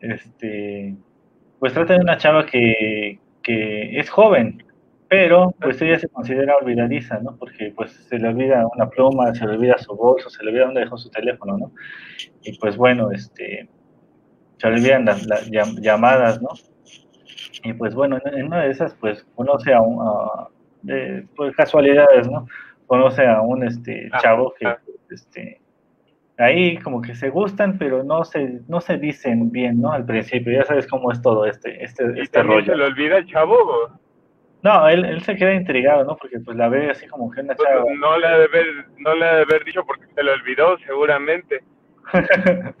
Este, 0.00 0.94
pues 1.58 1.72
trata 1.72 1.94
de 1.94 2.00
una 2.00 2.18
chava 2.18 2.44
que, 2.44 3.18
que 3.42 3.98
es 3.98 4.10
joven, 4.10 4.62
pero 5.08 5.54
pues 5.60 5.80
ella 5.80 5.98
se 5.98 6.08
considera 6.08 6.56
olvidadiza, 6.56 7.20
¿no? 7.20 7.36
Porque 7.36 7.72
pues 7.76 7.92
se 7.92 8.18
le 8.18 8.28
olvida 8.28 8.66
una 8.74 8.88
pluma, 8.88 9.34
se 9.34 9.46
le 9.46 9.52
olvida 9.52 9.78
su 9.78 9.94
bolso, 9.94 10.28
se 10.28 10.42
le 10.42 10.50
olvida 10.50 10.64
dónde 10.64 10.80
dejó 10.80 10.98
su 10.98 11.10
teléfono, 11.10 11.56
¿no? 11.56 11.72
Y 12.42 12.58
pues 12.58 12.76
bueno, 12.76 13.10
este, 13.12 13.68
se 14.56 14.68
le 14.68 14.74
olvidan 14.74 15.04
las, 15.04 15.50
llamadas, 15.80 16.42
¿no? 16.42 16.48
Y 17.62 17.72
pues 17.74 17.94
bueno, 17.94 18.18
en 18.24 18.46
una 18.46 18.62
de 18.62 18.70
esas 18.70 18.94
pues 18.94 19.24
conoce 19.34 19.72
a 19.72 19.80
un, 19.80 20.04
de, 20.82 21.26
pues 21.36 21.54
casualidades, 21.54 22.28
¿no? 22.28 22.46
Conoce 22.86 23.26
a 23.26 23.40
un 23.40 23.64
este 23.64 24.08
ah, 24.12 24.18
chavo 24.20 24.52
que 24.58 24.66
ah. 24.66 24.78
este 25.10 25.60
ahí 26.38 26.76
como 26.78 27.00
que 27.00 27.14
se 27.14 27.30
gustan, 27.30 27.78
pero 27.78 28.02
no 28.02 28.24
se 28.24 28.60
no 28.68 28.80
se 28.80 28.98
dicen 28.98 29.50
bien, 29.50 29.80
¿no? 29.80 29.92
Al 29.92 30.04
principio, 30.04 30.52
ya 30.52 30.64
sabes 30.64 30.86
cómo 30.86 31.12
es 31.12 31.22
todo 31.22 31.46
este 31.46 31.82
este, 31.84 32.04
este 32.20 32.42
rollo. 32.42 32.72
se 32.72 32.76
le 32.76 32.84
olvida 32.84 33.18
el 33.18 33.26
chavo? 33.26 33.56
No, 34.62 34.88
él, 34.88 35.04
él 35.04 35.22
se 35.22 35.36
queda 35.36 35.54
intrigado, 35.54 36.04
¿no? 36.04 36.16
Porque 36.16 36.40
pues 36.40 36.56
la 36.56 36.68
ve 36.68 36.90
así 36.90 37.06
como 37.06 37.30
que 37.30 37.42
una 37.42 37.54
pues, 37.54 37.68
chava. 37.68 37.84
no 37.98 38.18
le 38.18 38.26
ha 38.26 38.38
de 38.38 38.44
haber, 38.44 38.66
no 38.98 39.14
le 39.14 39.24
ha 39.26 39.34
de 39.36 39.42
haber 39.42 39.64
dicho 39.64 39.84
porque 39.84 40.06
se 40.14 40.22
le 40.22 40.30
olvidó, 40.32 40.78
seguramente. 40.78 41.62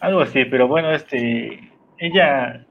Algo 0.00 0.20
así, 0.20 0.44
pero 0.44 0.68
bueno, 0.68 0.92
este 0.92 1.70
ella 1.98 2.66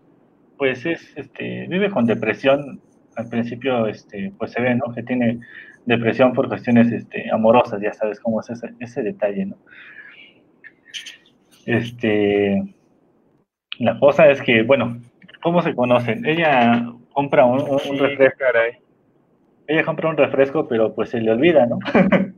pues 0.57 0.85
es 0.85 1.17
este 1.17 1.67
vive 1.67 1.89
con 1.89 2.05
depresión 2.05 2.81
al 3.15 3.29
principio 3.29 3.87
este, 3.87 4.31
pues 4.37 4.51
se 4.51 4.61
ve, 4.61 4.75
¿no? 4.75 4.93
Que 4.93 5.03
tiene 5.03 5.39
depresión 5.85 6.33
por 6.33 6.47
cuestiones 6.47 6.91
este, 6.91 7.29
amorosas, 7.31 7.81
ya 7.81 7.93
sabes 7.93 8.19
cómo 8.19 8.41
es 8.41 8.49
ese, 8.49 8.69
ese 8.79 9.03
detalle, 9.03 9.45
¿no? 9.45 9.57
Este, 11.65 12.75
la 13.79 13.99
cosa 13.99 14.29
es 14.29 14.41
que, 14.41 14.63
bueno, 14.63 14.99
¿Cómo 15.41 15.61
se 15.61 15.73
conocen? 15.73 16.25
Ella 16.25 16.85
compra 17.13 17.45
un, 17.45 17.65
refresco. 17.97 18.37
caray. 18.37 18.73
Ella 19.67 19.83
compra 19.83 20.09
un 20.09 20.17
refresco, 20.17 20.67
pero 20.67 20.93
pues 20.93 21.09
se 21.09 21.19
le 21.19 21.31
olvida, 21.31 21.65
¿no? 21.65 21.79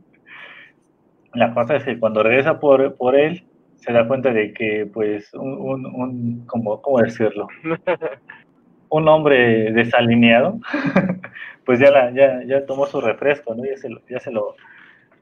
La 1.34 1.52
cosa 1.52 1.76
es 1.76 1.84
que 1.84 1.98
cuando 1.98 2.22
regresa 2.22 2.60
por, 2.60 2.96
por 2.96 3.16
él, 3.16 3.44
se 3.76 3.92
da 3.92 4.06
cuenta 4.06 4.32
de 4.32 4.52
que, 4.52 4.88
pues, 4.92 5.34
un, 5.34 5.52
un, 5.58 5.86
un 5.86 6.46
como, 6.46 6.80
¿cómo 6.80 7.00
decirlo? 7.00 7.48
Un 8.90 9.08
hombre 9.08 9.72
desalineado, 9.72 10.60
pues 11.64 11.78
ya, 11.80 11.90
la, 11.90 12.10
ya, 12.12 12.42
ya 12.44 12.66
tomó 12.66 12.86
su 12.86 13.00
refresco, 13.00 13.54
¿no? 13.54 13.64
Ya 13.64 13.76
se 13.76 13.88
lo, 13.88 14.00
ya 14.08 14.20
se 14.20 14.30
lo, 14.30 14.54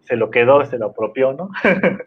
se 0.00 0.16
lo 0.16 0.30
quedó, 0.30 0.64
se 0.64 0.78
lo 0.78 0.86
apropió, 0.86 1.32
¿no? 1.32 1.50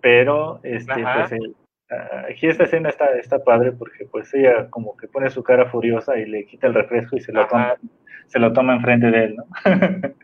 Pero, 0.00 0.60
este, 0.62 1.02
Ajá. 1.04 1.20
pues, 1.20 1.32
el- 1.32 1.54
ah, 1.90 2.24
aquí 2.30 2.46
esta 2.48 2.64
escena 2.64 2.88
está, 2.88 3.10
está 3.18 3.42
padre 3.44 3.72
porque, 3.72 4.06
pues, 4.10 4.32
ella 4.34 4.68
como 4.70 4.96
que 4.96 5.08
pone 5.08 5.30
su 5.30 5.42
cara 5.42 5.66
furiosa 5.66 6.18
y 6.18 6.26
le 6.26 6.46
quita 6.46 6.66
el 6.66 6.74
refresco 6.74 7.16
y 7.16 7.20
se 7.20 7.32
lo 7.32 7.46
toma 7.46 7.76
se 8.30 8.38
lo 8.38 8.52
toma 8.52 8.76
enfrente 8.76 9.10
de 9.10 9.24
él, 9.24 9.36
¿no? 9.36 9.44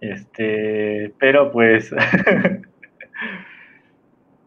este, 0.00 1.12
pero 1.18 1.52
pues 1.52 1.94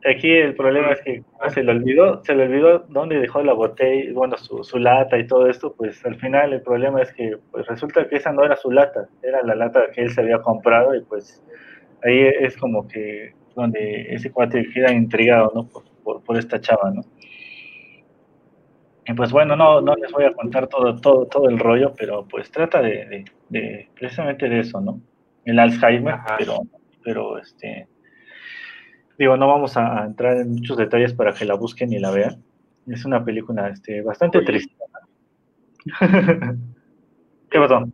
aquí 0.10 0.30
el 0.32 0.56
problema 0.56 0.92
es 0.92 1.02
que 1.02 1.24
como 1.38 1.50
se 1.50 1.64
le 1.64 1.72
olvidó, 1.72 2.24
se 2.24 2.34
le 2.36 2.44
olvidó 2.44 2.80
dónde 2.90 3.20
dejó 3.20 3.42
la 3.44 3.54
botella, 3.54 4.12
bueno, 4.14 4.38
su, 4.38 4.64
su 4.64 4.80
lata 4.80 5.18
y 5.18 5.28
todo 5.28 5.48
esto, 5.48 5.74
pues 5.76 6.04
al 6.06 6.16
final 6.16 6.54
el 6.54 6.62
problema 6.62 7.02
es 7.02 7.12
que 7.14 7.38
pues 7.52 7.68
resulta 7.68 8.08
que 8.08 8.16
esa 8.18 8.32
no 8.32 8.44
era 8.44 8.56
su 8.56 8.72
lata, 8.72 9.08
era 9.22 9.42
la 9.44 9.56
lata 9.56 9.92
que 9.94 10.02
él 10.02 10.10
se 10.12 10.22
había 10.22 10.40
comprado 10.42 10.96
y 10.96 11.02
pues 11.04 11.44
ahí 12.04 12.20
es 12.40 12.58
como 12.58 12.88
que 12.88 13.34
donde 13.56 14.08
ese 14.14 14.32
cuate 14.32 14.66
queda 14.74 14.92
intrigado, 14.94 15.52
¿no? 15.54 15.68
Por, 15.68 15.84
por, 16.04 16.24
por 16.24 16.38
esta 16.38 16.60
chava, 16.60 16.90
¿no? 16.92 17.02
Y 19.06 19.14
pues 19.14 19.32
bueno, 19.32 19.56
no, 19.56 19.82
no 19.82 19.96
les 19.96 20.12
voy 20.12 20.26
a 20.26 20.34
contar 20.34 20.68
todo, 20.68 20.96
todo, 20.98 21.26
todo 21.26 21.50
el 21.50 21.58
rollo, 21.60 21.94
pero 21.98 22.26
pues 22.30 22.52
trata 22.52 22.82
de, 22.82 23.06
de- 23.08 23.26
de 23.50 23.90
precisamente 23.96 24.48
de 24.48 24.60
eso, 24.60 24.80
¿no? 24.80 25.02
El 25.44 25.58
Alzheimer, 25.60 26.14
Ajá. 26.14 26.36
pero, 26.38 26.60
pero 27.04 27.38
este, 27.40 27.88
digo, 29.22 29.38
no 29.38 29.48
vamos 29.48 29.78
a, 29.78 30.04
entrar 30.04 30.38
en 30.38 30.54
muchos 30.54 30.78
detalles 30.78 31.14
para 31.14 31.32
que 31.34 31.46
la 31.46 31.54
busquen 31.54 31.94
y 31.94 32.00
la 32.00 32.12
vean. 32.12 32.44
Es 32.88 33.06
una 33.06 33.24
película 33.24 33.70
este, 33.70 34.02
bastante 34.02 34.40
Oye. 34.40 34.48
triste. 34.48 34.76
¿Qué 37.52 37.60
pasó? 37.60 37.86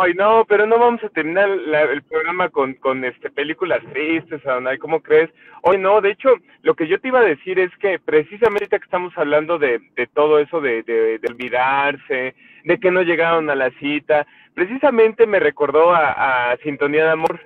Ay, 0.00 0.14
no, 0.14 0.44
pero 0.48 0.66
no 0.66 0.78
vamos 0.78 1.02
a 1.02 1.08
terminar 1.08 1.48
la- 1.48 1.82
el 1.82 2.02
programa 2.02 2.48
con, 2.48 2.74
con 2.74 3.04
este 3.04 3.28
películas 3.28 3.80
tristes, 3.92 4.46
Adonai, 4.46 4.78
¿cómo 4.78 5.00
crees? 5.00 5.30
Hoy 5.62 5.78
no, 5.78 6.00
de 6.00 6.12
hecho, 6.12 6.28
lo 6.62 6.74
que 6.74 6.86
yo 6.86 7.00
te 7.00 7.08
iba 7.08 7.18
a 7.18 7.24
decir 7.24 7.58
es 7.58 7.76
que 7.78 7.98
precisamente 7.98 8.78
que 8.78 8.84
estamos 8.84 9.12
hablando 9.16 9.58
de, 9.58 9.80
de 9.96 10.06
todo 10.06 10.38
eso 10.38 10.60
de, 10.60 10.84
de, 10.84 11.18
de 11.18 11.28
olvidarse, 11.28 12.36
de 12.62 12.78
que 12.78 12.92
no 12.92 13.02
llegaron 13.02 13.50
a 13.50 13.56
la 13.56 13.70
cita, 13.80 14.28
precisamente 14.54 15.26
me 15.26 15.40
recordó 15.40 15.92
a, 15.92 16.52
a 16.52 16.56
Sintonía 16.58 17.06
de 17.06 17.10
Amor, 17.10 17.40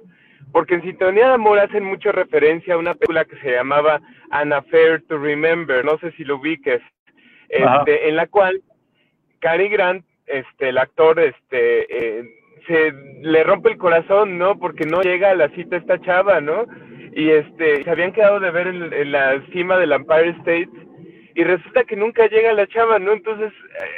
porque 0.52 0.74
en 0.74 0.82
Sintonía 0.82 1.28
de 1.28 1.34
Amor 1.34 1.58
hacen 1.58 1.84
mucha 1.84 2.12
referencia 2.12 2.74
a 2.74 2.78
una 2.78 2.94
película 2.94 3.24
que 3.24 3.36
se 3.40 3.52
llamaba 3.52 4.00
An 4.30 4.52
Affair 4.52 5.02
to 5.08 5.18
Remember, 5.18 5.84
no 5.84 5.98
sé 5.98 6.12
si 6.12 6.24
lo 6.24 6.36
ubiques, 6.36 6.80
este, 7.48 8.08
en 8.08 8.16
la 8.16 8.26
cual 8.26 8.62
Cary 9.40 9.68
Grant, 9.68 10.04
este, 10.26 10.70
el 10.70 10.78
actor, 10.78 11.18
este, 11.20 12.18
eh, 12.18 12.24
se 12.66 12.92
le 13.22 13.44
rompe 13.44 13.70
el 13.70 13.78
corazón, 13.78 14.36
¿no? 14.36 14.58
Porque 14.58 14.84
no 14.84 15.02
llega 15.02 15.30
a 15.30 15.34
la 15.34 15.48
cita 15.50 15.76
esta 15.76 16.00
chava, 16.00 16.40
¿no? 16.40 16.66
Y 17.12 17.30
este, 17.30 17.82
se 17.82 17.90
habían 17.90 18.12
quedado 18.12 18.40
de 18.40 18.50
ver 18.50 18.66
en, 18.66 18.92
en 18.92 19.12
la 19.12 19.42
cima 19.52 19.78
del 19.78 19.92
Empire 19.92 20.30
State 20.40 20.68
y 21.34 21.44
resulta 21.44 21.84
que 21.84 21.96
nunca 21.96 22.26
llega 22.26 22.52
la 22.52 22.66
chava, 22.66 22.98
¿no? 22.98 23.12
Entonces, 23.12 23.52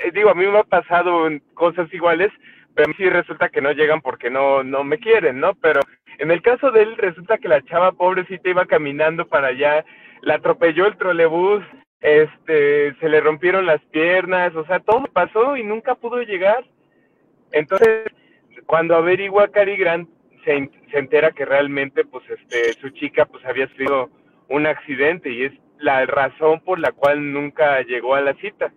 eh, 0.04 0.10
digo, 0.12 0.30
a 0.30 0.34
mí 0.34 0.46
me 0.46 0.58
ha 0.58 0.62
pasado 0.62 1.26
cosas 1.54 1.92
iguales, 1.92 2.30
pero 2.74 2.92
sí 2.96 3.08
resulta 3.08 3.48
que 3.48 3.62
no 3.62 3.72
llegan 3.72 4.02
porque 4.02 4.30
no, 4.30 4.62
no 4.62 4.84
me 4.84 4.98
quieren, 4.98 5.40
¿no? 5.40 5.54
Pero 5.54 5.80
en 6.20 6.30
el 6.30 6.42
caso 6.42 6.70
de 6.70 6.82
él, 6.82 6.96
resulta 6.98 7.38
que 7.38 7.48
la 7.48 7.62
chava 7.62 7.92
pobrecita 7.92 8.50
iba 8.50 8.66
caminando 8.66 9.26
para 9.26 9.48
allá, 9.48 9.86
la 10.20 10.34
atropelló 10.34 10.86
el 10.86 10.98
trolebús, 10.98 11.64
este, 12.00 12.94
se 12.96 13.08
le 13.08 13.20
rompieron 13.22 13.64
las 13.64 13.80
piernas, 13.86 14.54
o 14.54 14.66
sea, 14.66 14.80
todo 14.80 15.04
pasó 15.12 15.56
y 15.56 15.64
nunca 15.64 15.94
pudo 15.94 16.20
llegar. 16.22 16.64
Entonces, 17.52 18.04
cuando 18.66 18.96
averigua 18.96 19.44
a 19.44 19.48
Cary 19.48 19.76
Grant, 19.76 20.10
se, 20.44 20.70
se 20.90 20.98
entera 20.98 21.30
que 21.32 21.46
realmente, 21.46 22.04
pues, 22.04 22.24
este, 22.28 22.74
su 22.80 22.90
chica, 22.90 23.24
pues, 23.24 23.42
había 23.46 23.66
sufrido 23.68 24.10
un 24.50 24.66
accidente 24.66 25.30
y 25.30 25.44
es 25.44 25.52
la 25.78 26.04
razón 26.04 26.60
por 26.60 26.78
la 26.78 26.92
cual 26.92 27.32
nunca 27.32 27.80
llegó 27.80 28.14
a 28.14 28.20
la 28.20 28.34
cita. 28.34 28.72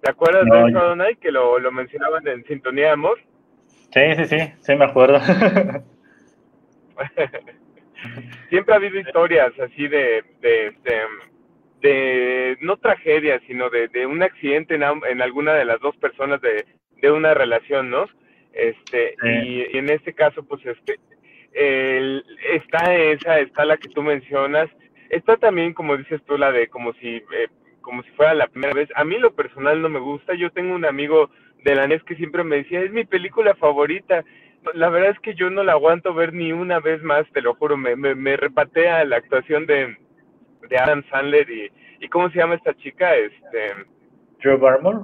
¿Te 0.00 0.10
acuerdas 0.10 0.44
No, 0.46 0.54
de 0.54 0.70
eso, 0.70 0.78
Adonai, 0.78 1.16
que 1.16 1.32
lo, 1.32 1.58
lo 1.58 1.72
mencionaban 1.72 2.26
en 2.28 2.44
Sintonía 2.44 2.86
de 2.86 2.90
Amor? 2.92 3.18
Sí, 3.92 4.14
sí, 4.16 4.24
sí, 4.26 4.38
sí 4.60 4.76
me 4.76 4.84
acuerdo. 4.84 5.18
Siempre 8.50 8.74
ha 8.74 8.76
habido 8.76 8.98
historias 9.00 9.52
así 9.58 9.88
de, 9.88 10.24
de, 10.40 10.74
de, 10.84 11.00
de- 11.80 12.56
no 12.60 12.76
tragedias, 12.76 13.40
sino 13.46 13.70
de, 13.70 13.88
de 13.88 14.06
un 14.06 14.22
accidente 14.22 14.74
en, 14.74 14.82
en 14.82 15.22
alguna 15.22 15.54
de 15.54 15.64
las 15.64 15.80
dos 15.80 15.96
personas 15.96 16.40
de, 16.40 16.66
de 17.00 17.10
una 17.10 17.34
relación, 17.34 17.90
¿no? 17.90 18.06
Este, 18.52 19.16
Sí. 19.22 19.28
y, 19.28 19.76
y 19.76 19.78
en 19.78 19.90
este 19.90 20.12
caso, 20.12 20.44
pues, 20.44 20.64
este, 20.66 20.98
el- 21.52 22.24
está 22.52 22.94
esa, 22.94 23.38
está 23.40 23.64
la 23.64 23.76
que 23.76 23.88
tú 23.88 24.02
mencionas, 24.02 24.68
está 25.10 25.36
también, 25.36 25.72
como 25.74 25.96
dices 25.96 26.20
tú, 26.26 26.36
la 26.38 26.52
de 26.52 26.68
como 26.68 26.92
si, 26.94 27.16
eh, 27.16 27.48
como 27.80 28.02
si 28.02 28.10
fuera 28.12 28.34
la 28.34 28.46
primera 28.48 28.74
vez. 28.74 28.88
A 28.96 29.04
mí 29.04 29.18
lo 29.18 29.34
personal 29.34 29.80
no 29.82 29.88
me 29.88 30.00
gusta, 30.00 30.34
yo 30.34 30.50
tengo 30.50 30.74
un 30.74 30.84
amigo 30.84 31.30
de 31.64 31.74
la 31.74 31.86
NES 31.86 32.02
que 32.04 32.16
siempre 32.16 32.44
me 32.44 32.56
decía, 32.56 32.80
es 32.82 32.92
mi 32.92 33.04
película 33.04 33.54
favorita, 33.54 34.24
la 34.72 34.88
verdad 34.88 35.10
es 35.10 35.18
que 35.20 35.34
yo 35.34 35.50
no 35.50 35.62
la 35.62 35.72
aguanto 35.72 36.14
ver 36.14 36.32
ni 36.32 36.52
una 36.52 36.80
vez 36.80 37.02
más, 37.02 37.26
te 37.32 37.42
lo 37.42 37.54
juro, 37.54 37.76
me, 37.76 37.94
me, 37.96 38.14
me 38.14 38.36
repatea 38.36 39.04
la 39.04 39.16
actuación 39.16 39.66
de, 39.66 39.96
de 40.68 40.78
Adam 40.78 41.02
Sandler 41.10 41.48
y, 41.50 41.70
y 42.00 42.08
¿cómo 42.08 42.30
se 42.30 42.38
llama 42.38 42.54
esta 42.54 42.74
chica? 42.74 43.14
Este, 43.16 43.74
Drew 44.42 44.58
Barrymore. 44.58 45.00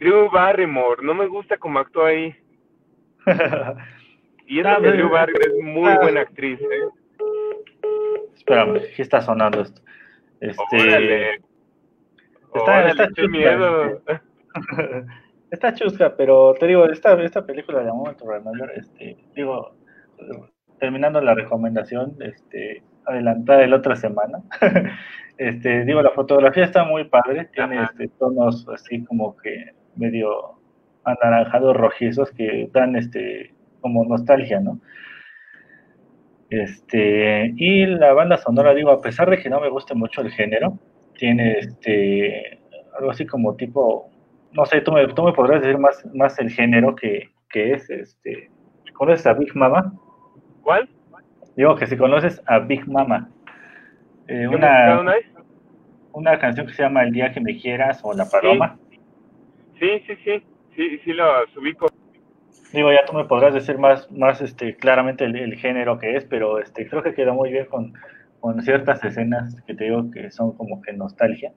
Drew 0.00 0.30
Barrymore, 0.30 1.02
no 1.04 1.14
me 1.14 1.26
gusta 1.26 1.56
cómo 1.56 1.78
actúa 1.78 2.08
ahí. 2.08 2.34
Y 4.50 4.60
esa 4.60 4.78
pero- 4.78 4.92
Drew 4.92 5.10
Barrymore 5.10 5.44
es 5.46 5.62
muy 5.62 5.94
buena 5.98 6.20
actriz, 6.22 6.58
¿eh? 6.58 6.88
Espérame, 8.34 8.76
aquí 8.76 9.02
está 9.02 9.20
sonando 9.20 9.60
esto. 9.60 9.82
Este, 10.40 10.62
Órale. 10.72 11.30
Está- 11.34 11.44
Órale, 12.62 12.90
está 12.92 13.08
qué 13.14 13.28
miedo. 13.28 14.02
Está 15.50 15.74
chusca, 15.74 16.14
pero 16.16 16.54
te 16.54 16.66
digo, 16.66 16.84
esta, 16.86 17.20
esta 17.22 17.44
película 17.44 17.82
de 17.82 17.90
Moment 17.90 18.20
Remember, 18.20 18.70
este, 18.76 19.16
digo, 19.34 19.72
terminando 20.78 21.20
la 21.20 21.34
recomendación, 21.34 22.16
este, 22.20 22.82
adelantada 23.06 23.60
de 23.60 23.68
la 23.68 23.76
otra 23.76 23.96
semana, 23.96 24.42
este, 25.38 25.84
digo, 25.84 26.02
la 26.02 26.10
fotografía 26.10 26.64
está 26.64 26.84
muy 26.84 27.04
padre, 27.04 27.48
tiene 27.54 27.82
este, 27.82 28.08
tonos 28.18 28.68
así 28.68 29.04
como 29.04 29.36
que 29.38 29.72
medio 29.96 30.58
anaranjados 31.04 31.76
rojizos 31.76 32.30
que 32.32 32.68
dan 32.72 32.96
este 32.96 33.54
como 33.80 34.04
nostalgia, 34.04 34.60
¿no? 34.60 34.80
Este, 36.50 37.54
y 37.56 37.86
la 37.86 38.12
banda 38.12 38.36
sonora, 38.38 38.74
digo, 38.74 38.90
a 38.90 39.00
pesar 39.00 39.30
de 39.30 39.38
que 39.38 39.50
no 39.50 39.60
me 39.60 39.68
guste 39.68 39.94
mucho 39.94 40.20
el 40.20 40.30
género, 40.30 40.78
tiene 41.14 41.58
este 41.58 42.58
algo 42.98 43.10
así 43.10 43.26
como 43.26 43.54
tipo, 43.54 44.10
no 44.52 44.64
sé, 44.66 44.80
tú 44.80 44.92
me, 44.92 45.06
tú 45.08 45.24
me 45.24 45.32
podrás 45.32 45.62
decir 45.62 45.78
más, 45.78 46.04
más 46.14 46.38
el 46.38 46.50
género 46.50 46.94
que, 46.94 47.30
que 47.50 47.74
es, 47.74 47.88
este, 47.90 48.50
¿conoces 48.94 49.26
a 49.26 49.34
Big 49.34 49.54
Mama? 49.54 49.92
¿Cuál? 50.62 50.88
Digo 51.56 51.76
que 51.76 51.86
si 51.86 51.96
conoces 51.96 52.42
a 52.46 52.60
Big 52.60 52.86
Mama, 52.88 53.28
eh, 54.28 54.40
¿Qué 54.40 54.46
música, 54.48 55.00
una, 55.00 55.14
una 56.12 56.38
canción 56.38 56.66
que 56.66 56.74
se 56.74 56.82
llama 56.82 57.02
El 57.02 57.12
día 57.12 57.32
que 57.32 57.40
me 57.40 57.56
quieras 57.56 58.00
o 58.02 58.12
La 58.14 58.28
Paloma. 58.28 58.78
Sí, 59.78 60.02
sí, 60.06 60.16
sí, 60.24 60.42
sí, 60.76 60.98
sí 61.04 61.12
lo 61.12 61.24
ubico. 61.56 61.86
Digo, 62.72 62.92
ya 62.92 63.04
tú 63.06 63.14
me 63.14 63.24
podrás 63.24 63.54
decir 63.54 63.78
más, 63.78 64.10
más 64.12 64.40
este, 64.42 64.76
claramente 64.76 65.24
el, 65.24 65.36
el 65.36 65.56
género 65.56 65.98
que 65.98 66.16
es, 66.16 66.24
pero 66.26 66.58
este, 66.58 66.86
creo 66.88 67.02
que 67.02 67.14
quedó 67.14 67.32
muy 67.32 67.50
bien 67.50 67.66
con, 67.66 67.94
con 68.40 68.60
ciertas 68.62 69.02
escenas 69.04 69.60
que 69.62 69.74
te 69.74 69.84
digo 69.84 70.10
que 70.10 70.30
son 70.30 70.52
como 70.56 70.82
que 70.82 70.92
nostalgia. 70.92 71.52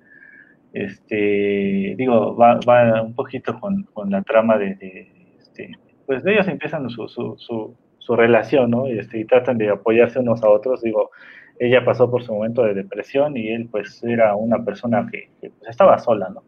Este, 0.73 1.95
digo, 1.97 2.35
va, 2.35 2.59
va 2.67 3.01
un 3.01 3.13
poquito 3.13 3.59
con, 3.59 3.83
con 3.93 4.09
la 4.09 4.21
trama 4.21 4.57
de, 4.57 4.75
de, 4.75 5.11
este, 5.39 5.71
pues 6.05 6.25
ellos 6.25 6.47
empiezan 6.47 6.89
su, 6.89 7.07
su, 7.07 7.35
su, 7.37 7.75
su 7.99 8.15
relación, 8.15 8.71
¿no? 8.71 8.87
Este, 8.87 9.19
y 9.19 9.25
tratan 9.25 9.57
de 9.57 9.69
apoyarse 9.69 10.19
unos 10.19 10.43
a 10.43 10.49
otros. 10.49 10.81
Digo, 10.81 11.11
ella 11.59 11.83
pasó 11.83 12.09
por 12.09 12.23
su 12.23 12.33
momento 12.33 12.63
de 12.63 12.73
depresión 12.73 13.35
y 13.37 13.49
él 13.49 13.67
pues 13.69 14.03
era 14.03 14.35
una 14.35 14.63
persona 14.63 15.07
que, 15.11 15.29
que, 15.41 15.49
pues, 15.49 15.69
estaba 15.69 15.97
sola, 15.99 16.29
¿no? 16.29 16.43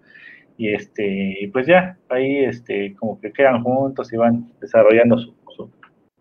y 0.57 0.73
este 0.73 1.49
pues 1.51 1.67
ya 1.67 1.97
ahí 2.09 2.45
este 2.45 2.95
como 2.95 3.19
que 3.19 3.31
quedan 3.31 3.63
juntos 3.63 4.11
y 4.13 4.17
van 4.17 4.51
desarrollando 4.61 5.17
su, 5.17 5.33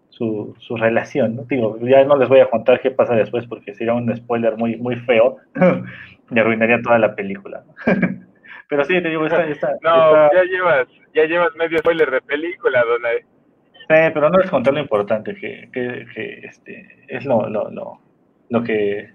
su, 0.09 0.55
su 0.59 0.77
relación 0.77 1.37
¿no? 1.37 1.43
digo 1.45 1.79
ya 1.81 2.05
no 2.05 2.17
les 2.17 2.29
voy 2.29 2.41
a 2.41 2.51
contar 2.51 2.81
qué 2.81 2.91
pasa 2.91 3.15
después 3.15 3.47
porque 3.47 3.75
sería 3.75 3.95
un 3.95 4.15
spoiler 4.17 4.57
muy 4.57 4.77
muy 4.77 4.97
feo 4.97 5.37
y 6.35 6.39
arruinaría 6.39 6.81
toda 6.83 6.99
la 6.99 7.15
película. 7.15 7.65
Pero 8.69 8.85
sí, 8.85 9.03
te 9.03 9.09
digo, 9.09 9.27
esta... 9.27 9.45
esta 9.45 9.73
no, 9.83 10.33
ya 10.33 10.45
llevas 10.45 10.89
ya 11.15 11.25
llevas 11.25 11.55
medio 11.57 11.79
spoiler 11.79 12.11
de 12.11 12.21
película, 12.23 12.83
Donay. 12.85 13.19
Sí, 13.21 14.11
pero 14.15 14.31
no 14.31 14.41
es 14.41 14.49
contar 14.49 14.73
lo 14.73 14.81
importante, 14.81 15.35
que, 15.35 15.69
que, 15.73 16.07
que 16.15 16.47
este, 16.47 17.05
es 17.09 17.25
lo, 17.27 17.49
lo, 17.49 17.71
lo, 17.71 18.01
lo, 18.49 18.63
que, 18.63 19.11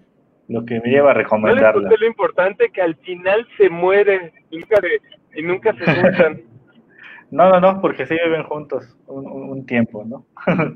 lo 0.49 0.65
que 0.65 0.79
me 0.81 0.89
lleva 0.89 1.11
a 1.11 1.13
recomendarla. 1.15 1.89
No 1.89 1.95
lo 1.95 2.05
importante 2.05 2.69
que 2.69 2.81
al 2.81 2.95
final 2.97 3.47
se 3.57 3.69
muere 3.69 4.33
y 4.51 4.57
nunca 4.57 4.77
se, 4.81 5.39
y 5.39 5.41
nunca 5.41 5.73
se 5.73 5.85
juntan. 5.85 6.41
no, 7.31 7.49
no, 7.49 7.59
no, 7.59 7.81
porque 7.81 8.05
sí 8.05 8.15
viven 8.23 8.43
juntos 8.43 8.95
un, 9.07 9.25
un 9.25 9.65
tiempo, 9.65 10.05
¿no? 10.05 10.25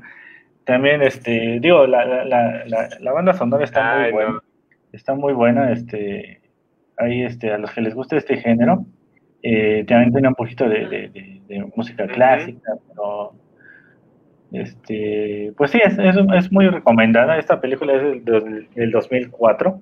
También, 0.64 1.02
este, 1.02 1.58
digo, 1.60 1.86
la, 1.86 2.04
la, 2.04 2.24
la, 2.24 2.88
la 2.98 3.12
banda 3.12 3.34
sonora 3.34 3.64
está 3.64 3.98
muy 3.98 4.12
buena. 4.12 4.40
Está 4.92 5.14
muy 5.14 5.32
buena, 5.32 5.72
este, 5.72 6.40
ahí, 6.98 7.22
este, 7.22 7.52
a 7.52 7.58
los 7.58 7.72
que 7.72 7.80
les 7.80 7.94
guste 7.94 8.16
este 8.16 8.36
género, 8.36 8.84
eh, 9.42 9.84
también 9.88 10.12
tiene 10.12 10.28
un 10.28 10.34
poquito 10.34 10.68
de, 10.68 10.86
de, 11.48 11.64
música 11.76 12.06
clásica, 12.06 12.72
pero, 12.88 13.32
este, 14.52 15.52
pues 15.56 15.70
sí, 15.70 15.80
es, 15.82 15.96
es, 15.98 16.52
muy 16.52 16.68
recomendada. 16.68 17.38
Esta 17.38 17.60
película 17.60 17.94
es 17.94 18.24
del, 18.24 18.68
del 18.74 18.90
2004. 18.90 19.80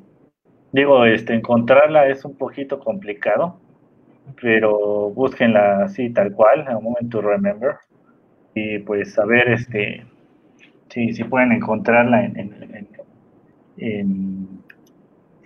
Digo, 0.72 1.04
este, 1.04 1.34
encontrarla 1.34 2.06
es 2.08 2.24
un 2.24 2.36
poquito 2.36 2.78
complicado, 2.78 3.60
pero 4.40 5.10
búsquenla 5.10 5.84
así 5.84 6.10
tal 6.10 6.32
cual, 6.32 6.66
a 6.68 6.78
moment 6.78 7.10
to 7.10 7.20
remember, 7.20 7.76
y 8.54 8.78
pues 8.78 9.12
saber, 9.14 9.50
este, 9.50 10.04
Sí, 10.90 11.12
sí 11.12 11.24
pueden 11.24 11.52
encontrarla 11.52 12.24
en, 12.24 12.52
en, 13.76 14.39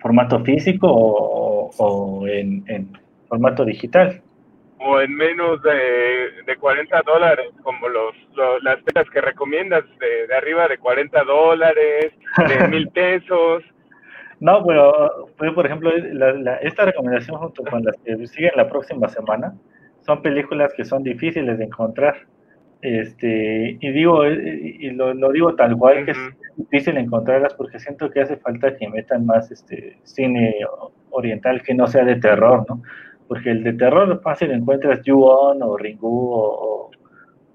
formato 0.05 0.39
físico 0.41 0.87
o, 0.87 2.27
en, 2.27 2.63
formato 3.27 3.65
digital. 3.65 4.21
O 4.77 5.01
en 5.01 5.11
menos 5.15 5.63
de, 5.63 6.43
de 6.45 6.55
40 6.57 7.01
dólares, 7.01 7.47
como 7.63 7.89
los, 7.89 8.13
las 8.61 8.83
telas 8.83 9.09
que 9.09 9.19
recomiendas, 9.19 9.83
de, 9.99 10.27
de, 10.27 10.35
arriba 10.35 10.67
de 10.67 10.77
40 10.77 11.23
dólares, 11.23 12.11
de 12.37 12.67
mil 12.69 12.87
pesos. 12.89 13.63
No, 14.39 14.63
pero, 14.63 15.27
por 15.55 15.65
ejemplo, 15.65 15.89
esta 16.61 16.85
recomendación 16.85 17.39
junto 17.39 17.63
con 17.63 17.83
las 17.83 17.97
que 18.05 18.27
siguen 18.27 18.51
la 18.55 18.69
próxima 18.69 19.09
semana 19.09 19.55
son 20.01 20.21
películas 20.21 20.71
que 20.77 20.85
son 20.85 21.01
difíciles 21.01 21.57
de 21.57 21.65
encontrar. 21.65 22.27
Este, 22.85 23.79
y 23.81 23.91
digo, 23.91 24.25
eh, 24.25 24.77
y 24.79 24.91
lo, 24.91 25.31
digo 25.31 25.55
tal 25.55 25.75
cual, 25.75 26.05
que 26.05 26.11
es 26.11 26.17
difícil 26.55 26.97
encontrarlas 26.97 27.55
porque 27.55 27.79
siento 27.79 28.11
que 28.11 28.21
hace 28.21 28.37
falta 28.37 28.77
que 28.77 28.87
metan 28.87 29.25
más 29.25 29.49
este 29.49 29.97
cine 30.03 30.53
oriental 31.09 31.63
que 31.63 31.73
no 31.73 31.87
sea 31.87 32.05
de 32.05 32.17
terror, 32.17 32.63
¿no? 32.69 32.83
Porque 33.27 33.49
el 33.49 33.63
de 33.63 33.73
terror 33.73 34.21
fácil 34.21 34.51
encuentras 34.51 35.01
Ju-On 35.03 35.63
o 35.63 35.77
Ringu 35.77 36.31
o, 36.31 36.91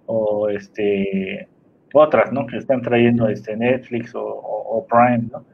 o, 0.06 0.48
este 0.48 1.46
otras, 1.94 2.32
¿no? 2.32 2.44
Que 2.48 2.56
están 2.56 2.82
trayendo 2.82 3.28
este 3.28 3.56
Netflix 3.56 4.12
o, 4.16 4.84
Prime, 4.90 5.28
¿no? 5.30 5.44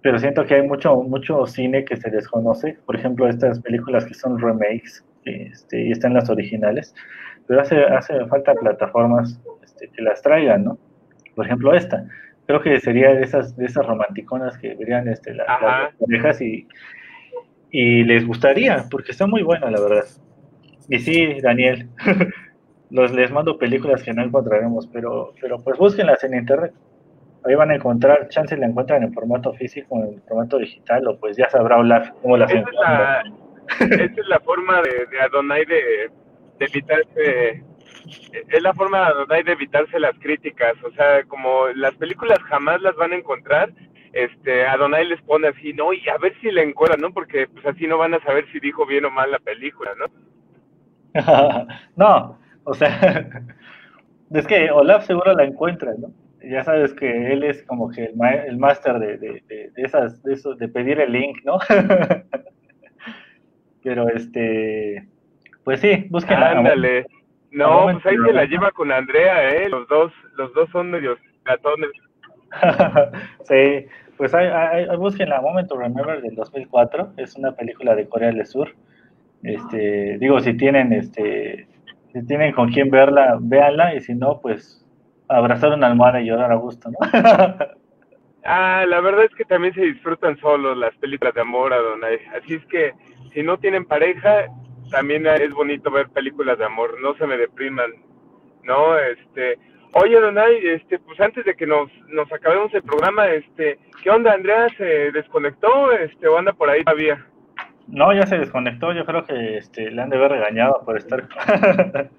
Pero 0.00 0.18
siento 0.18 0.44
que 0.44 0.56
hay 0.56 0.66
mucho, 0.66 0.96
mucho 0.96 1.46
cine 1.46 1.84
que 1.84 1.96
se 1.96 2.10
desconoce. 2.10 2.76
Por 2.86 2.96
ejemplo, 2.96 3.28
estas 3.28 3.60
películas 3.60 4.04
que 4.04 4.14
son 4.14 4.40
remakes 4.40 5.04
este, 5.24 5.80
y 5.86 5.92
están 5.92 6.14
las 6.14 6.28
originales 6.28 6.92
pero 7.46 7.60
hace, 7.60 7.82
hace 7.84 8.24
falta 8.26 8.54
plataformas 8.54 9.40
este, 9.62 9.88
que 9.88 10.02
las 10.02 10.22
traigan, 10.22 10.64
¿no? 10.64 10.78
Por 11.34 11.46
ejemplo, 11.46 11.74
esta. 11.74 12.04
Creo 12.46 12.60
que 12.60 12.80
sería 12.80 13.14
de 13.14 13.22
esas, 13.22 13.56
de 13.56 13.66
esas 13.66 13.86
romanticonas 13.86 14.58
que 14.58 14.74
verían 14.74 15.08
este, 15.08 15.34
las 15.34 15.46
parejas 15.98 16.40
y, 16.40 16.68
y 17.70 18.04
les 18.04 18.26
gustaría, 18.26 18.84
porque 18.90 19.12
está 19.12 19.26
muy 19.26 19.42
buena, 19.42 19.70
la 19.70 19.80
verdad. 19.80 20.04
Y 20.88 20.98
sí, 20.98 21.40
Daniel, 21.40 21.88
los, 22.90 23.12
les 23.12 23.30
mando 23.30 23.58
películas 23.58 24.02
que 24.02 24.12
no 24.12 24.22
encontraremos, 24.22 24.86
pero, 24.88 25.32
pero 25.40 25.58
pues 25.62 25.78
búsquenlas 25.78 26.22
en 26.24 26.34
internet. 26.34 26.72
Ahí 27.44 27.54
van 27.56 27.70
a 27.70 27.74
encontrar, 27.74 28.28
chance 28.28 28.56
la 28.56 28.66
encuentran 28.66 29.02
en 29.02 29.12
formato 29.12 29.52
físico, 29.54 30.00
en 30.00 30.22
formato 30.28 30.58
digital, 30.58 31.08
o 31.08 31.18
pues 31.18 31.36
ya 31.36 31.48
sabrá 31.48 31.76
hablar 31.76 32.14
cómo 32.22 32.36
las 32.36 32.52
encuentran. 32.52 33.34
Esa 33.80 34.04
es 34.04 34.28
la 34.28 34.38
forma 34.40 34.80
de, 34.82 35.06
de 35.10 35.20
Adonai 35.20 35.64
de 35.64 36.10
evitarse, 36.64 37.62
es 38.48 38.62
la 38.62 38.74
forma 38.74 39.12
de 39.28 39.52
evitarse 39.52 39.98
las 39.98 40.18
críticas, 40.18 40.74
o 40.84 40.90
sea, 40.92 41.24
como 41.24 41.68
las 41.68 41.94
películas 41.94 42.38
jamás 42.44 42.80
las 42.82 42.94
van 42.96 43.12
a 43.12 43.16
encontrar, 43.16 43.72
este, 44.12 44.66
Adonai 44.66 45.06
les 45.06 45.22
pone 45.22 45.48
así, 45.48 45.72
no, 45.72 45.92
y 45.92 46.06
a 46.08 46.18
ver 46.18 46.34
si 46.40 46.50
la 46.50 46.62
encuentran, 46.62 47.00
¿no? 47.00 47.12
Porque 47.12 47.48
pues 47.48 47.64
así 47.64 47.86
no 47.86 47.98
van 47.98 48.14
a 48.14 48.22
saber 48.22 48.44
si 48.52 48.60
dijo 48.60 48.86
bien 48.86 49.04
o 49.06 49.10
mal 49.10 49.30
la 49.30 49.38
película, 49.38 49.92
¿no? 49.98 50.06
no, 51.96 52.38
o 52.64 52.74
sea, 52.74 53.28
es 54.30 54.46
que 54.46 54.70
Olaf 54.70 55.06
seguro 55.06 55.32
la 55.34 55.44
encuentra, 55.44 55.94
¿no? 55.98 56.12
Ya 56.44 56.64
sabes 56.64 56.92
que 56.92 57.32
él 57.32 57.44
es 57.44 57.62
como 57.62 57.88
que 57.90 58.06
el, 58.06 58.14
el 58.46 58.58
máster 58.58 58.98
de, 58.98 59.16
de, 59.16 59.42
de, 59.48 59.70
esas, 59.76 60.22
de 60.24 60.34
eso, 60.34 60.54
de 60.54 60.68
pedir 60.68 61.00
el 61.00 61.12
link, 61.12 61.38
¿no? 61.44 61.58
Pero 63.82 64.08
este, 64.08 65.06
pues 65.64 65.80
sí, 65.80 66.06
búsquenla. 66.10 66.52
Ándale. 66.52 67.06
No, 67.50 67.84
pues 67.84 68.06
ahí 68.06 68.16
se 68.16 68.32
la 68.32 68.44
lleva 68.46 68.70
con 68.70 68.90
Andrea, 68.90 69.50
¿eh? 69.50 69.68
Los 69.68 69.86
dos, 69.88 70.12
los 70.36 70.52
dos 70.54 70.70
son 70.70 70.90
medios 70.90 71.18
gatones. 71.44 71.90
sí, 73.44 73.86
pues 74.16 74.34
hay, 74.34 74.46
hay, 74.46 74.96
búsquenla, 74.96 75.40
Moment 75.40 75.68
to 75.68 75.76
Remember 75.76 76.20
del 76.22 76.34
2004, 76.34 77.14
es 77.18 77.36
una 77.36 77.52
película 77.52 77.94
de 77.94 78.08
Corea 78.08 78.30
del 78.30 78.46
Sur. 78.46 78.74
Este, 79.42 80.18
digo, 80.18 80.40
si 80.40 80.54
tienen, 80.54 80.92
este, 80.92 81.66
si 82.12 82.26
tienen 82.26 82.52
con 82.52 82.70
quién 82.70 82.90
verla, 82.90 83.38
véanla, 83.40 83.94
y 83.94 84.00
si 84.00 84.14
no, 84.14 84.40
pues 84.40 84.86
abrazar 85.28 85.72
una 85.72 85.88
almohada 85.88 86.20
y 86.20 86.26
llorar 86.26 86.52
a 86.52 86.56
gusto, 86.56 86.90
¿no? 86.90 86.98
ah, 88.44 88.84
la 88.86 89.00
verdad 89.00 89.24
es 89.24 89.34
que 89.34 89.44
también 89.44 89.74
se 89.74 89.82
disfrutan 89.82 90.38
solos 90.38 90.76
las 90.76 90.94
películas 90.96 91.34
de 91.34 91.40
amor, 91.40 91.72
Adonai. 91.72 92.18
Así 92.36 92.54
es 92.54 92.64
que 92.66 92.92
si 93.32 93.42
no 93.42 93.58
tienen 93.58 93.84
pareja, 93.84 94.46
también 94.92 95.26
es 95.26 95.52
bonito 95.52 95.90
ver 95.90 96.08
películas 96.10 96.58
de 96.58 96.66
amor, 96.66 97.00
no 97.00 97.14
se 97.16 97.26
me 97.26 97.36
depriman, 97.36 97.90
¿no? 98.62 98.96
Este, 98.96 99.58
oye, 99.94 100.20
Donay, 100.20 100.58
este, 100.64 100.98
pues 101.00 101.18
antes 101.18 101.44
de 101.44 101.54
que 101.56 101.66
nos, 101.66 101.90
nos 102.08 102.30
acabemos 102.32 102.72
el 102.74 102.82
programa, 102.82 103.26
este, 103.28 103.78
¿qué 104.02 104.10
onda, 104.10 104.32
Andrea? 104.32 104.68
¿Se 104.76 105.10
desconectó, 105.10 105.90
este, 105.92 106.28
o 106.28 106.38
anda 106.38 106.52
por 106.52 106.70
ahí 106.70 106.84
todavía? 106.84 107.26
No, 107.88 108.12
ya 108.12 108.26
se 108.26 108.38
desconectó, 108.38 108.92
yo 108.92 109.04
creo 109.04 109.24
que, 109.24 109.56
este, 109.56 109.90
le 109.90 110.00
han 110.00 110.10
de 110.10 110.16
haber 110.16 110.32
regañado 110.32 110.82
por 110.84 110.96
estar 110.96 111.26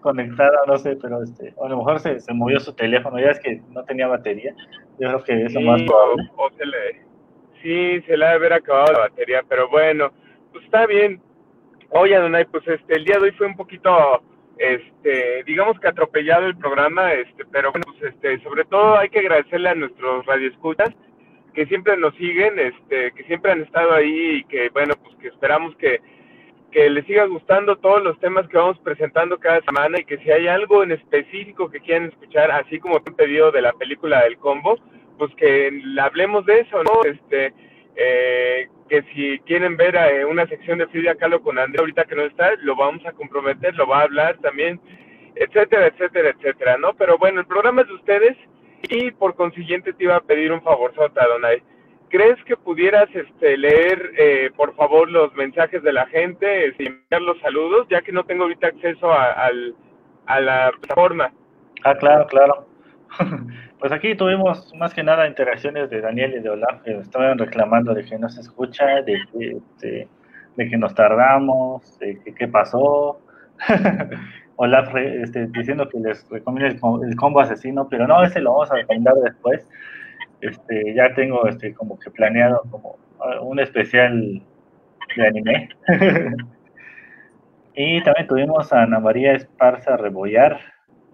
conectada, 0.00 0.58
no 0.66 0.76
sé, 0.78 0.96
pero, 1.00 1.22
este, 1.22 1.54
a 1.60 1.68
lo 1.68 1.78
mejor 1.78 1.98
se, 2.00 2.20
se 2.20 2.32
movió 2.32 2.60
su 2.60 2.74
teléfono, 2.74 3.18
ya 3.18 3.30
es 3.30 3.40
que 3.40 3.60
no 3.70 3.82
tenía 3.84 4.06
batería, 4.06 4.54
yo 5.00 5.08
creo 5.08 5.24
que 5.24 5.42
es 5.46 5.54
lo 5.54 5.62
más 5.62 5.82
probable. 5.82 6.30
O, 6.36 6.50
se 6.50 6.66
le, 6.66 7.02
sí, 7.62 8.02
se 8.06 8.16
le 8.16 8.24
ha 8.24 8.28
de 8.28 8.34
haber 8.34 8.52
acabado 8.52 8.92
la 8.92 8.98
batería, 9.00 9.42
pero 9.48 9.68
bueno, 9.68 10.12
pues 10.52 10.64
está 10.64 10.86
bien, 10.86 11.20
Oye, 11.96 12.16
Adonai, 12.16 12.44
pues 12.46 12.66
este, 12.66 12.96
el 12.96 13.04
día 13.04 13.18
de 13.18 13.26
hoy 13.26 13.30
fue 13.38 13.46
un 13.46 13.54
poquito, 13.54 14.20
este, 14.58 15.44
digamos 15.44 15.78
que 15.78 15.86
atropellado 15.86 16.46
el 16.46 16.56
programa, 16.56 17.12
este, 17.12 17.44
pero 17.52 17.70
bueno, 17.70 17.84
pues 17.86 18.12
este, 18.12 18.42
sobre 18.42 18.64
todo 18.64 18.98
hay 18.98 19.08
que 19.10 19.20
agradecerle 19.20 19.68
a 19.68 19.74
nuestros 19.76 20.26
radioescuchas 20.26 20.90
que 21.54 21.66
siempre 21.66 21.96
nos 21.96 22.12
siguen, 22.16 22.58
este, 22.58 23.12
que 23.12 23.22
siempre 23.28 23.52
han 23.52 23.62
estado 23.62 23.94
ahí 23.94 24.38
y 24.38 24.44
que, 24.46 24.70
bueno, 24.70 24.94
pues 25.04 25.14
que 25.20 25.28
esperamos 25.28 25.76
que, 25.76 26.00
que 26.72 26.90
les 26.90 27.06
siga 27.06 27.26
gustando 27.26 27.76
todos 27.76 28.02
los 28.02 28.18
temas 28.18 28.48
que 28.48 28.58
vamos 28.58 28.76
presentando 28.80 29.38
cada 29.38 29.60
semana 29.60 30.00
y 30.00 30.04
que 30.04 30.18
si 30.18 30.32
hay 30.32 30.48
algo 30.48 30.82
en 30.82 30.90
específico 30.90 31.70
que 31.70 31.78
quieran 31.78 32.08
escuchar, 32.08 32.50
así 32.50 32.80
como 32.80 32.96
han 32.96 33.14
pedido 33.14 33.52
de 33.52 33.62
la 33.62 33.72
película 33.72 34.24
del 34.24 34.36
combo, 34.38 34.80
pues 35.16 35.32
que 35.36 35.70
hablemos 36.00 36.44
de 36.44 36.58
eso, 36.58 36.82
¿no? 36.82 37.04
Este, 37.04 37.54
eh, 37.96 38.68
que 38.88 39.02
si 39.14 39.38
quieren 39.40 39.76
ver 39.76 39.96
eh, 39.96 40.24
una 40.24 40.46
sección 40.46 40.78
de 40.78 40.86
Frida 40.88 41.14
Kahlo 41.14 41.42
con 41.42 41.58
Andrea 41.58 41.80
ahorita 41.80 42.04
que 42.04 42.16
no 42.16 42.22
está, 42.22 42.52
lo 42.62 42.76
vamos 42.76 43.04
a 43.06 43.12
comprometer, 43.12 43.74
lo 43.74 43.86
va 43.86 44.00
a 44.00 44.04
hablar 44.04 44.38
también, 44.38 44.80
etcétera, 45.34 45.86
etcétera, 45.86 46.30
etcétera, 46.30 46.76
¿no? 46.78 46.94
Pero 46.94 47.18
bueno, 47.18 47.40
el 47.40 47.46
programa 47.46 47.82
es 47.82 47.88
de 47.88 47.94
ustedes 47.94 48.36
y 48.82 49.10
por 49.12 49.34
consiguiente 49.34 49.92
te 49.92 50.04
iba 50.04 50.16
a 50.16 50.20
pedir 50.20 50.52
un 50.52 50.62
favor, 50.62 50.94
Sota, 50.94 51.26
Donay. 51.26 51.62
¿Crees 52.10 52.42
que 52.44 52.56
pudieras 52.56 53.08
este, 53.14 53.56
leer, 53.56 54.12
eh, 54.16 54.50
por 54.54 54.76
favor, 54.76 55.10
los 55.10 55.34
mensajes 55.34 55.82
de 55.82 55.92
la 55.92 56.06
gente, 56.06 56.66
este, 56.66 56.86
enviar 56.86 57.22
los 57.22 57.40
saludos, 57.40 57.86
ya 57.90 58.02
que 58.02 58.12
no 58.12 58.24
tengo 58.24 58.44
ahorita 58.44 58.68
acceso 58.68 59.10
a, 59.10 59.50
a 60.26 60.40
la 60.40 60.70
plataforma? 60.80 61.32
Ah, 61.84 61.94
claro, 61.96 62.26
claro. 62.26 62.73
Pues 63.78 63.92
aquí 63.92 64.14
tuvimos 64.14 64.72
más 64.76 64.94
que 64.94 65.02
nada 65.02 65.28
interacciones 65.28 65.90
de 65.90 66.00
Daniel 66.00 66.36
y 66.36 66.40
de 66.40 66.48
Olaf 66.48 66.82
que 66.82 66.96
estaban 66.96 67.36
reclamando 67.36 67.92
de 67.92 68.02
que 68.04 68.18
no 68.18 68.30
se 68.30 68.40
escucha, 68.40 69.02
de 69.02 69.18
que, 69.30 70.08
que 70.56 70.76
nos 70.78 70.94
tardamos, 70.94 71.98
de 71.98 72.18
que 72.20 72.34
qué 72.34 72.48
pasó. 72.48 73.20
Olaf 74.56 74.94
este, 74.96 75.48
diciendo 75.48 75.88
que 75.88 75.98
les 75.98 76.26
recomienda 76.30 76.68
el, 76.68 77.16
combo 77.16 77.40
asesino, 77.40 77.88
pero 77.88 78.06
no, 78.06 78.22
ese 78.22 78.40
lo 78.40 78.52
vamos 78.52 78.70
a 78.70 78.76
recomendar 78.76 79.14
después. 79.16 79.68
Este, 80.40 80.94
ya 80.94 81.12
tengo 81.14 81.46
este, 81.46 81.74
como 81.74 81.98
que 81.98 82.10
planeado 82.10 82.62
como 82.70 82.96
uh, 83.18 83.44
un 83.44 83.60
especial 83.60 84.42
de 85.16 85.26
anime. 85.26 85.68
Y 87.76 88.00
también 88.04 88.28
tuvimos 88.28 88.72
a 88.72 88.82
Ana 88.82 89.00
María 89.00 89.32
Esparza 89.32 89.96
Rebollar, 89.96 90.60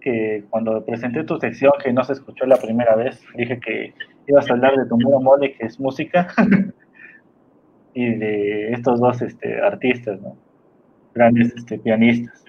que 0.00 0.44
cuando 0.50 0.84
presenté 0.84 1.24
tu 1.24 1.38
sección, 1.38 1.72
que 1.82 1.92
no 1.92 2.02
se 2.04 2.14
escuchó 2.14 2.46
la 2.46 2.56
primera 2.56 2.96
vez, 2.96 3.22
dije 3.36 3.60
que 3.60 3.94
ibas 4.26 4.50
a 4.50 4.54
hablar 4.54 4.74
de 4.76 4.86
tu 4.86 4.98
mole, 4.98 5.54
que 5.54 5.66
es 5.66 5.78
música, 5.78 6.28
y 7.94 8.14
de 8.14 8.72
estos 8.72 9.00
dos 9.00 9.20
este, 9.22 9.60
artistas, 9.60 10.20
grandes 11.14 11.54
este, 11.56 11.78
pianistas. 11.78 12.44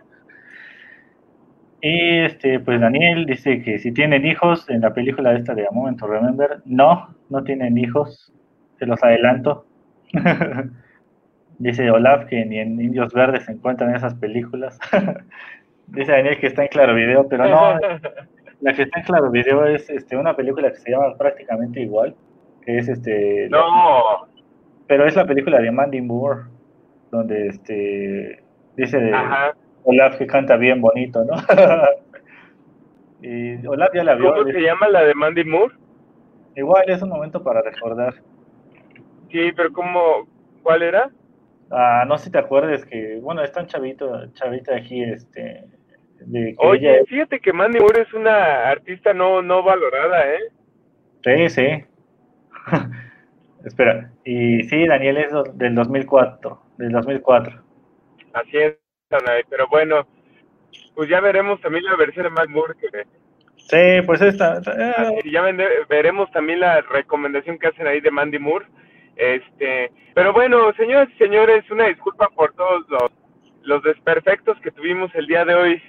Y 1.81 2.19
este, 2.19 2.59
pues 2.59 2.79
Daniel 2.79 3.25
dice 3.25 3.63
que 3.63 3.79
si 3.79 3.91
tienen 3.91 4.25
hijos, 4.25 4.69
en 4.69 4.81
la 4.81 4.93
película 4.93 5.33
esta 5.33 5.55
de 5.55 5.65
A 5.65 5.71
Moment 5.71 5.99
to 5.99 6.07
Remember, 6.07 6.61
no, 6.65 7.15
no 7.29 7.43
tienen 7.43 7.77
hijos, 7.77 8.31
se 8.77 8.85
los 8.85 9.03
adelanto. 9.03 9.65
dice 11.57 11.89
Olaf 11.91 12.25
que 12.25 12.43
ni 12.45 12.59
en 12.59 12.81
Indios 12.81 13.13
Verdes 13.13 13.45
se 13.45 13.51
encuentran 13.53 13.95
esas 13.95 14.15
películas. 14.15 14.79
dice 15.87 16.11
Daniel 16.11 16.39
que 16.39 16.47
está 16.47 16.63
en 16.63 16.69
Claro 16.69 16.95
Video, 16.95 17.27
pero 17.27 17.47
no, 17.47 17.79
la 18.61 18.73
que 18.73 18.83
está 18.83 18.99
en 18.99 19.05
Claro 19.05 19.31
Video 19.31 19.65
es 19.65 19.89
este, 19.89 20.15
una 20.15 20.35
película 20.35 20.71
que 20.71 20.77
se 20.77 20.91
llama 20.91 21.15
prácticamente 21.17 21.81
igual, 21.81 22.15
que 22.63 22.77
es 22.77 22.87
este... 22.87 23.49
No. 23.49 24.27
pero 24.87 25.05
es 25.05 25.15
la 25.15 25.25
película 25.25 25.59
de 25.59 25.71
Mandy 25.71 26.01
Moore, 26.01 26.43
donde 27.11 27.47
este 27.47 28.43
dice 28.75 28.97
de, 28.97 29.13
Olaf 29.83 30.17
que 30.17 30.27
canta 30.27 30.57
bien 30.57 30.81
bonito, 30.81 31.23
¿no? 31.25 31.35
y 33.21 33.65
Olaf 33.65 33.89
ya 33.93 34.03
la 34.03 34.15
vio. 34.15 34.33
¿Cómo 34.33 34.51
se 34.51 34.61
llama 34.61 34.87
la 34.89 35.03
de 35.03 35.13
Mandy 35.13 35.43
Moore? 35.43 35.75
Igual 36.55 36.83
es 36.87 37.01
un 37.01 37.09
momento 37.09 37.43
para 37.43 37.61
recordar. 37.61 38.15
Sí, 39.31 39.51
pero 39.55 39.71
¿cómo? 39.71 40.27
¿Cuál 40.63 40.83
era? 40.83 41.09
Ah, 41.71 42.03
no 42.07 42.17
sé 42.17 42.25
si 42.25 42.31
te 42.31 42.37
acuerdas 42.37 42.85
que, 42.85 43.19
bueno, 43.21 43.43
está 43.43 43.61
un 43.61 43.67
chavito, 43.67 44.31
chavita 44.33 44.75
aquí, 44.75 45.03
este... 45.03 45.65
Oye, 46.57 47.03
fíjate 47.05 47.39
que 47.39 47.51
Mandy 47.51 47.79
Moore 47.79 48.01
es 48.01 48.13
una 48.13 48.69
artista 48.69 49.11
no, 49.13 49.41
no 49.41 49.63
valorada, 49.63 50.31
¿eh? 50.31 50.39
Sí, 51.23 51.49
sí. 51.49 51.85
Espera, 53.65 54.11
y 54.23 54.63
sí, 54.63 54.85
Daniel 54.85 55.17
es 55.17 55.33
del 55.55 55.73
2004, 55.73 56.61
del 56.77 56.91
2004. 56.91 57.63
Así 58.33 58.57
es 58.57 58.77
pero 59.49 59.67
bueno, 59.67 60.07
pues 60.95 61.09
ya 61.09 61.19
veremos 61.19 61.59
también 61.61 61.83
la 61.83 61.95
versión 61.95 62.23
de 62.23 62.29
Matt 62.29 62.49
Moore 62.49 62.75
que 62.79 63.05
Sí, 63.57 64.01
pues 64.05 64.21
esta. 64.21 64.61
Y 65.23 65.31
ya 65.31 65.43
veremos 65.87 66.31
también 66.31 66.59
la 66.59 66.81
recomendación 66.81 67.59
que 67.59 67.67
hacen 67.67 67.87
ahí 67.87 68.01
de 68.01 68.11
Mandy 68.11 68.39
Moore. 68.39 68.65
Este, 69.21 69.91
pero 70.15 70.33
bueno, 70.33 70.73
señoras 70.73 71.07
y 71.13 71.17
señores, 71.19 71.69
una 71.69 71.85
disculpa 71.85 72.27
por 72.29 72.53
todos 72.53 72.89
los, 72.89 73.11
los 73.61 73.83
desperfectos 73.83 74.59
que 74.61 74.71
tuvimos 74.71 75.13
el 75.13 75.27
día 75.27 75.45
de 75.45 75.53
hoy 75.53 75.81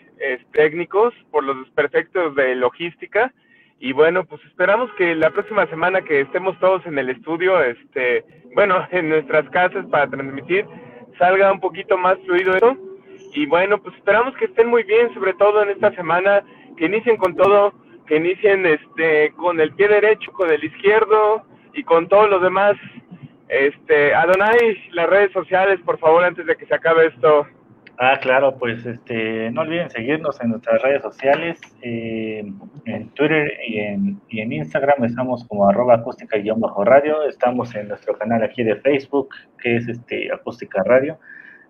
técnicos, 0.53 1.15
por 1.31 1.43
los 1.43 1.59
desperfectos 1.65 2.35
de 2.35 2.55
logística. 2.55 3.33
Y 3.81 3.93
bueno, 3.93 4.25
pues 4.27 4.45
esperamos 4.45 4.91
que 4.99 5.15
la 5.15 5.31
próxima 5.31 5.67
semana 5.69 6.03
que 6.03 6.21
estemos 6.21 6.59
todos 6.61 6.85
en 6.85 6.99
el 6.99 7.09
estudio, 7.09 7.59
este, 7.63 8.23
bueno, 8.55 8.87
en 8.93 9.09
nuestras 9.09 9.49
casas 9.49 9.87
para 9.87 10.09
transmitir, 10.09 10.67
salga 11.19 11.51
un 11.51 11.61
poquito 11.61 11.97
más 11.97 12.19
fluido 12.27 12.55
eso 12.55 12.77
y 13.33 13.47
bueno, 13.47 13.79
pues 13.79 13.97
esperamos 13.97 14.37
que 14.37 14.45
estén 14.45 14.69
muy 14.69 14.83
bien, 14.83 15.13
sobre 15.15 15.33
todo 15.35 15.63
en 15.63 15.71
esta 15.71 15.91
semana, 15.95 16.43
que 16.77 16.85
inicien 16.85 17.17
con 17.17 17.35
todo, 17.35 17.73
que 18.07 18.17
inicien 18.17 18.67
este 18.67 19.33
con 19.37 19.59
el 19.59 19.73
pie 19.73 19.89
derecho, 19.89 20.31
con 20.33 20.51
el 20.51 20.63
izquierdo 20.63 21.43
y 21.73 21.83
con 21.83 22.09
todo 22.09 22.29
lo 22.29 22.41
demás. 22.41 22.77
Este, 23.53 24.15
Adonai, 24.15 24.79
las 24.93 25.11
redes 25.11 25.31
sociales, 25.33 25.79
por 25.85 25.99
favor, 25.99 26.25
antes 26.25 26.47
de 26.47 26.57
que 26.57 26.65
se 26.65 26.75
acabe 26.75 27.09
esto. 27.09 27.47
Ah, 27.99 28.19
claro, 28.19 28.57
pues 28.57 28.87
este, 28.87 29.51
no 29.51 29.61
olviden 29.61 29.91
seguirnos 29.91 30.41
en 30.41 30.51
nuestras 30.51 30.81
redes 30.81 31.03
sociales, 31.03 31.61
eh, 31.83 32.51
en 32.87 33.09
Twitter 33.11 33.53
y 33.69 33.79
en, 33.79 34.21
y 34.31 34.41
en 34.41 34.53
Instagram 34.53 35.05
estamos 35.05 35.47
como 35.49 35.69
arroba 35.69 35.97
acústica-radio, 35.97 37.25
estamos 37.25 37.75
en 37.75 37.89
nuestro 37.89 38.17
canal 38.17 38.43
aquí 38.43 38.63
de 38.63 38.77
Facebook, 38.77 39.29
que 39.63 39.77
es 39.77 39.87
este 39.87 40.33
acústica 40.33 40.83
radio. 40.87 41.19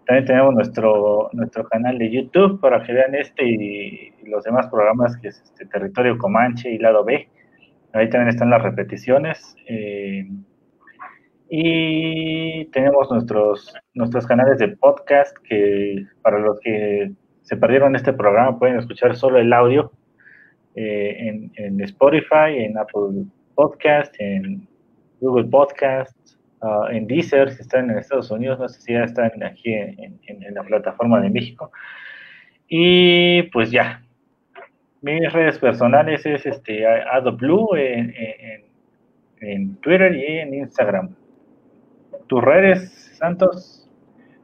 También 0.07 0.25
tenemos 0.25 0.55
nuestro, 0.55 1.31
nuestro 1.33 1.65
canal 1.65 1.99
de 1.99 2.11
YouTube 2.13 2.61
para 2.61 2.85
que 2.85 2.93
vean 2.93 3.17
este 3.17 3.45
y, 3.45 4.13
los 4.27 4.45
demás 4.45 4.69
programas 4.69 5.17
que 5.17 5.29
es 5.29 5.43
este 5.43 5.67
Territorio 5.67 6.17
Comanche 6.17 6.71
y 6.71 6.79
Lado 6.79 7.05
B. 7.05 7.29
Ahí 7.93 8.09
también 8.09 8.29
están 8.29 8.51
las 8.51 8.63
repeticiones. 8.63 9.57
Eh, 9.67 10.29
y 11.55 12.65
tenemos 12.66 13.11
nuestros, 13.11 13.74
nuestros 13.95 14.27
canales 14.27 14.59
de 14.59 14.69
podcast 14.69 15.37
que 15.49 16.07
para 16.23 16.39
los 16.39 16.59
que 16.61 17.12
se 17.43 17.57
perdieron 17.57 17.95
este 17.95 18.12
programa 18.12 18.59
pueden 18.59 18.79
escuchar 18.79 19.16
solo 19.16 19.39
el 19.39 19.53
audio 19.53 19.93
eh, 20.74 21.16
en, 21.19 21.53
en 21.57 21.81
Spotify, 21.83 22.57
en 22.57 22.79
Apple 22.79 23.27
Podcast, 23.55 24.15
en 24.19 24.66
Google 25.20 25.45
Podcast, 25.45 26.16
Ah, 26.65 26.87
en 26.93 27.09
Deezer, 27.09 27.51
si 27.51 27.62
están 27.62 27.91
en 27.91 27.99
Estados 27.99 28.31
Unidos, 28.31 28.57
no 28.61 28.69
sé 28.69 28.81
si 28.81 28.93
ya 28.93 29.03
están 29.03 29.43
aquí 29.43 29.74
en, 29.74 30.20
la 30.55 30.62
plataforma 30.62 31.20
de 31.20 31.29
México. 31.29 31.73
Y 32.69 33.43
pues 33.51 33.73
ya, 33.73 34.01
mis 35.01 35.33
redes 35.33 35.59
personales 35.59 36.24
es 36.24 36.47
este 36.47 36.87
AdoBlue 36.87 37.74
en, 37.74 38.15
en, 39.41 39.77
Twitter 39.79 40.15
y 40.15 40.39
en 40.39 40.55
Instagram. 40.55 41.16
¿Tus 42.27 42.43
redes, 42.43 43.16
Santos? 43.19 43.89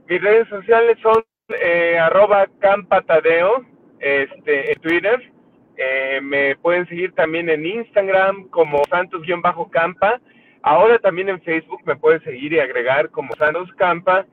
Mis 0.09 0.23
redes 0.23 0.49
sociales 0.49 0.99
son 1.03 1.23
eh, 1.49 1.99
arroba 1.99 2.47
campatadeo 2.61 3.65
este, 4.01 4.73
en 4.73 4.81
Twitter. 4.81 5.33
Eh, 5.77 6.21
me 6.23 6.57
pueden 6.57 6.87
seguir 6.89 7.15
también 7.15 7.49
en 7.49 7.65
Instagram 7.65 8.49
como 8.49 8.83
santos-campa 8.91 10.21
Ahora 10.63 10.99
también 10.99 11.29
en 11.29 11.41
Facebook 11.43 11.81
me 11.87 11.97
puedes 11.97 12.23
seguir 12.23 12.53
y 12.53 12.61
agregar 12.61 13.11
como 13.11 13.35
Santos 13.37 13.71
Campa. 13.77 14.27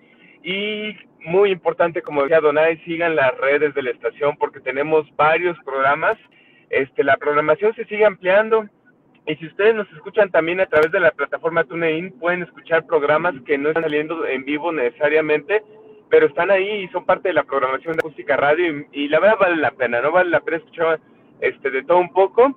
Y 0.43 0.95
muy 1.25 1.51
importante, 1.51 2.01
como 2.01 2.23
decía 2.23 2.39
Donay, 2.39 2.77
sigan 2.79 3.15
las 3.15 3.37
redes 3.37 3.73
de 3.73 3.83
la 3.83 3.91
estación 3.91 4.35
porque 4.37 4.59
tenemos 4.59 5.05
varios 5.15 5.57
programas. 5.63 6.17
Este, 6.69 7.03
la 7.03 7.17
programación 7.17 7.73
se 7.75 7.85
sigue 7.85 8.05
ampliando. 8.05 8.67
Y 9.27 9.35
si 9.37 9.47
ustedes 9.47 9.75
nos 9.75 9.91
escuchan 9.93 10.29
también 10.29 10.59
a 10.59 10.67
través 10.67 10.91
de 10.91 10.99
la 10.99 11.11
plataforma 11.11 11.63
TuneIn, 11.63 12.11
pueden 12.19 12.43
escuchar 12.43 12.85
programas 12.85 13.33
que 13.45 13.57
no 13.57 13.69
están 13.69 13.83
saliendo 13.83 14.25
en 14.25 14.45
vivo 14.45 14.71
necesariamente, 14.71 15.63
pero 16.09 16.27
están 16.27 16.51
ahí 16.51 16.83
y 16.83 16.87
son 16.89 17.05
parte 17.05 17.29
de 17.29 17.33
la 17.33 17.43
programación 17.43 17.93
de 17.93 17.99
Acústica 17.99 18.37
Radio. 18.37 18.85
Y, 18.91 19.05
y 19.05 19.07
la 19.07 19.19
verdad 19.19 19.37
vale 19.39 19.55
la 19.57 19.71
pena, 19.71 20.01
¿no? 20.01 20.11
Vale 20.11 20.29
la 20.29 20.41
pena 20.41 20.57
escuchar 20.57 20.99
este, 21.41 21.71
de 21.71 21.83
todo 21.83 21.97
un 21.97 22.13
poco 22.13 22.55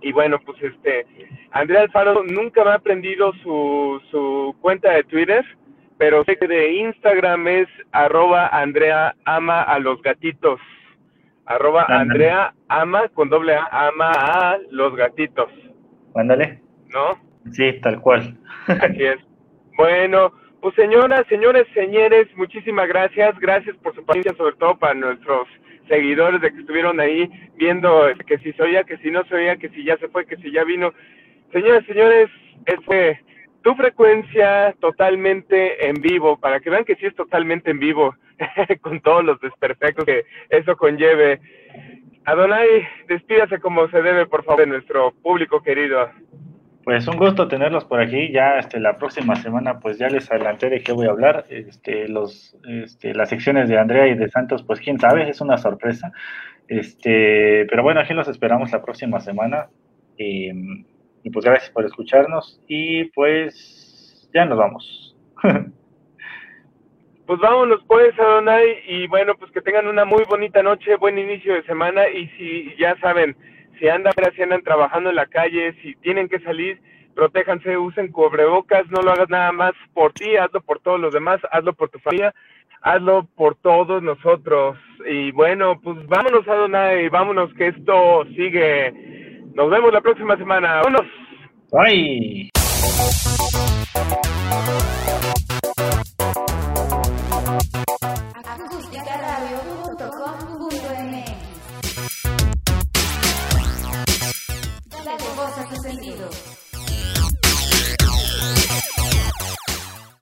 y 0.00 0.12
bueno, 0.12 0.38
pues 0.44 0.62
este, 0.62 1.06
Andrea 1.50 1.82
Alfaro 1.82 2.22
nunca 2.22 2.64
me 2.64 2.70
ha 2.70 2.74
aprendido 2.74 3.32
su, 3.42 4.00
su 4.10 4.54
cuenta 4.60 4.92
de 4.92 5.04
Twitter, 5.04 5.44
pero 5.96 6.24
sé 6.24 6.36
que 6.36 6.46
de 6.46 6.72
Instagram 6.74 7.48
es 7.48 7.68
arroba 7.90 8.46
Andrea 8.48 9.14
ama 9.24 9.62
a 9.62 9.78
los 9.78 10.00
gatitos. 10.02 10.60
Arroba 11.46 11.86
Andrea 11.88 12.54
ama 12.68 13.08
con 13.08 13.28
doble 13.28 13.54
A, 13.54 13.66
ama 13.88 14.12
a 14.12 14.58
los 14.70 14.94
gatitos. 14.94 15.50
Mándale. 16.18 16.58
¿No? 16.88 17.16
Sí, 17.52 17.74
tal 17.80 18.00
cual. 18.00 18.36
Así 18.66 19.04
es. 19.04 19.18
Bueno, 19.76 20.32
pues 20.60 20.74
señoras, 20.74 21.24
señores, 21.28 21.64
señores, 21.72 22.26
muchísimas 22.34 22.88
gracias. 22.88 23.38
Gracias 23.38 23.76
por 23.76 23.94
su 23.94 24.04
paciencia, 24.04 24.34
sobre 24.34 24.56
todo 24.56 24.76
para 24.76 24.94
nuestros 24.94 25.46
seguidores 25.86 26.40
de 26.40 26.50
que 26.50 26.58
estuvieron 26.58 26.98
ahí 26.98 27.30
viendo 27.54 28.08
que 28.26 28.36
si 28.38 28.52
se 28.54 28.62
oía, 28.64 28.82
que 28.82 28.96
si 28.98 29.12
no 29.12 29.22
se 29.26 29.36
oía, 29.36 29.58
que 29.58 29.68
si 29.68 29.84
ya 29.84 29.96
se 29.98 30.08
fue, 30.08 30.26
que 30.26 30.36
si 30.38 30.50
ya 30.50 30.64
vino. 30.64 30.92
Señoras, 31.52 31.86
señores, 31.86 32.28
fue 32.84 33.20
tu 33.62 33.76
frecuencia 33.76 34.74
totalmente 34.80 35.88
en 35.88 36.02
vivo, 36.02 36.36
para 36.36 36.58
que 36.58 36.68
vean 36.70 36.84
que 36.84 36.96
sí 36.96 37.06
es 37.06 37.14
totalmente 37.14 37.70
en 37.70 37.78
vivo, 37.78 38.16
con 38.80 39.00
todos 39.02 39.24
los 39.24 39.40
desperfectos 39.40 40.04
que 40.04 40.24
eso 40.50 40.76
conlleve. 40.76 41.40
Adonai, 42.28 42.86
despídase 43.08 43.58
como 43.58 43.88
se 43.88 44.02
debe, 44.02 44.26
por 44.26 44.44
favor, 44.44 44.60
de 44.60 44.66
nuestro 44.66 45.12
público 45.22 45.62
querido. 45.62 46.10
Pues 46.84 47.08
un 47.08 47.16
gusto 47.16 47.48
tenerlos 47.48 47.86
por 47.86 48.02
aquí. 48.02 48.30
Ya 48.30 48.58
este, 48.58 48.80
la 48.80 48.98
próxima 48.98 49.34
semana, 49.36 49.80
pues 49.80 49.96
ya 49.96 50.08
les 50.08 50.30
adelanté 50.30 50.68
de 50.68 50.82
qué 50.82 50.92
voy 50.92 51.06
a 51.06 51.10
hablar. 51.10 51.46
Este, 51.48 52.06
los, 52.06 52.54
este, 52.68 53.14
las 53.14 53.30
secciones 53.30 53.70
de 53.70 53.78
Andrea 53.78 54.08
y 54.08 54.14
de 54.14 54.28
Santos, 54.28 54.62
pues 54.62 54.78
quién 54.78 55.00
sabe, 55.00 55.30
es 55.30 55.40
una 55.40 55.56
sorpresa. 55.56 56.12
Este, 56.66 57.64
pero 57.64 57.82
bueno, 57.82 58.00
aquí 58.00 58.12
los 58.12 58.28
esperamos 58.28 58.72
la 58.72 58.82
próxima 58.82 59.20
semana. 59.20 59.70
y 60.18 60.52
pues 61.32 61.46
gracias 61.46 61.70
por 61.70 61.86
escucharnos. 61.86 62.60
Y 62.68 63.04
pues 63.04 64.28
ya 64.34 64.44
nos 64.44 64.58
vamos. 64.58 65.16
pues 67.28 67.40
vámonos 67.40 67.84
pues, 67.86 68.18
Adonai. 68.18 68.82
Y 68.86 69.06
bueno, 69.06 69.34
pues 69.34 69.52
que 69.52 69.60
tengan 69.60 69.86
una 69.86 70.06
muy 70.06 70.24
bonita 70.24 70.62
noche, 70.62 70.96
buen 70.96 71.18
inicio 71.18 71.52
de 71.52 71.62
semana. 71.64 72.08
Y 72.08 72.26
si 72.38 72.74
ya 72.78 72.96
saben 73.00 73.36
si 73.78 73.86
andan, 73.86 74.14
si 74.34 74.42
andan 74.42 74.62
trabajando 74.62 75.10
en 75.10 75.16
la 75.16 75.26
calle, 75.26 75.74
si 75.82 75.94
tienen 75.96 76.30
que 76.30 76.40
salir, 76.40 76.80
protéjanse, 77.14 77.76
usen 77.76 78.10
cubrebocas, 78.10 78.88
no 78.90 79.02
lo 79.02 79.10
hagas 79.10 79.28
nada 79.28 79.52
más 79.52 79.72
por 79.92 80.14
ti, 80.14 80.36
hazlo 80.36 80.62
por 80.62 80.80
todos 80.80 80.98
los 80.98 81.12
demás, 81.12 81.38
hazlo 81.52 81.74
por 81.74 81.90
tu 81.90 81.98
familia, 81.98 82.34
hazlo 82.80 83.28
por 83.36 83.56
todos 83.56 84.02
nosotros. 84.02 84.78
Y 85.06 85.30
bueno, 85.32 85.78
pues 85.82 85.98
vámonos 86.06 86.48
a 86.48 86.54
Donai, 86.54 87.10
vámonos 87.10 87.52
que 87.54 87.68
esto 87.68 88.24
sigue. 88.36 89.42
Nos 89.54 89.68
vemos 89.68 89.92
la 89.92 90.00
próxima 90.00 90.34
semana. 90.38 90.76
¡Vámonos! 90.76 91.06
Bye. 91.72 92.50